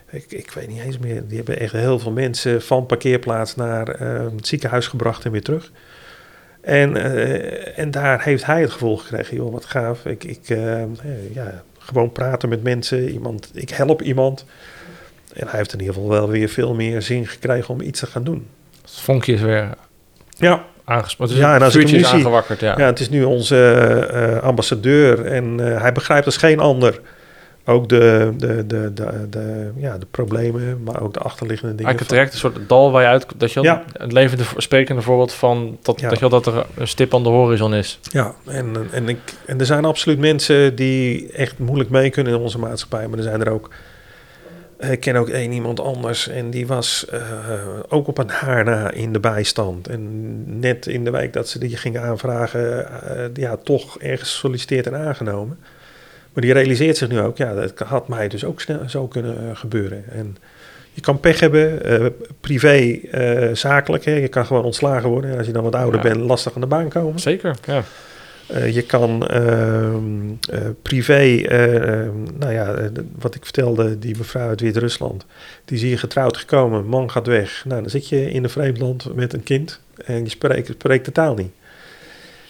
ik, 0.10 0.26
ik 0.30 0.52
weet 0.52 0.68
niet 0.68 0.82
eens 0.82 0.98
meer, 0.98 1.28
die 1.28 1.38
hebben 1.38 1.60
echt 1.60 1.72
heel 1.72 2.00
veel 2.00 2.12
mensen 2.12 2.62
van 2.62 2.86
parkeerplaats 2.86 3.56
naar 3.56 3.88
eh, 3.88 4.26
het 4.36 4.48
ziekenhuis 4.48 4.88
gebracht 4.88 5.26
en 5.26 5.32
weer 5.32 5.42
terug. 5.44 5.72
En, 6.62 6.96
eh, 6.96 7.80
en 7.80 7.92
daar 7.92 8.24
heeft 8.24 8.46
hij 8.46 8.62
het 8.62 8.72
gevoel 8.72 8.98
gekregen, 8.98 9.36
joh, 9.36 9.52
wat 9.52 9.66
gaaf. 9.66 10.06
Ik, 10.06 10.24
ik 10.24 10.50
eh, 10.50 10.84
ja, 11.34 11.64
gewoon 11.80 12.12
praten 12.12 12.50
met 12.50 12.64
mensen, 12.64 13.10
iemand, 13.10 13.50
ik 13.54 13.70
help 13.70 14.02
iemand. 14.02 14.46
En 15.34 15.48
hij 15.48 15.58
heeft 15.58 15.74
in 15.74 15.80
ieder 15.80 15.94
geval 15.94 16.10
wel 16.10 16.30
weer 16.30 16.50
veel 16.50 16.74
meer 16.74 17.02
zin 17.02 17.28
gekregen 17.28 17.74
om 17.74 17.82
iets 17.82 18.00
te 18.00 18.06
gaan 18.06 18.24
doen. 18.24 18.48
Het 18.82 18.92
vonkje 18.92 19.34
is 19.34 19.42
weer 19.42 19.70
Ja, 20.38 20.66
aangesproken. 20.84 21.36
Ja, 21.36 21.56
en 21.56 21.62
als 21.62 21.76
ik 21.76 21.92
nu 21.92 22.04
aangewakkerd, 22.04 22.60
ja. 22.60 22.78
ja. 22.78 22.86
het 22.86 23.00
is 23.00 23.10
nu 23.10 23.24
onze 23.24 24.40
ambassadeur 24.44 25.26
en 25.26 25.58
hij 25.58 25.92
begrijpt 25.92 26.26
als 26.26 26.38
geen 26.38 26.60
ander 26.60 27.02
ook 27.68 27.90
de, 27.90 28.34
de, 28.38 28.66
de, 28.68 28.94
de, 28.94 29.28
de, 29.30 29.72
ja, 29.76 29.98
de 29.98 30.06
problemen, 30.12 30.84
maar 30.84 31.02
ook 31.02 31.14
de 31.14 31.20
achterliggende 31.20 31.76
dingen. 31.76 31.86
Eigenlijk 31.86 32.10
direct 32.16 32.34
een 32.34 32.40
soort 32.40 32.70
dal 32.70 32.92
waar 32.92 33.02
je 33.02 33.08
uit... 33.08 33.26
Dat 33.38 33.52
je 33.52 33.62
Ja. 33.62 33.84
een 33.94 34.14
levende, 34.14 34.44
sprekende 34.58 35.02
voorbeeld 35.02 35.34
van... 35.34 35.78
Dat, 35.82 36.00
Ja. 36.00 36.10
dat, 36.10 36.20
je 36.20 36.30
dat 36.30 36.46
er 36.46 36.66
een 36.76 36.88
stip 36.88 37.14
aan 37.14 37.24
de 37.24 37.30
horizon 37.30 37.74
is. 37.74 38.00
Ja, 38.02 38.34
en, 38.46 38.76
en, 38.92 39.10
ik, 39.10 39.18
en 39.46 39.60
er 39.60 39.66
zijn 39.66 39.86
absoluut 39.86 40.20
mensen 40.20 40.76
die 40.76 41.32
echt 41.32 41.60
moeilijk 41.60 41.90
mee 41.90 42.10
kunnen 42.10 42.34
in 42.34 42.40
onze 42.40 42.60
maatschappij. 42.60 43.08
Maar 43.08 43.18
er 43.18 43.24
zijn 43.24 43.42
er 43.42 43.52
ook. 43.52 43.70
Ik 44.80 45.00
ken 45.00 45.16
ook 45.16 45.30
één 45.30 45.52
iemand 45.52 45.80
anders 45.80 46.28
en 46.28 46.50
die 46.50 46.68
was 46.68 47.06
eh, 47.10 47.20
ook 47.90 48.08
op 48.08 48.18
een 48.18 48.30
haar 48.30 48.64
na 48.66 48.92
in 48.92 49.14
de 49.14 49.20
bijstand. 49.20 49.88
En 49.88 50.60
net 50.60 50.88
in 50.88 51.04
de 51.04 51.12
week 51.12 51.34
dat 51.34 51.50
ze 51.50 51.60
die 51.60 51.78
ging 51.78 51.98
aanvragen, 51.98 52.88
eh, 53.18 53.26
ja, 53.34 53.56
toch 53.64 54.00
ergens 54.00 54.30
gesolliciteerd 54.32 54.88
en 54.88 54.96
aangenomen. 54.96 55.60
Maar 56.38 56.46
die 56.46 56.56
realiseert 56.56 56.98
zich 56.98 57.10
nu 57.10 57.20
ook, 57.20 57.38
ja, 57.38 57.54
dat 57.54 57.80
had 57.80 58.08
mij 58.08 58.28
dus 58.28 58.44
ook 58.44 58.62
snel 58.62 58.80
zo 58.90 59.08
kunnen 59.08 59.38
eh, 59.38 59.56
gebeuren. 59.56 60.04
En 60.12 60.38
je 60.94 61.02
kan 61.02 61.20
pech 61.20 61.40
hebben, 61.40 61.84
eh, 61.84 62.06
privé, 62.42 63.00
eh, 63.12 63.50
zakelijk. 63.56 64.06
Hè. 64.06 64.12
Je 64.12 64.28
kan 64.28 64.46
gewoon 64.46 64.64
ontslagen 64.64 65.10
worden. 65.10 65.32
En 65.32 65.38
als 65.38 65.48
je 65.48 65.54
dan 65.54 65.64
wat 65.64 65.76
ouder 65.76 66.06
Ja. 66.06 66.14
bent, 66.14 66.26
lastig 66.26 66.56
aan 66.56 66.62
de 66.62 66.68
baan 66.68 66.90
komen. 66.90 67.20
Zeker, 67.20 67.56
ja. 67.66 67.84
Je 68.66 68.82
kan 68.82 69.28
ehm, 69.28 70.04
eh, 70.52 70.60
privé, 70.82 71.14
eh, 71.14 71.76
ehm, 71.76 72.16
nou 72.40 72.54
ja, 72.54 72.76
wat 73.20 73.36
ik 73.36 73.44
vertelde, 73.44 74.00
die 74.00 74.18
mevrouw 74.18 74.48
uit 74.48 74.62
Wit-Rusland, 74.62 75.26
die 75.66 75.78
is 75.78 75.84
hier 75.84 76.00
getrouwd 76.00 76.38
gekomen, 76.38 76.86
man 76.86 77.12
gaat 77.12 77.28
weg. 77.28 77.64
Nou, 77.66 77.82
dan 77.82 77.90
zit 77.90 78.10
je 78.10 78.32
in 78.32 78.44
een 78.44 78.50
vreemd 78.50 78.78
land 78.78 79.16
met 79.16 79.34
een 79.34 79.44
kind 79.44 79.80
en 80.06 80.24
je 80.24 80.30
spreekt, 80.30 80.68
spreekt 80.68 81.06
de 81.06 81.12
taal 81.12 81.34
niet. 81.36 81.52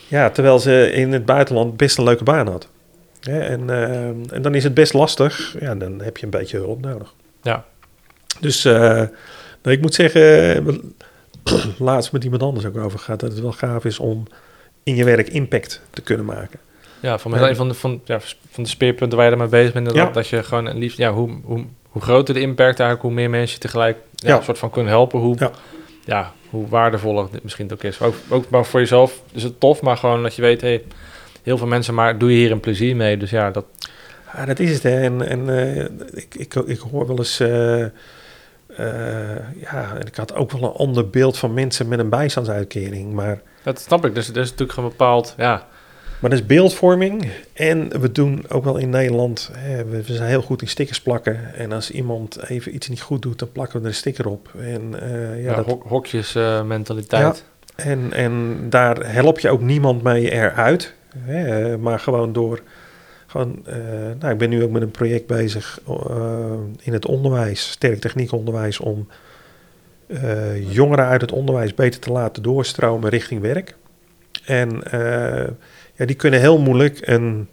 Ja, 0.07 0.29
terwijl 0.29 0.59
ze 0.59 0.91
in 0.91 1.13
het 1.13 1.25
buitenland 1.25 1.77
best 1.77 1.97
een 1.97 2.03
leuke 2.03 2.23
baan 2.23 2.47
had. 2.47 2.67
Hè, 3.27 3.39
en, 3.39 3.69
ehm, 3.69 4.33
en 4.33 4.41
dan 4.41 4.55
is 4.55 4.63
het 4.63 4.73
best 4.73 4.93
lastig, 4.93 5.55
ja, 5.59 5.75
dan 5.75 6.01
heb 6.01 6.17
je 6.17 6.23
een 6.23 6.31
beetje 6.31 6.57
hulp 6.57 6.81
nodig. 6.81 7.13
Ja. 7.41 7.65
Dus 8.39 8.65
eh, 8.65 8.73
nou, 9.61 9.75
ik 9.75 9.81
moet 9.81 9.93
zeggen, 9.93 10.55
eh, 10.55 10.73
laatst 11.87 12.11
met 12.11 12.23
iemand 12.23 12.43
anders 12.43 12.65
ook 12.65 12.77
over 12.77 12.99
gehad, 12.99 13.19
dat 13.19 13.31
het 13.31 13.41
wel 13.41 13.51
gaaf 13.51 13.85
is 13.85 13.99
om 13.99 14.23
in 14.83 14.95
je 14.95 15.03
werk 15.03 15.29
impact 15.29 15.81
te 15.89 16.01
kunnen 16.01 16.25
maken. 16.25 16.59
Ja, 16.99 17.17
voor 17.17 17.31
mij 17.31 17.49
een 17.49 17.55
van 17.55 17.67
de, 17.67 17.73
van, 17.73 18.01
ja, 18.05 18.19
van 18.49 18.63
de 18.63 18.69
speerpunten 18.69 19.17
waar 19.17 19.27
je 19.27 19.33
ermee 19.33 19.47
bezig 19.47 19.73
bent. 19.73 19.93
Ja. 19.93 20.09
Dat 20.09 20.27
je 20.27 20.43
gewoon 20.43 20.77
liefst... 20.77 20.97
Ja, 20.97 21.11
hoe, 21.11 21.29
hoe, 21.43 21.65
hoe 21.89 22.01
groter 22.01 22.33
de 22.33 22.39
impact 22.39 22.79
eigenlijk, 22.79 23.01
hoe 23.01 23.11
meer 23.11 23.29
mensen 23.29 23.55
je 23.55 23.61
tegelijk 23.61 23.97
ja, 24.15 24.37
een 24.37 24.43
soort 24.43 24.57
van 24.57 24.69
kunnen 24.69 24.91
helpen. 24.91 25.19
Hoe, 25.19 25.35
ja. 25.39 25.51
Ja. 26.05 26.33
hoe 26.49 26.67
waardevoller 26.67 27.27
dit 27.31 27.43
misschien 27.43 27.71
ook 27.71 27.83
is. 27.83 28.01
Ook, 28.01 28.15
ook 28.29 28.49
maar 28.49 28.65
voor 28.65 28.79
jezelf 28.79 29.21
is 29.31 29.43
het 29.43 29.59
tof, 29.59 29.81
maar 29.81 29.97
gewoon 29.97 30.23
dat 30.23 30.35
je 30.35 30.41
weet... 30.41 30.61
Hey, 30.61 30.83
heel 31.47 31.57
veel 31.57 31.67
mensen, 31.67 31.93
maar 31.93 32.17
doe 32.17 32.31
je 32.31 32.37
hier 32.37 32.51
een 32.51 32.59
plezier 32.59 32.95
mee. 32.95 33.17
Dus 33.17 33.29
ja, 33.29 33.51
dat... 33.51 33.65
Ja, 34.35 34.45
dat 34.45 34.59
is 34.59 34.73
het. 34.73 34.83
Hè. 34.83 35.01
En, 35.01 35.27
en 35.27 35.49
eh, 35.49 35.83
ik, 36.13 36.35
ik, 36.37 36.53
ik 36.55 36.79
hoor 36.79 37.07
wel 37.07 37.17
eens. 37.17 37.39
eh, 37.39 37.81
eh, 37.83 37.89
ja, 39.61 39.95
en 39.99 40.07
ik 40.07 40.15
had 40.15 40.35
ook 40.35 40.51
wel 40.51 40.63
een 40.63 40.75
ander 40.87 41.09
beeld 41.09 41.37
van 41.37 41.53
mensen 41.53 41.87
met 41.87 41.99
een 41.99 42.09
bijstandsuitkering. 42.09 43.13
Maar, 43.13 43.41
Dat 43.63 43.79
snap 43.81 44.05
ik. 44.05 44.15
Dus 44.15 44.29
er 44.29 44.37
is 44.37 44.49
natuurlijk 44.49 44.77
een 44.77 44.83
bepaald... 44.83 45.33
Ja, 45.37 45.65
maar 46.19 46.29
dat 46.29 46.39
is 46.39 46.45
beeldvorming. 46.45 47.29
En 47.53 48.01
we 48.01 48.11
doen 48.11 48.45
ook 48.49 48.63
wel 48.63 48.77
in 48.77 48.89
Nederland. 48.89 49.49
Hè, 49.53 49.85
we, 49.85 50.03
we 50.03 50.13
zijn 50.13 50.29
heel 50.29 50.41
goed 50.41 50.61
in 50.61 50.67
stickers 50.67 51.01
plakken. 51.01 51.55
En 51.55 51.71
als 51.71 51.91
iemand 51.91 52.43
even 52.49 52.75
iets 52.75 52.87
niet 52.87 53.01
goed 53.01 53.21
doet, 53.21 53.39
dan 53.39 53.51
plakken 53.51 53.75
we 53.77 53.81
er 53.83 53.89
een 53.89 53.95
sticker 53.95 54.27
op. 54.27 54.49
En, 54.59 54.93
ja, 55.09 55.33
ja, 55.33 55.55
dat, 55.55 55.65
hok- 55.65 55.83
hokjes 55.87 56.35
eh, 56.35 56.63
mentaliteit. 56.63 57.43
en, 57.75 58.13
en 58.13 58.57
daar 58.69 59.11
help 59.13 59.39
je 59.39 59.49
ook 59.49 59.61
niemand 59.61 60.03
mee 60.03 60.31
eruit. 60.31 60.93
Maar 61.79 61.99
gewoon 61.99 62.33
door. 62.33 62.61
Gewoon, 63.27 63.65
eh, 63.65 63.77
nou, 64.19 64.33
ik 64.33 64.37
ben 64.37 64.49
nu 64.49 64.63
ook 64.63 64.71
met 64.71 64.81
een 64.81 64.91
project 64.91 65.27
bezig 65.27 65.79
eh, 65.87 66.53
in 66.81 66.93
het 66.93 67.05
onderwijs, 67.05 67.69
sterk 67.69 67.99
techniekonderwijs, 67.99 68.79
om 68.79 69.07
eh, 70.07 70.73
jongeren 70.73 71.05
uit 71.05 71.21
het 71.21 71.31
onderwijs 71.31 71.73
beter 71.73 71.99
te 71.99 72.11
laten 72.11 72.43
doorstromen 72.43 73.09
richting 73.09 73.41
werk. 73.41 73.75
En 74.45 74.81
ja, 75.95 76.05
die 76.05 76.15
kunnen 76.15 76.39
heel 76.39 76.59
moeilijk 76.59 77.07
een 77.07 77.47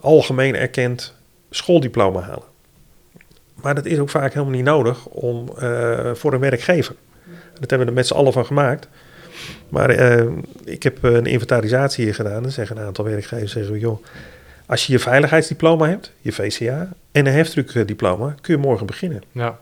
algemeen 0.00 0.56
erkend 0.56 1.14
schooldiploma 1.50 2.20
halen. 2.20 2.48
Maar 3.54 3.74
dat 3.74 3.86
is 3.86 3.98
ook 3.98 4.10
vaak 4.10 4.32
helemaal 4.32 4.54
niet 4.54 4.64
nodig 4.64 5.06
om, 5.06 5.48
voor 6.14 6.32
een 6.32 6.40
werkgever. 6.40 6.94
Dat 7.60 7.70
hebben 7.70 7.78
we 7.78 7.86
er 7.86 7.98
met 7.98 8.06
z'n 8.06 8.14
allen 8.14 8.32
van 8.32 8.46
gemaakt. 8.46 8.88
Maar 9.68 9.90
eh, 9.90 10.26
ik 10.64 10.82
heb 10.82 11.02
een 11.02 11.26
inventarisatie 11.26 12.04
hier 12.04 12.14
gedaan. 12.14 12.42
Dan 12.42 12.52
zeggen 12.52 12.76
een 12.76 12.84
aantal 12.84 13.04
werkgevers, 13.04 13.52
zeggen, 13.52 13.72
we, 13.72 13.78
joh, 13.78 14.04
als 14.66 14.86
je 14.86 14.92
je 14.92 14.98
veiligheidsdiploma 14.98 15.88
hebt, 15.88 16.12
je 16.20 16.32
VCA 16.32 16.88
en 17.12 17.26
een 17.26 17.32
heftruckdiploma, 17.32 18.34
kun 18.40 18.54
je 18.54 18.60
morgen 18.60 18.86
beginnen. 18.86 19.22
Ja. 19.32 19.58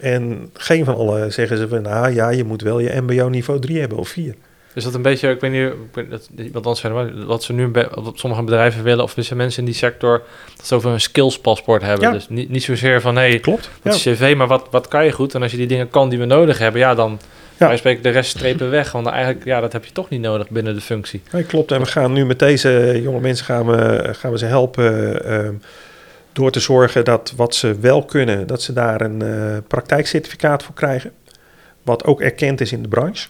En 0.00 0.50
geen 0.52 0.84
van 0.84 0.94
alle 0.94 1.30
zeggen 1.30 1.58
ze 1.58 1.68
van, 1.68 1.82
nou 1.82 2.14
ja, 2.14 2.28
je 2.28 2.44
moet 2.44 2.62
wel 2.62 2.78
je 2.78 3.00
mbo 3.00 3.28
niveau 3.28 3.60
3 3.60 3.80
hebben 3.80 3.98
of 3.98 4.08
4. 4.08 4.34
Is 4.74 4.84
dat 4.84 4.94
een 4.94 5.02
beetje, 5.02 5.30
ik 5.30 5.40
weet 5.40 5.50
niet, 5.50 5.72
ik 5.72 5.76
weet, 5.92 6.10
dat, 6.52 6.62
wat 6.62 6.78
zijn, 6.78 7.26
wat 7.26 7.42
ze 7.42 7.52
nu 7.52 7.68
bij 7.68 7.88
wat 7.94 8.18
sommige 8.18 8.42
bedrijven 8.42 8.82
willen, 8.82 9.04
of 9.04 9.16
misschien 9.16 9.36
mensen 9.36 9.58
in 9.58 9.64
die 9.64 9.74
sector, 9.74 10.22
dat 10.56 10.66
ze 10.66 10.74
over 10.74 10.90
een 10.90 11.00
skillspaspoort 11.00 11.82
hebben. 11.82 12.06
Ja. 12.06 12.12
Dus 12.12 12.28
niet, 12.28 12.48
niet 12.48 12.62
zozeer 12.62 13.00
van, 13.00 13.16
hé, 13.16 13.28
hey, 13.28 13.38
Klopt. 13.38 13.70
cv, 13.82 14.34
maar 14.36 14.46
wat, 14.46 14.66
wat 14.70 14.88
kan 14.88 15.04
je 15.04 15.12
goed? 15.12 15.34
En 15.34 15.42
als 15.42 15.50
je 15.50 15.56
die 15.56 15.66
dingen 15.66 15.90
kan 15.90 16.08
die 16.08 16.18
we 16.18 16.24
nodig 16.24 16.58
hebben, 16.58 16.80
ja, 16.80 16.94
dan 16.94 17.18
Ja. 17.56 17.66
wij 17.66 17.76
spreken 17.76 18.02
de 18.02 18.08
rest 18.08 18.30
strepen 18.30 18.70
weg. 18.70 18.92
Want 18.92 19.06
eigenlijk, 19.06 19.44
ja, 19.44 19.60
dat 19.60 19.72
heb 19.72 19.84
je 19.84 19.92
toch 19.92 20.08
niet 20.08 20.20
nodig 20.20 20.50
binnen 20.50 20.74
de 20.74 20.80
functie. 20.80 21.22
Nee, 21.32 21.44
klopt. 21.44 21.72
En 21.72 21.80
we 21.80 21.86
gaan 21.86 22.12
nu 22.12 22.26
met 22.26 22.38
deze 22.38 23.00
jonge 23.02 23.20
mensen 23.20 23.44
gaan 23.44 23.66
we, 23.66 24.08
gaan 24.12 24.30
we 24.30 24.38
ze 24.38 24.44
helpen 24.44 25.24
ehm, 25.24 25.54
door 26.32 26.50
te 26.50 26.60
zorgen 26.60 27.04
dat 27.04 27.32
wat 27.36 27.54
ze 27.54 27.78
wel 27.80 28.04
kunnen, 28.04 28.46
dat 28.46 28.62
ze 28.62 28.72
daar 28.72 29.00
een 29.00 29.22
eh, 29.22 29.56
praktijkcertificaat 29.66 30.62
voor 30.62 30.74
krijgen. 30.74 31.12
Wat 31.82 32.04
ook 32.04 32.20
erkend 32.20 32.60
is 32.60 32.72
in 32.72 32.82
de 32.82 32.88
branche. 32.88 33.28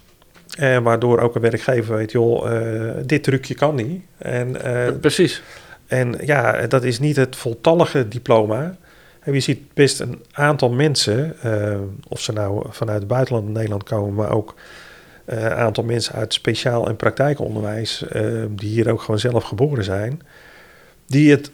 En 0.59 0.83
waardoor 0.83 1.21
ook 1.21 1.35
een 1.35 1.41
werkgever 1.41 1.97
weet, 1.97 2.13
joh, 2.13 2.53
eh, 2.53 2.91
dit 3.07 3.23
trucje 3.23 3.55
kan 3.55 3.75
niet. 3.75 4.03
En, 4.19 4.65
eh, 4.65 4.93
Precies. 5.01 5.43
en 5.87 6.15
ja, 6.25 6.67
dat 6.67 6.85
is 6.85 6.99
niet 6.99 7.17
het 7.17 7.37
voltallige 7.37 8.09
diploma. 8.09 8.77
Je 9.25 9.41
ziet 9.41 9.75
best 9.75 10.01
een 10.01 10.23
aantal 10.33 10.71
mensen, 10.71 11.41
eh, 11.41 11.79
of 12.09 12.21
ze 12.21 12.33
nou 12.33 12.67
vanuit 12.71 12.99
het 12.99 13.09
buitenland 13.09 13.49
Nederland 13.49 13.83
komen, 13.83 14.15
maar 14.15 14.31
ook 14.31 14.55
eh, 15.25 15.43
een 15.43 15.53
aantal 15.53 15.85
mensen 15.85 16.15
uit 16.15 16.35
speciaal 16.35 16.89
en 16.89 16.97
praktijkonderwijs, 16.97 18.07
eh, 18.09 18.45
die 18.51 18.69
hier 18.69 18.91
ook 18.91 19.01
gewoon 19.01 19.21
zelf 19.21 19.45
geboren 19.45 19.85
zijn, 19.85 20.21
die 21.07 21.31
het 21.31 21.51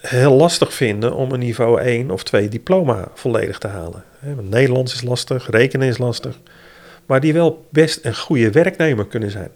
heel 0.00 0.32
lastig 0.32 0.74
vinden 0.74 1.14
om 1.14 1.32
een 1.32 1.38
niveau 1.38 1.80
1 1.80 2.10
of 2.10 2.22
2 2.22 2.48
diploma 2.48 3.08
volledig 3.14 3.58
te 3.58 3.68
halen. 3.68 4.04
Want 4.20 4.50
Nederlands 4.50 4.94
is 4.94 5.02
lastig, 5.02 5.50
rekenen 5.50 5.88
is 5.88 5.98
lastig, 5.98 6.38
maar 7.06 7.20
die 7.20 7.32
wel 7.32 7.66
best 7.70 8.04
een 8.04 8.16
goede 8.16 8.50
werknemer 8.50 9.06
kunnen 9.06 9.30
zijn. 9.30 9.50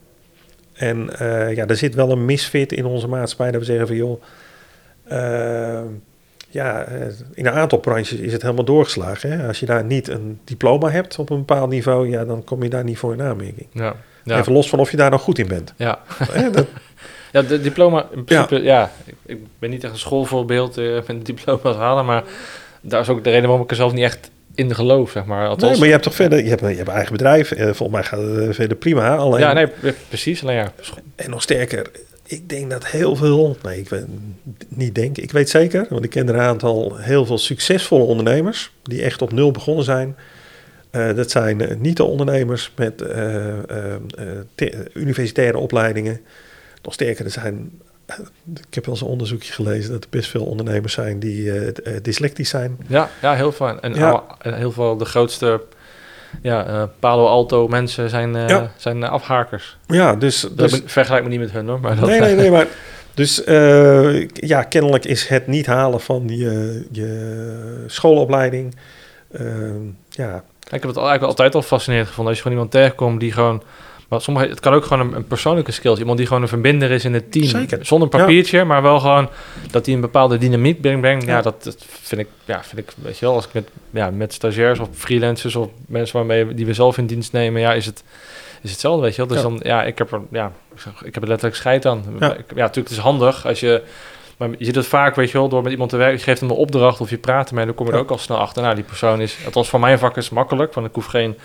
En 0.72 1.10
ja, 1.54 1.66
er 1.66 1.76
zit 1.76 1.94
wel 1.94 2.10
een 2.10 2.24
misfit 2.24 2.72
in 2.72 2.84
onze 2.84 3.08
maatschappij 3.08 3.50
dat 3.50 3.60
we 3.60 3.66
zeggen 3.66 3.86
van 3.86 3.96
joh, 3.96 4.22
ja, 6.56 6.82
eh, 6.84 7.06
in 7.34 7.46
een 7.46 7.52
aantal 7.52 7.78
branches 7.78 8.12
is 8.12 8.32
het 8.32 8.42
helemaal 8.42 8.64
doorgeslagen. 8.64 9.30
Hè? 9.30 9.46
Als 9.46 9.60
je 9.60 9.66
daar 9.66 9.84
niet 9.84 10.08
een 10.08 10.38
diploma 10.44 10.90
hebt 10.90 11.18
op 11.18 11.30
een 11.30 11.38
bepaald 11.38 11.70
niveau, 11.70 12.08
ja, 12.10 12.24
dan 12.24 12.44
kom 12.44 12.62
je 12.62 12.68
daar 12.68 12.84
niet 12.84 12.98
voor 12.98 13.12
in 13.12 13.22
aanmerking. 13.22 13.66
Ja. 13.72 13.94
Ja. 14.24 14.38
Even 14.38 14.52
los 14.52 14.68
van 14.68 14.78
of 14.78 14.90
je 14.90 14.96
daar 14.96 15.10
nog 15.10 15.22
goed 15.22 15.38
in 15.38 15.48
bent. 15.48 15.72
Ja. 15.76 15.98
Dat, 16.52 16.66
ja, 17.32 17.42
de 17.42 17.60
diploma, 17.60 18.06
in 18.12 18.24
principe, 18.24 18.62
ja, 18.62 18.90
ik, 19.04 19.14
ik 19.26 19.38
ben 19.58 19.70
niet 19.70 19.84
echt 19.84 19.92
een 19.92 19.98
schoolvoorbeeld 19.98 20.78
eh, 20.78 20.98
met 21.06 21.26
diploma's 21.26 21.76
halen, 21.76 22.04
maar 22.04 22.24
daar 22.80 23.00
is 23.00 23.08
ook 23.08 23.24
de 23.24 23.30
reden 23.30 23.44
waarom 23.46 23.62
ik 23.64 23.70
er 23.70 23.76
zelf 23.76 23.92
niet 23.92 24.02
echt 24.04 24.30
in 24.54 24.74
geloof, 24.74 25.10
zeg 25.10 25.24
maar. 25.24 25.48
Althans, 25.48 25.62
nee, 25.70 25.76
maar 25.78 25.86
je 25.86 25.92
hebt 25.92 26.04
toch 26.04 26.14
verder, 26.14 26.42
je 26.42 26.48
hebt, 26.48 26.60
je 26.60 26.66
hebt 26.66 26.88
een 26.88 26.94
eigen 26.94 27.12
bedrijf. 27.12 27.52
eh, 27.52 27.64
volgens 27.64 27.88
mij 27.90 28.02
gaat 28.02 28.20
het 28.20 28.54
verder 28.54 28.76
prima. 28.76 29.16
Alleen, 29.16 29.40
Ja, 29.40 29.52
nee, 29.52 29.66
pre- 29.66 29.94
precies. 30.08 30.42
Alleen 30.42 30.56
ja, 30.56 30.72
En 31.16 31.30
nog 31.30 31.42
sterker, 31.42 31.90
ik 32.26 32.48
denk 32.48 32.70
dat 32.70 32.86
heel 32.86 33.16
veel, 33.16 33.56
nee, 33.62 33.78
ik 33.78 33.88
weet, 33.88 34.04
niet 34.68 34.94
denk, 34.94 35.18
ik 35.18 35.32
weet 35.32 35.48
zeker, 35.50 35.86
want 35.90 36.04
ik 36.04 36.10
ken 36.10 36.28
er 36.28 36.34
een 36.34 36.40
aantal 36.40 36.96
heel 36.96 37.26
veel 37.26 37.38
succesvolle 37.38 38.04
ondernemers 38.04 38.72
die 38.82 39.02
echt 39.02 39.22
op 39.22 39.32
nul 39.32 39.50
begonnen 39.50 39.84
zijn. 39.84 40.16
Eh, 40.90 41.14
dat 41.14 41.30
zijn 41.30 41.60
eh, 41.60 41.76
niet 41.76 41.96
de 41.96 42.04
ondernemers 42.04 42.72
met 42.76 43.02
eh, 43.02 43.54
universitaire 44.94 45.58
opleidingen. 45.58 46.20
Nog 46.82 46.92
sterker, 46.94 47.24
er 47.24 47.30
zijn, 47.30 47.70
ik 48.68 48.74
heb 48.74 48.84
wel 48.84 48.94
eens 48.94 49.02
een 49.02 49.10
onderzoekje 49.10 49.52
gelezen 49.52 49.92
dat 49.92 50.04
er 50.04 50.10
best 50.10 50.30
veel 50.30 50.44
ondernemers 50.44 50.92
zijn 50.92 51.18
die 51.18 51.52
dyslectisch 52.02 52.48
zijn. 52.48 52.76
ja, 52.86 53.10
ja, 53.22 53.34
heel 53.34 53.52
veel. 53.52 53.80
En 53.80 53.94
Ja. 53.94 54.10
al- 54.10 54.24
en 54.38 54.54
heel 54.56 54.72
veel 54.72 54.96
de 54.96 55.04
grootste 55.04 55.60
ja, 56.42 56.66
eh, 56.66 56.82
Palo 56.98 57.26
Alto 57.26 57.68
mensen 57.68 58.10
zijn, 58.10 58.36
eh, 58.36 58.48
Ja. 58.48 58.70
zijn 58.76 59.02
eh, 59.02 59.10
afhakers. 59.10 59.76
Ja, 59.86 60.14
dus, 60.14 60.40
Dat 60.40 60.70
dus 60.70 60.82
vergelijk 60.86 61.24
me 61.24 61.30
niet 61.30 61.40
met 61.40 61.50
hun 61.50 61.68
hoor. 61.68 61.80
Maar 61.80 61.96
dat, 61.96 62.08
nee, 62.08 62.20
nee, 62.20 62.34
nee, 62.34 62.50
maar 62.56 62.66
Dus 63.14 63.44
eh, 63.44 64.28
ja, 64.28 64.62
kennelijk 64.62 65.04
is 65.04 65.28
het 65.28 65.46
niet 65.46 65.66
halen 65.66 66.00
van 66.00 66.22
je, 66.28 66.86
je 66.92 67.84
schoolopleiding. 67.86 68.76
eh, 69.30 69.44
ja, 70.08 70.34
Ik 70.60 70.70
heb 70.70 70.82
het 70.82 70.96
eigenlijk 70.96 71.22
altijd 71.22 71.54
al 71.54 71.62
fascinerend 71.62 72.08
gevonden. 72.08 72.32
Als 72.34 72.42
je 72.42 72.48
gewoon 72.48 72.58
iemand 72.62 72.74
tegenkomt 72.82 73.20
die 73.20 73.32
gewoon... 73.32 73.62
Maar 74.08 74.20
sommige, 74.20 74.46
het 74.48 74.60
kan 74.60 74.72
ook 74.72 74.84
gewoon 74.84 75.06
een, 75.08 75.14
een 75.16 75.26
persoonlijke 75.26 75.72
skill 75.72 75.88
zijn. 75.90 75.98
Iemand 76.00 76.18
die 76.18 76.26
gewoon 76.26 76.42
een 76.42 76.48
verbinder 76.48 76.90
is 76.90 77.04
in 77.04 77.14
het 77.14 77.32
team. 77.32 77.44
Zeker. 77.44 77.86
Zonder 77.86 78.08
papiertje, 78.08 78.64
maar 78.64 78.82
wel 78.82 79.00
gewoon 79.00 79.28
dat 79.70 79.86
hij 79.86 79.94
een 79.94 80.00
bepaalde 80.00 80.38
dynamiek 80.38 80.80
brengt. 80.80 81.00
brengt. 81.00 81.24
Ja, 81.26 81.36
Ja. 81.36 81.42
dat, 81.42 81.62
dat 81.64 81.84
vind, 82.02 82.20
ik, 82.20 82.28
ja, 82.44 82.62
vind 82.64 82.78
ik, 82.88 82.94
weet 83.02 83.18
je 83.18 83.26
wel, 83.26 83.34
als 83.34 83.44
ik 83.46 83.52
met, 83.52 83.68
ja, 83.90 84.10
met 84.10 84.32
stagiairs 84.32 84.78
of 84.78 84.88
freelancers 84.92 85.56
of 85.56 85.68
mensen 85.86 86.16
waarmee 86.16 86.54
die 86.54 86.66
we 86.66 86.74
zelf 86.74 86.98
in 86.98 87.06
dienst 87.06 87.32
nemen, 87.32 87.60
ja, 87.60 87.72
is 87.72 87.86
het, 87.86 88.04
is 88.62 88.70
hetzelfde, 88.70 89.02
weet 89.02 89.14
je 89.14 89.26
wel. 89.26 89.26
Dus 89.26 89.36
Ja. 89.36 89.42
dan, 89.42 89.60
ja, 89.62 89.82
ik 89.84 89.98
heb 89.98 90.12
er, 90.12 90.20
ja, 90.30 90.52
ik 91.04 91.14
heb 91.14 91.22
er 91.22 91.28
letterlijk 91.28 91.56
scheid 91.56 91.86
aan. 91.86 92.04
Ja. 92.20 92.26
Ja. 92.26 92.32
Ik, 92.34 92.44
ja, 92.48 92.54
natuurlijk, 92.54 92.76
het 92.88 92.90
is 92.90 92.98
handig 92.98 93.46
als 93.46 93.60
je, 93.60 93.82
maar 94.36 94.48
je 94.58 94.64
ziet 94.64 94.74
het 94.74 94.86
vaak, 94.86 95.14
weet 95.14 95.30
je 95.30 95.38
wel, 95.38 95.48
door 95.48 95.62
met 95.62 95.72
iemand 95.72 95.90
te 95.90 95.96
werken, 95.96 96.16
je 96.18 96.22
geeft 96.24 96.40
hem 96.40 96.50
een 96.50 96.56
opdracht 96.56 97.00
of 97.00 97.10
je 97.10 97.18
praat 97.18 97.48
ermee, 97.48 97.64
dan 97.66 97.74
kom 97.74 97.86
je 97.86 97.92
er 97.92 97.98
ook 97.98 98.10
al 98.10 98.18
snel 98.18 98.38
achter. 98.38 98.62
Nou, 98.62 98.74
die 98.74 98.84
persoon 98.84 99.20
is, 99.20 99.36
althans 99.44 99.68
voor 99.68 99.80
mijn 99.80 99.98
vak 99.98 100.16
is 100.16 100.24
het 100.24 100.34
makkelijk, 100.34 100.74
want 100.74 100.86
ik 100.86 100.94
hoef 100.94 101.06
geen 101.06 101.36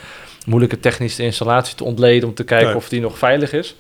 moeilijke 0.46 0.80
technische 0.80 1.24
installatie 1.24 1.76
te 1.76 1.84
ontleden 1.84 2.30
om 2.30 2.36
te 2.36 2.44
kijken 2.44 2.68
Nee. 2.68 2.76
of 2.76 2.90
die 2.90 3.02
nog 3.02 3.18
veilig 3.18 3.54
is. 3.54 3.76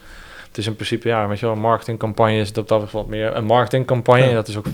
Het 0.47 0.57
is 0.57 0.67
in 0.67 0.75
principe, 0.75 1.07
ja, 1.07 1.27
weet 1.27 1.39
je 1.39 1.45
wel, 1.45 1.55
een 1.55 1.61
marketingcampagne 1.61 2.39
is 2.39 2.53
dat 2.53 2.67
dat 2.67 2.91
wat 2.91 3.07
meer 3.07 3.35
een 3.35 3.45
marketingcampagne 3.45 4.21
Ja. 4.23 4.29
en 4.29 4.35
dat 4.35 4.47
is 4.47 4.57
ook 4.57 4.65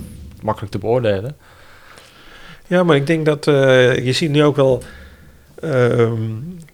makkelijk 0.42 0.72
te 0.72 0.80
beoordelen. 0.80 1.36
Ja, 2.68 2.84
maar 2.84 2.96
ik 2.96 3.08
denk 3.08 3.26
dat 3.26 3.48
eh, 3.48 4.06
je 4.06 4.12
ziet 4.12 4.32
nu 4.32 4.44
ook 4.44 4.56
wel 4.56 4.84
ehm, 5.62 6.22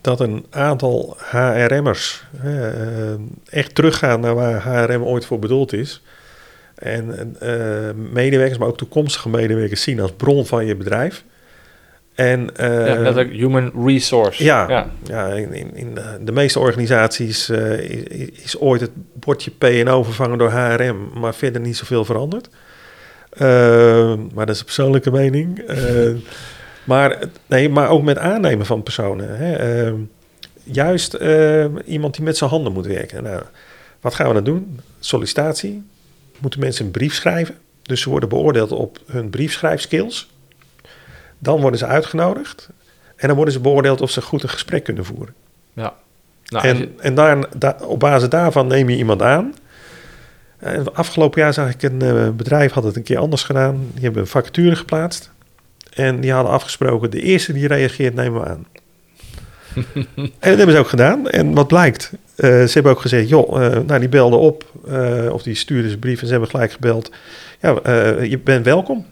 dat 0.01 0.19
een 0.19 0.45
aantal 0.49 1.17
HRM'ers 1.19 2.23
eh, 2.43 3.13
echt 3.49 3.75
teruggaan 3.75 4.19
naar 4.19 4.35
waar 4.35 4.63
HRM 4.63 5.03
ooit 5.03 5.25
voor 5.25 5.39
bedoeld 5.39 5.73
is. 5.73 6.01
En 6.75 7.35
eh, 7.39 7.93
medewerkers, 8.11 8.57
maar 8.59 8.67
ook 8.67 8.77
toekomstige 8.77 9.29
medewerkers 9.29 9.81
zien 9.81 9.99
als 9.99 10.11
bron 10.11 10.45
van 10.45 10.65
je 10.65 10.75
bedrijf. 10.75 11.23
En, 12.15 12.49
ja, 12.57 12.67
letterlijk 12.67 13.31
human 13.31 13.71
resource. 13.85 14.43
ja, 14.43 14.69
ja. 14.69 14.89
ja. 15.03 15.27
in, 15.27 15.75
in, 15.75 15.97
de- 16.21 16.31
meeste 16.31 16.59
organisaties 16.59 17.49
eh, 17.49 17.79
is, 17.79 18.29
is 18.43 18.59
ooit 18.59 18.81
het 18.81 18.91
bordje 19.13 19.51
P&O 19.57 20.03
vervangen 20.03 20.37
door 20.37 20.51
HRM, 20.51 21.09
maar 21.13 21.35
verder 21.35 21.61
niet 21.61 21.77
zoveel 21.77 22.05
veranderd. 22.05 22.49
Eh, 23.37 24.13
maar 24.33 24.45
dat 24.45 24.55
is 24.55 24.59
een 24.59 24.65
persoonlijke 24.65 25.11
mening. 25.11 25.59
Eh, 25.59 26.09
maar, 26.83 27.19
nee, 27.45 27.69
maar 27.69 27.89
ook 27.89 28.03
met 28.03 28.17
aannemen 28.17 28.65
van 28.65 28.83
personen. 28.83 29.37
Hè. 29.37 29.53
Eh, 29.55 29.93
juist 30.63 31.17
iemand 31.85 32.15
die 32.15 32.23
met 32.23 32.37
zijn 32.37 32.49
handen 32.49 32.73
moet 32.73 32.85
werken. 32.85 33.23
Nou, 33.23 33.43
wat 34.01 34.13
gaan 34.13 34.27
we 34.27 34.33
dan 34.33 34.43
doen? 34.43 34.79
Sollicitatie. 34.99 35.83
Moeten 36.39 36.59
mensen 36.59 36.85
een 36.85 36.91
brief 36.91 37.13
schrijven. 37.13 37.55
Dus 37.81 38.01
ze 38.01 38.09
worden 38.09 38.29
beoordeeld 38.29 38.71
op 38.71 38.99
hun 39.07 39.29
briefschrijfskills. 39.29 40.32
Dan 41.43 41.61
worden 41.61 41.79
ze 41.79 41.85
uitgenodigd. 41.85 42.69
En 43.15 43.27
dan 43.27 43.35
worden 43.35 43.53
ze 43.53 43.59
beoordeeld 43.59 44.01
of 44.01 44.09
ze 44.11 44.21
goed 44.21 44.43
een 44.43 44.49
gesprek 44.49 44.83
kunnen 44.83 45.05
voeren. 45.05 45.33
ja. 45.73 45.93
Nou, 46.45 46.67
je- 46.67 46.73
en 46.73 46.91
en 46.99 47.15
daar, 47.15 47.45
daar- 47.57 47.81
op 47.81 47.99
basis 47.99 48.29
daarvan 48.29 48.67
neem 48.67 48.89
je 48.89 48.97
iemand 48.97 49.21
aan. 49.21 49.53
En 50.57 50.93
afgelopen 50.95 51.41
jaar 51.41 51.53
zag 51.53 51.69
ik 51.69 51.83
een 51.83 52.01
eh, 52.01 52.29
bedrijf 52.29 52.71
had 52.71 52.83
het 52.83 52.95
een 52.95 53.03
keer 53.03 53.17
anders 53.17 53.43
gedaan. 53.43 53.87
Die 53.93 54.03
hebben 54.03 54.21
een 54.21 54.27
vacature 54.27 54.75
geplaatst. 54.75 55.31
En 55.93 56.19
die 56.19 56.31
hadden 56.31 56.51
afgesproken, 56.51 57.09
de 57.11 57.21
eerste 57.21 57.53
die 57.53 57.67
reageert 57.67 58.15
nemen 58.15 58.41
we 58.41 58.47
aan. 58.47 58.65
en 60.15 60.31
dat 60.39 60.57
hebben 60.57 60.71
ze 60.71 60.77
ook 60.77 60.87
gedaan. 60.87 61.29
En 61.29 61.53
wat 61.53 61.67
blijkt, 61.67 62.11
eh, 62.35 62.49
ze 62.49 62.69
hebben 62.73 62.91
ook 62.91 63.01
gezegd, 63.01 63.29
joh, 63.29 63.65
eh, 63.65 63.79
nou 63.87 63.99
die 63.99 64.09
belden 64.09 64.39
op. 64.39 64.63
of 65.31 65.43
die 65.43 65.55
stuurden 65.55 65.91
ze 65.91 65.97
brief 65.97 66.19
en 66.19 66.25
ze 66.25 66.31
hebben 66.31 66.49
gelijk 66.49 66.71
gebeld. 66.71 67.11
Ja, 67.61 67.69
je 68.21 68.39
bent 68.43 68.65
welkom. 68.65 69.05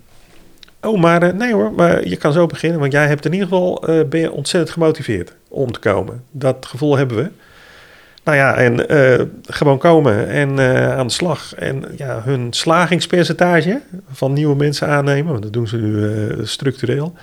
Oh, 0.81 0.99
maar 0.99 1.23
eh, 1.23 1.33
nee 1.33 1.53
hoor, 1.53 1.71
maar 1.73 2.07
je 2.07 2.15
kan 2.15 2.33
zo 2.33 2.45
beginnen. 2.45 2.79
Want 2.79 2.91
jij 2.91 3.07
hebt 3.07 3.25
in 3.25 3.33
ieder 3.33 3.47
geval, 3.47 3.87
eh, 3.87 4.07
ben 4.09 4.19
je 4.19 4.31
ontzettend 4.31 4.73
gemotiveerd 4.73 5.35
om 5.49 5.71
te 5.71 5.79
komen. 5.79 6.23
Dat 6.31 6.65
gevoel 6.65 6.97
hebben 6.97 7.17
we. 7.17 7.29
Nou 8.23 8.37
ja, 8.37 8.55
en 8.55 8.89
eh, 8.89 9.25
gewoon 9.43 9.77
komen 9.77 10.27
en 10.27 10.59
aan 10.97 11.07
de 11.07 11.13
slag. 11.13 11.55
En 11.55 11.83
ja, 11.97 12.21
hun 12.23 12.53
slagingspercentage 12.53 13.81
van 14.11 14.33
nieuwe 14.33 14.55
mensen 14.55 14.87
aannemen, 14.87 15.31
want 15.31 15.43
dat 15.43 15.53
doen 15.53 15.67
ze 15.67 15.77
nu 15.77 16.45
structureel, 16.45 17.13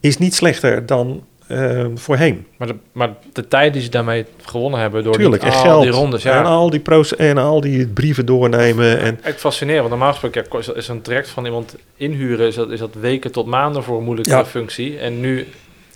is 0.00 0.18
niet 0.18 0.34
slechter 0.34 0.86
dan 0.86 1.24
eh, 1.50 1.84
voorheen. 1.94 2.46
maar, 2.56 2.68
de, 2.68 2.74
maar 2.92 3.10
de 3.32 3.48
tijd 3.48 3.72
die 3.72 3.82
ze 3.82 3.88
daarmee 3.88 4.24
gewonnen 4.44 4.80
hebben 4.80 5.04
door 5.04 5.12
Tuurlijk, 5.16 5.42
die, 5.42 5.50
en 5.50 5.56
al 5.56 5.62
geld. 5.62 5.82
die 5.82 5.90
rondes, 5.92 6.22
ja. 6.22 6.38
En 6.38 6.44
al 6.44 6.70
die, 6.70 6.80
pro's 6.80 7.16
en 7.16 7.38
al 7.38 7.60
die 7.60 7.86
brieven 7.86 8.26
doornemen. 8.26 8.98
En, 9.00 9.18
Echt 9.22 9.40
fascinerend, 9.40 9.80
want 9.88 9.90
normaal 10.00 10.10
gesproken 10.10 10.44
ja, 10.52 10.58
is, 10.58 10.68
is 10.68 10.88
een 10.88 11.02
traject 11.02 11.28
van 11.28 11.44
iemand 11.44 11.76
inhuren, 11.96 12.46
is 12.46 12.54
dat, 12.54 12.70
is 12.70 12.78
dat 12.78 12.94
weken 13.00 13.32
tot 13.32 13.46
maanden 13.46 13.82
voor 13.82 13.98
een 13.98 14.04
moeilijke 14.04 14.30
Ja. 14.30 14.44
functie. 14.44 14.98
En 14.98 15.20
nu, 15.20 15.38
in 15.38 15.46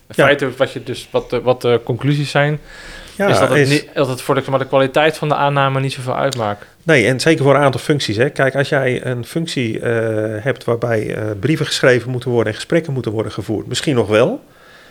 Ja. 0.09 0.25
feite, 0.25 0.49
wat, 0.57 0.73
je 0.73 0.83
dus, 0.83 1.09
wat, 1.11 1.31
de, 1.31 1.41
wat 1.41 1.63
de 1.63 1.81
conclusies 1.85 2.31
zijn, 2.31 2.59
ja, 3.17 3.29
is 3.29 3.39
dat 3.39 3.49
het, 3.49 3.59
is- 3.59 3.69
niet, 3.71 3.89
dat 3.95 4.09
het 4.09 4.21
voor 4.21 4.35
de, 4.35 4.43
maar 4.51 4.59
de 4.59 4.67
kwaliteit 4.67 5.17
van 5.17 5.29
de 5.29 5.35
aanname 5.35 5.81
niet 5.81 5.93
zoveel 5.93 6.17
uitmaakt. 6.17 6.65
Nee, 6.83 7.07
en 7.07 7.21
zeker 7.21 7.45
voor 7.45 7.55
een 7.55 7.61
aantal 7.61 7.81
functies. 7.81 8.17
Hè. 8.17 8.31
Kijk, 8.31 8.55
als 8.57 8.69
jij 8.69 9.05
een 9.07 9.25
functie 9.25 9.81
eh, 9.81 10.45
hebt 10.45 10.65
waarbij 10.65 11.15
eh, 11.15 11.25
brieven 11.41 11.67
geschreven 11.67 12.11
moeten 12.11 12.31
worden 12.31 12.49
en 12.49 12.55
gesprekken 12.55 12.93
moeten 12.93 13.13
worden 13.13 13.33
gevoerd, 13.33 13.67
misschien 13.67 13.95
nog 13.95 14.09
wel. 14.09 14.41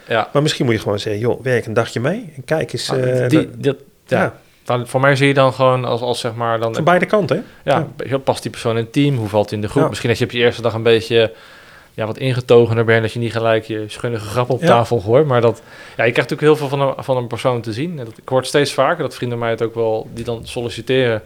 Ja, 0.08 0.30
Maar 0.34 0.42
misschien 0.42 0.66
moet 0.66 0.74
je 0.74 0.80
gewoon 0.80 1.00
zeggen, 1.00 1.22
joh, 1.22 1.44
werk 1.44 1.66
een 1.66 1.74
dagje 1.74 2.00
mee. 2.00 2.34
En 2.36 2.46
kijk 2.46 2.74
eens. 2.74 2.90
Ah, 2.90 3.24
eh, 3.24 3.30
die, 3.30 3.50
dat, 3.58 3.78
ja. 4.08 4.22
ja. 4.22 4.34
Dan, 4.64 4.88
voor 4.88 5.00
mij 5.00 5.16
zie 5.16 5.28
je 5.28 5.34
dan 5.34 5.54
gewoon 5.54 5.86
als, 5.86 6.02
als 6.02 6.20
zeg 6.20 6.34
maar... 6.36 6.60
Dan, 6.60 6.76
van 6.76 6.84
beide 6.84 7.06
kanten. 7.06 7.46
hè? 7.64 7.72
ja, 7.72 8.18
past 8.18 8.42
die 8.42 8.52
persoon 8.52 8.78
in 8.78 8.84
het 8.84 8.94
team? 8.94 9.16
Hoe 9.18 9.28
valt 9.28 9.50
hij 9.50 9.60
in 9.60 9.66
de 9.66 9.72
groep? 9.72 9.90
Misschien 9.90 10.10
dat 10.10 10.18
je 10.18 10.26
op 10.26 10.32
je 10.32 10.38
eerste 10.38 10.62
dag 10.62 10.74
een 10.74 10.84
beetje 10.84 11.34
ja, 11.94 12.06
wat 12.06 12.18
ingetogener 12.18 12.86
bent... 12.86 13.02
dat 13.02 13.12
je 13.14 13.20
niet 13.20 13.32
gelijk 13.32 13.66
je 13.66 13.84
schunnige 13.88 14.26
grap 14.26 14.50
op 14.50 14.62
tafel 14.62 15.00
gooit. 15.00 15.28
Maar 15.28 15.42
dat, 15.42 15.62
ja, 15.98 16.04
je 16.04 16.12
krijgt 16.12 16.30
natuurlijk 16.30 16.42
heel 16.42 16.56
veel 16.56 16.78
van 16.78 16.82
een, 16.82 17.04
van 17.04 17.18
een 17.18 17.28
persoon 17.28 17.62
te 17.62 17.74
zien. 17.74 18.00
En 18.00 18.06
dat, 18.06 18.18
ik 18.18 18.30
hoor 18.30 18.38
het 18.38 18.48
steeds 18.48 18.74
vaker 18.74 19.04
dat 19.04 19.16
vrienden 19.16 19.40
mij 19.40 19.50
het 19.50 19.62
ook 19.62 19.76
wel... 19.76 20.08
die 20.14 20.24
dan 20.24 20.42
solliciteren, 20.44 21.22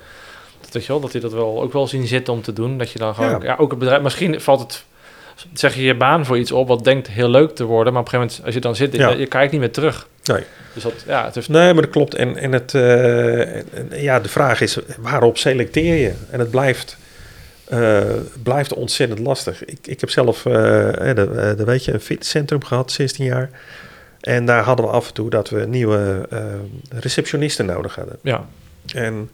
dat, 0.62 0.72
weet 0.72 0.86
je 0.86 0.92
wel, 0.92 1.02
dat 1.02 1.12
die 1.12 1.22
dat 1.22 1.34
wel, 1.34 1.62
ook 1.62 1.74
wel 1.74 1.88
zien 1.88 2.08
zitten 2.08 2.34
om 2.34 2.42
te 2.42 2.54
doen. 2.54 2.78
Dat 2.78 2.92
je 2.92 3.00
dan 3.00 3.16
gewoon... 3.16 3.42
Ja. 3.42 3.56
ook 3.58 3.70
het 3.70 3.80
bedrijf... 3.80 4.02
Misschien 4.02 4.42
valt 4.42 4.60
het... 4.60 4.86
Zeg 5.54 5.76
je 5.76 5.82
je 5.84 5.96
baan 5.96 6.26
voor 6.26 6.38
iets 6.38 6.52
op 6.52 6.68
wat 6.68 6.84
denkt 6.84 7.08
heel 7.08 7.30
leuk 7.30 7.56
te 7.56 7.64
worden... 7.64 7.94
maar 7.94 8.02
op 8.02 8.08
een 8.14 8.20
gegeven 8.20 8.36
moment, 8.36 8.46
als 8.46 8.54
je 8.56 8.62
dan 8.62 8.76
zit, 8.76 8.96
Ja. 8.96 9.10
je, 9.10 9.18
je 9.18 9.28
kijkt 9.28 9.52
niet 9.52 9.62
meer 9.62 9.72
terug. 9.72 10.08
Nee. 10.24 10.44
Dus 10.74 10.84
dat, 10.84 10.94
ja, 11.08 11.26
het 11.26 11.36
heeft... 11.36 11.50
Nee, 11.50 11.74
maar 11.74 11.82
dat 11.82 11.92
klopt. 11.92 12.16
En, 12.16 12.38
en, 12.38 12.52
het, 12.52 12.74
eh, 12.74 13.56
en- 13.56 13.90
ja, 13.92 14.20
de 14.20 14.30
vraag 14.30 14.62
is, 14.62 14.78
waarop 15.00 15.38
selecteer 15.38 15.96
je? 15.96 16.14
En 16.30 16.40
het 16.40 16.50
blijft, 16.52 16.98
eh, 17.68 18.02
blijft 18.44 18.74
ontzettend 18.74 19.20
lastig. 19.20 19.66
Ik, 19.66 19.78
ik 19.84 20.00
heb 20.00 20.10
zelf, 20.10 20.46
eh, 20.46 20.54
de, 20.54 21.54
de, 21.58 21.64
weet 21.66 21.86
je, 21.86 21.94
een 21.94 22.00
fitnesscentrum 22.00 22.64
gehad, 22.64 22.92
16 22.92 23.26
jaar. 23.26 23.50
En 24.22 24.46
daar 24.46 24.64
hadden 24.64 24.86
we 24.86 24.92
af 24.92 25.08
en 25.08 25.14
toe 25.14 25.30
dat 25.30 25.50
we 25.50 25.66
nieuwe 25.66 26.28
receptionisten 26.90 27.66
nodig 27.66 27.96
hadden. 27.96 28.18
Ja, 28.22 28.46
En 28.94 29.30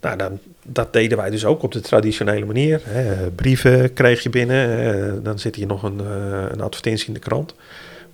nou, 0.00 0.16
dan, 0.16 0.38
dat 0.62 0.92
deden 0.92 1.18
wij 1.18 1.30
dus 1.30 1.44
ook 1.44 1.62
op 1.62 1.72
de 1.72 1.80
traditionele 1.80 2.44
manier. 2.44 2.80
Hè. 2.84 3.30
Brieven 3.30 3.92
kreeg 3.92 4.22
je 4.22 4.30
binnen, 4.30 4.94
eh, 4.94 5.12
dan 5.22 5.38
zit 5.38 5.56
hier 5.56 5.66
nog 5.66 5.82
een, 5.82 6.00
eh, 6.00 6.44
een 6.50 6.60
advertentie 6.60 7.06
in 7.06 7.14
de 7.14 7.20
krant. 7.20 7.54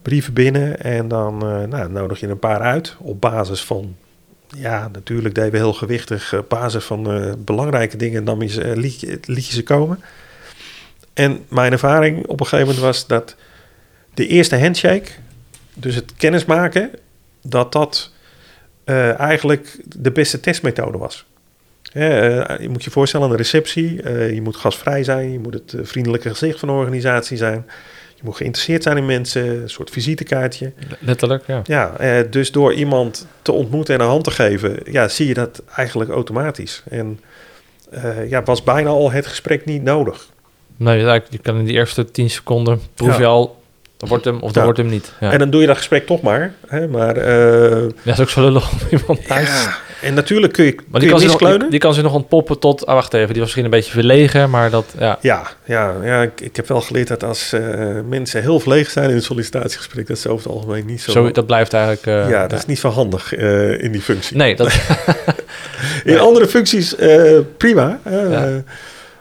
Brieven 0.02 0.32
binnen 0.32 0.80
en 0.80 1.08
dan 1.08 1.42
eh, 1.42 1.62
nou, 1.62 1.90
nodig 1.90 2.20
je 2.20 2.28
een 2.28 2.38
paar 2.38 2.60
uit 2.60 2.96
op 2.98 3.20
basis 3.20 3.64
van... 3.64 3.96
Ja, 4.56 4.88
natuurlijk 4.92 5.34
deden 5.34 5.50
we 5.50 5.56
heel 5.56 5.72
gewichtig. 5.72 6.34
Op 6.34 6.48
basis 6.48 6.84
van 6.84 7.34
belangrijke 7.44 7.96
dingen 7.96 8.24
nam 8.24 8.42
je 8.42 8.48
ze, 8.48 8.76
liet, 8.76 9.00
je, 9.00 9.18
liet 9.24 9.46
je 9.46 9.52
ze 9.52 9.62
komen. 9.62 10.00
En 11.14 11.44
mijn 11.48 11.72
ervaring 11.72 12.26
op 12.26 12.40
een 12.40 12.46
gegeven 12.46 12.66
moment 12.66 12.84
was 12.84 13.06
dat 13.06 13.36
de 14.14 14.26
eerste 14.26 14.58
handshake, 14.58 15.10
dus 15.74 15.94
het 15.94 16.14
kennismaken, 16.16 16.90
dat 17.42 17.72
dat 17.72 18.12
eigenlijk 19.16 19.80
de 19.96 20.10
beste 20.10 20.40
testmethode 20.40 20.98
was. 20.98 21.26
Eh, 21.92 22.58
je 22.60 22.68
moet 22.68 22.84
je 22.84 22.90
voorstellen 22.90 23.26
aan 23.26 23.32
de 23.32 23.38
receptie, 23.38 24.02
eh, 24.02 24.34
je 24.34 24.42
moet 24.42 24.56
gastvrij 24.56 25.04
zijn, 25.04 25.32
je 25.32 25.38
moet 25.38 25.54
het 25.54 25.72
eh, 25.72 25.80
vriendelijke 25.82 26.28
gezicht 26.28 26.58
van 26.58 26.68
de 26.68 26.74
organisatie 26.74 27.36
zijn, 27.36 27.66
je 28.14 28.22
moet 28.24 28.36
geïnteresseerd 28.36 28.82
zijn 28.82 28.96
in 28.96 29.06
mensen, 29.06 29.46
een 29.62 29.70
soort 29.70 29.90
visitekaartje. 29.90 30.72
letterlijk, 31.00 31.44
ja. 31.46 31.62
Ja, 31.64 32.22
dus 32.30 32.52
door 32.52 32.72
iemand 32.72 33.26
te 33.42 33.52
ontmoeten 33.52 33.94
en 33.94 34.00
een 34.00 34.06
hand 34.06 34.24
te 34.24 34.30
geven, 34.30 34.78
ja, 34.84 35.08
zie 35.08 35.26
je 35.26 35.34
dat 35.34 35.62
eigenlijk 35.76 36.10
automatisch. 36.10 36.82
En 36.88 37.20
ja, 38.28 38.42
was 38.42 38.62
bijna 38.62 38.88
al 38.88 39.10
het 39.10 39.26
gesprek 39.26 39.64
niet 39.64 39.82
nodig. 39.82 40.26
Nee, 40.76 40.92
eigenlijk, 40.94 41.26
je 41.30 41.38
kan 41.38 41.56
in 41.58 41.64
die 41.64 41.74
eerste 41.74 42.10
10 42.10 42.30
seconden 42.30 42.80
proef 42.94 43.12
Ja. 43.12 43.18
je 43.18 43.26
al, 43.26 43.60
dat 43.96 44.08
wordt 44.08 44.24
hem 44.24 44.34
of 44.36 44.46
dat 44.46 44.54
Ja. 44.54 44.62
wordt 44.62 44.78
hem 44.78 44.88
niet. 44.88 45.12
Ja. 45.20 45.32
En 45.32 45.38
dan 45.38 45.50
doe 45.50 45.60
je 45.60 45.66
dat 45.66 45.76
gesprek 45.76 46.06
toch 46.06 46.20
maar. 46.22 46.54
Hè, 46.66 46.88
maar 46.88 47.16
Ja, 47.28 47.80
dat 48.04 48.14
is 48.14 48.20
ook 48.20 48.28
zo 48.28 48.40
lullig 48.40 48.72
om 48.72 48.78
iemand 48.98 49.26
thuis. 49.26 49.68
En 50.02 50.14
natuurlijk 50.14 50.52
kun 50.52 50.64
je, 50.64 50.74
Maar 50.74 50.84
kun 50.90 51.00
die 51.00 51.10
kan, 51.10 51.20
zich 51.20 51.40
nog, 51.40 51.58
die, 51.58 51.70
die 51.70 51.78
kan 51.78 51.94
zich 51.94 52.02
nog 52.02 52.14
ontpoppen 52.14 52.58
tot... 52.58 52.86
Ah, 52.86 52.94
wacht 52.94 53.14
even, 53.14 53.26
die 53.26 53.36
was 53.36 53.42
misschien 53.42 53.64
een 53.64 53.70
beetje 53.70 53.92
verlegen, 53.92 54.50
maar 54.50 54.70
dat... 54.70 54.94
Ja, 54.98 55.18
Ja, 55.20 55.50
ja, 55.64 55.94
ja 56.02 56.22
ik, 56.22 56.40
ik 56.40 56.56
heb 56.56 56.68
wel 56.68 56.80
geleerd 56.80 57.08
dat 57.08 57.24
als 57.24 57.52
eh, 57.52 57.60
mensen 58.08 58.42
heel 58.42 58.60
verlegen 58.60 58.92
zijn 58.92 59.10
in 59.10 59.16
een 59.16 59.22
sollicitatiegesprek, 59.22 60.06
dat 60.06 60.18
ze 60.18 60.28
over 60.28 60.46
het 60.46 60.54
algemeen 60.54 60.86
niet 60.86 61.02
zo. 61.02 61.10
zo, 61.10 61.30
dat 61.30 61.46
blijft 61.46 61.72
eigenlijk... 61.72 62.06
eh, 62.06 62.30
ja, 62.30 62.46
dat 62.46 62.58
is 62.58 62.66
niet 62.66 62.78
zo 62.78 62.88
handig 62.88 63.34
eh, 63.34 63.82
in 63.82 63.92
die 63.92 64.00
functie. 64.00 64.36
Nee, 64.36 64.56
dat, 64.56 64.80
in 66.04 66.18
andere 66.18 66.46
functies 66.46 66.94
prima. 67.56 68.00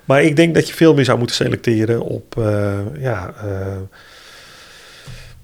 Maar 0.06 0.24
ik 0.24 0.36
denk 0.36 0.56
dat 0.56 0.68
je 0.68 0.74
veel 0.74 0.94
meer 0.94 1.06
zou 1.06 1.18
moeten 1.18 1.36
selecteren 1.36 2.02
op 2.02 2.36
ja, 3.00 3.34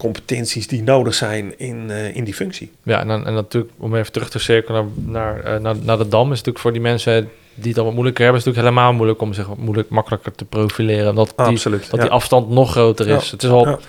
competenties 0.04 0.68
die 0.68 0.84
nodig 0.84 1.14
zijn 1.14 1.54
in, 1.60 1.86
eh, 1.92 2.16
in 2.16 2.24
die 2.24 2.34
functie. 2.34 2.72
Ja, 2.84 3.00
en, 3.00 3.08
dan, 3.08 3.26
en 3.26 3.34
natuurlijk, 3.34 3.74
om 3.78 3.96
even 3.96 4.12
terug 4.12 4.30
te 4.30 4.40
cirkelen 4.40 4.92
naar, 4.96 5.34
naar, 5.34 5.56
eh, 5.56 5.62
naar, 5.62 5.76
naar 5.82 5.98
de 5.98 6.08
Dam, 6.08 6.24
is 6.24 6.30
natuurlijk 6.30 6.60
voor 6.60 6.72
die 6.72 6.82
mensen 6.82 7.30
die 7.56 7.66
het 7.68 7.76
dan 7.76 7.84
wat 7.86 7.94
moeilijker 7.94 8.24
hebben, 8.24 8.40
is 8.42 8.46
het 8.48 8.56
natuurlijk 8.56 8.76
helemaal 8.76 8.98
moeilijk 8.98 9.22
om 9.22 9.34
zich 9.34 9.48
moeilijk, 9.58 9.90
makkelijker 9.90 10.32
te 10.36 10.46
profileren. 10.46 11.10
Omdat 11.10 11.34
die, 11.36 11.46
Absoluut. 11.46 11.90
dat 11.90 11.96
ja. 12.00 12.02
die 12.06 12.12
afstand 12.12 12.50
nog 12.50 12.72
groter 12.72 13.08
is. 13.08 13.26
Ja. 13.26 13.32
Het 13.32 13.44
is 13.44 13.50
al 13.50 13.68
Ja. 13.68 13.80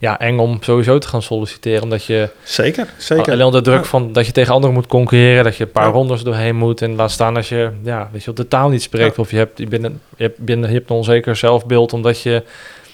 ja. 0.00 0.18
eng 0.20 0.38
om 0.38 0.58
sowieso 0.60 0.98
te 0.98 1.08
gaan 1.08 1.22
solliciteren, 1.22 1.82
omdat 1.82 2.04
je 2.04 2.28
Zeker, 2.42 2.88
zeker. 2.96 3.32
alleen 3.32 3.46
onder 3.46 3.62
druk 3.62 3.82
Ja. 3.82 3.84
van 3.84 4.12
dat 4.12 4.26
je 4.26 4.32
tegen 4.32 4.54
anderen 4.54 4.74
moet 4.74 4.86
concurreren, 4.86 5.44
dat 5.44 5.56
je 5.56 5.64
een 5.64 5.70
paar 5.70 5.86
Ja. 5.86 5.90
rondes 5.92 6.22
doorheen 6.22 6.56
moet 6.56 6.82
en 6.82 6.94
laat 6.94 7.10
staan 7.10 7.36
als 7.36 7.48
je, 7.48 7.70
ja, 7.82 8.08
weet 8.12 8.24
je, 8.24 8.32
de 8.32 8.48
taal 8.48 8.68
niet 8.68 8.82
spreekt 8.82 9.16
Ja. 9.16 9.22
of 9.22 9.30
je 9.30 9.36
hebt, 9.36 9.58
je, 9.58 9.66
bent 9.66 9.84
een, 9.84 10.00
je, 10.16 10.22
hebt, 10.22 10.36
je 10.46 10.52
hebt- 10.54 10.66
je 10.68 10.72
hebt 10.74 10.90
een 10.90 10.96
onzeker 10.96 11.36
zelfbeeld 11.36 11.92
omdat 11.92 12.20
je 12.20 12.42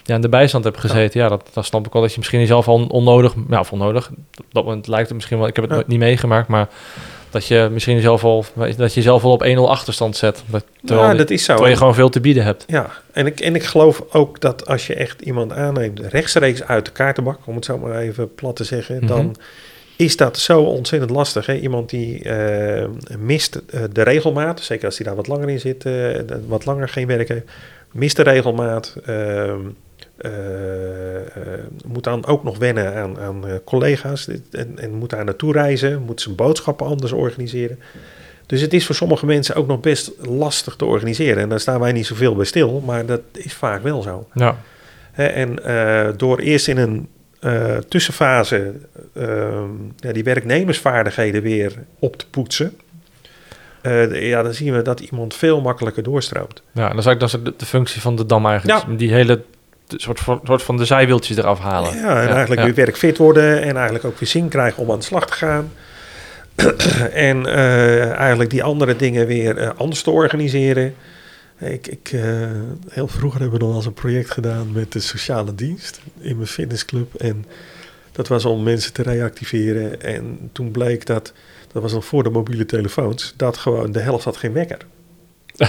ja, 0.05 0.14
in 0.14 0.20
de 0.20 0.28
bijstand 0.28 0.64
hebt 0.64 0.78
gezeten. 0.78 1.20
Ja, 1.20 1.28
dat, 1.28 1.48
dat 1.53 1.64
snap 1.64 1.86
ik 1.86 1.92
wel 1.92 2.03
dat 2.03 2.11
je 2.11 2.16
misschien 2.18 2.40
jezelf 2.40 2.68
al 2.68 2.84
onnodig, 2.88 3.34
ja, 3.48 3.61
of 3.61 3.72
onnodig, 3.72 4.11
op 4.38 4.44
dat 4.53 4.64
moment 4.64 4.86
lijkt 4.86 5.07
het 5.07 5.14
misschien 5.16 5.38
wel, 5.38 5.46
ik 5.46 5.57
heb 5.57 5.68
het 5.68 5.78
Ja. 5.78 5.84
niet 5.86 5.98
meegemaakt, 5.98 6.48
maar 6.48 6.68
dat 7.30 7.46
je 7.46 7.68
misschien 7.72 7.94
jezelf 7.94 8.24
al, 8.24 8.44
dat 8.55 8.76
je 8.76 9.01
jezelf 9.01 9.24
al 9.24 9.32
op 9.32 9.42
1-0 9.44 9.68
achterstand 9.68 10.16
zet, 10.16 10.42
terwijl, 10.84 11.07
ja, 11.07 11.12
je- 11.12 11.18
dat 11.18 11.30
is 11.30 11.40
zo. 11.44 11.46
terwijl 11.53 11.70
je 11.72 11.78
gewoon 11.78 11.94
veel 11.94 12.09
te 12.09 12.20
bieden 12.20 12.44
hebt. 12.44 12.64
Ja, 12.66 12.90
en 13.12 13.26
ik, 13.26 13.40
en 13.40 13.55
ik 13.55 13.62
geloof 13.64 14.03
ook 14.12 14.40
dat 14.40 14.66
als 14.66 14.86
je 14.86 14.94
echt 14.94 15.20
iemand 15.20 15.53
aanneemt 15.53 16.01
rechtstreeks 16.01 16.62
uit 16.62 16.84
de 16.84 16.92
kaartenbak, 16.92 17.38
om 17.44 17.55
het 17.55 17.64
zo 17.64 17.78
maar 17.78 17.96
even 17.98 18.34
plat 18.34 18.57
te 18.57 18.64
zeggen, 18.64 18.96
Mhm. 18.96 19.07
dan 19.07 19.36
is 19.96 20.16
dat 20.16 20.38
zo 20.38 20.61
ontzettend 20.62 21.11
lastig. 21.11 21.46
Hè? 21.46 21.55
Iemand 21.55 21.90
die 21.90 22.22
eh, 22.22 22.84
mist 23.18 23.61
eh, 23.70 23.80
de 23.92 24.03
regelmaat, 24.03 24.61
zeker 24.61 24.84
als 24.86 24.96
hij 24.96 25.07
daar 25.07 25.16
wat 25.16 25.26
langer 25.26 25.48
in 25.48 25.61
zit, 25.61 25.84
eh, 25.86 26.09
wat 26.46 26.64
langer 26.64 26.88
geen 26.88 27.07
werk 27.07 27.28
heeft, 27.28 27.44
mist 27.92 28.16
de 28.16 28.22
regelmaat. 28.22 28.96
Eh, 30.20 31.16
eh, 31.16 31.60
moet 31.86 32.04
dan 32.04 32.26
ook 32.26 32.44
nog 32.44 32.58
wennen 32.58 32.94
aan, 32.94 33.18
aan 33.18 33.46
eh, 33.46 33.54
collega's 33.64 34.28
en, 34.50 34.78
en 34.78 34.92
moet 34.92 35.10
daar 35.10 35.24
naartoe 35.24 35.52
reizen, 35.52 36.02
moet 36.02 36.20
zijn 36.20 36.34
boodschappen 36.34 36.86
anders 36.86 37.12
organiseren. 37.12 37.78
Dus 38.46 38.60
het 38.60 38.72
is 38.72 38.86
voor 38.86 38.94
sommige 38.94 39.26
mensen 39.26 39.54
ook 39.54 39.66
nog 39.66 39.80
best 39.80 40.12
lastig 40.18 40.76
te 40.76 40.84
organiseren. 40.84 41.42
En 41.42 41.48
daar 41.48 41.60
staan 41.60 41.80
wij 41.80 41.92
niet 41.92 42.06
zoveel 42.06 42.34
bij 42.34 42.44
stil, 42.44 42.82
maar 42.86 43.06
dat 43.06 43.20
is 43.32 43.54
vaak 43.54 43.82
wel 43.82 44.02
zo. 44.02 44.28
Ja, 44.34 44.56
en 45.14 45.58
door 46.16 46.38
eerst 46.38 46.68
in 46.68 46.76
een 46.76 47.08
tussenfase 47.88 48.72
ehm, 49.14 49.70
ja, 49.96 50.12
die 50.12 50.24
werknemersvaardigheden 50.24 51.42
weer 51.42 51.72
op 51.98 52.16
te 52.16 52.26
poetsen, 52.30 52.78
ja, 54.12 54.42
dan 54.42 54.54
zien 54.54 54.74
we 54.74 54.82
dat 54.82 55.00
iemand 55.00 55.34
veel 55.34 55.60
makkelijker 55.60 56.02
doorstroomt. 56.02 56.62
ja 56.72 56.88
dat 56.88 56.98
is 56.98 57.06
eigenlijk 57.06 57.20
dat 57.20 57.52
is 57.52 57.58
de, 57.58 57.66
functie 57.66 58.00
van 58.00 58.16
de 58.16 58.26
Dam 58.26 58.46
eigenlijk. 58.46 58.86
Ja. 58.86 58.94
Die 58.96 59.12
hele 59.12 59.42
soort 59.97 60.20
van, 60.20 60.41
soort 60.45 60.62
van 60.62 60.76
de 60.76 60.84
zijwieltjes 60.84 61.36
eraf 61.36 61.59
halen. 61.59 61.97
Ja, 61.97 62.22
en 62.22 62.28
eigenlijk 62.28 62.62
weer 62.62 62.74
werkfit 62.74 63.18
worden 63.18 63.62
en 63.62 63.74
eigenlijk 63.74 64.05
ook 64.05 64.18
weer 64.18 64.28
zin 64.28 64.49
krijgen 64.49 64.82
om 64.82 64.91
aan 64.91 64.99
de 64.99 65.05
slag 65.05 65.26
te 65.26 65.32
gaan. 65.32 65.72
en 67.28 67.47
eh, 67.47 68.11
eigenlijk 68.11 68.51
die 68.51 68.62
andere 68.62 68.97
dingen 68.97 69.26
weer 69.26 69.57
eh, 69.57 69.70
anders 69.76 70.03
te 70.03 70.11
organiseren. 70.11 70.95
Ik, 71.59 71.86
ik, 71.86 72.11
eh, 72.12 72.22
heel 72.88 73.09
vroeger 73.09 73.41
hebben 73.41 73.59
we 73.59 73.64
nog 73.64 73.74
eens 73.76 73.86
een 73.86 73.93
project 73.93 74.30
gedaan 74.30 74.72
met 74.72 74.93
de 74.93 75.01
sociale 75.01 75.55
dienst 75.55 76.01
in 76.18 76.36
mijn 76.36 76.49
fitnessclub. 76.49 77.14
En 77.14 77.45
dat 78.12 78.28
was 78.28 78.45
om 78.45 78.62
mensen 78.62 78.93
te 78.93 79.03
reactiveren. 79.03 80.03
En 80.03 80.51
toen 80.53 80.70
bleek 80.70 81.07
dat, 81.07 81.32
dat 81.72 81.82
was 81.82 81.93
nog 81.93 82.05
voor 82.05 82.22
de 82.22 82.30
mobiele 82.30 82.66
telefoons, 82.66 83.34
dat 83.36 83.57
gewoon 83.57 83.93
de 83.93 84.01
helft 84.01 84.24
had 84.24 84.36
geen 84.36 84.53
wekker. 84.53 84.78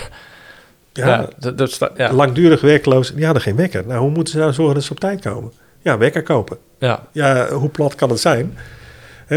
Ja, 0.94 1.08
ja, 1.08 1.28
dat, 1.40 1.58
dat 1.58 1.72
sta- 1.72 1.92
ja. 1.98 2.14
langdurig 2.14 2.62
werkloos, 2.62 3.14
die 3.14 3.26
hadden 3.26 3.44
geen 3.44 3.56
wekker. 3.56 3.88
Nou, 3.88 4.00
hoe 4.00 4.10
moeten 4.10 4.34
ze 4.34 4.40
nou 4.40 4.54
zorgen 4.54 4.76
dat 4.76 4.84
ze 4.84 4.92
op 4.92 5.00
tijd 5.00 5.22
komen? 5.22 5.52
Ja, 5.82 5.98
wekker 5.98 6.24
kopen. 6.24 6.58
ja, 6.80 7.08
Ja, 7.12 7.50
hoe 7.50 7.70
plat 7.70 7.96
kan 7.96 8.10
het 8.10 8.20
zijn? 8.20 8.58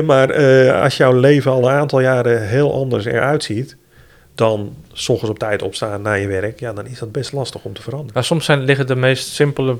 Maar 0.05 0.31
eh, 0.31 0.83
als 0.83 0.97
jouw 0.97 1.13
leven 1.13 1.51
al 1.51 1.69
een 1.69 1.75
aantal 1.75 2.01
jaren 2.01 2.49
heel 2.49 2.75
anders 2.75 3.05
eruit 3.05 3.45
ziet... 3.45 3.77
dan 4.35 4.75
s 4.93 5.09
ochtends 5.09 5.31
op 5.31 5.39
tijd 5.39 5.63
opstaan 5.63 6.03
naar 6.03 6.19
je 6.21 6.27
werk... 6.27 6.61
ja, 6.61 6.73
dan 6.73 6.87
is 6.87 6.99
dat 6.99 7.13
best 7.13 7.33
lastig 7.33 7.65
om 7.65 7.73
te 7.73 7.83
veranderen. 7.83 8.15
Maar 8.15 8.25
soms 8.25 8.45
zijn, 8.45 8.65
liggen 8.65 8.87
de 8.87 8.97
meest 8.97 9.29
simpele 9.29 9.77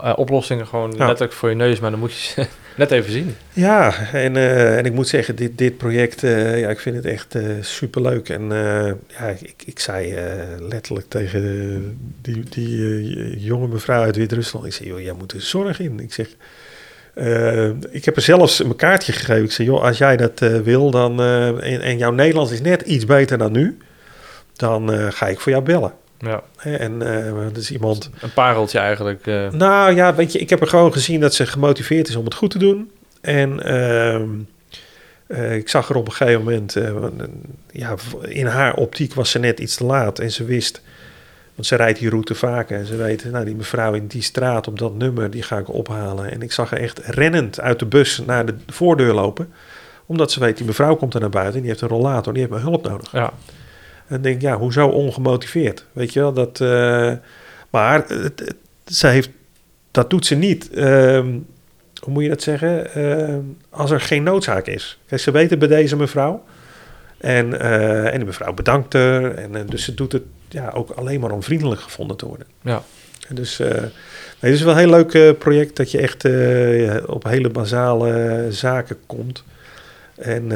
eh, 0.00 0.12
oplossingen 0.16 0.66
gewoon 0.66 0.94
Ja. 0.96 1.06
letterlijk 1.06 1.32
voor 1.32 1.48
je 1.48 1.54
neus, 1.54 1.80
maar 1.80 1.90
dan 1.90 2.00
moet 2.00 2.12
je 2.12 2.18
ze 2.18 2.46
net 2.76 2.90
even 2.90 3.12
zien. 3.12 3.34
Ja, 3.52 3.94
en, 4.12 4.36
eh, 4.36 4.78
en 4.78 4.84
ik 4.84 4.92
moet 4.92 5.08
zeggen, 5.08 5.36
dit, 5.36 5.58
dit 5.58 5.76
project, 5.76 6.22
eh, 6.22 6.60
ja, 6.60 6.68
ik 6.68 6.80
vind 6.80 6.96
het 6.96 7.04
echt 7.04 7.34
superleuk. 7.60 8.28
En 8.28 8.48
ja, 9.18 9.26
ik, 9.40 9.62
ik 9.64 9.78
zei 9.78 10.14
letterlijk 10.60 11.08
tegen 11.08 11.98
die, 12.22 12.44
die 12.48 13.40
jonge 13.40 13.68
mevrouw 13.68 14.02
uit 14.02 14.16
Wit-Rusland... 14.16 14.66
ik 14.66 14.72
zei, 14.72 14.88
joh, 14.88 15.00
jij 15.00 15.12
moet 15.12 15.32
er 15.32 15.40
zorg 15.40 15.80
in. 15.80 16.00
Ik 16.00 16.12
zeg... 16.12 16.28
ik 17.90 18.04
heb 18.04 18.16
er 18.16 18.22
zelfs 18.22 18.58
een 18.58 18.76
kaartje 18.76 19.12
gegeven. 19.12 19.44
Ik 19.44 19.52
zei, 19.52 19.68
joh, 19.68 19.82
als 19.82 19.98
jij 19.98 20.16
dat 20.16 20.38
wil, 20.64 20.90
dan, 20.90 21.22
en, 21.22 21.80
en 21.80 21.98
jouw 21.98 22.12
Nederlands 22.12 22.52
is 22.52 22.60
net 22.60 22.82
iets 22.82 23.04
beter 23.04 23.38
dan 23.38 23.52
nu, 23.52 23.78
dan 24.56 25.12
ga 25.12 25.28
ik 25.28 25.40
voor 25.40 25.52
jou 25.52 25.64
bellen. 25.64 25.92
Ja, 26.18 26.42
En 26.62 27.02
eh 27.26 27.32
dat 27.42 27.56
is 27.56 27.70
iemand. 27.70 28.10
een 28.20 28.32
pareltje 28.32 28.78
eigenlijk. 28.78 29.26
eh. 29.26 29.50
Nou 29.50 29.94
ja, 29.94 30.14
weet 30.14 30.32
je, 30.32 30.38
ik 30.38 30.50
heb 30.50 30.60
er 30.60 30.66
gewoon 30.66 30.92
gezien 30.92 31.20
dat 31.20 31.34
ze 31.34 31.46
gemotiveerd 31.46 32.08
is 32.08 32.16
om 32.16 32.24
het 32.24 32.34
goed 32.34 32.50
te 32.50 32.58
doen. 32.58 32.90
En 33.20 33.62
ehm, 33.62 34.28
eh, 35.26 35.54
ik 35.56 35.68
zag 35.68 35.88
er 35.88 35.96
op 35.96 36.06
een 36.06 36.12
gegeven 36.12 36.42
moment, 36.44 36.76
ja, 37.70 37.94
in 38.22 38.46
haar 38.46 38.74
optiek 38.74 39.14
was 39.14 39.30
ze 39.30 39.38
net 39.38 39.60
iets 39.60 39.76
te 39.76 39.84
laat. 39.84 40.18
En 40.18 40.32
ze 40.32 40.44
wist, 40.44 40.82
want 41.54 41.66
ze 41.66 41.76
rijdt 41.76 41.98
die 41.98 42.08
route 42.10 42.34
vaker. 42.34 42.78
En 42.78 42.86
ze 42.86 42.96
weet, 42.96 43.30
nou, 43.30 43.44
die 43.44 43.54
mevrouw 43.56 43.94
in 43.94 44.06
die 44.06 44.22
straat 44.22 44.68
op 44.68 44.78
dat 44.78 44.94
nummer, 44.94 45.30
die 45.30 45.42
ga 45.42 45.58
ik 45.58 45.68
ophalen. 45.72 46.30
En 46.32 46.42
ik 46.42 46.52
zag 46.52 46.70
haar 46.70 46.80
echt 46.80 46.98
rennend 47.04 47.60
uit 47.60 47.78
de 47.78 47.86
bus 47.86 48.22
naar 48.26 48.46
de 48.46 48.54
voordeur 48.66 49.12
lopen. 49.14 49.52
Omdat 50.06 50.32
ze 50.32 50.40
weet, 50.40 50.56
die 50.56 50.66
mevrouw 50.66 50.96
komt 50.96 51.14
er 51.14 51.20
naar 51.20 51.28
buiten. 51.30 51.54
En 51.54 51.60
die 51.60 51.70
heeft 51.70 51.82
een 51.82 51.88
rollator, 51.88 52.32
die 52.32 52.42
heeft 52.42 52.54
mijn 52.54 52.66
hulp 52.66 52.88
nodig. 52.88 53.12
ja, 53.12 53.32
En 54.08 54.22
denk 54.22 54.40
ja, 54.40 54.56
hoezo 54.58 54.86
ongemotiveerd? 54.88 55.84
Weet 55.92 56.12
je 56.12 56.20
wel, 56.20 56.32
dat... 56.32 56.60
eh, 56.60 57.12
maar 57.70 57.94
het, 58.08 58.38
het- 58.40 58.54
ze 58.86 59.06
heeft, 59.06 59.28
dat 59.90 60.10
doet 60.10 60.26
ze 60.26 60.34
niet. 60.34 60.70
ehm, 60.70 61.26
hoe 62.00 62.12
moet 62.12 62.22
je 62.22 62.28
dat 62.28 62.42
zeggen? 62.42 62.94
Ehm, 62.94 63.40
als 63.70 63.90
er 63.90 64.00
geen 64.00 64.22
noodzaak 64.22 64.66
is. 64.66 64.98
Kijk, 65.06 65.20
ze 65.20 65.30
weten 65.30 65.58
bij 65.58 65.68
deze 65.68 65.96
mevrouw. 65.96 66.44
En, 67.18 67.60
eh, 67.60 68.12
en 68.12 68.18
de 68.18 68.24
mevrouw 68.24 68.52
bedankt 68.52 68.92
haar. 68.92 69.34
En, 69.34 69.56
eh, 69.56 69.62
dus 69.68 69.84
ze 69.84 69.94
doet 69.94 70.12
het 70.12 70.22
ja, 70.48 70.70
ook 70.74 70.90
alleen 70.90 71.20
maar 71.20 71.30
om 71.30 71.42
vriendelijk 71.42 71.80
gevonden 71.80 72.16
te 72.16 72.26
worden. 72.26 72.46
ja. 72.62 72.82
En 73.28 73.34
dus 73.34 73.58
nee, 73.58 73.68
het 74.38 74.52
is 74.52 74.62
wel 74.62 74.72
een 74.72 74.78
heel 74.78 74.90
leuk 74.90 75.38
project 75.38 75.76
dat 75.76 75.90
je 75.90 75.98
echt 75.98 76.24
op 77.06 77.24
hele 77.24 77.50
basale 77.50 78.46
zaken 78.50 78.96
komt. 79.06 79.44
En 80.16 80.48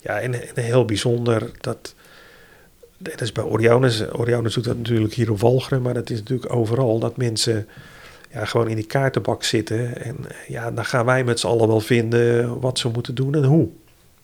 ja, 0.00 0.20
en, 0.20 0.34
en 0.34 0.62
heel 0.62 0.84
bijzonder 0.84 1.50
dat. 1.60 1.94
Dat 3.02 3.20
is 3.20 3.32
bij 3.32 3.44
Oriones. 3.44 4.12
Oriones 4.12 4.54
doet 4.54 4.64
dat 4.64 4.76
natuurlijk 4.76 5.14
hier 5.14 5.30
op 5.30 5.40
Walcheren, 5.40 5.82
maar 5.82 5.94
dat 5.94 6.10
is 6.10 6.18
natuurlijk 6.18 6.54
overal 6.54 6.98
dat 6.98 7.16
mensen 7.16 7.68
ja, 8.32 8.44
gewoon 8.44 8.68
in 8.68 8.76
die 8.76 8.86
kaartenbak 8.86 9.44
zitten. 9.44 10.02
En 10.02 10.16
ja, 10.48 10.70
dan 10.70 10.84
gaan 10.84 11.04
wij 11.04 11.24
met 11.24 11.40
z'n 11.40 11.46
allen 11.46 11.68
wel 11.68 11.80
vinden 11.80 12.60
wat 12.60 12.78
ze 12.78 12.88
moeten 12.88 13.14
doen 13.14 13.34
en 13.34 13.44
hoe. 13.44 13.68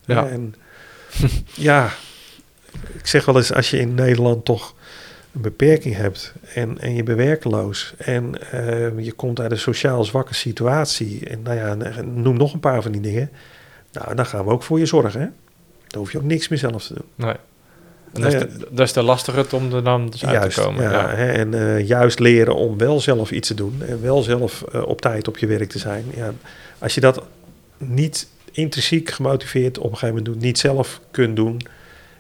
Ja. 0.05 0.29
En 0.29 0.55
ja, 1.55 1.91
ik 2.93 3.07
zeg 3.07 3.25
wel 3.25 3.37
eens, 3.37 3.53
als 3.53 3.71
je 3.71 3.79
in 3.79 3.95
Nederland 3.95 4.45
toch 4.45 4.75
een 5.33 5.41
beperking 5.41 5.97
hebt 5.97 6.35
en, 6.55 6.79
en 6.79 6.95
je 6.95 7.03
bent 7.03 7.19
werkeloos 7.19 7.95
en 7.99 8.51
eh, 8.51 8.99
je 8.99 9.13
komt 9.13 9.41
uit 9.41 9.51
een 9.51 9.59
sociaal 9.59 10.05
zwakke 10.05 10.35
situatie 10.35 11.29
en 11.29 11.43
nou 11.43 11.57
ja, 11.57 12.03
noem 12.03 12.37
nog 12.37 12.53
een 12.53 12.61
paar 12.61 12.83
van 12.83 12.93
die 12.93 13.01
dingen, 13.01 13.31
nou, 13.93 14.15
dan 14.15 14.27
gaan 14.27 14.45
we 14.45 14.51
ook 14.51 14.63
voor 14.63 14.79
je 14.79 14.87
zorgen. 14.87 15.21
Hè? 15.21 15.27
Dan 15.87 16.01
hoef 16.01 16.13
je 16.13 16.19
ook 16.19 16.25
niks 16.25 16.49
meer 16.49 16.59
zelf 16.59 16.87
te 16.87 16.95
doen. 16.95 17.07
Nee. 17.15 17.37
En 18.25 18.31
dat, 18.31 18.33
is 18.33 18.93
de, 18.93 19.03
dat 19.05 19.47
is 19.47 19.53
om 19.53 19.75
er 19.75 19.85
dan 19.85 20.11
dus 20.11 20.25
uit 20.25 20.55
te 20.55 20.61
komen. 20.61 20.83
ja, 20.83 20.91
Ja. 20.91 21.15
Hè, 21.15 21.33
en 21.33 21.55
eh, 21.55 21.87
juist 21.87 22.19
leren 22.19 22.55
om 22.55 22.79
wel 22.79 23.01
zelf 23.01 23.31
iets 23.31 23.49
te 23.49 23.55
doen 23.55 23.83
en 23.87 24.03
wel 24.03 24.23
zelf 24.23 24.63
eh, 24.63 24.83
op 24.83 25.01
tijd 25.01 25.29
op 25.29 25.39
je 25.39 25.47
werk 25.47 25.69
te 25.69 25.79
zijn. 25.79 26.05
Ja, 26.17 26.33
als 26.79 26.95
je 26.95 27.01
dat 27.01 27.23
niet 27.77 28.29
intrinsiek 28.53 29.11
gemotiveerd 29.11 29.79
op 29.79 29.85
een 29.85 29.91
gegeven 29.91 30.09
moment 30.09 30.25
doet, 30.25 30.41
niet 30.41 30.59
zelf 30.59 31.01
kunt 31.11 31.37
doen, 31.37 31.61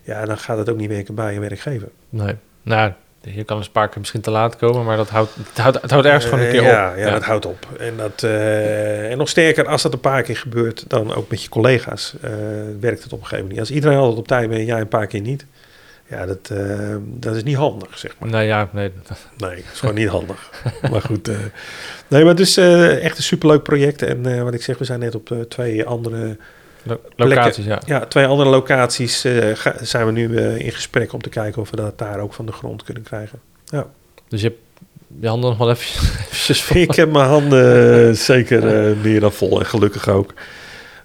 ja, 0.03 0.25
dan 0.25 0.39
gaat 0.39 0.59
het 0.59 0.69
ook 0.69 0.77
niet 0.77 0.89
werken 0.89 1.15
bij 1.15 1.33
je 1.33 1.41
werkgever. 1.41 1.89
Nee. 2.09 2.35
Nou, 2.63 2.93
je 3.21 3.45
kan 3.45 3.59
een 3.59 3.71
paar 3.73 3.89
keer 3.89 3.99
misschien 3.99 4.21
te 4.21 4.31
laat 4.31 4.57
komen, 4.57 4.85
maar 4.85 4.97
dat 4.97 5.09
houdt, 5.09 5.35
het 5.35 5.59
houdt, 5.59 5.83
het 5.83 5.91
houdt 5.91 6.07
ergens 6.07 6.25
gewoon 6.25 6.41
een 6.41 6.51
keer 6.51 6.63
Eh, 6.63 6.69
ja, 6.69 6.91
op. 6.91 6.99
Ja, 6.99 7.11
dat 7.11 7.23
houdt 7.23 7.47
op. 7.47 7.67
En, 7.79 7.97
dat, 7.97 8.23
en 8.23 9.19
nog 9.19 9.29
sterker, 9.29 9.67
als 9.67 9.83
dat 9.83 9.93
een 9.93 10.01
paar 10.01 10.23
keer 10.23 10.37
gebeurt, 10.37 10.85
dan 10.89 11.15
ook 11.15 11.31
met 11.31 11.43
je 11.43 11.49
collega's, 11.49 12.15
werkt 12.81 13.03
het 13.03 13.13
op 13.13 13.21
een 13.21 13.27
gegeven 13.27 13.37
moment 13.37 13.51
niet. 13.51 13.61
Als 13.61 13.71
iedereen 13.71 13.99
altijd 13.99 14.19
op 14.19 14.29
tijd 14.29 14.49
bent 14.49 14.61
en 14.61 14.67
jij 14.67 14.81
een 14.81 14.89
paar 14.89 15.07
keer 15.07 15.21
niet, 15.21 15.47
ja, 16.11 16.27
dat, 16.27 16.51
eh, 16.53 16.97
dat 17.05 17.37
is 17.37 17.43
niet 17.43 17.57
handig, 17.57 17.99
zeg 17.99 18.15
maar. 18.19 18.31
Nee, 18.31 18.47
ja, 18.47 18.69
nee. 18.73 18.91
Nee, 19.39 19.55
dat 19.57 19.73
is 19.73 19.79
gewoon 19.79 19.95
niet 19.95 20.09
handig. 20.09 20.51
Maar 20.91 21.03
goed. 21.03 21.29
eh, 21.29 21.37
nee, 22.09 22.25
maar 22.25 22.35
dus 22.35 22.57
eh, 22.57 23.05
echt 23.05 23.17
een 23.17 23.23
superleuk 23.23 23.63
project. 23.63 24.03
En 24.03 24.45
wat 24.45 24.55
ik 24.55 24.63
zeg, 24.63 24.79
we 24.79 24.85
zijn 24.85 25.01
net 25.01 25.15
op 25.15 25.35
twee 25.49 25.85
andere, 25.85 26.37
Lo- 26.83 27.01
locaties, 27.17 27.65
ja. 27.65 27.81
ja, 27.87 28.07
twee 28.07 28.27
andere 28.27 28.51
locaties 28.51 29.21
zijn 29.81 30.07
we 30.07 30.13
nu 30.13 30.41
in 30.41 30.73
gesprek 30.73 31.13
om 31.13 31.23
te 31.23 31.29
kijken 31.29 31.63
of 31.63 31.71
we 31.71 31.77
dat 31.77 31.99
daar 31.99 32.19
ook 32.19 32.35
van 32.35 32.47
de 32.47 32.53
grond 32.53 32.83
kunnen 32.83 33.03
krijgen. 33.03 33.39
Dus 34.29 34.41
je 34.41 34.47
hebt 34.49 34.61
je 35.21 35.29
handen 35.29 35.51
nog 35.51 35.59
wel 35.59 35.71
even, 35.71 36.09
eventjes 36.21 36.63
vol. 36.63 36.77
Ik 36.81 36.95
heb 36.95 37.11
mijn 37.13 37.29
handen 37.29 38.17
zeker 38.17 38.63
meer 38.97 39.21
dan 39.21 39.33
vol 39.33 39.59
en 39.61 39.67
gelukkig 39.67 40.09
ook. 40.09 40.35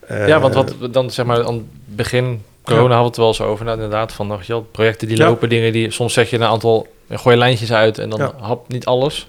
Ja, 0.10 0.40
want 0.40 0.54
wat 0.54 0.94
dan 0.94 1.12
zeg 1.12 1.26
maar 1.26 1.44
aan 1.46 1.54
het 1.54 1.64
begin 1.96 2.42
corona 2.64 2.82
hadden 2.96 3.00
we 3.00 3.08
het 3.08 3.18
wel 3.18 3.28
eens 3.28 3.42
over. 3.42 3.66
Nou, 3.66 3.78
inderdaad, 3.78 4.14
van 4.14 4.28
nog 4.28 4.42
projecten 4.72 5.08
die 5.08 5.18
Ja. 5.18 5.28
lopen, 5.28 5.50
dingen 5.50 5.72
die 5.72 5.92
soms 5.92 6.14
zeg 6.14 6.30
je 6.30 6.36
een 6.36 6.44
aantal, 6.44 6.88
gooi 7.10 7.36
je 7.36 7.42
lijntjes 7.42 7.74
uit 7.74 7.98
en 7.98 8.10
dan 8.10 8.20
Ja. 8.20 8.34
hap 8.40 8.68
niet 8.68 8.86
alles. 8.86 9.28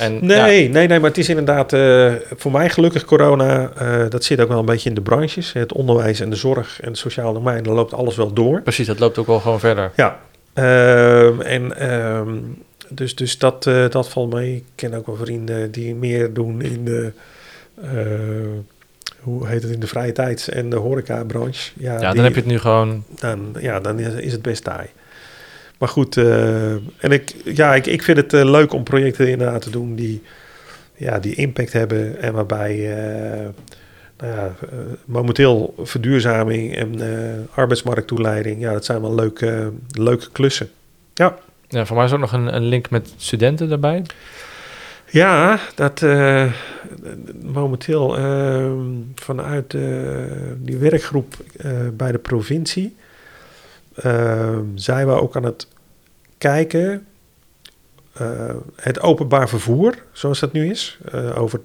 En 0.00 0.12
ja, 0.14 0.20
Nee, 0.20 0.68
nee, 0.68 0.86
nee, 0.86 1.00
maar 1.00 1.08
het 1.08 1.18
is 1.18 1.28
inderdaad 1.28 1.72
eh, 1.72 2.12
voor 2.36 2.50
mij 2.52 2.70
gelukkig 2.70 3.04
corona. 3.04 3.70
eh, 3.76 4.04
dat 4.08 4.24
zit 4.24 4.40
ook 4.40 4.48
wel 4.48 4.58
een 4.58 4.64
beetje 4.64 4.88
in 4.88 4.94
de 4.94 5.00
branches. 5.00 5.52
Het 5.52 5.72
onderwijs 5.72 6.20
en 6.20 6.30
de 6.30 6.36
zorg 6.36 6.80
en 6.80 6.88
het 6.88 6.98
sociaal 6.98 7.32
domein, 7.32 7.62
daar 7.62 7.74
loopt 7.74 7.94
alles 7.94 8.16
wel 8.16 8.32
door. 8.32 8.62
precies, 8.62 8.86
dat 8.86 8.98
loopt 8.98 9.18
ook 9.18 9.26
wel 9.26 9.40
gewoon 9.40 9.60
verder. 9.60 9.90
Ja, 9.96 10.18
ehm, 10.54 11.40
en 11.40 11.78
ehm, 11.78 12.34
dus, 12.88 13.14
dus 13.16 13.38
dat, 13.38 13.66
eh, 13.66 13.88
dat 13.88 14.08
valt 14.08 14.32
mee. 14.32 14.54
Ik 14.54 14.64
ken 14.74 14.94
ook 14.94 15.06
wel 15.06 15.16
vrienden 15.16 15.70
die 15.70 15.94
meer 15.94 16.32
doen 16.32 16.60
in 16.62 16.84
de, 16.84 17.12
hoe 19.28 19.46
heet 19.46 19.62
het, 19.62 19.72
in 19.72 19.80
de 19.80 19.86
vrije 19.86 20.12
tijd 20.12 20.48
en 20.48 20.70
de 20.70 20.76
horecabranche. 20.76 21.70
Ja, 21.76 21.92
Ja, 21.92 21.98
die- 22.06 22.14
dan 22.14 22.24
heb 22.24 22.34
je 22.34 22.40
het 22.40 22.50
nu 22.50 22.58
gewoon. 22.58 23.04
dan, 23.20 23.54
ja, 23.60 23.80
dan 23.80 23.98
is, 23.98 24.14
is 24.14 24.32
het 24.32 24.42
best 24.42 24.64
taai. 24.64 24.86
Maar 25.78 25.88
goed, 25.88 26.16
eh, 26.16 26.70
en 26.72 27.10
ik, 27.10 27.34
ja, 27.44 27.74
ik, 27.74 27.86
ik 27.86 28.02
vind 28.02 28.16
het 28.16 28.32
eh, 28.32 28.44
leuk 28.50 28.72
om 28.72 28.82
projecten 28.82 29.28
inderdaad 29.30 29.62
te 29.62 29.70
doen 29.70 29.94
die, 29.94 30.22
ja, 30.94 31.18
die 31.18 31.34
impact 31.34 31.72
hebben 31.72 32.20
en 32.22 32.32
waarbij 32.32 32.96
eh, 32.96 33.46
nou 34.18 34.32
ja, 34.34 34.54
momenteel 35.04 35.74
verduurzaming 35.82 36.76
en 36.76 37.00
arbeidsmarkttoeleiding, 37.54 38.60
ja, 38.60 38.72
dat 38.72 38.84
zijn 38.84 39.00
wel 39.00 39.14
leuke, 39.14 39.72
leuke 39.90 40.30
klussen. 40.32 40.68
Ja, 41.14 41.36
voor 41.86 41.96
mij 41.96 42.04
is 42.04 42.12
ook 42.12 42.18
nog 42.18 42.32
een, 42.32 42.54
een 42.54 42.64
link 42.64 42.90
met 42.90 43.12
studenten 43.16 43.68
daarbij. 43.68 44.02
Ja, 45.10 45.58
dat 45.74 46.02
momenteel 47.42 48.16
eh, 48.16 48.72
vanuit 49.14 49.74
eh, 49.74 49.82
die 50.58 50.76
werkgroep 50.76 51.34
eh, 51.56 51.70
bij 51.92 52.12
de 52.12 52.18
provincie 52.18 52.96
eh, 53.94 54.58
zijn 54.74 55.06
we 55.06 55.12
ook 55.12 55.36
aan 55.36 55.44
het 55.44 55.66
kijken. 56.38 57.06
eh, 58.12 58.54
het 58.76 59.00
openbaar 59.00 59.48
vervoer, 59.48 59.94
zoals 60.12 60.40
dat 60.40 60.52
nu 60.52 60.70
is, 60.70 60.98
over 61.34 61.60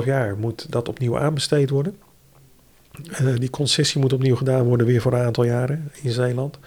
2,5 0.00 0.04
jaar 0.04 0.36
moet 0.36 0.72
dat 0.72 0.88
opnieuw 0.88 1.18
aanbesteed 1.18 1.70
worden. 1.70 1.96
Die 3.38 3.50
concessie 3.50 4.00
moet 4.00 4.12
opnieuw 4.12 4.36
gedaan 4.36 4.64
worden, 4.64 4.86
weer 4.86 5.00
voor 5.00 5.12
een 5.12 5.24
aantal 5.24 5.44
jaren 5.44 5.90
in 6.02 6.10
Zeeland. 6.10 6.58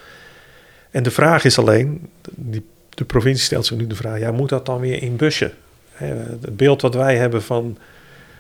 En 0.92 1.04
de 1.04 1.12
vraag 1.12 1.44
is 1.44 1.60
alleen, 1.60 2.10
die, 2.36 2.66
de 2.90 3.06
provincie 3.06 3.44
stelt 3.46 3.66
zich 3.66 3.78
nu 3.78 3.88
de 3.88 3.96
vraag, 3.96 4.20
ja, 4.20 4.32
moet 4.32 4.50
dat 4.50 4.66
dan 4.66 4.80
weer 4.80 5.02
in 5.04 5.16
bussen? 5.16 5.52
Het 5.98 6.58
beeld 6.58 6.82
wat 6.82 6.94
wij 6.94 7.16
hebben 7.16 7.44
van 7.44 7.78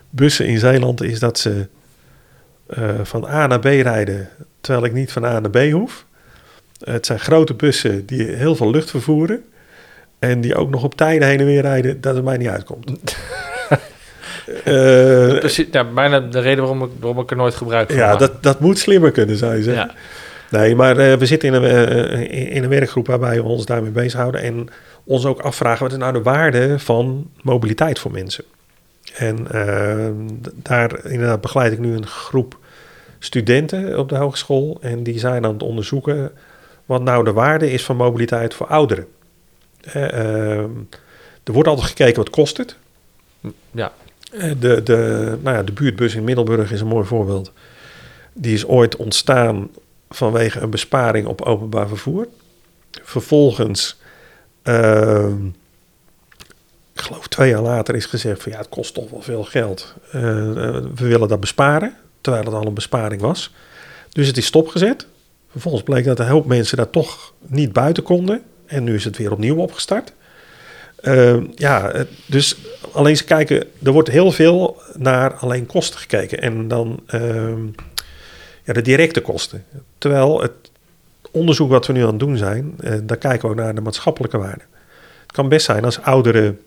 bussen 0.10 0.46
in 0.46 0.60
Zeeland 0.60 1.04
is 1.04 1.20
dat 1.20 1.40
ze 1.40 1.68
eh, 2.68 2.90
van 3.04 3.26
A 3.26 3.48
naar 3.48 3.60
B 3.60 3.66
rijden, 3.66 4.30
terwijl 4.62 4.86
ik 4.86 4.94
niet 4.94 5.12
van 5.12 5.26
A 5.26 5.40
naar 5.40 5.50
B 5.50 5.72
hoef. 5.72 6.06
Het 6.84 7.06
zijn 7.06 7.20
grote 7.20 7.54
bussen 7.54 8.06
die 8.06 8.24
heel 8.24 8.56
veel 8.56 8.72
lucht 8.72 8.90
vervoeren. 8.90 9.44
En 10.20 10.42
die 10.42 10.56
ook 10.56 10.70
nog 10.70 10.84
op 10.84 10.96
tijden 10.96 11.28
heen 11.28 11.40
en 11.40 11.46
weer 11.46 11.62
rijden, 11.62 12.02
dat 12.02 12.16
het 12.16 12.24
mij 12.24 12.38
niet 12.38 12.48
uitkomt. 12.48 12.92
Eh, 14.64 15.38
Precies, 15.40 15.66
ja, 15.72 15.84
bijna 15.84 16.20
de 16.20 16.40
reden 16.40 16.64
waarom 16.64 16.84
ik, 16.84 16.90
waarom 17.00 17.20
ik 17.20 17.32
er 17.32 17.38
nooit 17.38 17.56
gebruik 17.56 17.88
van 17.88 17.98
ja, 17.98 18.10
maak. 18.10 18.20
dat, 18.20 18.44
dat 18.44 18.60
moet 18.60 18.80
slimmer 18.80 19.12
kunnen, 19.12 19.38
zou 19.38 19.56
je 19.56 19.64
zeggen. 19.64 19.86
Ja. 19.86 19.94
Nee, 20.52 20.76
maar 20.76 20.98
eh, 20.98 21.18
we 21.18 21.26
zitten 21.26 21.50
in 21.54 21.64
een, 21.64 21.88
eh, 21.88 22.22
in- 22.22 22.50
in 22.50 22.64
een 22.64 22.70
werkgroep 22.70 23.08
waarbij 23.08 23.36
we 23.36 23.48
ons 23.48 23.66
daarmee 23.66 23.92
bezighouden. 23.92 24.42
En 24.42 24.68
ons 25.04 25.26
ook 25.26 25.40
afvragen, 25.40 25.84
wat 25.84 25.92
is 25.92 25.98
nou 25.98 26.14
de 26.14 26.22
waarde 26.22 26.80
van 26.80 27.30
mobiliteit 27.42 28.00
voor 28.00 28.12
mensen? 28.12 28.44
En 29.16 29.52
eh, 29.52 30.08
daar 30.54 31.06
inderdaad 31.06 31.42
begeleid 31.42 31.72
ik 31.72 31.80
nu 31.80 31.94
een 31.96 32.08
groep 32.08 32.58
studenten 33.20 34.00
op 34.00 34.10
de 34.10 34.16
hogeschool. 34.16 34.78
En 34.82 35.04
die 35.04 35.20
zijn 35.20 35.46
aan 35.46 35.54
het 35.54 35.64
onderzoeken 35.64 36.32
wat 36.86 37.02
nou 37.02 37.24
de 37.24 37.32
waarde 37.34 37.72
is 37.72 37.84
van 37.86 37.96
mobiliteit 37.96 38.54
voor 38.54 38.68
ouderen. 38.68 39.08
Eh, 39.82 40.04
ehm, 40.58 40.70
er 41.44 41.54
wordt 41.54 41.68
altijd 41.70 41.88
gekeken 41.88 42.16
wat 42.16 42.30
kost 42.30 42.58
het. 42.58 42.76
Ja. 43.72 43.92
Eh, 44.32 44.52
De, 44.60 44.84
de, 44.84 45.38
nou 45.42 45.56
ja, 45.56 45.64
de 45.64 45.72
buurtbus 45.72 46.16
in 46.16 46.24
Middelburg 46.24 46.72
is 46.72 46.82
een 46.82 46.88
mooi 46.88 47.06
voorbeeld. 47.06 47.52
Die 48.34 48.54
is 48.54 48.66
ooit 48.66 48.96
ontstaan 48.96 49.70
vanwege 50.10 50.60
een 50.60 50.70
besparing 50.70 51.28
op 51.28 51.42
openbaar 51.42 51.88
vervoer. 51.88 52.28
Vervolgens, 53.04 54.00
ehm, 54.62 55.46
ik 56.94 57.02
geloof 57.02 57.28
twee 57.28 57.50
jaar 57.50 57.62
later, 57.62 57.96
is 57.96 58.06
gezegd 58.06 58.44
van 58.44 58.52
ja, 58.52 58.58
het 58.58 58.70
kost 58.70 58.94
toch 58.94 59.10
wel 59.10 59.22
veel 59.22 59.44
geld. 59.44 59.96
Eh, 60.12 60.50
eh, 60.50 60.56
we 60.96 61.08
willen 61.08 61.28
dat 61.28 61.40
besparen, 61.40 61.96
terwijl 62.22 62.46
het 62.46 62.54
al 62.54 62.66
een 62.66 62.74
besparing 62.74 63.22
was. 63.22 63.54
Dus 64.10 64.28
het 64.28 64.38
is 64.38 64.46
stopgezet. 64.46 65.08
Vervolgens 65.52 65.84
bleek 65.84 66.06
dat 66.06 66.20
een 66.20 66.28
hoop 66.28 66.46
mensen 66.46 66.78
daar 66.78 66.90
toch 66.90 67.34
niet 67.40 67.74
buiten 67.74 68.04
konden. 68.04 68.44
En 68.66 68.84
nu 68.84 68.96
is 68.96 69.04
het 69.04 69.18
weer 69.18 69.32
opnieuw 69.32 69.56
opgestart. 69.56 70.14
Ehm, 71.02 71.46
ja, 71.56 72.06
dus 72.26 72.58
alleen 72.92 73.18
ze 73.18 73.24
kijken, 73.24 73.68
er 73.84 73.92
wordt 73.92 74.10
heel 74.10 74.32
veel 74.32 74.82
naar 74.96 75.34
alleen 75.34 75.66
kosten 75.66 76.00
gekeken. 76.00 76.42
En 76.42 76.68
dan 76.68 77.00
ehm, 77.08 77.66
ja, 78.68 78.74
de 78.74 78.82
directe 78.82 79.22
kosten. 79.22 79.64
Terwijl 79.98 80.42
het 80.42 80.72
onderzoek 81.32 81.70
wat 81.70 81.88
we 81.88 81.94
nu 81.94 82.02
aan 82.02 82.08
het 82.08 82.20
doen 82.20 82.38
zijn, 82.38 82.74
eh, 82.80 82.94
daar 83.04 83.18
kijken 83.18 83.42
we 83.42 83.56
ook 83.56 83.62
naar 83.62 83.76
de 83.76 83.82
maatschappelijke 83.82 84.38
waarde. 84.38 84.64
Het 85.22 85.32
kan 85.32 85.50
best 85.50 85.66
zijn 85.66 85.86
als 85.86 86.02
ouderen 86.02 86.60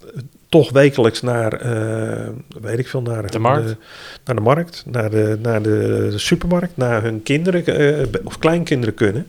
eh, 0.00 0.22
toch 0.48 0.70
wekelijks 0.70 1.22
naar, 1.22 1.52
eh, 1.52 2.28
weet 2.60 2.78
ik 2.78 2.88
veel, 2.88 3.02
naar 3.02 3.30
De 3.30 3.38
markt? 3.38 3.76
naar 4.24 4.34
de 4.34 4.40
markt, 4.40 4.84
naar 4.86 5.10
de, 5.10 5.38
naar 5.42 5.62
de 5.62 6.12
supermarkt, 6.16 6.76
naar 6.76 7.02
hun 7.02 7.22
kinderen 7.22 7.66
eh, 7.66 8.06
of 8.24 8.38
kleinkinderen 8.38 8.94
kunnen. 8.94 9.26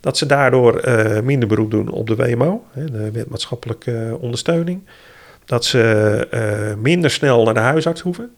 Dat 0.00 0.16
ze 0.16 0.26
daardoor 0.26 0.80
minder 1.24 1.48
beroep 1.48 1.70
doen 1.70 1.88
op 1.88 2.06
de 2.06 2.16
WMO, 2.16 2.64
hè, 2.70 2.84
de 2.84 3.10
wet 3.10 3.28
maatschappelijke 3.28 4.16
ondersteuning. 4.20 4.80
Dat 5.44 5.64
ze 5.64 6.76
minder 6.78 7.10
snel 7.10 7.44
naar 7.44 7.54
de 7.54 7.60
huisarts 7.60 8.00
hoeven. 8.00 8.30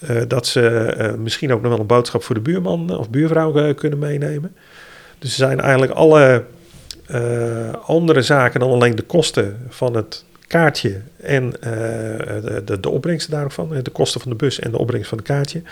Eh, 0.00 0.16
dat 0.28 0.46
ze 0.46 0.68
eh, 0.68 1.14
misschien 1.14 1.52
ook 1.52 1.60
nog 1.62 1.70
wel 1.70 1.80
een 1.80 1.86
boodschap 1.86 2.22
voor 2.22 2.34
de 2.34 2.40
buurman 2.40 2.96
of 2.98 3.10
buurvrouw 3.10 3.56
eh, 3.56 3.74
kunnen 3.74 3.98
meenemen. 3.98 4.54
Dus 5.18 5.30
er 5.30 5.36
zijn 5.36 5.60
eigenlijk 5.60 5.92
alle 5.92 6.44
eh, 7.06 7.72
andere 7.86 8.22
zaken 8.22 8.60
dan 8.60 8.70
alleen 8.70 8.94
de 8.94 9.02
kosten 9.02 9.56
van 9.68 9.96
het 9.96 10.24
kaartje 10.46 11.00
en 11.22 11.52
eh, 11.62 11.70
de, 12.42 12.62
de, 12.64 12.80
de 12.80 12.88
opbrengsten 12.90 13.32
daarvan, 13.32 13.74
eh, 13.74 13.82
de 13.82 13.90
kosten 13.90 14.20
van 14.20 14.30
de 14.30 14.36
bus 14.36 14.58
en 14.58 14.70
de 14.70 14.78
opbrengst 14.78 15.08
van 15.08 15.18
het 15.18 15.26
kaartje. 15.26 15.62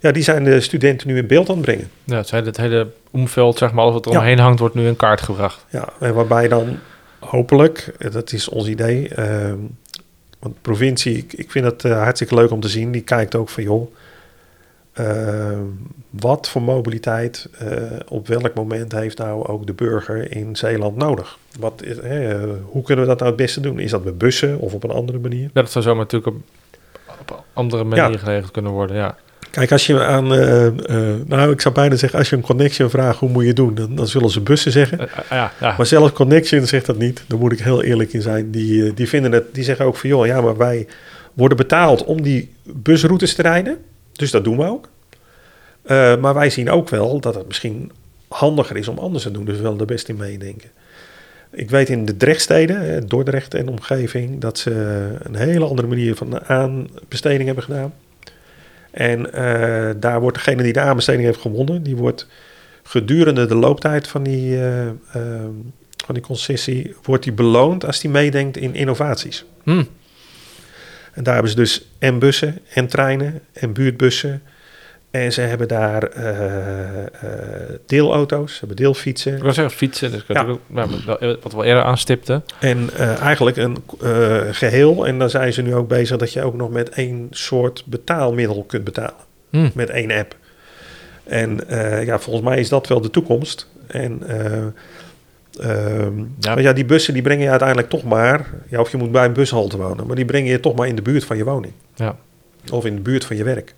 Ja, 0.00 0.12
die 0.12 0.22
zijn 0.22 0.44
de 0.44 0.60
studenten 0.60 1.08
nu 1.08 1.16
in 1.16 1.26
beeld 1.26 1.48
aan 1.48 1.54
het 1.56 1.64
brengen. 1.64 1.88
Ja, 2.04 2.16
het, 2.16 2.30
hele, 2.30 2.44
het 2.46 2.56
hele 2.56 2.86
omveld, 3.10 3.58
zeg 3.58 3.72
maar, 3.72 3.82
alles 3.82 3.94
wat 3.94 4.06
er 4.06 4.12
Ja. 4.12 4.18
omheen 4.18 4.38
hangt, 4.38 4.58
wordt 4.58 4.74
nu 4.74 4.86
in 4.86 4.96
kaart 4.96 5.20
gebracht. 5.20 5.64
Ja, 5.70 5.88
en 6.00 6.14
waarbij 6.14 6.48
dan 6.48 6.78
hopelijk, 7.18 7.94
eh, 7.98 8.10
dat 8.12 8.32
is 8.32 8.48
ons 8.48 8.68
idee, 8.68 9.08
ehm, 9.08 9.56
want 10.44 10.54
de 10.54 10.60
provincie, 10.62 11.16
ik, 11.16 11.32
ik 11.32 11.50
vind 11.50 11.64
het 11.64 11.84
eh, 11.84 12.02
hartstikke 12.02 12.34
leuk 12.34 12.50
om 12.50 12.60
te 12.60 12.68
zien, 12.68 12.92
die 12.92 13.02
kijkt 13.02 13.34
ook 13.34 13.48
van 13.48 13.62
joh, 13.62 13.94
ehm, 14.92 15.62
wat 16.10 16.48
voor 16.48 16.62
mobiliteit 16.62 17.48
eh, 17.58 17.72
op 18.08 18.26
welk 18.28 18.54
moment 18.54 18.92
heeft 18.92 19.18
nou 19.18 19.46
ook 19.46 19.66
de 19.66 19.72
burger 19.72 20.32
in 20.36 20.56
Zeeland 20.56 20.96
nodig? 20.96 21.38
Wat 21.58 21.82
is, 21.82 21.98
eh, 21.98 22.42
hoe 22.64 22.82
kunnen 22.82 23.04
we 23.04 23.10
dat 23.10 23.18
nou 23.18 23.30
het 23.30 23.40
beste 23.40 23.60
doen? 23.60 23.78
Is 23.78 23.90
dat 23.90 24.04
met 24.04 24.18
bussen 24.18 24.58
of 24.58 24.72
op 24.74 24.84
een 24.84 24.90
andere 24.90 25.18
manier? 25.18 25.42
Ja, 25.42 25.60
dat 25.60 25.70
zou 25.70 25.84
zo 25.84 25.94
natuurlijk 25.94 26.36
op, 26.36 26.42
op 27.20 27.44
andere 27.52 27.84
manier 27.84 28.10
Ja. 28.10 28.18
geregeld 28.18 28.50
kunnen 28.52 28.72
worden, 28.72 28.96
ja. 28.96 29.16
Kijk, 29.54 29.72
als 29.72 29.86
je 29.86 30.04
aan, 30.04 30.34
eh, 30.34 30.66
eh, 30.66 30.74
nou 31.26 31.52
ik 31.52 31.60
zou 31.60 31.74
bijna 31.74 31.96
zeggen, 31.96 32.18
als 32.18 32.30
je 32.30 32.36
een 32.36 32.42
connection 32.42 32.90
vraagt, 32.90 33.18
hoe 33.18 33.28
moet 33.28 33.44
je 33.44 33.52
doen? 33.52 33.74
Dan, 33.74 33.94
dan 33.94 34.06
zullen 34.06 34.30
ze 34.30 34.40
bussen 34.40 34.72
zeggen. 34.72 34.98
Eh, 34.98 35.06
ja, 35.30 35.52
ja. 35.60 35.74
Maar 35.76 35.86
zelfs 35.86 36.12
Connection 36.12 36.66
zegt 36.66 36.86
dat 36.86 36.98
niet. 36.98 37.24
Daar 37.26 37.38
moet 37.38 37.52
ik 37.52 37.58
heel 37.58 37.82
eerlijk 37.82 38.12
in 38.12 38.22
zijn. 38.22 38.50
Die, 38.50 38.94
die 38.94 39.08
vinden 39.08 39.32
het, 39.32 39.54
die 39.54 39.64
zeggen 39.64 39.84
ook 39.86 39.96
van 39.96 40.08
joh, 40.08 40.26
ja, 40.26 40.40
maar 40.40 40.56
wij 40.56 40.86
worden 41.32 41.56
betaald 41.56 42.04
om 42.04 42.22
die 42.22 42.52
busroutes 42.62 43.34
te 43.34 43.42
rijden. 43.42 43.78
Dus 44.12 44.30
dat 44.30 44.44
doen 44.44 44.56
we 44.56 44.64
ook. 44.64 44.88
Maar 46.20 46.34
wij 46.34 46.50
zien 46.50 46.70
ook 46.70 46.88
wel 46.88 47.20
dat 47.20 47.34
het 47.34 47.46
misschien 47.46 47.92
handiger 48.28 48.76
is 48.76 48.88
om 48.88 48.98
anders 48.98 49.22
te 49.22 49.30
doen. 49.30 49.44
Dus 49.44 49.56
we 49.56 49.62
willen 49.62 49.80
er 49.80 49.86
best 49.86 50.08
in 50.08 50.16
meedenken. 50.16 50.70
Ik 51.50 51.70
weet 51.70 51.88
in 51.88 52.04
de 52.04 52.16
Drechtsteden, 52.16 53.08
Dordrecht 53.08 53.54
en 53.54 53.68
omgeving, 53.68 54.40
dat 54.40 54.58
ze 54.58 54.70
een 55.22 55.36
hele 55.36 55.64
andere 55.64 55.88
manier 55.88 56.14
van 56.14 56.44
aanbesteding 56.44 57.44
hebben 57.44 57.64
gedaan. 57.64 57.92
En 58.94 59.32
eh, 59.32 59.90
daar 59.96 60.20
wordt 60.20 60.36
degene 60.36 60.62
die 60.62 60.72
de 60.72 60.80
aanbesteding 60.80 61.24
heeft 61.24 61.40
gewonnen, 61.40 61.82
die 61.82 61.96
wordt 61.96 62.26
gedurende 62.82 63.46
de 63.46 63.54
looptijd 63.54 64.08
van 64.08 64.22
die, 64.22 64.56
eh, 64.56 64.88
eh, 64.88 64.94
van 66.04 66.14
die 66.14 66.22
concessie, 66.22 66.94
wordt 67.02 67.24
die 67.24 67.32
beloond 67.32 67.84
als 67.84 68.00
die 68.00 68.10
meedenkt 68.10 68.56
in 68.56 68.74
innovaties. 68.74 69.44
Hm. 69.62 69.84
En 71.12 71.22
daar 71.22 71.34
hebben 71.34 71.50
ze 71.50 71.56
dus 71.56 71.88
en 71.98 72.18
bussen 72.18 72.58
en 72.74 72.86
treinen 72.86 73.40
en 73.52 73.72
buurtbussen 73.72 74.42
En 75.14 75.32
ze 75.32 75.40
hebben 75.40 75.68
daar 75.68 76.02
eh, 76.02 77.02
eh, 77.04 77.08
deelauto's, 77.86 78.52
ze 78.52 78.58
hebben 78.58 78.76
deelfietsen. 78.76 79.36
Ik 79.36 79.42
wil 79.42 79.52
zeggen 79.52 79.76
fietsen, 79.76 80.10
dus 80.10 80.24
Ja. 80.28 80.44
ook, 80.44 80.60
nou, 80.66 80.90
wat 81.42 81.52
we 81.52 81.56
al 81.56 81.64
eerder 81.64 81.82
aanstipten. 81.82 82.44
En 82.60 82.90
eh, 82.96 83.20
eigenlijk 83.20 83.56
een 83.56 83.76
eh, 84.02 84.40
geheel. 84.50 85.06
En 85.06 85.18
dan 85.18 85.30
zijn 85.30 85.52
ze 85.52 85.62
nu 85.62 85.74
ook 85.74 85.88
bezig 85.88 86.16
dat 86.16 86.32
je 86.32 86.42
ook 86.42 86.54
nog 86.54 86.70
met 86.70 86.88
één 86.88 87.26
soort 87.30 87.82
betaalmiddel 87.86 88.64
kunt 88.64 88.84
betalen. 88.84 89.14
Hm. 89.50 89.68
Met 89.74 89.90
één 89.90 90.10
app. 90.10 90.36
En 91.24 91.60
ja, 92.04 92.18
volgens 92.18 92.44
mij 92.44 92.58
is 92.60 92.68
dat 92.68 92.86
wel 92.88 93.00
de 93.00 93.10
toekomst. 93.10 93.68
En 93.86 94.22
eh, 94.26 94.56
ehm, 95.60 96.18
Ja. 96.38 96.54
maar 96.54 96.62
ja, 96.62 96.72
die 96.72 96.84
bussen 96.84 97.12
die 97.14 97.22
brengen 97.22 97.44
je 97.44 97.50
uiteindelijk 97.50 97.88
toch 97.88 98.04
maar... 98.04 98.50
Ja, 98.68 98.80
of 98.80 98.90
je 98.90 98.96
moet 98.96 99.12
bij 99.12 99.24
een 99.24 99.32
bushalte 99.32 99.76
wonen. 99.76 100.06
Maar 100.06 100.16
die 100.16 100.24
brengen 100.24 100.50
je 100.50 100.60
toch 100.60 100.74
maar 100.74 100.88
in 100.88 100.96
de 100.96 101.02
buurt 101.02 101.24
van 101.24 101.36
je 101.36 101.44
woning. 101.44 101.72
Ja. 101.94 102.16
Of 102.72 102.84
in 102.84 102.94
de 102.94 103.00
buurt 103.00 103.24
van 103.24 103.36
je 103.36 103.44
werk. 103.44 103.74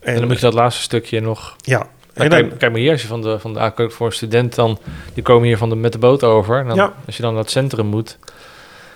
En, 0.00 0.14
dan 0.14 0.26
moet 0.26 0.36
je 0.36 0.40
dat 0.44 0.54
laatste 0.54 0.82
stukje 0.82 1.20
nog... 1.20 1.56
Ja. 1.64 1.86
En 2.14 2.30
dan- 2.30 2.40
kijk, 2.40 2.58
kijk 2.58 2.72
maar 2.72 2.80
hier, 2.80 2.92
als 2.92 3.02
je 3.02 3.08
van 3.08 3.22
de, 3.22 3.38
van 3.38 3.54
de 3.54 3.90
voor 3.90 4.06
een 4.06 4.12
student 4.12 4.54
dan... 4.54 4.78
Die 5.14 5.22
komen 5.22 5.46
hier 5.46 5.56
van 5.58 5.68
de, 5.68 5.76
met 5.76 5.92
de 5.92 5.98
boot 5.98 6.24
over. 6.24 6.58
En 6.60 6.66
dan, 6.66 6.76
Ja. 6.76 6.92
Als 7.06 7.16
je 7.16 7.22
dan 7.22 7.32
naar 7.34 7.42
het 7.42 7.50
centrum 7.50 7.86
moet... 7.86 8.18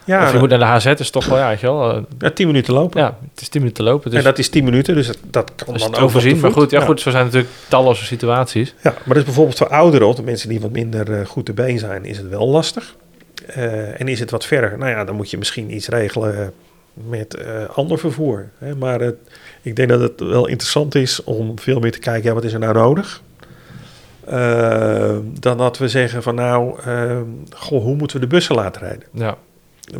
ja, 0.04 0.22
of 0.24 0.32
je 0.32 0.38
moet 0.38 0.48
naar 0.48 0.58
de 0.58 0.64
HZ, 0.64 0.86
is 0.86 1.10
toch 1.10 1.26
wel, 1.26 1.38
ja, 1.38 1.48
weet 1.48 1.60
je 1.60 1.66
wel... 1.66 1.92
eh, 1.94 2.02
ja, 2.18 2.30
10 2.30 2.46
minuten 2.46 2.74
lopen. 2.74 3.00
ja, 3.00 3.18
het 3.32 3.40
is 3.40 3.48
10 3.48 3.60
minuten 3.60 3.84
lopen. 3.84 4.10
Dus 4.10 4.18
en 4.18 4.24
dat 4.24 4.38
is 4.38 4.48
10 4.48 4.64
minuten, 4.64 4.94
dus 4.94 5.06
dat, 5.06 5.18
dat 5.30 5.52
kan 5.64 5.76
dan 5.76 5.96
overzien. 5.96 6.40
Maar 6.40 6.52
goed, 6.52 6.70
ja, 6.70 6.80
Ja. 6.80 6.84
goed, 6.86 7.00
zo 7.00 7.10
zijn 7.10 7.24
natuurlijk 7.24 7.52
talloze 7.68 8.04
situaties. 8.04 8.74
Ja, 8.82 8.94
maar 9.04 9.16
is 9.16 9.24
bijvoorbeeld 9.24 9.58
voor 9.58 9.68
ouderen 9.68 10.06
of 10.08 10.14
de 10.16 10.22
mensen 10.22 10.48
die 10.48 10.60
wat 10.60 10.70
minder 10.70 11.20
eh, 11.20 11.26
goed 11.26 11.44
te 11.46 11.52
been 11.52 11.78
zijn, 11.78 12.04
is 12.04 12.16
het 12.18 12.28
wel 12.28 12.48
lastig. 12.48 12.94
Eh, 13.46 14.00
en 14.00 14.08
is 14.08 14.20
het 14.20 14.30
wat 14.30 14.46
verder? 14.46 14.78
Nou 14.78 14.90
ja, 14.90 15.04
dan 15.04 15.14
moet 15.16 15.30
je 15.30 15.38
misschien 15.38 15.74
iets 15.74 15.88
regelen 15.88 16.52
met 17.08 17.38
ander 17.74 17.98
vervoer. 17.98 18.48
Hè? 18.58 18.74
Maar 18.74 19.00
het- 19.00 19.16
ik 19.62 19.76
denk 19.76 19.88
dat 19.88 20.00
het 20.00 20.20
wel 20.20 20.46
interessant 20.46 20.94
is 20.94 21.24
om 21.24 21.58
veel 21.58 21.80
meer 21.80 21.92
te 21.92 21.98
kijken, 21.98 22.28
ja, 22.28 22.34
wat 22.34 22.44
is 22.44 22.52
er 22.52 22.58
nou 22.58 22.74
nodig? 22.74 23.22
Eh, 24.24 25.16
dan 25.40 25.58
dat 25.58 25.78
we 25.78 25.88
zeggen 25.88 26.22
van 26.22 26.34
nou, 26.34 26.80
eh, 26.84 27.20
goh, 27.50 27.82
hoe 27.82 27.96
moeten 27.96 28.20
we 28.20 28.26
de 28.26 28.34
bussen 28.34 28.54
laten 28.54 28.82
rijden? 28.82 29.08
Ja, 29.12 29.36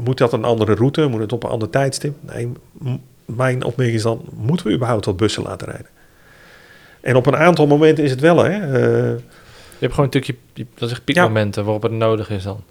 Moet 0.00 0.18
dat 0.18 0.32
een 0.32 0.44
andere 0.44 0.74
route? 0.74 1.06
Moet 1.06 1.20
het 1.20 1.32
op 1.32 1.44
een 1.44 1.50
ander 1.50 1.70
tijdstip? 1.70 2.14
Nee, 2.20 2.52
mijn 3.24 3.64
opmerking 3.64 3.96
is 3.96 4.02
dan, 4.02 4.22
moeten 4.36 4.66
we 4.66 4.72
überhaupt 4.72 5.04
wat 5.04 5.16
bussen 5.16 5.42
laten 5.42 5.68
rijden? 5.68 5.86
En 7.00 7.16
op 7.16 7.26
een 7.26 7.36
aantal 7.36 7.66
momenten 7.66 8.04
is 8.04 8.10
het 8.10 8.20
wel, 8.20 8.44
hè. 8.44 8.50
Eh, 8.50 9.18
je 9.78 9.88
hebt 9.88 9.94
gewoon 9.94 10.10
een 10.12 10.22
stukje... 10.22 10.34
Dat 10.74 10.90
is 10.90 11.00
piekmomenten 11.00 11.64
waarop 11.64 11.82
het 11.82 11.92
nodig 11.92 12.30
is 12.30 12.42
dan. 12.42 12.62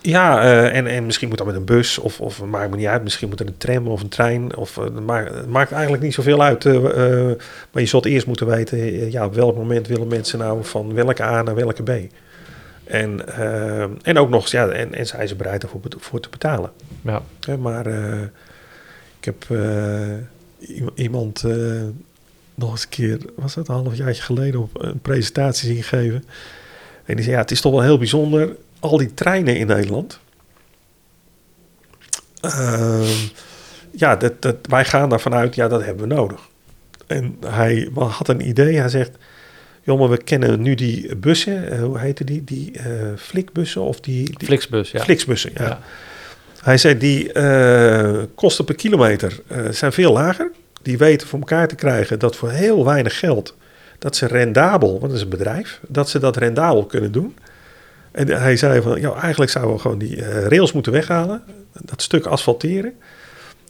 Ja, 0.00 0.42
eh, 0.42 0.76
en, 0.76 0.86
en 0.86 1.06
misschien 1.06 1.28
moet 1.28 1.38
dat 1.38 1.46
met 1.46 1.56
een 1.56 1.64
bus 1.64 1.98
of, 1.98 2.20
of 2.20 2.44
maakt 2.44 2.70
me 2.70 2.76
niet 2.76 2.86
uit. 2.86 3.02
Misschien 3.02 3.28
moet 3.28 3.40
er 3.40 3.46
een 3.46 3.56
tram 3.56 3.86
of 3.86 4.02
een 4.02 4.08
trein. 4.08 4.56
Of, 4.56 4.78
eh, 4.78 4.84
het 4.84 5.48
maakt, 5.48 5.72
eigenlijk 5.72 6.02
niet 6.02 6.14
zoveel 6.14 6.42
uit. 6.42 6.64
eh, 6.64 6.74
maar 7.70 7.82
je 7.82 7.86
zult 7.86 8.04
eerst 8.04 8.26
moeten 8.26 8.46
weten, 8.46 9.10
ja, 9.10 9.24
op 9.24 9.34
welk 9.34 9.56
moment 9.56 9.86
willen 9.86 10.06
mensen 10.06 10.38
nou 10.38 10.64
van 10.64 10.94
welke 10.94 11.22
A 11.22 11.42
naar 11.42 11.54
welke 11.54 11.82
B. 11.82 11.90
En, 12.84 13.36
en 14.02 14.18
ook 14.18 14.28
nog, 14.28 14.48
ja, 14.48 14.68
en, 14.68 14.94
en 14.94 15.06
zijn 15.06 15.28
ze 15.28 15.34
bereid 15.34 15.62
ervoor 15.62 15.80
voor 15.98 16.20
te 16.20 16.28
betalen. 16.28 16.70
Ja, 17.02 17.22
maar 17.58 17.86
ik 19.20 19.24
heb 19.24 19.46
iemand 20.94 21.44
nog 22.54 22.70
eens 22.70 22.82
een 22.82 22.88
keer, 22.88 23.18
was 23.36 23.54
dat 23.54 23.68
een 23.68 23.74
halfjaartje 23.74 24.22
geleden, 24.22 24.60
op 24.60 24.82
een 24.82 25.00
presentatie 25.00 25.74
zien 25.74 25.82
geven. 25.82 26.24
En 27.04 27.14
die 27.14 27.24
zei, 27.24 27.36
ja, 27.36 27.42
het 27.42 27.50
is 27.50 27.60
toch 27.60 27.72
wel 27.72 27.82
heel 27.82 27.98
bijzonder, 27.98 28.56
al 28.82 28.96
die 28.96 29.14
treinen 29.14 29.56
in 29.56 29.66
Nederland. 29.66 30.20
Ehm, 32.40 33.06
ja, 33.90 34.16
dat, 34.16 34.42
dat, 34.42 34.56
wij 34.62 34.84
gaan 34.84 35.08
daarvan 35.08 35.34
uit, 35.34 35.54
ja, 35.54 35.68
dat 35.68 35.84
hebben 35.84 36.08
we 36.08 36.14
nodig. 36.14 36.40
En 37.06 37.36
hij 37.46 37.90
had 37.94 38.28
een 38.28 38.48
idee, 38.48 38.78
hij 38.78 38.88
zegt, 38.88 39.10
maar 39.84 40.08
we 40.08 40.22
kennen 40.22 40.62
nu 40.62 40.74
die 40.74 41.16
bussen, 41.16 41.70
eh, 41.70 41.82
hoe 41.82 41.98
heette 41.98 42.24
die, 42.24 42.44
die 42.44 42.78
eh 42.78 42.86
flikbussen 43.16 43.82
of 43.82 44.00
die... 44.00 44.24
die 44.24 44.46
Flixbus, 44.46 44.90
ja. 44.90 45.00
Flixbussen, 45.00 45.50
ja. 45.54 45.64
Ja. 45.64 45.80
Hij 46.62 46.78
zei, 46.78 46.98
die 46.98 47.32
eh, 47.32 48.22
kosten 48.34 48.64
per 48.64 48.74
kilometer 48.74 49.40
zijn 49.70 49.92
veel 49.92 50.12
lager. 50.12 50.50
Die 50.82 50.98
weten 50.98 51.28
voor 51.28 51.38
elkaar 51.38 51.68
te 51.68 51.74
krijgen 51.74 52.18
dat 52.18 52.36
voor 52.36 52.50
heel 52.50 52.84
weinig 52.84 53.18
geld... 53.18 53.56
dat 53.98 54.16
ze 54.16 54.26
rendabel, 54.26 54.90
want 54.90 55.02
dat 55.02 55.12
is 55.12 55.22
een 55.22 55.28
bedrijf... 55.28 55.80
dat 55.88 56.08
ze 56.08 56.18
dat 56.18 56.36
rendabel 56.36 56.86
kunnen 56.86 57.12
doen. 57.12 57.34
En 58.12 58.28
hij 58.28 58.56
zei 58.56 58.82
van, 58.82 59.00
ja, 59.00 59.12
eigenlijk 59.12 59.50
zouden 59.50 59.74
we 59.74 59.80
gewoon 59.80 59.98
die 59.98 60.24
eh, 60.24 60.46
rails 60.46 60.72
moeten 60.72 60.92
weghalen... 60.92 61.42
dat 61.80 62.02
stuk 62.02 62.26
asfalteren... 62.26 62.94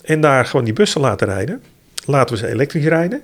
en 0.05 0.21
daar 0.21 0.47
gewoon 0.47 0.65
die 0.65 0.75
bussen 0.75 1.01
laten 1.01 1.27
rijden. 1.27 1.63
Laten 2.07 2.35
we 2.35 2.41
ze 2.41 2.49
elektrisch 2.49 2.85
rijden... 2.85 3.23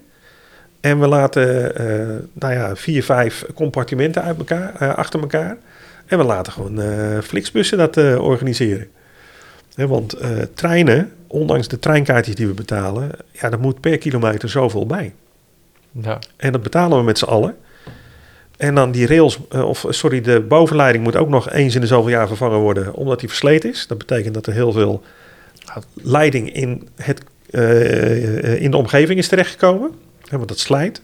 En 0.80 1.00
we 1.00 1.06
laten, 1.06 1.76
eh, 1.76 2.16
nou 2.32 2.52
ja, 2.54 2.76
vier, 2.76 3.04
vijf 3.04 3.44
compartimenten 3.54 4.22
uit 4.22 4.38
elkaar, 4.38 4.74
eh, 4.78 4.94
achter 4.94 5.20
elkaar. 5.20 5.56
En 6.06 6.18
we 6.18 6.24
laten 6.24 6.52
gewoon 6.52 6.80
Flixbussen 7.22 7.78
dat 7.78 7.96
organiseren. 8.18 8.86
Want 9.74 10.16
treinen, 10.54 11.12
ondanks 11.26 11.68
de 11.68 11.78
treinkaartjes 11.78 12.34
die 12.34 12.46
we 12.46 12.52
betalen, 12.52 13.10
ja, 13.32 13.50
er 13.50 13.60
moet 13.60 13.80
per 13.80 13.98
kilometer 13.98 14.48
zoveel 14.48 14.86
bij. 14.86 15.14
ja. 15.90 16.18
En 16.36 16.52
dat 16.52 16.62
betalen 16.62 16.98
we 16.98 17.04
met 17.04 17.18
z'n 17.18 17.24
allen. 17.24 17.56
En 18.58 18.74
dan 18.74 18.90
die 18.90 19.06
rails, 19.06 19.38
eh, 19.48 19.68
of 19.68 19.84
sorry, 19.88 20.20
de 20.20 20.40
bovenleiding 20.40 21.04
moet 21.04 21.16
ook 21.16 21.28
nog 21.28 21.50
eens 21.50 21.74
in 21.74 21.80
de 21.80 21.86
zoveel 21.86 22.10
jaar 22.10 22.26
vervangen 22.26 22.58
worden, 22.58 22.94
omdat 22.94 23.20
die 23.20 23.28
versleten 23.28 23.70
is. 23.70 23.86
Dat 23.86 23.98
betekent 23.98 24.34
dat 24.34 24.46
er 24.46 24.52
heel 24.52 24.72
veel 24.72 25.02
leiding 25.94 26.54
in, 26.54 26.88
het, 26.96 27.22
eh, 27.50 28.62
in 28.62 28.70
de 28.70 28.76
omgeving 28.76 29.18
is 29.18 29.28
terechtgekomen. 29.28 29.90
Hè, 30.28 30.36
want 30.36 30.48
dat 30.48 30.58
slijt. 30.58 31.02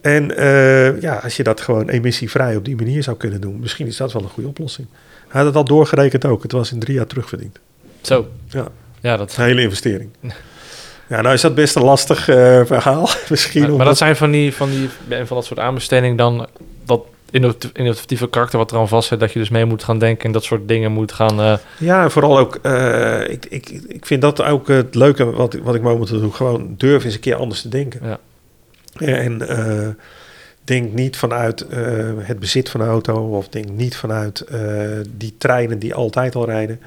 En 0.00 0.36
eh, 0.36 1.00
ja, 1.00 1.14
als 1.14 1.36
je 1.36 1.42
dat 1.42 1.60
gewoon 1.60 1.88
emissievrij 1.88 2.56
op 2.56 2.64
die 2.64 2.76
manier 2.76 3.02
zou 3.02 3.16
kunnen 3.16 3.40
doen, 3.40 3.60
misschien 3.60 3.86
is 3.86 3.96
dat 3.96 4.12
wel 4.12 4.22
een 4.22 4.28
goede 4.28 4.48
oplossing. 4.48 4.88
Hij 5.28 5.40
had 5.40 5.46
het 5.46 5.56
al 5.56 5.64
doorgerekend 5.64 6.24
ook. 6.24 6.42
Het 6.42 6.52
was 6.52 6.72
in 6.72 6.78
drie 6.78 6.94
jaar 6.94 7.06
terugverdiend. 7.06 7.58
Zo. 8.00 8.28
Ja. 8.48 8.68
Ja, 9.00 9.16
dat... 9.16 9.36
Een 9.36 9.44
hele 9.44 9.62
investering. 9.62 10.10
Ja, 11.08 11.20
nou 11.20 11.34
is 11.34 11.40
dat 11.40 11.54
best 11.54 11.76
een 11.76 11.82
lastig 11.84 12.28
eh, 12.28 12.60
verhaal. 12.64 13.08
Misschien 13.30 13.62
Maar, 13.62 13.72
maar 13.72 13.86
dat 13.86 13.96
zijn 13.96 14.16
van 14.16 14.30
die, 14.30 14.54
van 14.54 14.70
die 14.70 14.88
van 15.24 15.36
dat 15.36 15.44
soort 15.44 15.60
aanbesteding 15.60 16.18
dan 16.18 16.46
dat 16.84 17.04
innovat- 17.30 17.70
innovatieve 17.72 18.28
karakter 18.28 18.58
wat 18.58 18.70
er 18.70 18.78
aan 18.78 18.88
vast 18.88 19.08
zit, 19.08 19.20
dat 19.20 19.32
je 19.32 19.38
dus 19.38 19.48
mee 19.48 19.64
moet 19.64 19.84
gaan 19.84 19.98
denken 19.98 20.24
en 20.24 20.32
dat 20.32 20.44
soort 20.44 20.68
dingen 20.68 20.92
moet 20.92 21.12
gaan. 21.12 21.40
eh, 21.40 21.56
Ja, 21.78 22.02
en 22.02 22.10
vooral 22.10 22.38
ook, 22.38 22.58
eh, 22.62 23.28
ik, 23.30 23.46
ik, 23.48 23.68
ik 23.88 24.06
vind 24.06 24.22
dat 24.22 24.42
ook 24.42 24.68
het 24.68 24.94
leuke 24.94 25.24
wat, 25.30 25.54
ik- 25.54 25.62
wat 25.62 25.74
ik 25.74 25.82
momenteel 25.82 26.20
doe. 26.20 26.32
Gewoon 26.32 26.74
durf 26.76 27.04
eens 27.04 27.14
een 27.14 27.20
keer 27.20 27.36
anders 27.36 27.62
te 27.62 27.68
denken. 27.68 28.00
Ja. 28.04 28.18
En 29.06 29.38
denk 30.64 30.92
niet 30.92 31.16
vanuit 31.16 31.66
het 32.18 32.38
bezit 32.38 32.68
van 32.68 32.80
een 32.80 32.88
auto 32.88 33.14
of 33.36 33.48
denk 33.48 33.68
niet 33.68 33.96
vanuit 33.96 34.44
die 35.16 35.34
treinen 35.38 35.78
die 35.78 35.94
altijd 35.94 36.34
al 36.34 36.44
rijden. 36.44 36.80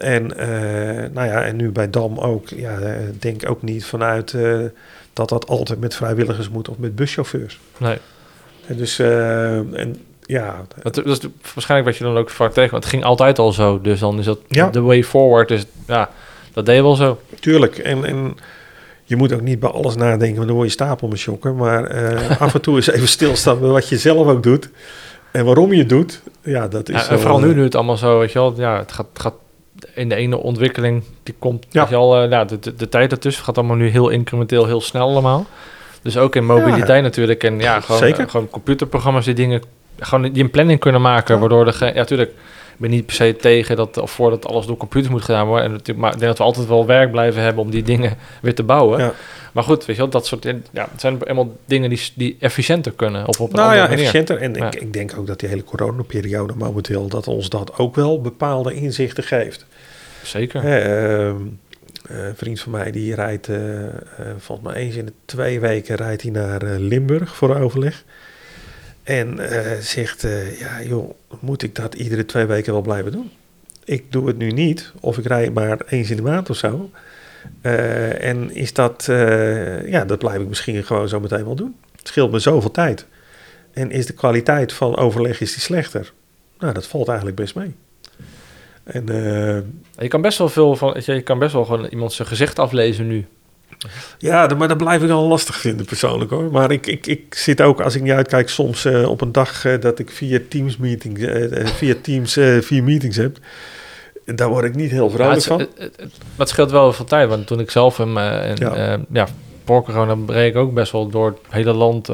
En, 0.00 0.36
eh, 0.36 1.10
nou 1.12 1.26
ja, 1.28 1.42
en 1.42 1.56
nu 1.56 1.70
bij 1.70 1.90
DAM 1.90 2.18
ook, 2.18 2.48
ja, 2.48 2.78
eh, 2.78 2.94
denk 3.18 3.48
ook 3.50 3.62
niet 3.62 3.84
vanuit 3.84 4.34
eh, 4.34 4.58
dat 5.12 5.28
dat 5.28 5.46
altijd 5.46 5.80
met 5.80 5.94
vrijwilligers 5.94 6.48
moet 6.48 6.68
of 6.68 6.78
met 6.78 6.94
buschauffeurs. 6.96 7.60
nee. 7.78 7.98
En 8.66 8.76
dus, 8.76 8.98
en 8.98 9.96
ja, 10.20 10.64
Dat, 10.82 10.94
dat 10.94 11.06
is 11.06 11.20
waarschijnlijk 11.54 11.90
wat 11.90 11.98
je 11.98 12.04
dan 12.04 12.16
ook 12.16 12.30
vaak 12.30 12.52
tegen. 12.52 12.70
Want 12.70 12.82
het 12.84 12.92
ging 12.92 13.04
altijd 13.04 13.38
al 13.38 13.52
zo. 13.52 13.80
Dus 13.80 14.00
dan 14.00 14.18
is 14.18 14.24
dat 14.24 14.38
Ja. 14.48 14.68
de 14.70 14.80
way 14.80 15.04
forward. 15.04 15.48
Dus 15.48 15.66
ja, 15.86 16.10
dat 16.52 16.66
deed 16.66 16.76
je 16.76 16.82
wel 16.82 16.94
zo. 16.94 17.20
Tuurlijk. 17.40 17.78
En, 17.78 18.04
en 18.04 18.36
je 19.04 19.16
moet 19.16 19.32
ook 19.32 19.40
niet 19.40 19.60
bij 19.60 19.70
alles 19.70 19.94
nadenken, 19.96 20.34
want 20.36 20.46
dan 20.46 20.56
word 20.56 20.66
je 20.68 20.72
stapel 20.74 21.08
met 21.08 21.18
shocken. 21.18 21.56
Maar 21.56 21.88
af 22.38 22.54
en 22.54 22.60
toe 22.60 22.76
eens 22.76 22.90
even 22.96 23.08
stilstaan 23.08 23.60
bij 23.60 23.68
wat 23.68 23.88
je 23.88 23.98
zelf 23.98 24.26
ook 24.26 24.42
doet. 24.42 24.68
En 25.32 25.44
waarom 25.44 25.72
je 25.72 25.78
het 25.78 25.88
doet. 25.88 26.22
Ja, 26.42 26.68
dat 26.68 26.88
is 26.88 26.94
Ja, 27.04 27.08
en 27.08 27.20
vooral 27.20 27.40
nu, 27.40 27.54
nu 27.54 27.62
het 27.62 27.74
allemaal 27.74 27.96
zo, 27.96 28.18
weet 28.18 28.32
je 28.32 28.38
wel. 28.38 28.54
Ja, 28.56 28.78
het 28.78 28.92
gaat, 28.92 29.06
het 29.12 29.22
gaat 29.22 29.34
in 29.94 30.08
de 30.08 30.14
ene 30.14 30.36
ontwikkeling, 30.36 31.02
die 31.22 31.34
komt, 31.38 31.66
Ja. 31.68 31.86
je 31.90 31.96
al, 31.96 32.22
eh, 32.22 32.30
ja, 32.30 32.44
de, 32.44 32.58
de, 32.58 32.74
de 32.74 32.88
tijd 32.88 33.12
ertussen 33.12 33.44
gaat 33.44 33.58
allemaal 33.58 33.76
nu 33.76 33.88
heel 33.88 34.08
incrementeel, 34.08 34.66
heel 34.66 34.80
snel 34.80 35.08
allemaal. 35.08 35.46
Dus 36.02 36.16
ook 36.16 36.36
in 36.36 36.46
mobiliteit 36.46 37.02
natuurlijk. 37.02 37.44
En 37.44 37.58
ja, 37.60 37.80
gewoon, 37.80 38.00
Zeker. 38.00 38.24
eh, 38.24 38.30
gewoon 38.30 38.48
computerprogramma's 38.50 39.24
die 39.24 39.34
dingen, 39.34 39.62
gewoon 39.98 40.32
die 40.32 40.42
een 40.42 40.50
planning 40.50 40.80
kunnen 40.80 41.00
maken. 41.00 41.40
Waardoor 41.40 41.64
de, 41.64 41.72
ja, 41.80 41.92
natuurlijk, 41.92 42.30
ik 42.30 42.76
ben 42.76 42.90
niet 42.90 43.06
per 43.06 43.14
se 43.14 43.36
tegen 43.36 43.76
dat, 43.76 43.96
of 43.98 44.10
voor 44.10 44.30
dat 44.30 44.46
alles 44.46 44.66
door 44.66 44.76
computers 44.76 45.12
moet 45.12 45.24
gedaan 45.24 45.46
worden. 45.46 45.64
En 45.64 45.70
natuurlijk, 45.70 45.98
maar 45.98 46.12
ik 46.12 46.18
denk 46.18 46.28
dat 46.28 46.38
we 46.38 46.44
altijd 46.44 46.66
wel 46.68 46.86
werk 46.86 47.10
blijven 47.10 47.42
hebben 47.42 47.62
om 47.64 47.70
die 47.70 47.82
dingen 47.82 48.16
weer 48.42 48.54
te 48.54 48.62
bouwen. 48.62 49.12
Maar 49.52 49.64
goed, 49.64 49.84
weet 49.84 49.96
je 49.96 50.02
wel, 50.02 50.10
dat 50.10 50.26
soort, 50.26 50.44
ja, 50.72 50.88
het 50.90 51.00
zijn 51.00 51.16
helemaal 51.20 51.56
dingen 51.64 51.88
die, 51.90 52.00
die 52.14 52.36
efficiënter 52.40 52.92
kunnen. 52.92 53.26
Of 53.28 53.40
op 53.40 53.48
een 53.50 53.54
Nou 53.56 53.68
andere 53.68 53.82
ja, 53.82 53.88
manier. 53.88 53.98
efficiënter. 54.04 54.36
En 54.36 54.56
ik, 54.56 54.74
ik 54.74 54.92
denk 54.92 55.12
ook 55.18 55.26
dat 55.26 55.40
die 55.40 55.48
hele 55.48 55.64
coronaperiode 55.64 56.52
momenteel... 56.56 57.08
dat 57.08 57.26
ons 57.28 57.48
dat 57.48 57.78
ook 57.78 57.94
wel 57.94 58.20
bepaalde 58.20 58.74
inzichten 58.74 59.24
geeft. 59.24 59.66
Zeker. 60.22 60.62
Hè, 60.62 60.78
ehm, 60.78 61.42
eh, 62.10 62.26
een 62.26 62.36
vriend 62.36 62.60
van 62.60 62.72
mij 62.72 62.90
die 62.90 63.14
rijdt, 63.14 63.48
eh, 63.48 63.86
eh, 63.86 63.92
volgens 64.38 64.68
mij 64.68 64.76
eens 64.76 64.94
in 64.94 65.06
de 65.06 65.12
twee 65.24 65.60
weken 65.60 65.96
rijdt 65.96 66.22
hij 66.22 66.30
naar 66.30 66.62
Limburg 66.64 67.36
voor 67.36 67.56
overleg. 67.56 68.04
En 69.02 69.38
zegt, 69.82 70.22
ja 70.58 70.82
joh, 70.82 71.14
moet 71.40 71.62
ik 71.62 71.74
dat 71.74 71.94
iedere 71.94 72.26
twee 72.26 72.44
weken 72.44 72.72
wel 72.72 72.82
blijven 72.82 73.12
doen? 73.12 73.30
Ik 73.84 74.12
doe 74.12 74.26
het 74.26 74.36
nu 74.36 74.50
niet, 74.50 74.92
of 75.00 75.18
ik 75.18 75.26
rijd 75.26 75.54
maar 75.54 75.78
eens 75.88 76.10
in 76.10 76.16
de 76.16 76.22
maand 76.22 76.50
of 76.50 76.56
zo. 76.56 76.90
En 78.20 78.54
is 78.54 78.72
dat, 78.72 79.04
ja, 79.86 80.04
dat 80.04 80.18
blijf 80.18 80.40
ik 80.40 80.48
misschien 80.48 80.84
gewoon 80.84 81.08
zo 81.08 81.20
meteen 81.20 81.44
wel 81.44 81.54
doen. 81.54 81.76
Het 81.96 82.08
scheelt 82.08 82.30
me 82.30 82.38
zoveel 82.38 82.70
tijd. 82.70 83.06
En 83.72 83.90
is 83.90 84.06
de 84.06 84.12
kwaliteit 84.12 84.72
van 84.72 84.96
overleg 84.96 85.40
is 85.40 85.52
die 85.52 85.62
slechter? 85.62 86.12
Nou, 86.58 86.74
dat 86.74 86.86
valt 86.86 87.08
eigenlijk 87.08 87.36
best 87.36 87.54
mee. 87.54 87.74
En, 88.92 89.08
eh, 89.08 89.62
Je 90.02 90.08
kan 90.08 90.20
best 90.20 90.38
wel 90.38 90.48
veel 90.48 90.76
van, 90.76 90.96
je, 91.04 91.20
kan 91.20 91.38
best 91.38 91.52
wel 91.52 91.64
gewoon 91.64 91.84
iemand 91.86 92.12
zijn 92.12 92.28
gezicht 92.28 92.58
aflezen 92.58 93.06
nu. 93.06 93.26
ja, 94.18 94.46
maar 94.58 94.68
dat 94.68 94.76
blijf 94.76 95.02
ik 95.02 95.08
wel 95.08 95.26
lastig 95.28 95.56
vinden 95.56 95.86
persoonlijk 95.86 96.30
hoor. 96.30 96.50
Maar 96.50 96.70
ik, 96.70 96.86
ik, 96.86 97.06
ik 97.06 97.34
zit 97.34 97.60
ook, 97.60 97.80
als 97.80 97.94
ik 97.94 98.02
niet 98.02 98.12
uitkijk, 98.12 98.48
soms 98.48 98.84
eh, 98.84 99.08
op 99.10 99.20
een 99.20 99.32
dag 99.32 99.64
eh, 99.64 99.80
dat 99.80 99.98
ik 99.98 100.10
via 100.10 100.38
Teams, 100.48 100.76
meeting, 100.76 101.18
eh, 101.18 101.60
eh, 101.60 101.66
via 101.66 101.94
teams 102.02 102.32
vier 102.60 102.82
meetings 102.82 103.16
heb. 103.16 103.36
Daar 104.24 104.48
word 104.48 104.64
ik 104.64 104.74
niet 104.74 104.90
heel 104.90 105.04
Ja, 105.08 105.10
vrolijk 105.14 105.34
het, 105.34 105.44
van. 105.44 105.66
het, 106.36 106.48
scheelt 106.48 106.70
wel 106.70 106.92
veel 106.92 107.04
tijd, 107.04 107.28
want 107.28 107.46
toen 107.46 107.60
ik 107.60 107.70
zelf 107.70 107.96
hem, 107.96 108.18
en, 108.18 108.56
Ja. 108.58 108.98
ja. 109.12 109.26
voor 109.64 109.82
corona 109.84 110.14
breek 110.14 110.50
ik 110.50 110.56
ook 110.60 110.74
best 110.74 110.92
wel 110.92 111.08
door 111.08 111.26
het 111.26 111.38
hele 111.48 111.72
land, 111.72 112.08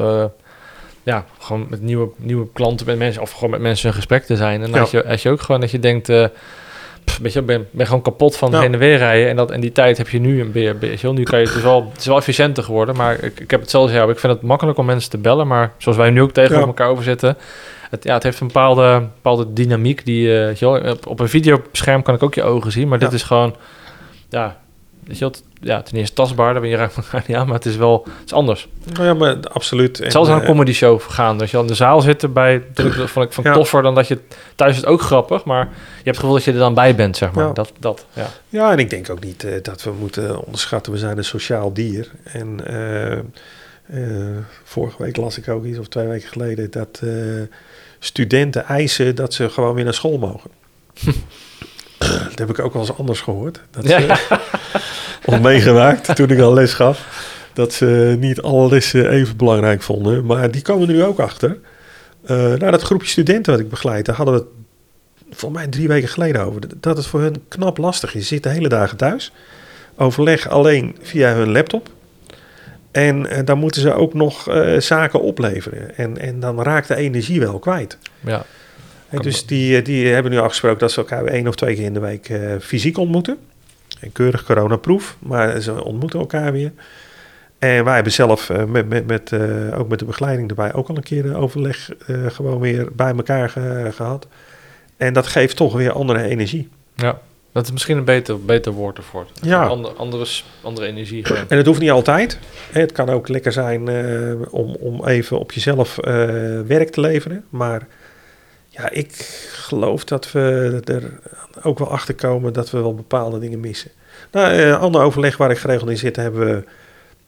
ja, 1.03 1.25
gewoon 1.39 1.67
met 1.69 1.81
nieuwe, 1.81 2.09
nieuwe 2.17 2.47
klanten, 2.53 2.85
met 2.85 2.97
mensen, 2.97 3.21
of 3.21 3.31
gewoon 3.31 3.49
met 3.49 3.61
mensen 3.61 3.87
in 3.89 3.95
gesprek 3.95 4.23
te 4.25 4.35
zijn. 4.35 4.61
En 4.63 4.69
Ja. 4.69 4.77
had, 4.79 4.91
je, 4.91 5.03
had 5.07 5.21
je 5.21 5.29
ook 5.29 5.41
gewoon 5.41 5.61
dat 5.61 5.71
je 5.71 5.79
denkt, 5.79 6.07
weet 7.21 7.33
je, 7.33 7.41
ben, 7.41 7.67
ben 7.71 7.85
gewoon 7.85 8.01
kapot 8.01 8.37
van 8.37 8.51
Ja. 8.51 8.59
heen 8.59 8.73
en 8.73 8.79
weer 8.79 8.97
rijden. 8.97 9.29
En, 9.29 9.35
dat, 9.35 9.51
en 9.51 9.59
die 9.61 9.71
tijd 9.71 9.97
heb 9.97 10.09
je 10.09 10.19
nu 10.19 10.41
een 10.41 10.51
beetje, 10.51 10.97
wel, 11.01 11.13
nu 11.13 11.23
kan 11.23 11.39
je, 11.39 11.45
het 11.45 11.55
is 11.55 11.61
wel, 11.61 11.89
het 11.91 11.99
is 11.99 12.05
wel 12.05 12.17
efficiënter 12.17 12.63
geworden, 12.63 12.95
maar 12.95 13.23
ik, 13.23 13.39
ik 13.39 13.51
heb 13.51 13.59
het 13.61 13.69
zelfs, 13.69 13.91
ja, 13.93 14.03
ik 14.03 14.19
vind 14.19 14.33
het 14.33 14.41
makkelijk 14.41 14.77
om 14.77 14.85
mensen 14.85 15.09
te 15.09 15.17
bellen, 15.17 15.47
maar 15.47 15.71
zoals 15.77 15.97
wij 15.97 16.09
nu 16.09 16.21
ook 16.21 16.33
Ja. 16.35 16.67
elkaar 16.67 16.89
over 16.89 17.03
zitten, 17.03 17.37
het, 17.89 18.03
ja, 18.03 18.13
het 18.13 18.23
heeft 18.23 18.39
een 18.39 18.47
bepaalde, 18.47 18.99
bepaalde 18.99 19.53
dynamiek 19.53 20.05
die, 20.05 20.39
eh, 20.39 20.45
weet 20.45 20.59
je 20.59 20.69
wel, 20.69 20.91
op, 20.91 21.07
op 21.07 21.19
een 21.19 21.29
videoscherm 21.29 22.01
kan 22.01 22.15
ik 22.15 22.23
ook 22.23 22.33
je 22.33 22.43
ogen 22.43 22.71
zien, 22.71 22.87
maar 22.87 22.99
dit 22.99 23.13
is 23.13 23.23
gewoon, 23.23 23.55
ja, 24.29 24.57
weet 25.07 25.17
je 25.17 25.25
het- 25.25 25.43
ja, 25.61 25.81
ten 25.81 25.97
eerste 25.97 26.15
tastbaar, 26.15 26.51
daar 26.51 26.61
ben 26.61 26.69
je 26.69 26.75
raakt 26.75 26.95
elkaar 26.97 27.23
niet 27.27 27.37
aan, 27.37 27.45
maar 27.45 27.55
het 27.55 27.65
is 27.65 27.75
wel, 27.75 28.03
het 28.05 28.25
is 28.25 28.33
anders. 28.33 28.67
Nou 28.93 29.03
ja, 29.05 29.13
maar 29.13 29.35
absoluut. 29.47 29.99
En, 29.99 30.11
Zelfs 30.11 30.29
aan 30.29 30.35
een 30.35 30.41
eh, 30.41 30.47
comedy 30.47 30.73
show 30.73 31.01
gaan, 31.01 31.37
dat 31.37 31.49
je 31.49 31.55
al 31.57 31.61
in 31.63 31.69
de 31.69 31.75
zaal 31.75 32.01
zitten 32.01 32.33
bij, 32.33 32.63
dat 32.73 33.09
vond 33.09 33.25
ik 33.25 33.31
van 33.33 33.43
Ja. 33.43 33.53
toffer 33.53 33.81
dan 33.81 33.95
dat 33.95 34.07
je 34.07 34.19
thuis 34.55 34.71
is 34.71 34.77
het 34.77 34.85
ook 34.85 35.01
grappig, 35.01 35.43
maar 35.45 35.65
je 35.65 35.71
hebt 35.93 36.05
het 36.05 36.17
gevoel 36.17 36.33
dat 36.33 36.43
je 36.43 36.51
er 36.51 36.57
dan 36.57 36.73
bij 36.73 36.95
bent, 36.95 37.17
zeg 37.17 37.31
maar. 37.31 37.45
Ja. 37.47 37.53
Dat, 37.53 37.71
dat, 37.79 38.05
ja. 38.13 38.27
Ja, 38.49 38.71
en 38.71 38.77
ik 38.79 38.89
denk 38.89 39.09
ook 39.09 39.23
niet 39.23 39.43
eh, 39.43 39.51
dat 39.61 39.83
we 39.83 39.91
moeten 39.99 40.45
onderschatten, 40.45 40.91
we 40.91 40.97
zijn 40.97 41.17
een 41.17 41.23
sociaal 41.23 41.73
dier. 41.73 42.11
En 42.23 42.65
eh, 42.65 43.17
vorige 44.63 45.03
week 45.03 45.17
las 45.17 45.37
ik 45.37 45.47
ook 45.49 45.65
iets, 45.65 45.77
of 45.79 45.87
twee 45.87 46.07
weken 46.07 46.29
geleden, 46.29 46.71
dat 46.71 47.01
studenten 47.99 48.65
eisen 48.65 49.15
dat 49.15 49.33
ze 49.33 49.49
gewoon 49.49 49.73
weer 49.73 49.83
naar 49.83 49.93
school 49.93 50.17
mogen. 50.17 50.49
dat 51.97 52.39
heb 52.39 52.49
ik 52.49 52.59
ook 52.59 52.73
wel 52.73 52.81
eens 52.81 52.97
anders 52.97 53.19
gehoord. 53.21 53.61
Dat 53.71 53.87
Ja. 53.87 53.99
ze, 54.15 54.39
of 55.25 55.39
meegemaakt 55.41 56.15
toen 56.15 56.29
ik 56.29 56.39
al 56.39 56.53
les 56.53 56.73
gaf. 56.73 57.25
Dat 57.53 57.73
ze 57.73 58.15
niet 58.19 58.41
alle 58.41 58.69
lessen 58.69 59.09
even 59.09 59.37
belangrijk 59.37 59.81
vonden. 59.81 60.25
Maar 60.25 60.51
die 60.51 60.61
komen 60.61 60.87
er 60.87 60.93
nu 60.93 61.03
ook 61.03 61.19
achter. 61.19 61.57
Eh 62.25 62.35
nou, 62.37 62.71
dat 62.71 62.81
groepje 62.81 63.07
studenten 63.07 63.51
wat 63.51 63.61
ik 63.61 63.69
begeleid, 63.69 64.05
daar 64.05 64.15
hadden 64.15 64.33
we 64.35 64.39
het 64.39 64.49
volgens 65.37 65.61
mij 65.61 65.69
drie 65.71 65.87
weken 65.87 66.09
geleden 66.09 66.41
over. 66.41 66.61
Dat 66.79 66.97
het 66.97 67.05
voor 67.05 67.21
hun 67.21 67.35
knap 67.47 67.77
lastig 67.77 68.15
is. 68.15 68.21
Ze 68.21 68.27
zitten 68.27 68.51
hele 68.51 68.69
dagen 68.69 68.97
thuis. 68.97 69.31
Overleg 69.97 70.49
alleen 70.49 70.95
via 71.01 71.33
hun 71.33 71.51
laptop. 71.51 71.89
En 72.91 73.25
eh, 73.29 73.45
dan 73.45 73.57
moeten 73.57 73.81
ze 73.81 73.93
ook 73.93 74.13
nog 74.13 74.49
eh, 74.49 74.79
zaken 74.79 75.21
opleveren. 75.21 75.97
En, 75.97 76.17
en 76.17 76.39
dan 76.39 76.61
raakt 76.61 76.87
de 76.87 76.95
energie 76.95 77.39
wel 77.39 77.59
kwijt. 77.59 77.97
ja. 78.19 78.45
En 79.09 79.21
dus 79.21 79.45
die, 79.45 79.77
eh, 79.77 79.85
die 79.85 80.07
hebben 80.07 80.31
nu 80.31 80.37
afgesproken 80.37 80.79
dat 80.79 80.91
ze 80.91 80.97
elkaar 80.99 81.25
één 81.25 81.47
of 81.47 81.55
twee 81.55 81.75
keer 81.75 81.83
in 81.85 81.93
de 81.93 81.99
week 81.99 82.29
eh, 82.29 82.39
fysiek 82.61 82.97
ontmoeten. 82.97 83.37
Een 84.01 84.11
keurig 84.11 84.43
coronaproef, 84.43 85.15
maar 85.19 85.59
ze 85.61 85.83
ontmoeten 85.83 86.19
elkaar 86.19 86.51
weer. 86.51 86.71
En 87.59 87.83
wij 87.83 87.93
hebben 87.95 88.13
zelf 88.13 88.49
eh, 88.49 88.63
met, 88.63 88.89
met, 88.89 89.07
met, 89.07 89.31
eh, 89.31 89.79
ook 89.79 89.87
met 89.89 89.99
de 89.99 90.05
begeleiding 90.05 90.49
erbij 90.49 90.73
ook 90.73 90.89
al 90.89 90.95
een 90.97 91.03
keer 91.03 91.35
overleg 91.37 91.89
eh, 92.07 92.15
gewoon 92.27 92.59
weer 92.59 92.87
bij 92.95 93.13
elkaar 93.15 93.49
ge- 93.49 93.89
gehad. 93.93 94.27
En 94.97 95.13
dat 95.13 95.27
geeft 95.27 95.55
toch 95.55 95.73
weer 95.73 95.91
andere 95.91 96.21
energie. 96.23 96.69
ja. 96.95 97.19
Dat 97.51 97.65
is 97.65 97.71
misschien 97.71 97.97
een 97.97 98.03
beter, 98.03 98.41
beter 98.45 98.71
woord 98.71 98.97
ervoor. 98.97 99.25
Ja. 99.41 99.65
Andere, 99.65 99.93
andere, 99.93 100.25
andere 100.61 100.87
energie. 100.87 101.23
En 101.47 101.57
het 101.57 101.65
hoeft 101.65 101.79
niet 101.79 101.89
altijd. 101.91 102.39
Het 102.71 102.91
kan 102.91 103.09
ook 103.09 103.27
lekker 103.27 103.51
zijn 103.51 103.87
eh, 103.87 104.33
om, 104.53 104.75
om 104.79 105.05
even 105.07 105.39
op 105.39 105.51
jezelf 105.51 105.97
eh, 105.97 106.13
werk 106.67 106.89
te 106.89 107.01
leveren. 107.01 107.43
Maar 107.49 107.87
ja, 108.77 108.89
ik 108.89 109.11
geloof 109.51 110.03
dat 110.03 110.31
we 110.31 110.79
er 110.85 111.19
ook 111.63 111.79
wel 111.79 111.91
achter 111.91 112.15
komen 112.15 112.53
dat 112.53 112.69
we 112.71 112.77
wel 112.81 112.95
bepaalde 112.95 113.39
dingen 113.39 113.59
missen. 113.59 113.91
Nou, 114.31 114.53
eh 114.53 114.79
ander 114.79 115.01
overleg 115.01 115.37
waar 115.37 115.51
ik 115.51 115.57
geregeld 115.57 115.89
in 115.89 115.97
zit, 115.97 116.15
hebben 116.15 116.45
we 116.55 116.63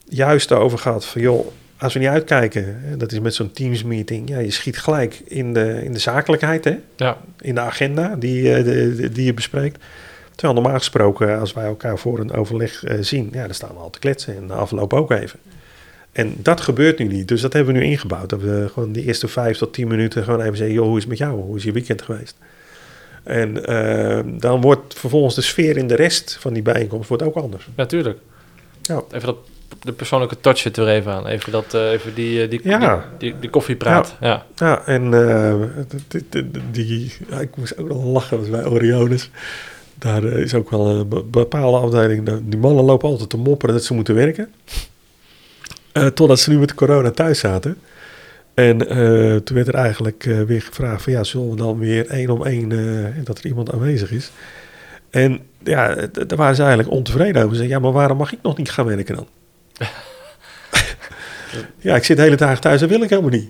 juist 0.05 0.51
over 0.51 0.77
gehad 0.79 1.05
van 1.05 1.21
joh, 1.21 1.47
als 1.77 1.93
we 1.93 1.99
niet 1.99 2.07
uitkijken, 2.07 2.81
dat 2.97 3.11
is 3.11 3.19
met 3.19 3.33
zo'n 3.33 3.51
Teams 3.51 3.83
meeting, 3.83 4.29
ja, 4.29 4.39
je 4.39 4.51
schiet 4.51 4.77
gelijk 4.79 5.21
in 5.25 5.53
de, 5.53 5.83
in 5.83 5.93
de 5.93 5.99
zakelijkheid, 5.99 6.63
hè, 6.63 6.77
Ja, 6.95 7.17
in 7.41 7.55
de 7.55 7.61
agenda 7.61 8.15
die, 8.15 8.53
eh, 8.53 8.63
de- 8.63 9.09
die 9.11 9.25
je 9.25 9.33
bespreekt. 9.33 9.83
Terwijl 10.35 10.59
normaal 10.61 10.77
gesproken, 10.79 11.39
als 11.39 11.53
wij 11.53 11.65
elkaar 11.65 11.97
voor 11.97 12.19
een 12.19 12.31
overleg 12.33 12.83
eh, 12.83 12.97
zien, 13.01 13.29
ja, 13.31 13.45
dan 13.45 13.53
staan 13.53 13.69
we 13.73 13.79
al 13.79 13.89
te 13.89 13.99
kletsen 13.99 14.35
en 14.35 14.47
de 14.47 14.53
afloop 14.53 14.93
ook 14.93 15.11
even. 15.11 15.39
En 16.11 16.33
dat 16.37 16.61
gebeurt 16.61 16.99
nu 16.99 17.05
niet. 17.05 17.27
Dus 17.27 17.41
dat 17.41 17.53
hebben 17.53 17.73
we 17.73 17.79
nu 17.79 17.85
ingebouwd. 17.85 18.29
Dat 18.29 18.41
we 18.41 18.69
gewoon 18.73 18.91
die 18.91 19.03
eerste 19.05 19.27
vijf 19.27 19.57
tot 19.57 19.73
tien 19.73 19.87
minuten 19.87 20.23
gewoon 20.23 20.41
even 20.41 20.57
zeggen: 20.57 20.75
joh, 20.75 20.85
hoe 20.85 20.95
is 20.95 21.01
het 21.01 21.09
met 21.09 21.17
jou? 21.17 21.41
Hoe 21.41 21.55
is 21.57 21.63
je 21.63 21.71
weekend 21.71 22.01
geweest? 22.01 22.35
En 23.23 23.65
eh, 23.65 24.19
dan 24.39 24.61
wordt 24.61 24.93
vervolgens 24.99 25.35
de 25.35 25.41
sfeer 25.41 25.77
in 25.77 25.87
de 25.87 25.95
rest 25.95 26.37
van 26.39 26.53
die 26.53 26.61
bijeenkomst 26.63 27.07
wordt 27.09 27.23
ook 27.23 27.35
anders. 27.35 27.67
natuurlijk. 27.75 28.17
Ja. 28.81 29.01
Even 29.11 29.25
dat, 29.27 29.37
de 29.81 29.91
persoonlijke 29.91 30.39
touch 30.41 30.63
er 30.65 30.87
even 30.87 31.11
aan. 31.11 31.27
Even, 31.27 31.51
dat, 31.51 31.73
eh, 31.73 31.91
even 31.91 32.13
die, 32.13 32.41
eh, 32.43 32.49
die, 32.49 32.59
Ja. 32.63 33.05
die, 33.17 33.31
die, 33.31 33.39
die 33.39 33.49
koffiepraat. 33.49 34.15
Ja. 34.21 34.45
Ja, 34.55 34.85
en 34.85 35.13
eh, 35.13 35.55
die, 36.71 37.13
ja, 37.29 37.39
ik 37.39 37.55
moest 37.55 37.77
ook 37.77 37.87
wel 37.87 38.03
lachen 38.03 38.51
bij 38.51 38.65
Oriones. 38.65 39.29
Daar 39.95 40.23
is 40.23 40.53
ook 40.53 40.69
wel 40.69 40.87
een 40.87 41.07
be- 41.07 41.23
bepaalde 41.23 41.77
afdeling. 41.77 42.25
de- 42.25 42.39
Die 42.49 42.59
mannen 42.59 42.83
lopen 42.85 43.09
altijd 43.09 43.29
te 43.29 43.37
mopperen 43.37 43.75
dat 43.75 43.83
ze 43.83 43.93
moeten 43.93 44.15
werken. 44.15 44.49
Eh, 45.99 46.07
totdat 46.07 46.39
ze 46.39 46.49
nu 46.49 46.59
met 46.59 46.69
de 46.69 46.75
corona 46.75 47.11
thuis 47.11 47.39
zaten. 47.39 47.77
En 48.53 48.89
eh, 48.89 49.35
toen 49.35 49.55
werd 49.55 49.67
er 49.67 49.73
eigenlijk 49.73 50.25
eh, 50.25 50.41
weer 50.41 50.61
gevraagd 50.61 51.03
van 51.03 51.13
ja, 51.13 51.23
zullen 51.23 51.49
we 51.49 51.55
dan 51.55 51.79
weer 51.79 52.07
één 52.07 52.29
om 52.29 52.45
één, 52.45 52.69
dat 53.23 53.37
er 53.37 53.45
iemand 53.45 53.71
aanwezig 53.71 54.11
is. 54.11 54.31
En 55.09 55.39
ja, 55.63 55.95
daar 56.11 56.37
waren 56.37 56.55
ze 56.55 56.61
eigenlijk 56.61 56.91
ontevreden 56.91 57.35
over. 57.35 57.55
Ze 57.55 57.55
zeiden, 57.55 57.77
ja, 57.77 57.83
maar 57.83 57.91
waarom 57.91 58.17
mag 58.17 58.33
ik 58.33 58.39
nog 58.41 58.57
niet 58.57 58.71
gaan 58.71 58.85
werken 58.85 59.15
dan? 59.15 59.27
ja, 61.77 61.95
ik 61.95 62.03
zit 62.03 62.17
de 62.17 62.23
hele 62.23 62.35
dag 62.35 62.59
thuis, 62.59 62.79
dat 62.79 62.89
wil 62.89 63.01
ik 63.01 63.09
helemaal 63.09 63.31
niet. 63.31 63.49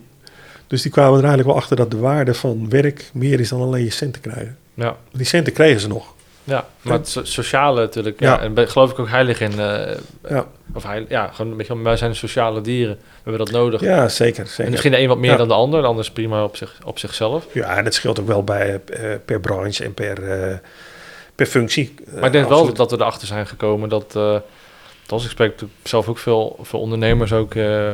Dus 0.68 0.82
die 0.82 0.92
kwamen 0.92 1.14
er 1.14 1.24
eigenlijk 1.24 1.48
wel 1.48 1.58
achter 1.58 1.76
dat 1.76 1.92
de 1.92 1.98
waarde 1.98 2.34
van 2.34 2.70
werk 2.70 3.10
meer 3.14 3.40
is 3.40 3.50
dan 3.50 3.62
alleen 3.62 3.84
je 3.84 3.90
centen 3.90 4.22
krijgen. 4.22 4.58
Ja. 4.74 4.98
Die 5.12 5.26
centen 5.26 5.54
kregen 5.54 5.82
ze 5.82 5.88
nog. 5.88 6.14
Ja, 6.50 6.66
maar 6.82 6.94
het 6.98 7.08
so- 7.10 7.24
sociale 7.24 7.80
natuurlijk. 7.82 8.20
Ja. 8.20 8.40
En 8.40 8.68
geloof 8.70 8.92
ik 8.92 9.00
ook 9.00 9.08
heilig 9.10 9.42
in. 9.42 9.60
eh, 9.60 9.96
Ja, 10.30 10.46
of 10.74 10.84
heilig, 10.84 11.10
ja, 11.10 11.28
gewoon 11.34 11.52
een 11.52 11.58
beetje, 11.58 11.82
wij 11.82 11.98
zijn 11.98 12.16
sociale 12.16 12.62
dieren. 12.62 12.96
We 12.96 13.30
hebben 13.32 13.46
dat 13.46 13.52
nodig. 13.52 13.82
ja 13.82 14.08
zeker. 14.10 14.44
en 14.44 14.48
zeker. 14.50 14.72
misschien 14.72 14.92
de 14.92 15.00
een 15.00 15.08
wat 15.08 15.18
meer 15.18 15.32
Ja. 15.32 15.38
dan 15.38 15.48
de 15.48 15.54
ander. 15.54 15.82
De 15.82 15.88
ander 15.88 16.04
is 16.04 16.12
prima 16.12 16.44
op, 16.44 16.56
zich, 16.58 16.76
op 16.86 17.00
zichzelf. 17.00 17.46
Ja, 17.52 17.78
en 17.78 17.84
dat 17.84 17.94
scheelt 17.94 18.20
ook 18.20 18.28
wel 18.28 18.44
bij, 18.44 18.82
eh, 18.86 19.02
per 19.26 19.40
branche 19.40 19.84
en 19.84 19.94
per, 19.94 20.32
eh, 20.32 20.58
per 21.36 21.46
functie. 21.46 21.94
Maar 22.16 22.26
ik 22.26 22.32
denk 22.32 22.50
wel 22.50 22.74
dat 22.74 22.92
we 22.92 22.98
erachter 22.98 23.28
zijn 23.28 23.48
gekomen 23.48 23.90
dat... 23.90 24.16
eh 24.16 24.36
als 25.08 25.24
ik 25.24 25.30
spreek 25.30 25.54
zelf 25.84 26.08
ook 26.08 26.18
veel, 26.18 26.60
veel 26.62 26.80
ondernemers 26.80 27.34
ook... 27.34 27.56
eh, 27.56 27.94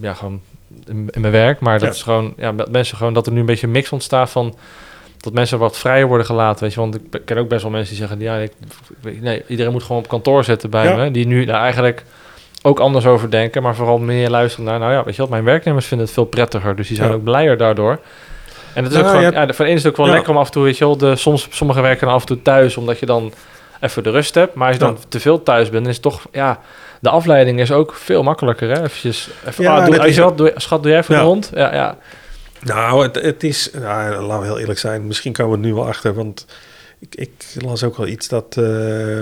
ja, 0.00 0.14
gewoon 0.14 0.40
in, 0.86 1.08
in 1.10 1.20
mijn 1.20 1.32
werk. 1.32 1.60
Maar 1.60 1.78
dat 1.78 1.88
Ja. 1.88 1.94
is 1.94 2.02
gewoon... 2.02 2.34
Ja, 2.36 2.52
dat 2.52 2.70
mensen 2.70 2.96
gewoon... 2.96 3.14
Dat 3.14 3.26
er 3.26 3.32
nu 3.32 3.40
een 3.40 3.46
beetje 3.46 3.66
een 3.66 3.72
mix 3.72 3.92
ontstaat 3.92 4.30
van... 4.30 4.56
Dat 5.24 5.32
mensen 5.32 5.58
wat 5.58 5.78
vrijer 5.78 6.06
worden 6.06 6.26
gelaten, 6.26 6.62
weet 6.62 6.74
je. 6.74 6.80
Want 6.80 6.94
ik 6.94 7.02
ken 7.24 7.36
ook 7.38 7.48
best 7.48 7.62
wel 7.62 7.70
mensen 7.70 7.96
die 7.96 8.06
zeggen... 8.06 8.20
Ja, 8.20 8.36
ik, 8.36 8.52
nee, 9.20 9.42
iedereen 9.46 9.72
moet 9.72 9.82
gewoon 9.82 10.02
op 10.02 10.08
kantoor 10.08 10.44
zitten 10.44 10.70
bij 10.70 10.84
Ja. 10.84 10.96
me. 10.96 11.10
Die 11.10 11.26
nu 11.26 11.44
daar 11.44 11.60
eigenlijk 11.60 12.04
ook 12.62 12.80
anders 12.80 13.06
over 13.06 13.30
denken. 13.30 13.62
Maar 13.62 13.74
vooral 13.74 13.98
meer 13.98 14.30
luisteren 14.30 14.64
naar... 14.66 14.78
Nou 14.78 14.92
ja, 14.92 15.04
weet 15.04 15.14
je 15.14 15.20
wat, 15.20 15.30
mijn 15.30 15.44
werknemers 15.44 15.86
vinden 15.86 16.06
het 16.06 16.14
veel 16.14 16.24
prettiger. 16.24 16.76
Dus 16.76 16.88
die 16.88 16.96
zijn 16.96 17.08
Ja. 17.08 17.14
ook 17.14 17.24
blijer 17.24 17.56
daardoor. 17.56 17.98
En 18.74 18.84
het 18.84 18.92
is 18.92 18.98
Nou, 18.98 19.08
ook 19.10 19.16
gewoon... 19.20 19.32
ja. 19.32 19.46
De 19.46 19.70
is 19.70 19.82
het 19.82 19.92
ook 19.92 19.96
wel 20.06 20.14
lekker 20.14 20.30
om 20.30 20.36
af 20.36 20.46
en 20.46 20.52
toe, 20.52 20.62
weet 20.62 20.78
je 20.78 20.84
wel... 20.84 20.96
De, 20.96 21.16
soms, 21.16 21.46
sommigen 21.50 21.82
werken 21.82 22.06
dan 22.06 22.14
af 22.14 22.20
en 22.20 22.26
toe 22.26 22.42
thuis, 22.42 22.76
omdat 22.76 22.98
je 22.98 23.06
dan 23.06 23.32
even 23.80 24.02
de 24.02 24.10
rust 24.10 24.34
hebt. 24.34 24.54
Maar 24.54 24.66
als 24.66 24.76
je 24.76 24.82
dan 24.82 24.98
te 25.08 25.20
veel 25.20 25.42
thuis 25.42 25.70
bent, 25.70 25.80
dan 25.82 25.90
is 25.90 25.94
het 25.94 26.04
toch... 26.04 26.22
Ja, 26.32 26.60
de 27.00 27.10
afleiding 27.10 27.60
is 27.60 27.72
ook 27.72 27.94
veel 27.94 28.22
makkelijker, 28.22 28.68
hè? 28.68 28.82
Eventjes... 28.82 29.30
Even, 29.46 29.64
Ja, 29.64 29.76
ah, 29.76 29.86
doe, 29.86 30.12
je 30.12 30.22
wat, 30.22 30.38
doe, 30.38 30.52
schat, 30.56 30.82
doe 30.82 30.90
jij 30.90 31.00
even 31.00 31.20
hond? 31.20 31.50
Ja, 31.54 31.74
ja. 31.74 31.96
Nou, 32.64 33.02
het, 33.02 33.14
het 33.14 33.42
is, 33.42 33.70
nou, 33.72 34.22
laten 34.22 34.40
we 34.40 34.44
heel 34.46 34.58
eerlijk 34.58 34.78
zijn, 34.78 35.06
misschien 35.06 35.32
komen 35.32 35.52
we 35.52 35.64
er 35.64 35.70
nu 35.70 35.74
wel 35.74 35.86
achter, 35.86 36.14
want 36.14 36.46
ik, 36.98 37.14
ik 37.14 37.30
las 37.58 37.82
ook 37.84 37.96
wel 37.96 38.06
iets 38.06 38.28
dat 38.28 38.56
eh 38.56 39.18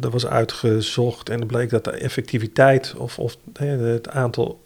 er 0.00 0.10
was 0.10 0.26
uitgezocht 0.26 1.28
en 1.28 1.38
het 1.38 1.46
bleek 1.48 1.70
dat 1.70 1.84
de 1.84 1.90
effectiviteit 1.90 2.94
of, 2.96 3.18
of 3.18 3.36
het 3.58 4.08
aantal 4.08 4.60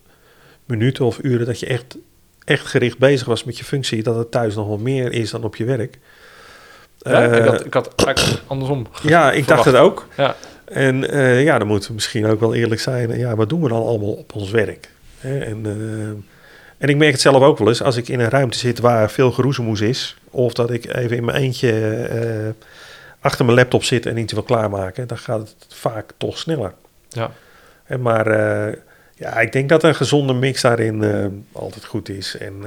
minuten 0.65 1.05
of 1.05 1.19
uren 1.23 1.47
dat 1.47 1.61
je 1.61 1.66
echt, 1.66 1.97
echt 2.44 2.66
gericht 2.66 2.98
bezig 2.98 3.27
was 3.27 3.44
met 3.44 3.59
je 3.59 3.65
functie, 3.65 4.03
dat 4.03 4.16
het 4.16 4.31
thuis 4.31 4.55
nog 4.55 4.66
wel 4.66 4.78
meer 4.78 5.12
is 5.12 5.31
dan 5.31 5.44
op 5.44 5.57
je 5.57 5.65
werk. 5.65 5.98
Ja, 6.98 7.23
ik, 7.23 7.32
Eh, 7.32 7.47
had, 7.47 7.65
ik 7.65 7.74
had 7.74 8.05
eigenlijk 8.05 8.43
andersom. 8.47 8.86
Ja, 9.03 9.32
ik 9.32 9.47
dacht 9.47 9.65
het 9.65 9.74
ook. 9.74 10.07
Ja. 10.16 10.36
En 10.65 11.11
eh, 11.11 11.43
ja, 11.43 11.59
dan 11.59 11.66
moeten 11.66 11.89
we 11.89 11.94
misschien 11.94 12.27
ook 12.27 12.40
wel 12.40 12.55
eerlijk 12.55 12.81
zijn. 12.81 13.19
Ja, 13.19 13.36
wat 13.36 13.48
doen 13.48 13.62
we 13.62 13.69
dan 13.69 13.82
allemaal 13.82 14.12
op 14.12 14.35
ons 14.35 14.51
werk? 14.51 14.90
Hè? 15.19 15.39
En, 15.39 15.66
eh, 15.66 16.35
en 16.78 16.89
ik 16.89 16.97
merk 16.97 17.12
het 17.12 17.20
zelf 17.20 17.43
ook 17.43 17.59
wel 17.59 17.69
eens. 17.69 17.82
Als 17.82 17.97
ik 17.97 18.09
in 18.09 18.20
een 18.20 18.31
ruimte 18.31 18.59
zit 18.59 18.78
waar 18.78 19.11
veel 19.11 19.32
geroezemoes 19.32 19.81
is... 19.81 20.16
of 20.31 20.53
dat 20.53 20.70
ik 20.70 20.94
even 20.94 21.16
in 21.16 21.24
mijn 21.24 21.36
eentje 21.39 21.73
eh, 21.93 22.69
achter 23.20 23.44
mijn 23.44 23.57
laptop 23.57 23.85
zit 23.85 24.07
en 24.07 24.16
iets 24.16 24.32
wil 24.32 24.43
klaarmaken... 24.43 25.07
dan 25.07 25.19
gaat 25.19 25.39
het 25.39 25.66
vaak 25.69 26.12
toch 26.16 26.39
sneller. 26.39 26.73
Ja. 27.09 27.31
Hè, 27.85 27.98
maar 27.98 28.27
eh, 28.27 28.74
ja, 29.15 29.40
ik 29.40 29.53
denk 29.53 29.69
dat 29.69 29.82
een 29.82 29.94
gezonde 29.94 30.32
mix 30.32 30.61
daarin 30.61 31.03
eh, 31.03 31.27
altijd 31.53 31.85
goed 31.85 32.09
is. 32.09 32.36
En 32.36 32.65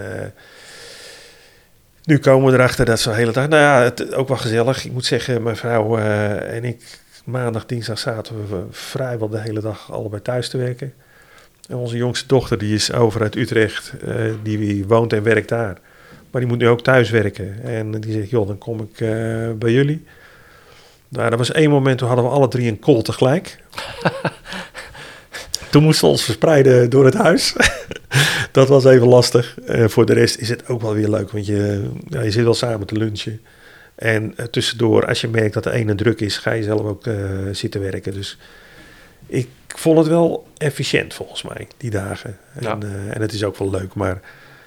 nu 2.03 2.19
komen 2.19 2.51
we 2.51 2.57
erachter 2.57 2.85
dat 2.85 2.99
ze 2.99 3.09
de 3.09 3.15
hele 3.15 3.31
dag... 3.31 3.47
Nou 3.47 3.61
ja, 3.61 3.81
het 3.81 4.13
ook 4.13 4.27
wel 4.27 4.37
gezellig. 4.37 4.85
Ik 4.85 4.91
moet 4.91 5.05
zeggen, 5.05 5.43
mijn 5.43 5.57
vrouw 5.57 5.97
en 5.97 6.63
ik... 6.63 6.99
maandag, 7.23 7.65
dinsdag 7.65 7.99
zaten 7.99 8.49
we 8.49 8.65
vrijwel 8.71 9.29
de 9.29 9.39
hele 9.39 9.61
dag 9.61 9.91
allebei 9.91 10.21
thuis 10.21 10.49
te 10.49 10.57
werken. 10.57 10.93
Onze 11.75 11.97
jongste 11.97 12.27
dochter, 12.27 12.57
die 12.57 12.73
is 12.73 12.93
over 12.93 13.21
uit 13.21 13.35
Utrecht. 13.35 13.93
eh, 14.05 14.15
die 14.43 14.85
woont 14.87 15.13
en 15.13 15.23
werkt 15.23 15.49
daar. 15.49 15.77
Maar 16.31 16.41
die 16.41 16.49
moet 16.49 16.59
nu 16.59 16.67
ook 16.67 16.81
thuis 16.81 17.09
werken. 17.09 17.63
En 17.63 17.91
die 17.91 18.11
zegt, 18.11 18.29
joh, 18.29 18.47
dan 18.47 18.57
kom 18.57 18.79
ik 18.79 19.01
eh, 19.01 19.51
bij 19.51 19.71
jullie. 19.71 20.03
Nou, 21.07 21.31
er 21.31 21.37
was 21.37 21.51
één 21.51 21.69
moment, 21.69 21.97
toen 21.97 22.07
hadden 22.07 22.25
we 22.25 22.31
alle 22.31 22.47
drie 22.47 22.69
een 22.69 22.79
call 22.79 23.01
tegelijk. 23.01 23.57
Toen 25.71 25.83
moesten 25.83 26.05
we 26.05 26.11
ons 26.11 26.23
verspreiden 26.23 26.89
door 26.89 27.05
het 27.05 27.13
huis. 27.13 27.55
dat 28.51 28.67
was 28.67 28.85
even 28.85 29.07
lastig. 29.07 29.57
Voor 29.65 30.05
de 30.05 30.13
rest 30.13 30.37
is 30.37 30.49
het 30.49 30.67
ook 30.67 30.81
wel 30.81 30.93
weer 30.93 31.09
leuk, 31.09 31.31
want 31.31 31.45
je, 31.45 31.89
ja, 32.07 32.21
je 32.21 32.31
zit 32.31 32.43
wel 32.43 32.53
samen 32.53 32.87
te 32.87 32.95
lunchen. 32.95 33.41
En 33.95 34.33
eh, 34.35 34.45
tussendoor, 34.45 35.05
als 35.05 35.21
je 35.21 35.27
merkt 35.27 35.53
dat 35.53 35.63
de 35.63 35.71
ene 35.71 35.95
druk 35.95 36.21
is, 36.21 36.37
ga 36.37 36.51
je 36.51 36.63
zelf 36.63 36.81
ook 36.81 37.03
zitten 37.51 37.81
werken. 37.81 38.13
Dus 38.13 38.37
ik 39.29 39.47
vond 39.67 39.97
het 39.97 40.07
wel 40.07 40.47
efficiënt 40.57 41.13
volgens 41.13 41.43
mij, 41.43 41.67
die 41.77 41.89
dagen. 41.89 42.37
En, 42.55 42.63
Ja. 42.63 42.77
eh, 42.81 43.15
en 43.15 43.21
het 43.21 43.33
is 43.33 43.43
ook 43.43 43.57
wel 43.57 43.69
leuk, 43.69 43.93
maar 43.93 44.21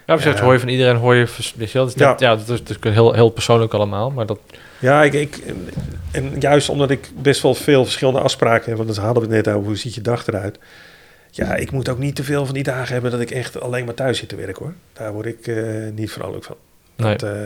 Ja, 0.07 0.15
precies, 0.15 0.39
Ja. 0.39 0.45
hoor 0.45 0.53
je 0.53 0.59
van 0.59 0.69
iedereen, 0.69 0.97
hoor 0.97 1.15
je... 1.15 1.27
vers- 1.27 1.55
Weet 1.57 1.71
je 1.71 1.79
wel, 1.79 1.87
dat 1.87 1.95
is 1.97 2.01
Ja. 2.01 2.15
ja, 2.19 2.37
dat 2.37 2.49
is 2.49 2.77
heel, 2.81 3.13
heel 3.13 3.29
persoonlijk 3.31 3.73
allemaal, 3.75 4.11
maar 4.11 4.27
dat... 4.27 4.39
Ja, 4.79 5.03
ik, 5.03 5.13
ik, 5.13 5.37
en, 5.37 5.69
en 6.13 6.41
juist 6.41 6.69
omdat 6.69 6.91
ik 6.91 7.11
best 7.23 7.43
wel 7.43 7.55
veel 7.55 7.85
verschillende 7.85 8.21
afspraken 8.21 8.67
heb, 8.69 8.77
want 8.77 8.89
dat 8.89 8.97
hadden 8.97 9.29
we 9.29 9.35
het 9.37 9.45
net 9.47 9.55
over, 9.55 9.67
hoe 9.67 9.77
ziet 9.77 9.95
je 9.95 10.01
dag 10.01 10.27
eruit? 10.27 10.59
Ja, 11.31 11.55
ik 11.55 11.71
moet 11.71 11.89
ook 11.89 11.99
niet 11.99 12.15
te 12.17 12.25
veel 12.25 12.45
van 12.45 12.55
die 12.55 12.63
dagen 12.63 12.93
hebben 12.93 13.11
dat 13.11 13.21
ik 13.21 13.31
echt 13.31 13.61
alleen 13.61 13.85
maar 13.85 13.95
thuis 13.95 14.19
zit 14.19 14.29
te 14.29 14.37
werken 14.37 14.65
hoor. 14.65 14.75
Daar 14.93 15.13
word 15.13 15.27
ik 15.27 15.47
eh, 15.47 15.65
niet 15.95 16.11
vrolijk 16.13 16.45
van. 16.45 16.57
Nee. 16.97 17.17
Dat, 17.17 17.31
eh, 17.31 17.39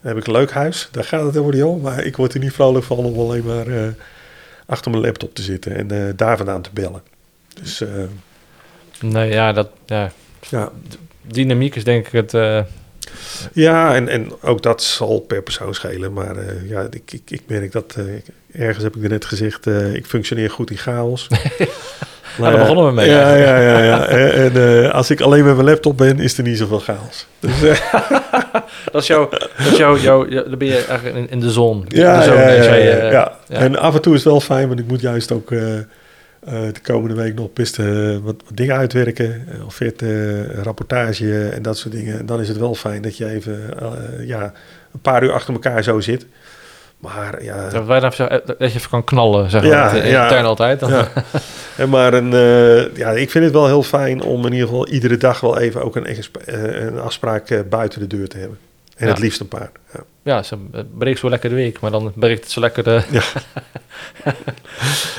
dan 0.00 0.12
heb 0.12 0.16
ik 0.16 0.26
een 0.26 0.32
leuk 0.32 0.50
huis, 0.50 0.88
daar 0.92 1.04
gaat 1.04 1.22
het 1.22 1.30
helemaal 1.34 1.52
niet 1.54 1.62
om, 1.62 1.80
maar 1.80 2.04
ik 2.04 2.16
word 2.16 2.34
er 2.34 2.40
niet 2.40 2.52
vrolijk 2.52 2.84
van 2.84 2.96
om 2.96 3.18
alleen 3.18 3.44
maar 3.44 3.66
eh, 3.66 3.82
achter 4.70 4.90
mijn 4.90 5.02
laptop 5.02 5.34
te 5.34 5.42
zitten 5.42 5.76
en 5.76 5.90
eh, 5.90 6.12
daar 6.16 6.36
vandaan 6.36 6.62
te 6.62 6.70
bellen. 6.72 7.02
Dus 7.62 7.84
Nee, 9.00 9.30
ja, 9.32 9.52
dat... 9.52 9.70
Ja, 9.86 10.12
ja, 10.48 10.70
dynamiek 11.22 11.74
is 11.76 11.84
denk 11.84 12.06
ik 12.06 12.12
het... 12.12 12.34
eh, 12.34 12.64
Ja, 13.52 13.94
en, 13.94 14.08
en 14.08 14.30
ook 14.42 14.62
dat 14.62 14.82
zal 14.82 15.20
per 15.20 15.42
persoon 15.42 15.74
schelen. 15.74 16.12
Maar 16.12 16.66
ja, 16.66 16.86
ik, 16.90 17.12
ik, 17.12 17.30
ik 17.30 17.42
merk 17.46 17.72
dat, 17.72 17.96
ergens 18.52 18.84
heb 18.84 18.96
ik 18.96 19.02
er 19.02 19.08
net 19.08 19.24
gezegd, 19.24 19.66
ik 19.66 20.06
functioneer 20.06 20.50
goed 20.50 20.70
in 20.70 20.78
chaos. 20.78 21.28
daar 22.38 22.58
begonnen 22.58 22.86
we 22.86 22.92
mee 22.92 23.08
Ja, 23.08 23.34
ja, 23.34 23.58
ja. 23.60 23.78
ja. 23.78 24.06
En, 24.06 24.82
eh, 24.84 24.90
als 24.90 25.10
ik 25.10 25.20
alleen 25.20 25.44
met 25.44 25.54
mijn 25.54 25.66
laptop 25.68 25.96
ben, 25.96 26.18
is 26.18 26.38
er 26.38 26.44
niet 26.44 26.58
zoveel 26.58 26.78
chaos. 26.78 27.26
Dus, 27.38 27.62
eh, 27.62 27.90
dat 28.92 29.02
is 29.02 29.06
jouw... 29.06 29.28
Dat 29.28 29.66
is 29.72 29.76
jouw, 29.76 29.96
jouw, 29.96 30.30
ja, 30.30 30.42
dan 30.42 30.58
ben 30.58 30.68
je 30.68 30.84
eigenlijk 30.88 31.16
in, 31.16 31.30
in 31.30 31.40
de 31.40 31.50
zon. 31.50 31.84
ja, 31.88 32.20
de 32.20 32.30
ja, 32.30 32.50
ja, 32.50 32.62
jij, 32.62 32.84
ja, 32.84 32.90
eh, 32.90 33.12
ja. 33.12 33.32
ja. 33.48 33.56
En 33.56 33.76
af 33.76 33.94
en 33.94 34.02
toe 34.02 34.14
is 34.14 34.24
het 34.24 34.32
wel 34.32 34.40
fijn, 34.40 34.68
want 34.68 34.80
ik 34.80 34.86
moet 34.86 35.00
juist 35.00 35.32
ook 35.32 35.52
eh, 35.52 35.78
eh, 36.40 36.62
de 36.72 36.80
komende 36.82 37.14
week 37.14 37.34
nog 37.34 37.52
best 37.52 37.78
eh, 37.78 38.16
wat, 38.22 38.42
wat 38.44 38.56
dingen 38.56 38.76
uitwerken. 38.76 39.46
Of 39.66 39.78
het, 39.78 40.02
eh, 40.02 40.62
rapportage 40.62 41.48
en 41.48 41.62
dat 41.62 41.78
soort 41.78 41.94
dingen. 41.94 42.18
En 42.18 42.26
dan 42.26 42.40
is 42.40 42.48
het 42.48 42.56
wel 42.58 42.74
fijn 42.74 43.02
dat 43.02 43.16
je 43.16 43.26
even 43.26 43.80
eh, 43.80 44.26
ja, 44.26 44.52
een 44.92 45.00
paar 45.00 45.22
uur 45.22 45.32
achter 45.32 45.52
elkaar 45.52 45.82
zo 45.82 46.00
zit. 46.00 46.26
Maar 47.00 47.42
ja, 47.42 47.68
Dat 47.70 47.86
wij 47.86 48.00
dan 48.00 48.12
eh, 48.12 48.28
dat 48.46 48.56
je 48.58 48.64
even 48.64 48.90
kan 48.90 49.04
knallen, 49.04 49.50
zeg 49.50 49.62
Ja, 49.64 49.84
maar. 49.84 49.96
Ja, 49.96 50.04
ja. 50.04 50.22
intern 50.22 50.44
altijd. 50.44 50.80
Dan. 50.80 50.90
Ja. 50.90 51.08
En 51.76 51.88
maar 51.88 52.14
een, 52.14 52.32
eh, 52.32 52.96
ja, 52.96 53.10
ik 53.10 53.30
vind 53.30 53.44
het 53.44 53.52
wel 53.52 53.66
heel 53.66 53.82
fijn 53.82 54.22
om 54.22 54.46
in 54.46 54.52
ieder 54.52 54.68
geval 54.68 54.88
iedere 54.88 55.16
dag 55.16 55.40
wel 55.40 55.58
even 55.58 55.82
ook 55.84 55.96
een, 55.96 56.06
eh, 56.06 56.84
een 56.84 56.98
afspraak 57.00 57.64
buiten 57.68 58.00
de 58.00 58.06
deur 58.06 58.28
te 58.28 58.38
hebben. 58.38 58.58
En 58.96 59.06
Ja. 59.06 59.12
het 59.12 59.22
liefst 59.22 59.40
een 59.40 59.48
paar. 59.48 59.70
Ja. 59.92 60.00
Ja, 60.22 60.42
ze 60.42 60.56
breekt 60.98 61.18
zo 61.18 61.28
lekker 61.28 61.48
de 61.48 61.54
week, 61.54 61.80
maar 61.80 61.90
dan 61.90 62.12
breekt 62.14 62.40
het 62.42 62.50
zo 62.50 62.60
lekker 62.60 62.84
de... 62.84 63.02
Ja. 63.10 63.22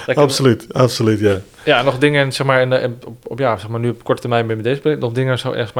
Lekker- 0.05 0.23
Absoluut, 0.25 0.73
absoluut, 0.73 1.19
ja. 1.19 1.37
Ja, 1.63 1.81
nog 1.81 1.97
dingen, 1.97 2.31
zeg 2.33 2.47
maar, 2.47 2.61
in 2.61 2.69
de, 2.69 2.75
in- 2.77 2.99
op, 3.05 3.15
op, 3.23 3.39
ja, 3.39 3.57
zeg 3.57 3.67
maar 3.69 3.79
nu 3.79 3.89
op 3.89 4.03
korte 4.03 4.21
termijn 4.21 4.45
met 4.45 4.63
deze 4.63 4.81
project, 4.81 5.01
nog 5.01 5.13
dingen 5.13 5.39
zo 5.39 5.51
ergens, 5.51 5.73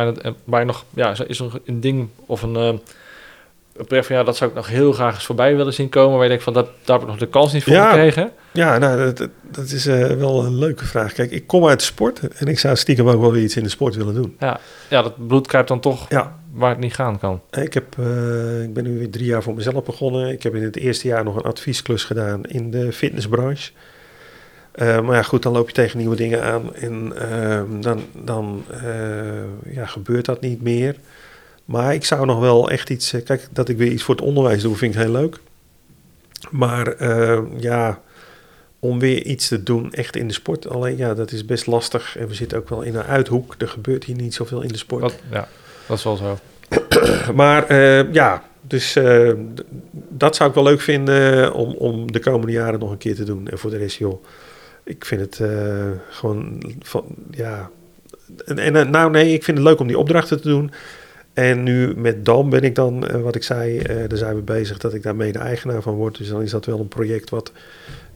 maar 0.44 0.60
je 0.60 0.66
nog, 0.66 0.86
ja, 0.94 1.14
is 1.28 1.40
er 1.40 1.52
een 1.66 1.80
ding 1.82 2.08
of 2.26 2.42
een, 2.42 2.56
project 3.88 4.08
van, 4.08 4.16
ja, 4.16 4.24
dat 4.24 4.38
zou 4.38 4.50
ik 4.50 4.56
nog 4.56 4.68
heel 4.68 4.92
graag 4.92 5.14
eens 5.14 5.26
voorbij 5.26 5.56
willen 5.56 5.74
zien 5.74 5.90
komen, 5.90 6.14
waar 6.14 6.24
je 6.24 6.30
denkt 6.30 6.44
van, 6.44 6.54
dat, 6.54 6.66
daar 6.66 6.96
heb 6.96 7.02
ik 7.02 7.08
nog 7.08 7.18
de 7.18 7.28
kans 7.28 7.54
niet 7.54 7.64
voor 7.64 7.74
Ja. 7.74 7.90
gekregen. 7.90 8.32
Ja, 8.54 8.78
nou, 8.78 9.14
dat, 9.52 9.70
is 9.70 9.86
eh, 9.86 10.08
wel 10.08 10.46
een 10.46 10.58
leuke 10.58 10.86
vraag. 10.86 11.14
Kijk, 11.14 11.32
ik 11.32 11.48
kom 11.48 11.68
uit 11.68 11.82
sport 11.82 12.20
en 12.38 12.48
ik 12.48 12.60
zou 12.60 12.76
stiekem 12.76 13.10
ook 13.10 13.22
wel 13.22 13.32
weer 13.32 13.44
iets 13.44 13.56
in 13.56 13.64
de 13.64 13.70
sport 13.70 13.96
willen 13.96 14.14
doen. 14.14 14.36
Ja, 14.40 14.60
ja, 14.90 15.02
dat 15.02 15.28
bloed 15.28 15.48
kruipt 15.48 15.68
dan 15.68 15.80
toch 15.80 16.06
Ja. 16.10 16.40
waar 16.54 16.70
het 16.70 16.80
niet 16.80 16.94
gaan 16.96 17.20
kan. 17.20 17.42
Ik, 17.52 17.74
heb, 17.74 17.86
eh, 18.00 18.64
ik 18.64 18.74
ben 18.74 18.84
nu 18.84 18.98
weer 18.98 19.10
drie 19.10 19.26
jaar 19.26 19.44
voor 19.44 19.54
mezelf 19.54 19.84
begonnen. 19.84 20.30
Ik 20.30 20.44
heb 20.44 20.56
in 20.56 20.64
het 20.64 20.78
eerste 20.78 21.08
jaar 21.08 21.24
nog 21.24 21.36
een 21.36 21.42
adviesklus 21.42 22.04
gedaan 22.04 22.44
in 22.44 22.72
de 22.72 22.92
fitnessbranche. 22.92 23.72
Eh, 24.72 25.02
maar 25.02 25.16
ja, 25.16 25.22
goed, 25.24 25.44
dan 25.44 25.54
loop 25.54 25.68
je 25.68 25.74
tegen 25.74 25.98
nieuwe 25.98 26.16
dingen 26.16 26.44
aan 26.44 26.76
en 26.76 27.14
ehm, 27.32 27.82
dan, 27.82 28.04
dan 28.24 28.64
eh, 28.84 29.74
ja, 29.74 29.86
gebeurt 29.86 30.26
dat 30.26 30.42
niet 30.42 30.62
meer. 30.62 30.96
Maar 31.72 31.94
ik 31.94 32.06
zou 32.06 32.26
nog 32.26 32.40
wel 32.40 32.70
echt 32.70 32.90
iets... 32.90 33.14
eh, 33.14 33.24
kijk, 33.24 33.48
dat 33.52 33.70
ik 33.70 33.78
weer 33.78 33.92
iets 33.92 34.04
voor 34.04 34.16
het 34.16 34.24
onderwijs 34.24 34.62
doe, 34.62 34.76
vind 34.76 34.94
ik 34.96 35.02
heel 35.02 35.12
leuk. 35.12 35.38
Maar 36.50 36.88
eh, 36.88 37.42
ja, 37.58 38.02
om 38.80 39.00
weer 39.00 39.24
iets 39.24 39.48
te 39.48 39.64
doen 39.64 39.94
echt 39.94 40.16
in 40.16 40.28
de 40.28 40.34
sport. 40.34 40.70
Alleen 40.70 40.98
ja, 40.98 41.14
dat 41.14 41.32
is 41.32 41.46
best 41.46 41.68
lastig. 41.68 42.18
En 42.18 42.28
we 42.28 42.34
zitten 42.34 42.58
ook 42.58 42.70
wel 42.70 42.82
in 42.82 42.96
een 42.96 43.04
uithoek. 43.04 43.56
Er 43.58 43.68
gebeurt 43.68 44.04
hier 44.04 44.16
niet 44.16 44.34
zoveel 44.34 44.62
in 44.62 44.68
de 44.68 44.78
sport. 44.78 45.02
Dat, 45.02 45.16
ja, 45.32 45.48
dat 45.88 45.98
is 45.98 46.04
wel 46.04 46.16
zo. 46.16 46.40
Maar 47.34 47.68
eh, 47.68 48.14
ja, 48.14 48.44
dus 48.62 48.98
dat 49.92 50.36
zou 50.36 50.50
ik 50.50 50.56
wel 50.56 50.64
leuk 50.64 50.82
vinden 50.82 51.54
om, 51.54 51.74
om 51.74 52.12
de 52.12 52.20
komende 52.20 52.52
jaren 52.52 52.80
nog 52.80 52.92
een 52.92 52.98
keer 52.98 53.16
te 53.16 53.24
doen. 53.24 53.48
En 53.48 53.58
voor 53.58 53.70
de 53.70 53.78
rest, 53.78 53.98
joh, 53.98 54.24
ik 54.84 55.06
vind 55.06 55.22
het 55.22 55.50
gewoon 56.10 56.64
van, 56.80 57.06
ja. 57.32 57.70
En, 58.46 58.76
en 58.76 58.90
nou 58.90 59.12
nee, 59.12 59.34
ik 59.34 59.44
vind 59.44 59.58
het 59.58 59.68
leuk 59.68 59.80
om 59.80 59.88
die 59.88 59.98
opdrachten 59.98 60.42
te 60.42 60.48
doen. 60.48 60.72
En 61.34 61.64
nu 61.64 61.94
met 61.96 62.26
Dam 62.26 62.50
ben 62.50 62.62
ik 62.62 62.76
dan, 62.76 63.08
eh, 63.08 63.22
wat 63.22 63.36
ik 63.36 63.44
zei, 63.44 63.80
eh, 63.80 63.96
daar 64.08 64.18
zijn 64.18 64.36
we 64.36 64.42
bezig 64.42 64.78
dat 64.78 64.94
ik 64.94 65.04
daar 65.04 65.16
mede-eigenaar 65.16 65.82
van 65.82 65.94
word. 65.94 66.18
Dus 66.18 66.28
dan 66.28 66.42
is 66.42 66.52
dat 66.52 66.66
wel 66.66 66.80
een 66.80 66.88
project 66.88 67.30
wat 67.30 67.52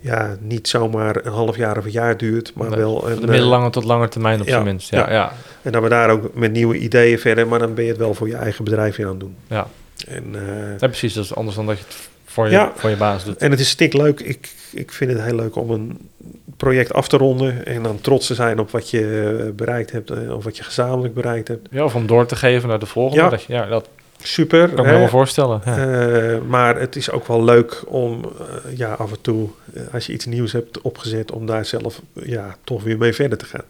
ja, 0.06 0.36
niet 0.40 0.68
zomaar 0.68 1.26
een 1.26 1.32
half 1.32 1.58
jaar 1.58 1.78
of 1.78 1.86
een 1.86 1.92
jaar 1.92 2.18
duurt, 2.18 2.52
maar 2.54 2.70
Nee, 2.70 2.80
wel 2.80 3.10
een, 3.10 3.16
de 3.16 3.22
eh, 3.22 3.28
middellange 3.28 3.70
tot 3.70 3.84
lange 3.84 4.08
termijn 4.08 4.40
op 4.40 4.46
ja, 4.46 4.52
zijn 4.52 4.64
minst. 4.64 4.90
Ja, 4.90 5.12
ja. 5.12 5.32
en 5.62 5.72
dat 5.72 5.84
we 5.84 5.90
daar 5.90 6.10
ook 6.10 6.34
met 6.34 6.52
nieuwe 6.52 6.78
ideeën 6.78 7.20
verder, 7.20 7.48
maar 7.48 7.60
dan 7.60 7.74
ben 7.74 7.84
je 7.84 7.90
het 7.90 8.00
wel 8.00 8.14
voor 8.14 8.28
je 8.28 8.36
eigen 8.36 8.64
bedrijf 8.64 8.96
weer 8.96 9.06
aan 9.06 9.12
het 9.12 9.22
doen. 9.22 9.36
ja. 9.48 9.68
En, 10.08 10.24
eh, 10.34 10.80
Ja, 10.80 10.88
precies. 10.88 11.14
Dat 11.14 11.24
is 11.24 11.36
anders 11.36 11.56
dan 11.56 11.66
dat 11.66 11.78
je 11.78 11.84
het 11.88 12.10
voor 12.26 12.50
je, 12.50 12.70
voor 12.76 12.90
je 12.90 12.96
baas 12.96 13.26
doet. 13.26 13.38
En 13.38 13.52
het 13.52 13.60
is 13.60 13.70
stikleuk. 13.70 14.20
Ik, 14.20 14.50
ik 14.72 14.92
vind 14.92 15.12
het 15.12 15.22
heel 15.22 15.36
leuk 15.36 15.56
om 15.56 15.70
een 15.70 16.10
project 16.57 16.94
af 16.94 17.07
te 17.07 17.18
ronden 17.18 17.65
en 17.65 17.84
dan 17.84 18.02
trots 18.02 18.27
te 18.27 18.34
zijn 18.34 18.60
op 18.60 18.72
wat 18.72 18.90
je 18.90 19.34
eh, 19.45 19.52
bereikt 19.56 19.91
hebt 19.91 20.10
eh, 20.10 20.36
of 20.36 20.44
wat 20.44 20.57
je 20.57 20.64
gezamenlijk 20.64 21.14
bereikt 21.14 21.48
hebt. 21.48 21.68
Ja, 21.72 21.84
of 21.84 21.95
om 21.95 22.07
door 22.07 22.26
te 22.26 22.36
geven 22.36 22.69
naar 22.69 22.80
de 22.80 22.86
volgende. 22.86 23.23
Ja. 23.23 23.30
Dat, 23.30 23.44
je- 23.44 23.53
ja, 23.53 23.65
dat 23.65 23.90
Super. 24.22 24.60
kan 24.60 24.69
ik 24.77 24.82
me 24.84 24.88
helemaal 24.88 25.07
voorstellen. 25.07 25.61
Ja. 25.65 25.77
Eh, 25.77 26.38
maar 26.48 26.80
het 26.80 26.95
is 26.95 27.11
ook 27.11 27.27
wel 27.27 27.44
leuk 27.44 27.84
om 27.88 28.32
ja, 28.76 28.94
af 28.94 29.11
en 29.11 29.22
toe, 29.22 29.49
als 29.91 30.06
je 30.06 30.14
iets 30.14 30.26
nieuws 30.26 30.52
hebt 30.52 30.82
opgezet, 30.82 31.32
om 31.32 31.45
daar 31.45 31.65
zelf 31.65 32.02
ja, 32.14 32.56
toch 32.64 32.84
weer 32.84 32.98
mee 32.98 33.14
verder 33.14 33.38
te 33.38 33.45
gaan. 33.45 33.65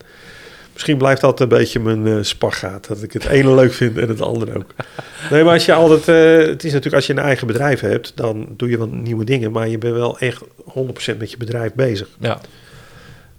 Misschien 0.73 0.97
blijft 0.97 1.21
dat 1.21 1.39
een 1.39 1.47
beetje 1.47 1.79
mijn 1.79 2.07
eh 2.07 2.17
spagaat. 2.21 2.87
Dat 2.87 3.03
ik 3.03 3.13
het 3.13 3.25
ene 3.25 3.53
leuk 3.55 3.73
vind 3.73 3.97
en 3.97 4.07
het 4.07 4.21
andere 4.21 4.57
ook. 4.57 4.65
Nee, 5.31 5.43
maar 5.43 5.53
als 5.53 5.65
je 5.65 5.73
altijd... 5.73 6.07
eh, 6.07 6.47
het 6.47 6.63
is 6.63 6.69
natuurlijk 6.71 6.95
als 6.95 7.07
je 7.07 7.13
een 7.13 7.19
eigen 7.19 7.47
bedrijf 7.47 7.79
hebt, 7.79 8.11
dan 8.15 8.47
doe 8.57 8.69
je 8.69 8.77
wel 8.77 8.87
nieuwe 8.87 9.23
dingen. 9.23 9.51
Maar 9.51 9.67
je 9.67 9.77
bent 9.77 9.93
wel 9.95 10.19
echt 10.19 10.41
100% 11.13 11.17
met 11.17 11.31
je 11.31 11.37
bedrijf 11.37 11.73
bezig. 11.73 12.07
ja. 12.19 12.39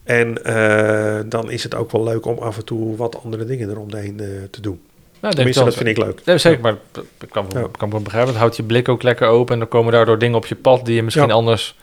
En 0.07 0.45
eh, 0.45 1.19
dan 1.27 1.51
is 1.51 1.62
het 1.62 1.74
ook 1.74 1.93
wel 1.93 2.03
leuk 2.05 2.27
om 2.27 2.39
af 2.39 2.57
en 2.57 2.65
toe 2.65 2.97
wat 2.97 3.23
andere 3.24 3.45
dingen 3.45 3.70
eromheen 3.70 4.20
eh 4.20 4.27
te 4.51 4.61
doen. 4.61 4.81
Nou, 5.20 5.35
Tenminste, 5.35 5.65
dat 5.65 5.74
vind 5.74 5.89
ik 5.89 5.99
leuk. 5.99 6.20
Nee, 6.24 6.39
zeker, 6.39 6.61
maar 6.61 6.77
ik 7.20 7.28
kan, 7.31 7.47
Ja. 7.53 7.66
kan 7.78 7.89
me 7.89 8.01
begrijpen. 8.01 8.31
Het 8.31 8.41
houdt 8.41 8.57
je 8.57 8.62
blik 8.62 8.89
ook 8.89 9.03
lekker 9.03 9.28
open 9.28 9.53
en 9.53 9.59
dan 9.59 9.69
komen 9.69 9.93
daardoor 9.93 10.19
dingen 10.19 10.37
op 10.37 10.47
je 10.47 10.55
pad 10.55 10.85
die 10.87 10.95
je 10.95 11.03
misschien 11.03 11.27
Ja. 11.28 11.33
anders 11.35 11.77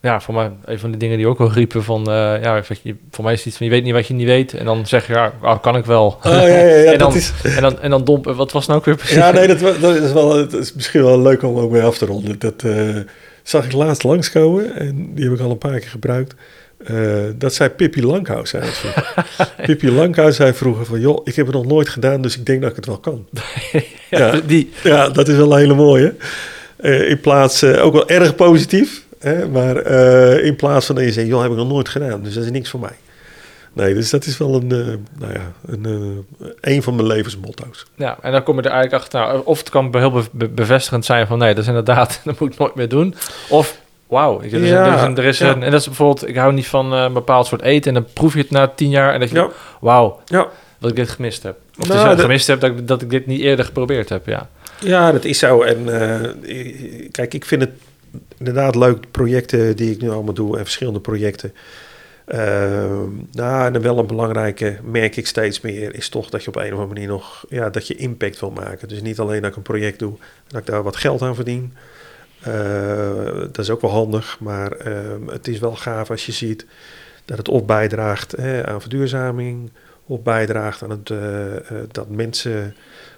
ja, 0.00 0.20
voor 0.20 0.34
mij 0.34 0.50
een 0.64 0.78
van 0.78 0.90
de 0.90 0.96
dingen 0.96 1.16
die 1.16 1.26
ook 1.26 1.38
wel 1.38 1.52
riepen 1.52 1.84
van, 1.84 2.00
eh, 2.10 2.42
ja, 2.42 2.62
voor 3.10 3.24
mij 3.24 3.32
is 3.32 3.38
het 3.38 3.48
iets 3.48 3.56
van, 3.56 3.66
je 3.66 3.72
weet 3.72 3.84
niet 3.84 3.92
wat 3.92 4.06
je 4.06 4.14
niet 4.14 4.26
weet. 4.26 4.54
En 4.54 4.64
dan 4.64 4.86
zeg 4.86 5.06
je, 5.06 5.12
ja, 5.12 5.32
oh, 5.42 5.62
kan 5.62 5.76
ik 5.76 5.84
wel. 5.84 6.06
Oh, 6.06 6.32
ja, 6.32 6.46
ja, 6.46 6.64
ja, 6.64 6.92
en, 6.92 6.98
dan, 6.98 7.14
is... 7.14 7.32
en, 7.42 7.62
dan, 7.62 7.80
en 7.80 7.90
dan 7.90 8.04
domp, 8.04 8.24
wat 8.24 8.52
was 8.52 8.66
nou 8.66 8.78
ook 8.78 8.84
weer 8.84 8.96
precies? 8.96 9.16
Ja, 9.24 9.30
nee, 9.30 9.46
dat, 9.46 9.80
dat, 9.80 9.96
is 9.96 10.12
wel, 10.12 10.28
dat 10.28 10.52
is 10.52 10.74
misschien 10.74 11.02
wel 11.02 11.20
leuk 11.20 11.42
om 11.42 11.58
ook 11.58 11.70
mee 11.70 11.82
af 11.82 11.98
te 11.98 12.06
ronden. 12.06 12.38
Dat 12.38 12.64
zag 13.42 13.64
ik 13.64 13.72
laatst 13.72 14.02
langskomen 14.02 14.76
en 14.76 15.14
die 15.14 15.24
heb 15.24 15.34
ik 15.34 15.40
al 15.40 15.50
een 15.50 15.58
paar 15.58 15.78
keer 15.78 15.88
gebruikt. 15.88 16.34
Eh, 16.84 16.96
dat 17.34 17.54
zei 17.54 17.68
Pippi 17.70 18.02
het 18.64 18.76
vroeger. 18.76 19.14
Pippi 19.66 19.92
Langhuis 19.92 20.36
zei 20.36 20.52
vroeger 20.52 20.84
van... 20.84 21.00
joh, 21.00 21.20
ik 21.24 21.34
heb 21.36 21.46
het 21.46 21.54
nog 21.54 21.66
nooit 21.66 21.88
gedaan, 21.88 22.22
dus 22.22 22.36
ik 22.38 22.46
denk 22.46 22.60
dat 22.60 22.70
ik 22.70 22.76
het 22.76 22.86
wel 22.86 22.98
kan. 22.98 23.26
ja, 23.72 23.80
ja. 24.10 24.40
Die, 24.46 24.70
Ja, 24.82 25.08
dat 25.08 25.28
is 25.28 25.36
wel 25.36 25.52
een 25.52 25.58
hele 25.58 25.74
mooie. 25.74 26.14
Eh, 26.76 27.10
in 27.10 27.20
plaats, 27.20 27.62
eh, 27.62 27.84
ook 27.84 27.92
wel 27.92 28.08
erg 28.08 28.34
positief. 28.34 29.02
Hè, 29.18 29.48
maar 29.48 29.76
in 30.42 30.56
plaats 30.56 30.86
van 30.86 30.94
dat 30.94 31.04
je 31.04 31.12
zegt... 31.12 31.26
joh, 31.26 31.42
heb 31.42 31.50
ik 31.50 31.56
nog 31.56 31.68
nooit 31.68 31.88
gedaan, 31.88 32.22
dus 32.22 32.34
dat 32.34 32.44
is 32.44 32.50
niks 32.50 32.70
voor 32.70 32.80
mij. 32.80 32.96
Nee, 33.72 33.94
dus 33.94 34.10
dat 34.10 34.24
is 34.26 34.38
wel 34.38 34.54
een, 34.54 34.66
nou 35.18 35.32
ja, 35.32 35.52
een, 35.66 36.26
een 36.60 36.82
van 36.82 36.94
mijn 36.94 37.06
levensmotto's. 37.06 37.86
ja, 37.96 38.18
en 38.22 38.32
dan 38.32 38.42
kom 38.42 38.56
je 38.56 38.62
er 38.62 38.70
eigenlijk 38.70 39.02
achter, 39.02 39.20
nou, 39.20 39.40
of 39.44 39.58
het 39.58 39.70
kan 39.70 39.96
heel 39.96 40.10
be- 40.10 40.22
be- 40.32 40.48
bevestigend 40.48 41.04
zijn 41.04 41.26
van, 41.26 41.38
nee, 41.38 41.54
dat 41.54 41.62
is 41.62 41.68
inderdaad, 41.68 42.20
dat 42.24 42.38
moet 42.38 42.52
ik 42.52 42.58
nooit 42.58 42.74
meer 42.74 42.88
doen. 42.88 43.14
Of, 43.48 43.78
wauw, 44.08 44.40
er 44.40 44.44
is, 44.54 44.68
Ja, 44.68 44.86
er 44.86 44.94
is, 44.94 45.02
een, 45.02 45.16
er 45.18 45.24
is 45.24 45.38
ja. 45.38 45.48
een, 45.50 45.62
en 45.62 45.70
dat 45.70 45.80
is 45.80 45.86
bijvoorbeeld, 45.86 46.28
ik 46.28 46.36
hou 46.36 46.52
niet 46.52 46.66
van 46.66 46.92
eh, 46.94 47.02
een 47.02 47.12
bepaald 47.12 47.46
soort 47.46 47.62
eten 47.62 47.94
en 47.94 48.02
dan 48.02 48.12
proef 48.12 48.32
je 48.34 48.40
het 48.40 48.50
na 48.50 48.68
tien 48.68 48.90
jaar 48.90 49.12
en 49.14 49.20
dat 49.20 49.28
je, 49.30 49.34
Ja, 49.36 49.48
wauw, 49.80 50.20
ja. 50.24 50.46
dat 50.78 50.90
ik 50.90 50.96
dit 50.96 51.08
gemist 51.08 51.42
heb. 51.42 51.56
Of 51.78 51.88
Nou, 51.88 52.00
dus, 52.00 52.08
dat- 52.10 52.20
gemist 52.20 52.46
heb 52.46 52.60
dat 52.60 52.70
ik, 52.70 52.88
dat 52.88 53.02
ik 53.02 53.10
dit 53.10 53.26
niet 53.26 53.40
eerder 53.40 53.64
geprobeerd 53.64 54.08
heb, 54.08 54.26
ja. 54.26 54.48
Ja, 54.80 55.12
dat 55.12 55.24
is 55.24 55.38
zo. 55.38 55.62
En 55.62 56.00
eh, 56.00 56.28
kijk, 57.10 57.34
ik 57.34 57.44
vind 57.44 57.60
het 57.60 57.70
inderdaad 58.38 58.74
leuk, 58.74 59.10
projecten 59.10 59.76
die 59.76 59.90
ik 59.92 60.00
nu 60.00 60.10
allemaal 60.10 60.34
doe 60.34 60.56
en 60.58 60.62
verschillende 60.64 61.00
projecten. 61.00 61.52
Ehm, 62.26 63.08
nou, 63.32 63.66
en 63.66 63.72
dan 63.72 63.82
wel 63.82 63.98
een 63.98 64.06
belangrijke, 64.06 64.76
merk 64.84 65.16
ik 65.16 65.26
steeds 65.26 65.60
meer, 65.60 65.94
is 65.94 66.08
toch 66.08 66.30
dat 66.30 66.42
je 66.42 66.48
op 66.48 66.56
een 66.56 66.62
of 66.64 66.70
andere 66.70 66.86
manier 66.88 67.08
nog, 67.08 67.44
ja, 67.48 67.70
dat 67.70 67.86
je 67.86 67.96
impact 67.96 68.40
wil 68.40 68.50
maken. 68.50 68.88
Dus 68.88 69.02
niet 69.02 69.18
alleen 69.18 69.40
dat 69.40 69.50
ik 69.50 69.56
een 69.56 69.62
project 69.62 69.98
doe 69.98 70.10
en 70.12 70.18
dat 70.48 70.60
ik 70.60 70.66
daar 70.66 70.82
wat 70.82 70.96
geld 70.96 71.22
aan 71.22 71.34
verdien. 71.34 71.74
Eh, 72.40 73.38
dat 73.38 73.58
is 73.58 73.70
ook 73.70 73.80
wel 73.80 73.90
handig, 73.90 74.36
maar 74.40 74.72
ehm, 74.72 75.26
het 75.26 75.48
is 75.48 75.58
wel 75.58 75.76
gaaf 75.76 76.10
als 76.10 76.26
je 76.26 76.32
ziet 76.32 76.66
dat 77.24 77.38
het 77.38 77.48
of 77.48 77.64
bijdraagt 77.64 78.36
hè, 78.36 78.66
aan 78.66 78.80
verduurzaming, 78.80 79.70
of 80.06 80.22
bijdraagt 80.22 80.82
aan 80.82 80.90
het, 80.90 81.10
eh, 81.10 81.56
eh, 81.56 81.62
dat 81.90 82.08
mensen 82.08 82.74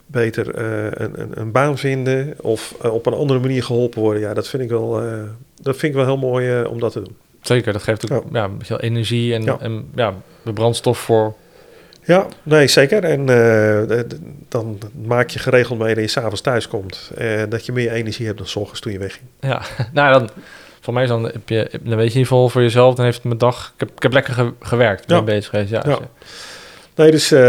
beter 0.07 0.59
een, 0.59 1.21
een, 1.21 1.41
een 1.41 1.53
baan 1.53 1.79
vinden 1.79 2.35
of 2.41 2.75
op 2.83 3.07
een 3.07 3.13
andere 3.13 3.41
manier 3.41 3.65
geholpen 3.65 4.01
worden. 4.01 4.23
Ja, 4.23 4.35
dat 4.35 4.49
vind 4.49 4.63
ik 4.63 4.69
wel, 4.69 4.91
dat 5.55 5.77
vind 5.77 5.83
ik 5.83 5.95
wel 5.95 6.05
heel 6.05 6.19
mooi 6.19 6.65
om 6.65 6.81
dat 6.81 6.93
te 6.93 7.03
doen. 7.03 7.17
Zeker, 7.41 7.73
dat 7.73 7.83
geeft 7.83 8.13
ook 8.13 8.25
ja. 8.33 8.45
een 8.45 8.59
beetje 8.59 8.83
energie 8.83 9.35
en 9.35 9.43
Ja. 9.43 9.53
ja. 9.53 9.65
en 9.65 9.91
ja, 9.95 10.15
de 10.43 10.53
brandstof 10.53 10.99
voor. 10.99 11.35
Ja, 12.11 12.27
nee, 12.43 12.67
zeker. 12.67 13.05
En 13.05 13.29
eh, 13.29 14.01
dan 14.49 14.79
maak 15.07 15.31
je 15.31 15.39
geregeld 15.39 15.79
mee 15.79 15.95
dat 15.95 16.05
je 16.05 16.11
s'avonds 16.11 16.41
thuis 16.41 16.69
komt. 16.69 17.11
En 17.17 17.49
dat 17.49 17.67
je 17.67 17.73
meer 17.73 17.91
energie 17.93 18.27
hebt 18.27 18.39
dan 18.39 18.47
s 18.47 18.57
ochtends 18.57 18.81
toen 18.81 18.93
je 18.93 18.99
wegging. 18.99 19.25
Ja, 19.41 19.63
nou 19.93 20.13
dan, 20.19 20.29
voor 20.81 20.95
mij 20.95 21.03
is 21.03 21.09
dan, 21.09 21.25
heb 21.25 21.49
je, 21.49 21.69
dan 21.71 21.81
weet 21.83 21.89
je 21.91 21.93
in 21.95 22.03
ieder 22.03 22.21
geval 22.21 22.49
voor 22.49 22.63
jezelf, 22.63 22.95
dan 22.95 23.05
heeft 23.05 23.25
mijn 23.25 23.39
dag, 23.39 23.73
ik 23.75 23.81
heb, 23.81 23.91
ik 23.97 24.03
heb 24.03 24.13
lekker 24.13 24.35
ge- 24.35 24.53
gewerkt, 24.61 25.07
ben 25.07 25.17
Ja. 25.17 25.23
bezig 25.23 25.51
geweest. 25.51 25.71
Ja, 25.71 25.83
Ja. 25.87 25.97
dus, 25.97 26.07
Nee, 26.95 27.11
dus 27.11 27.33
eh, 27.33 27.41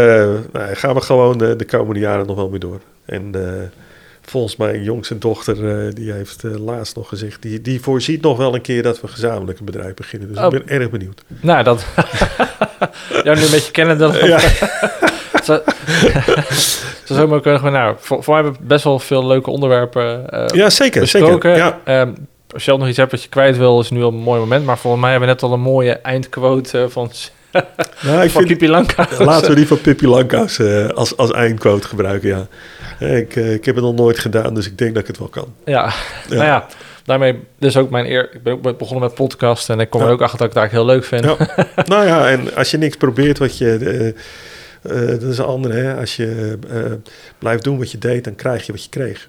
nou, 0.52 0.74
gaan 0.74 0.94
we 0.94 1.00
gewoon 1.00 1.38
de, 1.38 1.56
de 1.56 1.64
komende 1.64 2.00
jaren 2.00 2.26
nog 2.26 2.36
wel 2.36 2.48
mee 2.48 2.58
door. 2.58 2.80
En 3.04 3.30
eh, 3.34 3.62
volgens 4.22 4.56
mijn 4.56 4.82
jongste 4.82 5.18
dochter, 5.18 5.86
eh, 5.86 5.94
die 5.94 6.12
heeft 6.12 6.44
eh, 6.44 6.54
laatst 6.64 6.96
nog 6.96 7.08
gezegd... 7.08 7.42
Die, 7.42 7.60
die 7.60 7.80
voorziet 7.80 8.22
nog 8.22 8.36
wel 8.36 8.54
een 8.54 8.60
keer 8.60 8.82
dat 8.82 9.00
we 9.00 9.08
gezamenlijk 9.08 9.58
een 9.58 9.64
bedrijf 9.64 9.94
beginnen. 9.94 10.28
Dus 10.28 10.38
Oh. 10.38 10.44
ik 10.44 10.64
ben 10.64 10.80
erg 10.80 10.90
benieuwd. 10.90 11.22
Nou, 11.40 11.62
dat. 11.64 11.84
ja, 13.24 13.34
nu 13.34 13.42
een 13.42 13.50
beetje 13.50 13.70
kennen 13.70 13.98
dan. 13.98 14.14
Ja. 14.26 14.38
Zo, 15.44 15.52
zo 17.04 17.14
zomaar 17.14 17.40
kunnen 17.40 17.72
nou, 17.72 17.96
voor, 17.98 18.22
voor 18.24 18.34
mij 18.34 18.42
hebben 18.42 18.60
we 18.62 18.66
best 18.68 18.84
wel 18.84 18.98
veel 18.98 19.26
leuke 19.26 19.50
onderwerpen 19.50 20.30
eh 20.30 20.44
Ja, 20.46 20.70
zeker. 20.70 21.00
besproken. 21.00 21.30
zeker. 21.32 21.56
Ja, 21.56 21.78
Ehm, 21.84 22.12
als 22.52 22.64
je 22.64 22.70
al 22.70 22.78
nog 22.78 22.88
iets 22.88 22.96
hebt 22.96 23.10
wat 23.10 23.22
je 23.22 23.28
kwijt 23.28 23.56
wil, 23.56 23.80
is 23.80 23.90
nu 23.90 23.98
wel 23.98 24.08
een 24.08 24.14
mooi 24.14 24.40
moment. 24.40 24.64
Maar 24.64 24.78
volgens 24.78 25.02
mij 25.02 25.10
hebben 25.10 25.28
we 25.28 25.34
net 25.34 25.42
al 25.44 25.52
een 25.52 25.60
mooie 25.60 25.92
eindquote 25.92 26.78
eh, 26.82 26.84
van, 26.88 27.10
nou, 28.02 28.22
ik 28.22 28.30
van 28.30 28.46
vind. 28.46 29.18
Laten 29.18 29.48
we 29.48 29.54
die 29.54 29.66
van 29.66 29.80
Pippi 29.80 30.06
Lankhuis 30.08 30.58
eh, 30.58 30.88
als, 30.88 31.16
als 31.16 31.30
eindquote 31.30 31.88
gebruiken, 31.88 32.28
ja. 32.28 32.46
Ik, 33.06 33.36
ik 33.36 33.64
heb 33.64 33.74
het 33.74 33.84
nog 33.84 33.94
nooit 33.94 34.18
gedaan, 34.18 34.54
dus 34.54 34.66
ik 34.66 34.78
denk 34.78 34.92
dat 34.94 35.02
ik 35.02 35.08
het 35.08 35.18
wel 35.18 35.28
kan. 35.28 35.46
Ja, 35.64 35.92
Ja. 36.28 36.34
nou 36.34 36.44
ja, 36.44 36.66
daarmee, 37.04 37.40
is 37.58 37.76
ook 37.76 37.90
mijn 37.90 38.06
eer. 38.06 38.28
Ik 38.34 38.42
ben 38.42 38.52
ook 38.52 38.78
begonnen 38.78 39.00
met 39.06 39.14
podcast 39.14 39.70
en 39.70 39.80
ik 39.80 39.90
kom 39.90 40.00
Ja. 40.00 40.06
er 40.06 40.12
ook 40.12 40.20
achter 40.22 40.38
dat 40.38 40.46
ik 40.48 40.54
het 40.54 40.62
eigenlijk 40.62 40.88
heel 40.88 40.94
leuk 40.96 41.04
vind. 41.04 41.24
Ja. 41.24 41.66
nou 41.94 42.06
ja, 42.06 42.30
en 42.30 42.54
als 42.54 42.70
je 42.70 42.78
niks 42.78 42.96
probeert 42.96 43.38
wat 43.38 43.58
je... 43.58 43.76
eh, 43.76 44.08
eh, 45.02 45.20
dat 45.20 45.22
is 45.30 45.38
een 45.38 45.44
andere, 45.44 45.74
hè. 45.74 45.96
Als 45.96 46.16
je 46.16 46.58
eh, 46.70 46.92
blijft 47.38 47.64
doen 47.64 47.78
wat 47.78 47.90
je 47.90 47.98
deed, 47.98 48.24
dan 48.24 48.34
krijg 48.34 48.66
je 48.66 48.72
wat 48.72 48.84
je 48.84 48.90
kreeg. 48.90 49.28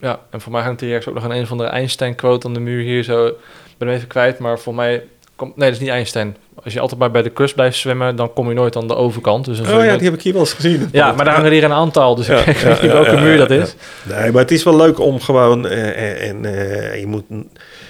Ja, 0.00 0.20
en 0.30 0.40
voor 0.40 0.52
mij 0.52 0.62
hangt 0.62 0.80
hier 0.80 0.88
ergens 0.90 1.08
ook 1.08 1.14
nog 1.14 1.24
een 1.24 1.36
een 1.38 1.46
van 1.46 1.58
de 1.58 1.64
Einstein-quote 1.64 2.46
aan 2.46 2.54
de 2.54 2.60
muur 2.60 2.82
hier 2.82 3.02
zo. 3.02 3.26
Ik 3.26 3.34
ben 3.78 3.88
hem 3.88 3.96
even 3.96 4.08
kwijt, 4.08 4.38
maar 4.38 4.58
voor 4.58 4.74
mij... 4.74 5.04
Komt, 5.36 5.56
nee, 5.56 5.66
dat 5.68 5.76
is 5.76 5.82
niet 5.84 5.92
Einstein. 5.92 6.36
Als 6.64 6.72
je 6.72 6.80
altijd 6.80 7.00
maar 7.00 7.10
bij 7.10 7.22
de 7.22 7.30
kust 7.30 7.54
blijft 7.54 7.76
zwemmen, 7.78 8.16
dan 8.16 8.32
kom 8.32 8.48
je 8.48 8.54
nooit 8.54 8.76
aan 8.76 8.88
de 8.88 8.94
overkant. 8.94 9.44
Dus 9.44 9.60
Oh 9.60 9.66
ja, 9.66 9.72
nooit- 9.72 9.98
die 9.98 10.08
heb 10.08 10.18
ik 10.18 10.22
hier 10.22 10.32
wel 10.32 10.42
eens 10.42 10.52
gezien. 10.52 10.88
ja, 10.92 11.12
maar 11.12 11.24
daar 11.24 11.34
hangen 11.34 11.52
hier 11.52 11.64
een 11.64 11.72
aantal, 11.72 12.14
dus 12.14 12.26
Ja, 12.26 12.38
ik 12.46 12.56
weet 12.56 12.82
niet 12.82 12.92
welke 12.92 13.16
muur 13.20 13.36
dat 13.36 13.50
is. 13.50 13.74
Nee, 14.02 14.32
maar 14.32 14.42
het 14.42 14.50
is 14.50 14.62
wel 14.62 14.76
leuk 14.76 15.00
om 15.00 15.20
gewoon... 15.20 15.66
eh, 15.68 16.28
en 16.28 16.44
eh, 16.44 17.00
je 17.00 17.06
moet 17.06 17.24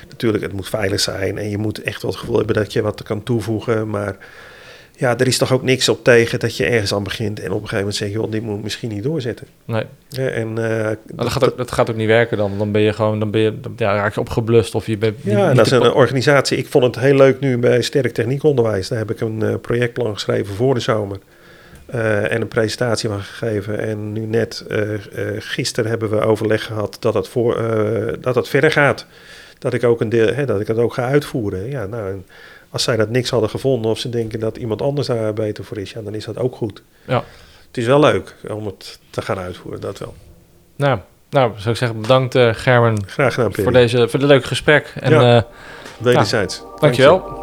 natuurlijk, 0.09 0.43
het 0.45 0.53
moet 0.53 0.69
veilig 0.69 1.01
zijn... 1.01 1.39
en 1.39 1.51
je 1.51 1.59
moet 1.59 1.83
echt 1.83 2.03
wel 2.03 2.11
het 2.11 2.21
gevoel 2.21 2.37
hebben 2.37 2.55
dat 2.55 2.73
je 2.73 2.83
wat 2.83 3.03
kan 3.03 3.23
toevoegen. 3.23 3.91
Maar 3.91 4.17
ja, 4.97 5.19
er 5.19 5.27
is 5.27 5.39
toch 5.39 5.53
ook 5.53 5.63
niks 5.63 5.89
op 5.89 6.05
tegen 6.05 6.39
dat 6.39 6.57
je 6.57 6.65
ergens 6.65 6.95
aan 6.95 7.03
begint... 7.03 7.39
en 7.41 7.45
op 7.47 7.53
een 7.53 7.69
gegeven 7.69 7.77
moment 7.79 7.97
zeg 7.97 8.09
je, 8.09 8.15
joh, 8.15 8.31
dit 8.31 8.43
moet 8.43 8.57
ik 8.57 8.63
misschien 8.63 8.89
niet 8.89 9.03
doorzetten. 9.03 9.47
Nee, 9.65 9.85
Ja, 10.09 10.27
en, 10.29 10.49
eh, 10.59 10.85
Nou, 10.85 10.97
dat, 11.07 11.29
gaat 11.29 11.45
ook, 11.45 11.57
dat 11.57 11.73
gaat 11.73 11.91
ook 11.91 11.97
niet 11.97 12.07
werken 12.07 12.37
dan. 12.37 12.59
Dan 12.59 12.73
ben 12.73 12.83
je 12.83 12.93
gewoon, 12.93 13.19
dan 13.19 13.31
ben 13.31 13.41
je, 13.41 13.61
dan, 13.61 13.73
ja, 13.77 13.95
raak 13.95 14.15
je 14.15 14.21
opgeblust 14.21 14.75
of 14.75 14.87
je 14.87 14.99
bent 14.99 15.17
Ja, 15.23 15.47
niet 15.49 15.57
dat 15.57 15.67
is 15.67 15.73
een 15.73 15.93
organisatie. 15.93 16.59
Ik 16.59 16.67
vond 16.67 16.85
het 16.85 16.99
heel 16.99 17.15
leuk 17.15 17.41
nu 17.41 17.59
bij 17.59 17.83
Sterk 17.83 18.13
Techniekonderwijs. 18.13 18.89
Daar 18.89 18.99
heb 18.99 19.11
ik 19.11 19.21
een 19.21 19.43
eh, 19.43 19.55
projectplan 19.61 20.15
geschreven 20.15 20.55
voor 20.55 20.75
de 20.75 20.81
zomer. 20.81 21.19
eh, 21.87 22.33
en 22.33 22.41
een 22.41 22.49
presentatie 22.49 23.09
van 23.09 23.21
gegeven. 23.23 23.79
En 23.79 24.13
nu 24.13 24.21
net, 24.27 24.65
gisteren 25.39 25.91
hebben 25.91 26.11
we 26.11 26.21
overleg 26.21 26.65
gehad 26.65 26.97
dat 27.01 27.15
het, 27.15 27.29
voor, 27.29 27.63
dat 28.21 28.35
het 28.35 28.49
verder 28.49 28.71
gaat. 28.71 29.07
Dat 29.59 29.75
ik, 29.75 29.85
ook 29.85 30.01
een 30.01 30.09
deel, 30.09 30.35
hè, 30.35 30.45
dat 30.45 30.61
ik 30.61 30.67
het 30.67 30.79
ook 30.79 30.95
ga 30.95 31.05
uitvoeren. 31.07 31.71
Ja, 31.71 31.87
nou, 31.87 32.11
en 32.11 32.25
als 32.73 32.83
zij 32.83 32.97
dat 32.97 33.09
niks 33.09 33.31
hadden 33.31 33.51
gevonden 33.51 33.91
of 33.91 33.99
ze 33.99 34.09
denken 34.09 34.41
dat 34.41 34.57
iemand 34.57 34.83
anders 34.83 35.07
daar 35.07 35.33
beter 35.35 35.65
voor 35.65 35.79
is, 35.79 35.91
ja, 35.93 36.01
dan 36.03 36.15
is 36.15 36.25
dat 36.25 36.39
ook 36.39 36.57
goed. 36.57 36.83
Ja. 37.07 37.25
Het 37.67 37.77
is 37.77 37.87
wel 37.87 38.01
leuk 38.01 38.35
om 38.49 38.67
het 38.67 38.99
te 39.11 39.23
gaan 39.23 39.39
uitvoeren, 39.39 39.81
dat 39.81 39.99
wel. 39.99 40.15
Nou, 40.77 40.99
nou, 41.31 41.53
zou 41.57 41.71
ik 41.71 41.77
zeggen, 41.77 42.01
bedankt 42.01 42.35
eh 42.35 42.49
Gerben 42.55 43.03
Graag 43.07 43.35
gedaan, 43.35 43.55
voor, 43.55 43.73
deze, 43.73 44.09
voor 44.09 44.19
dit 44.19 44.29
leuke 44.29 44.47
gesprek. 44.47 44.93
En 45.01 45.11
Ja. 45.11 45.37
eh, 45.37 45.43
Wederzijds. 45.99 46.63
dankjewel. 46.79 47.42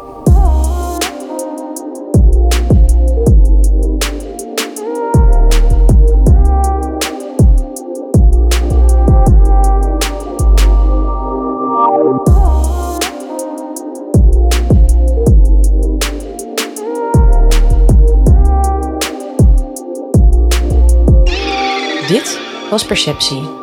Dit 22.10 22.40
was 22.70 22.84
Perceptie. 22.84 23.59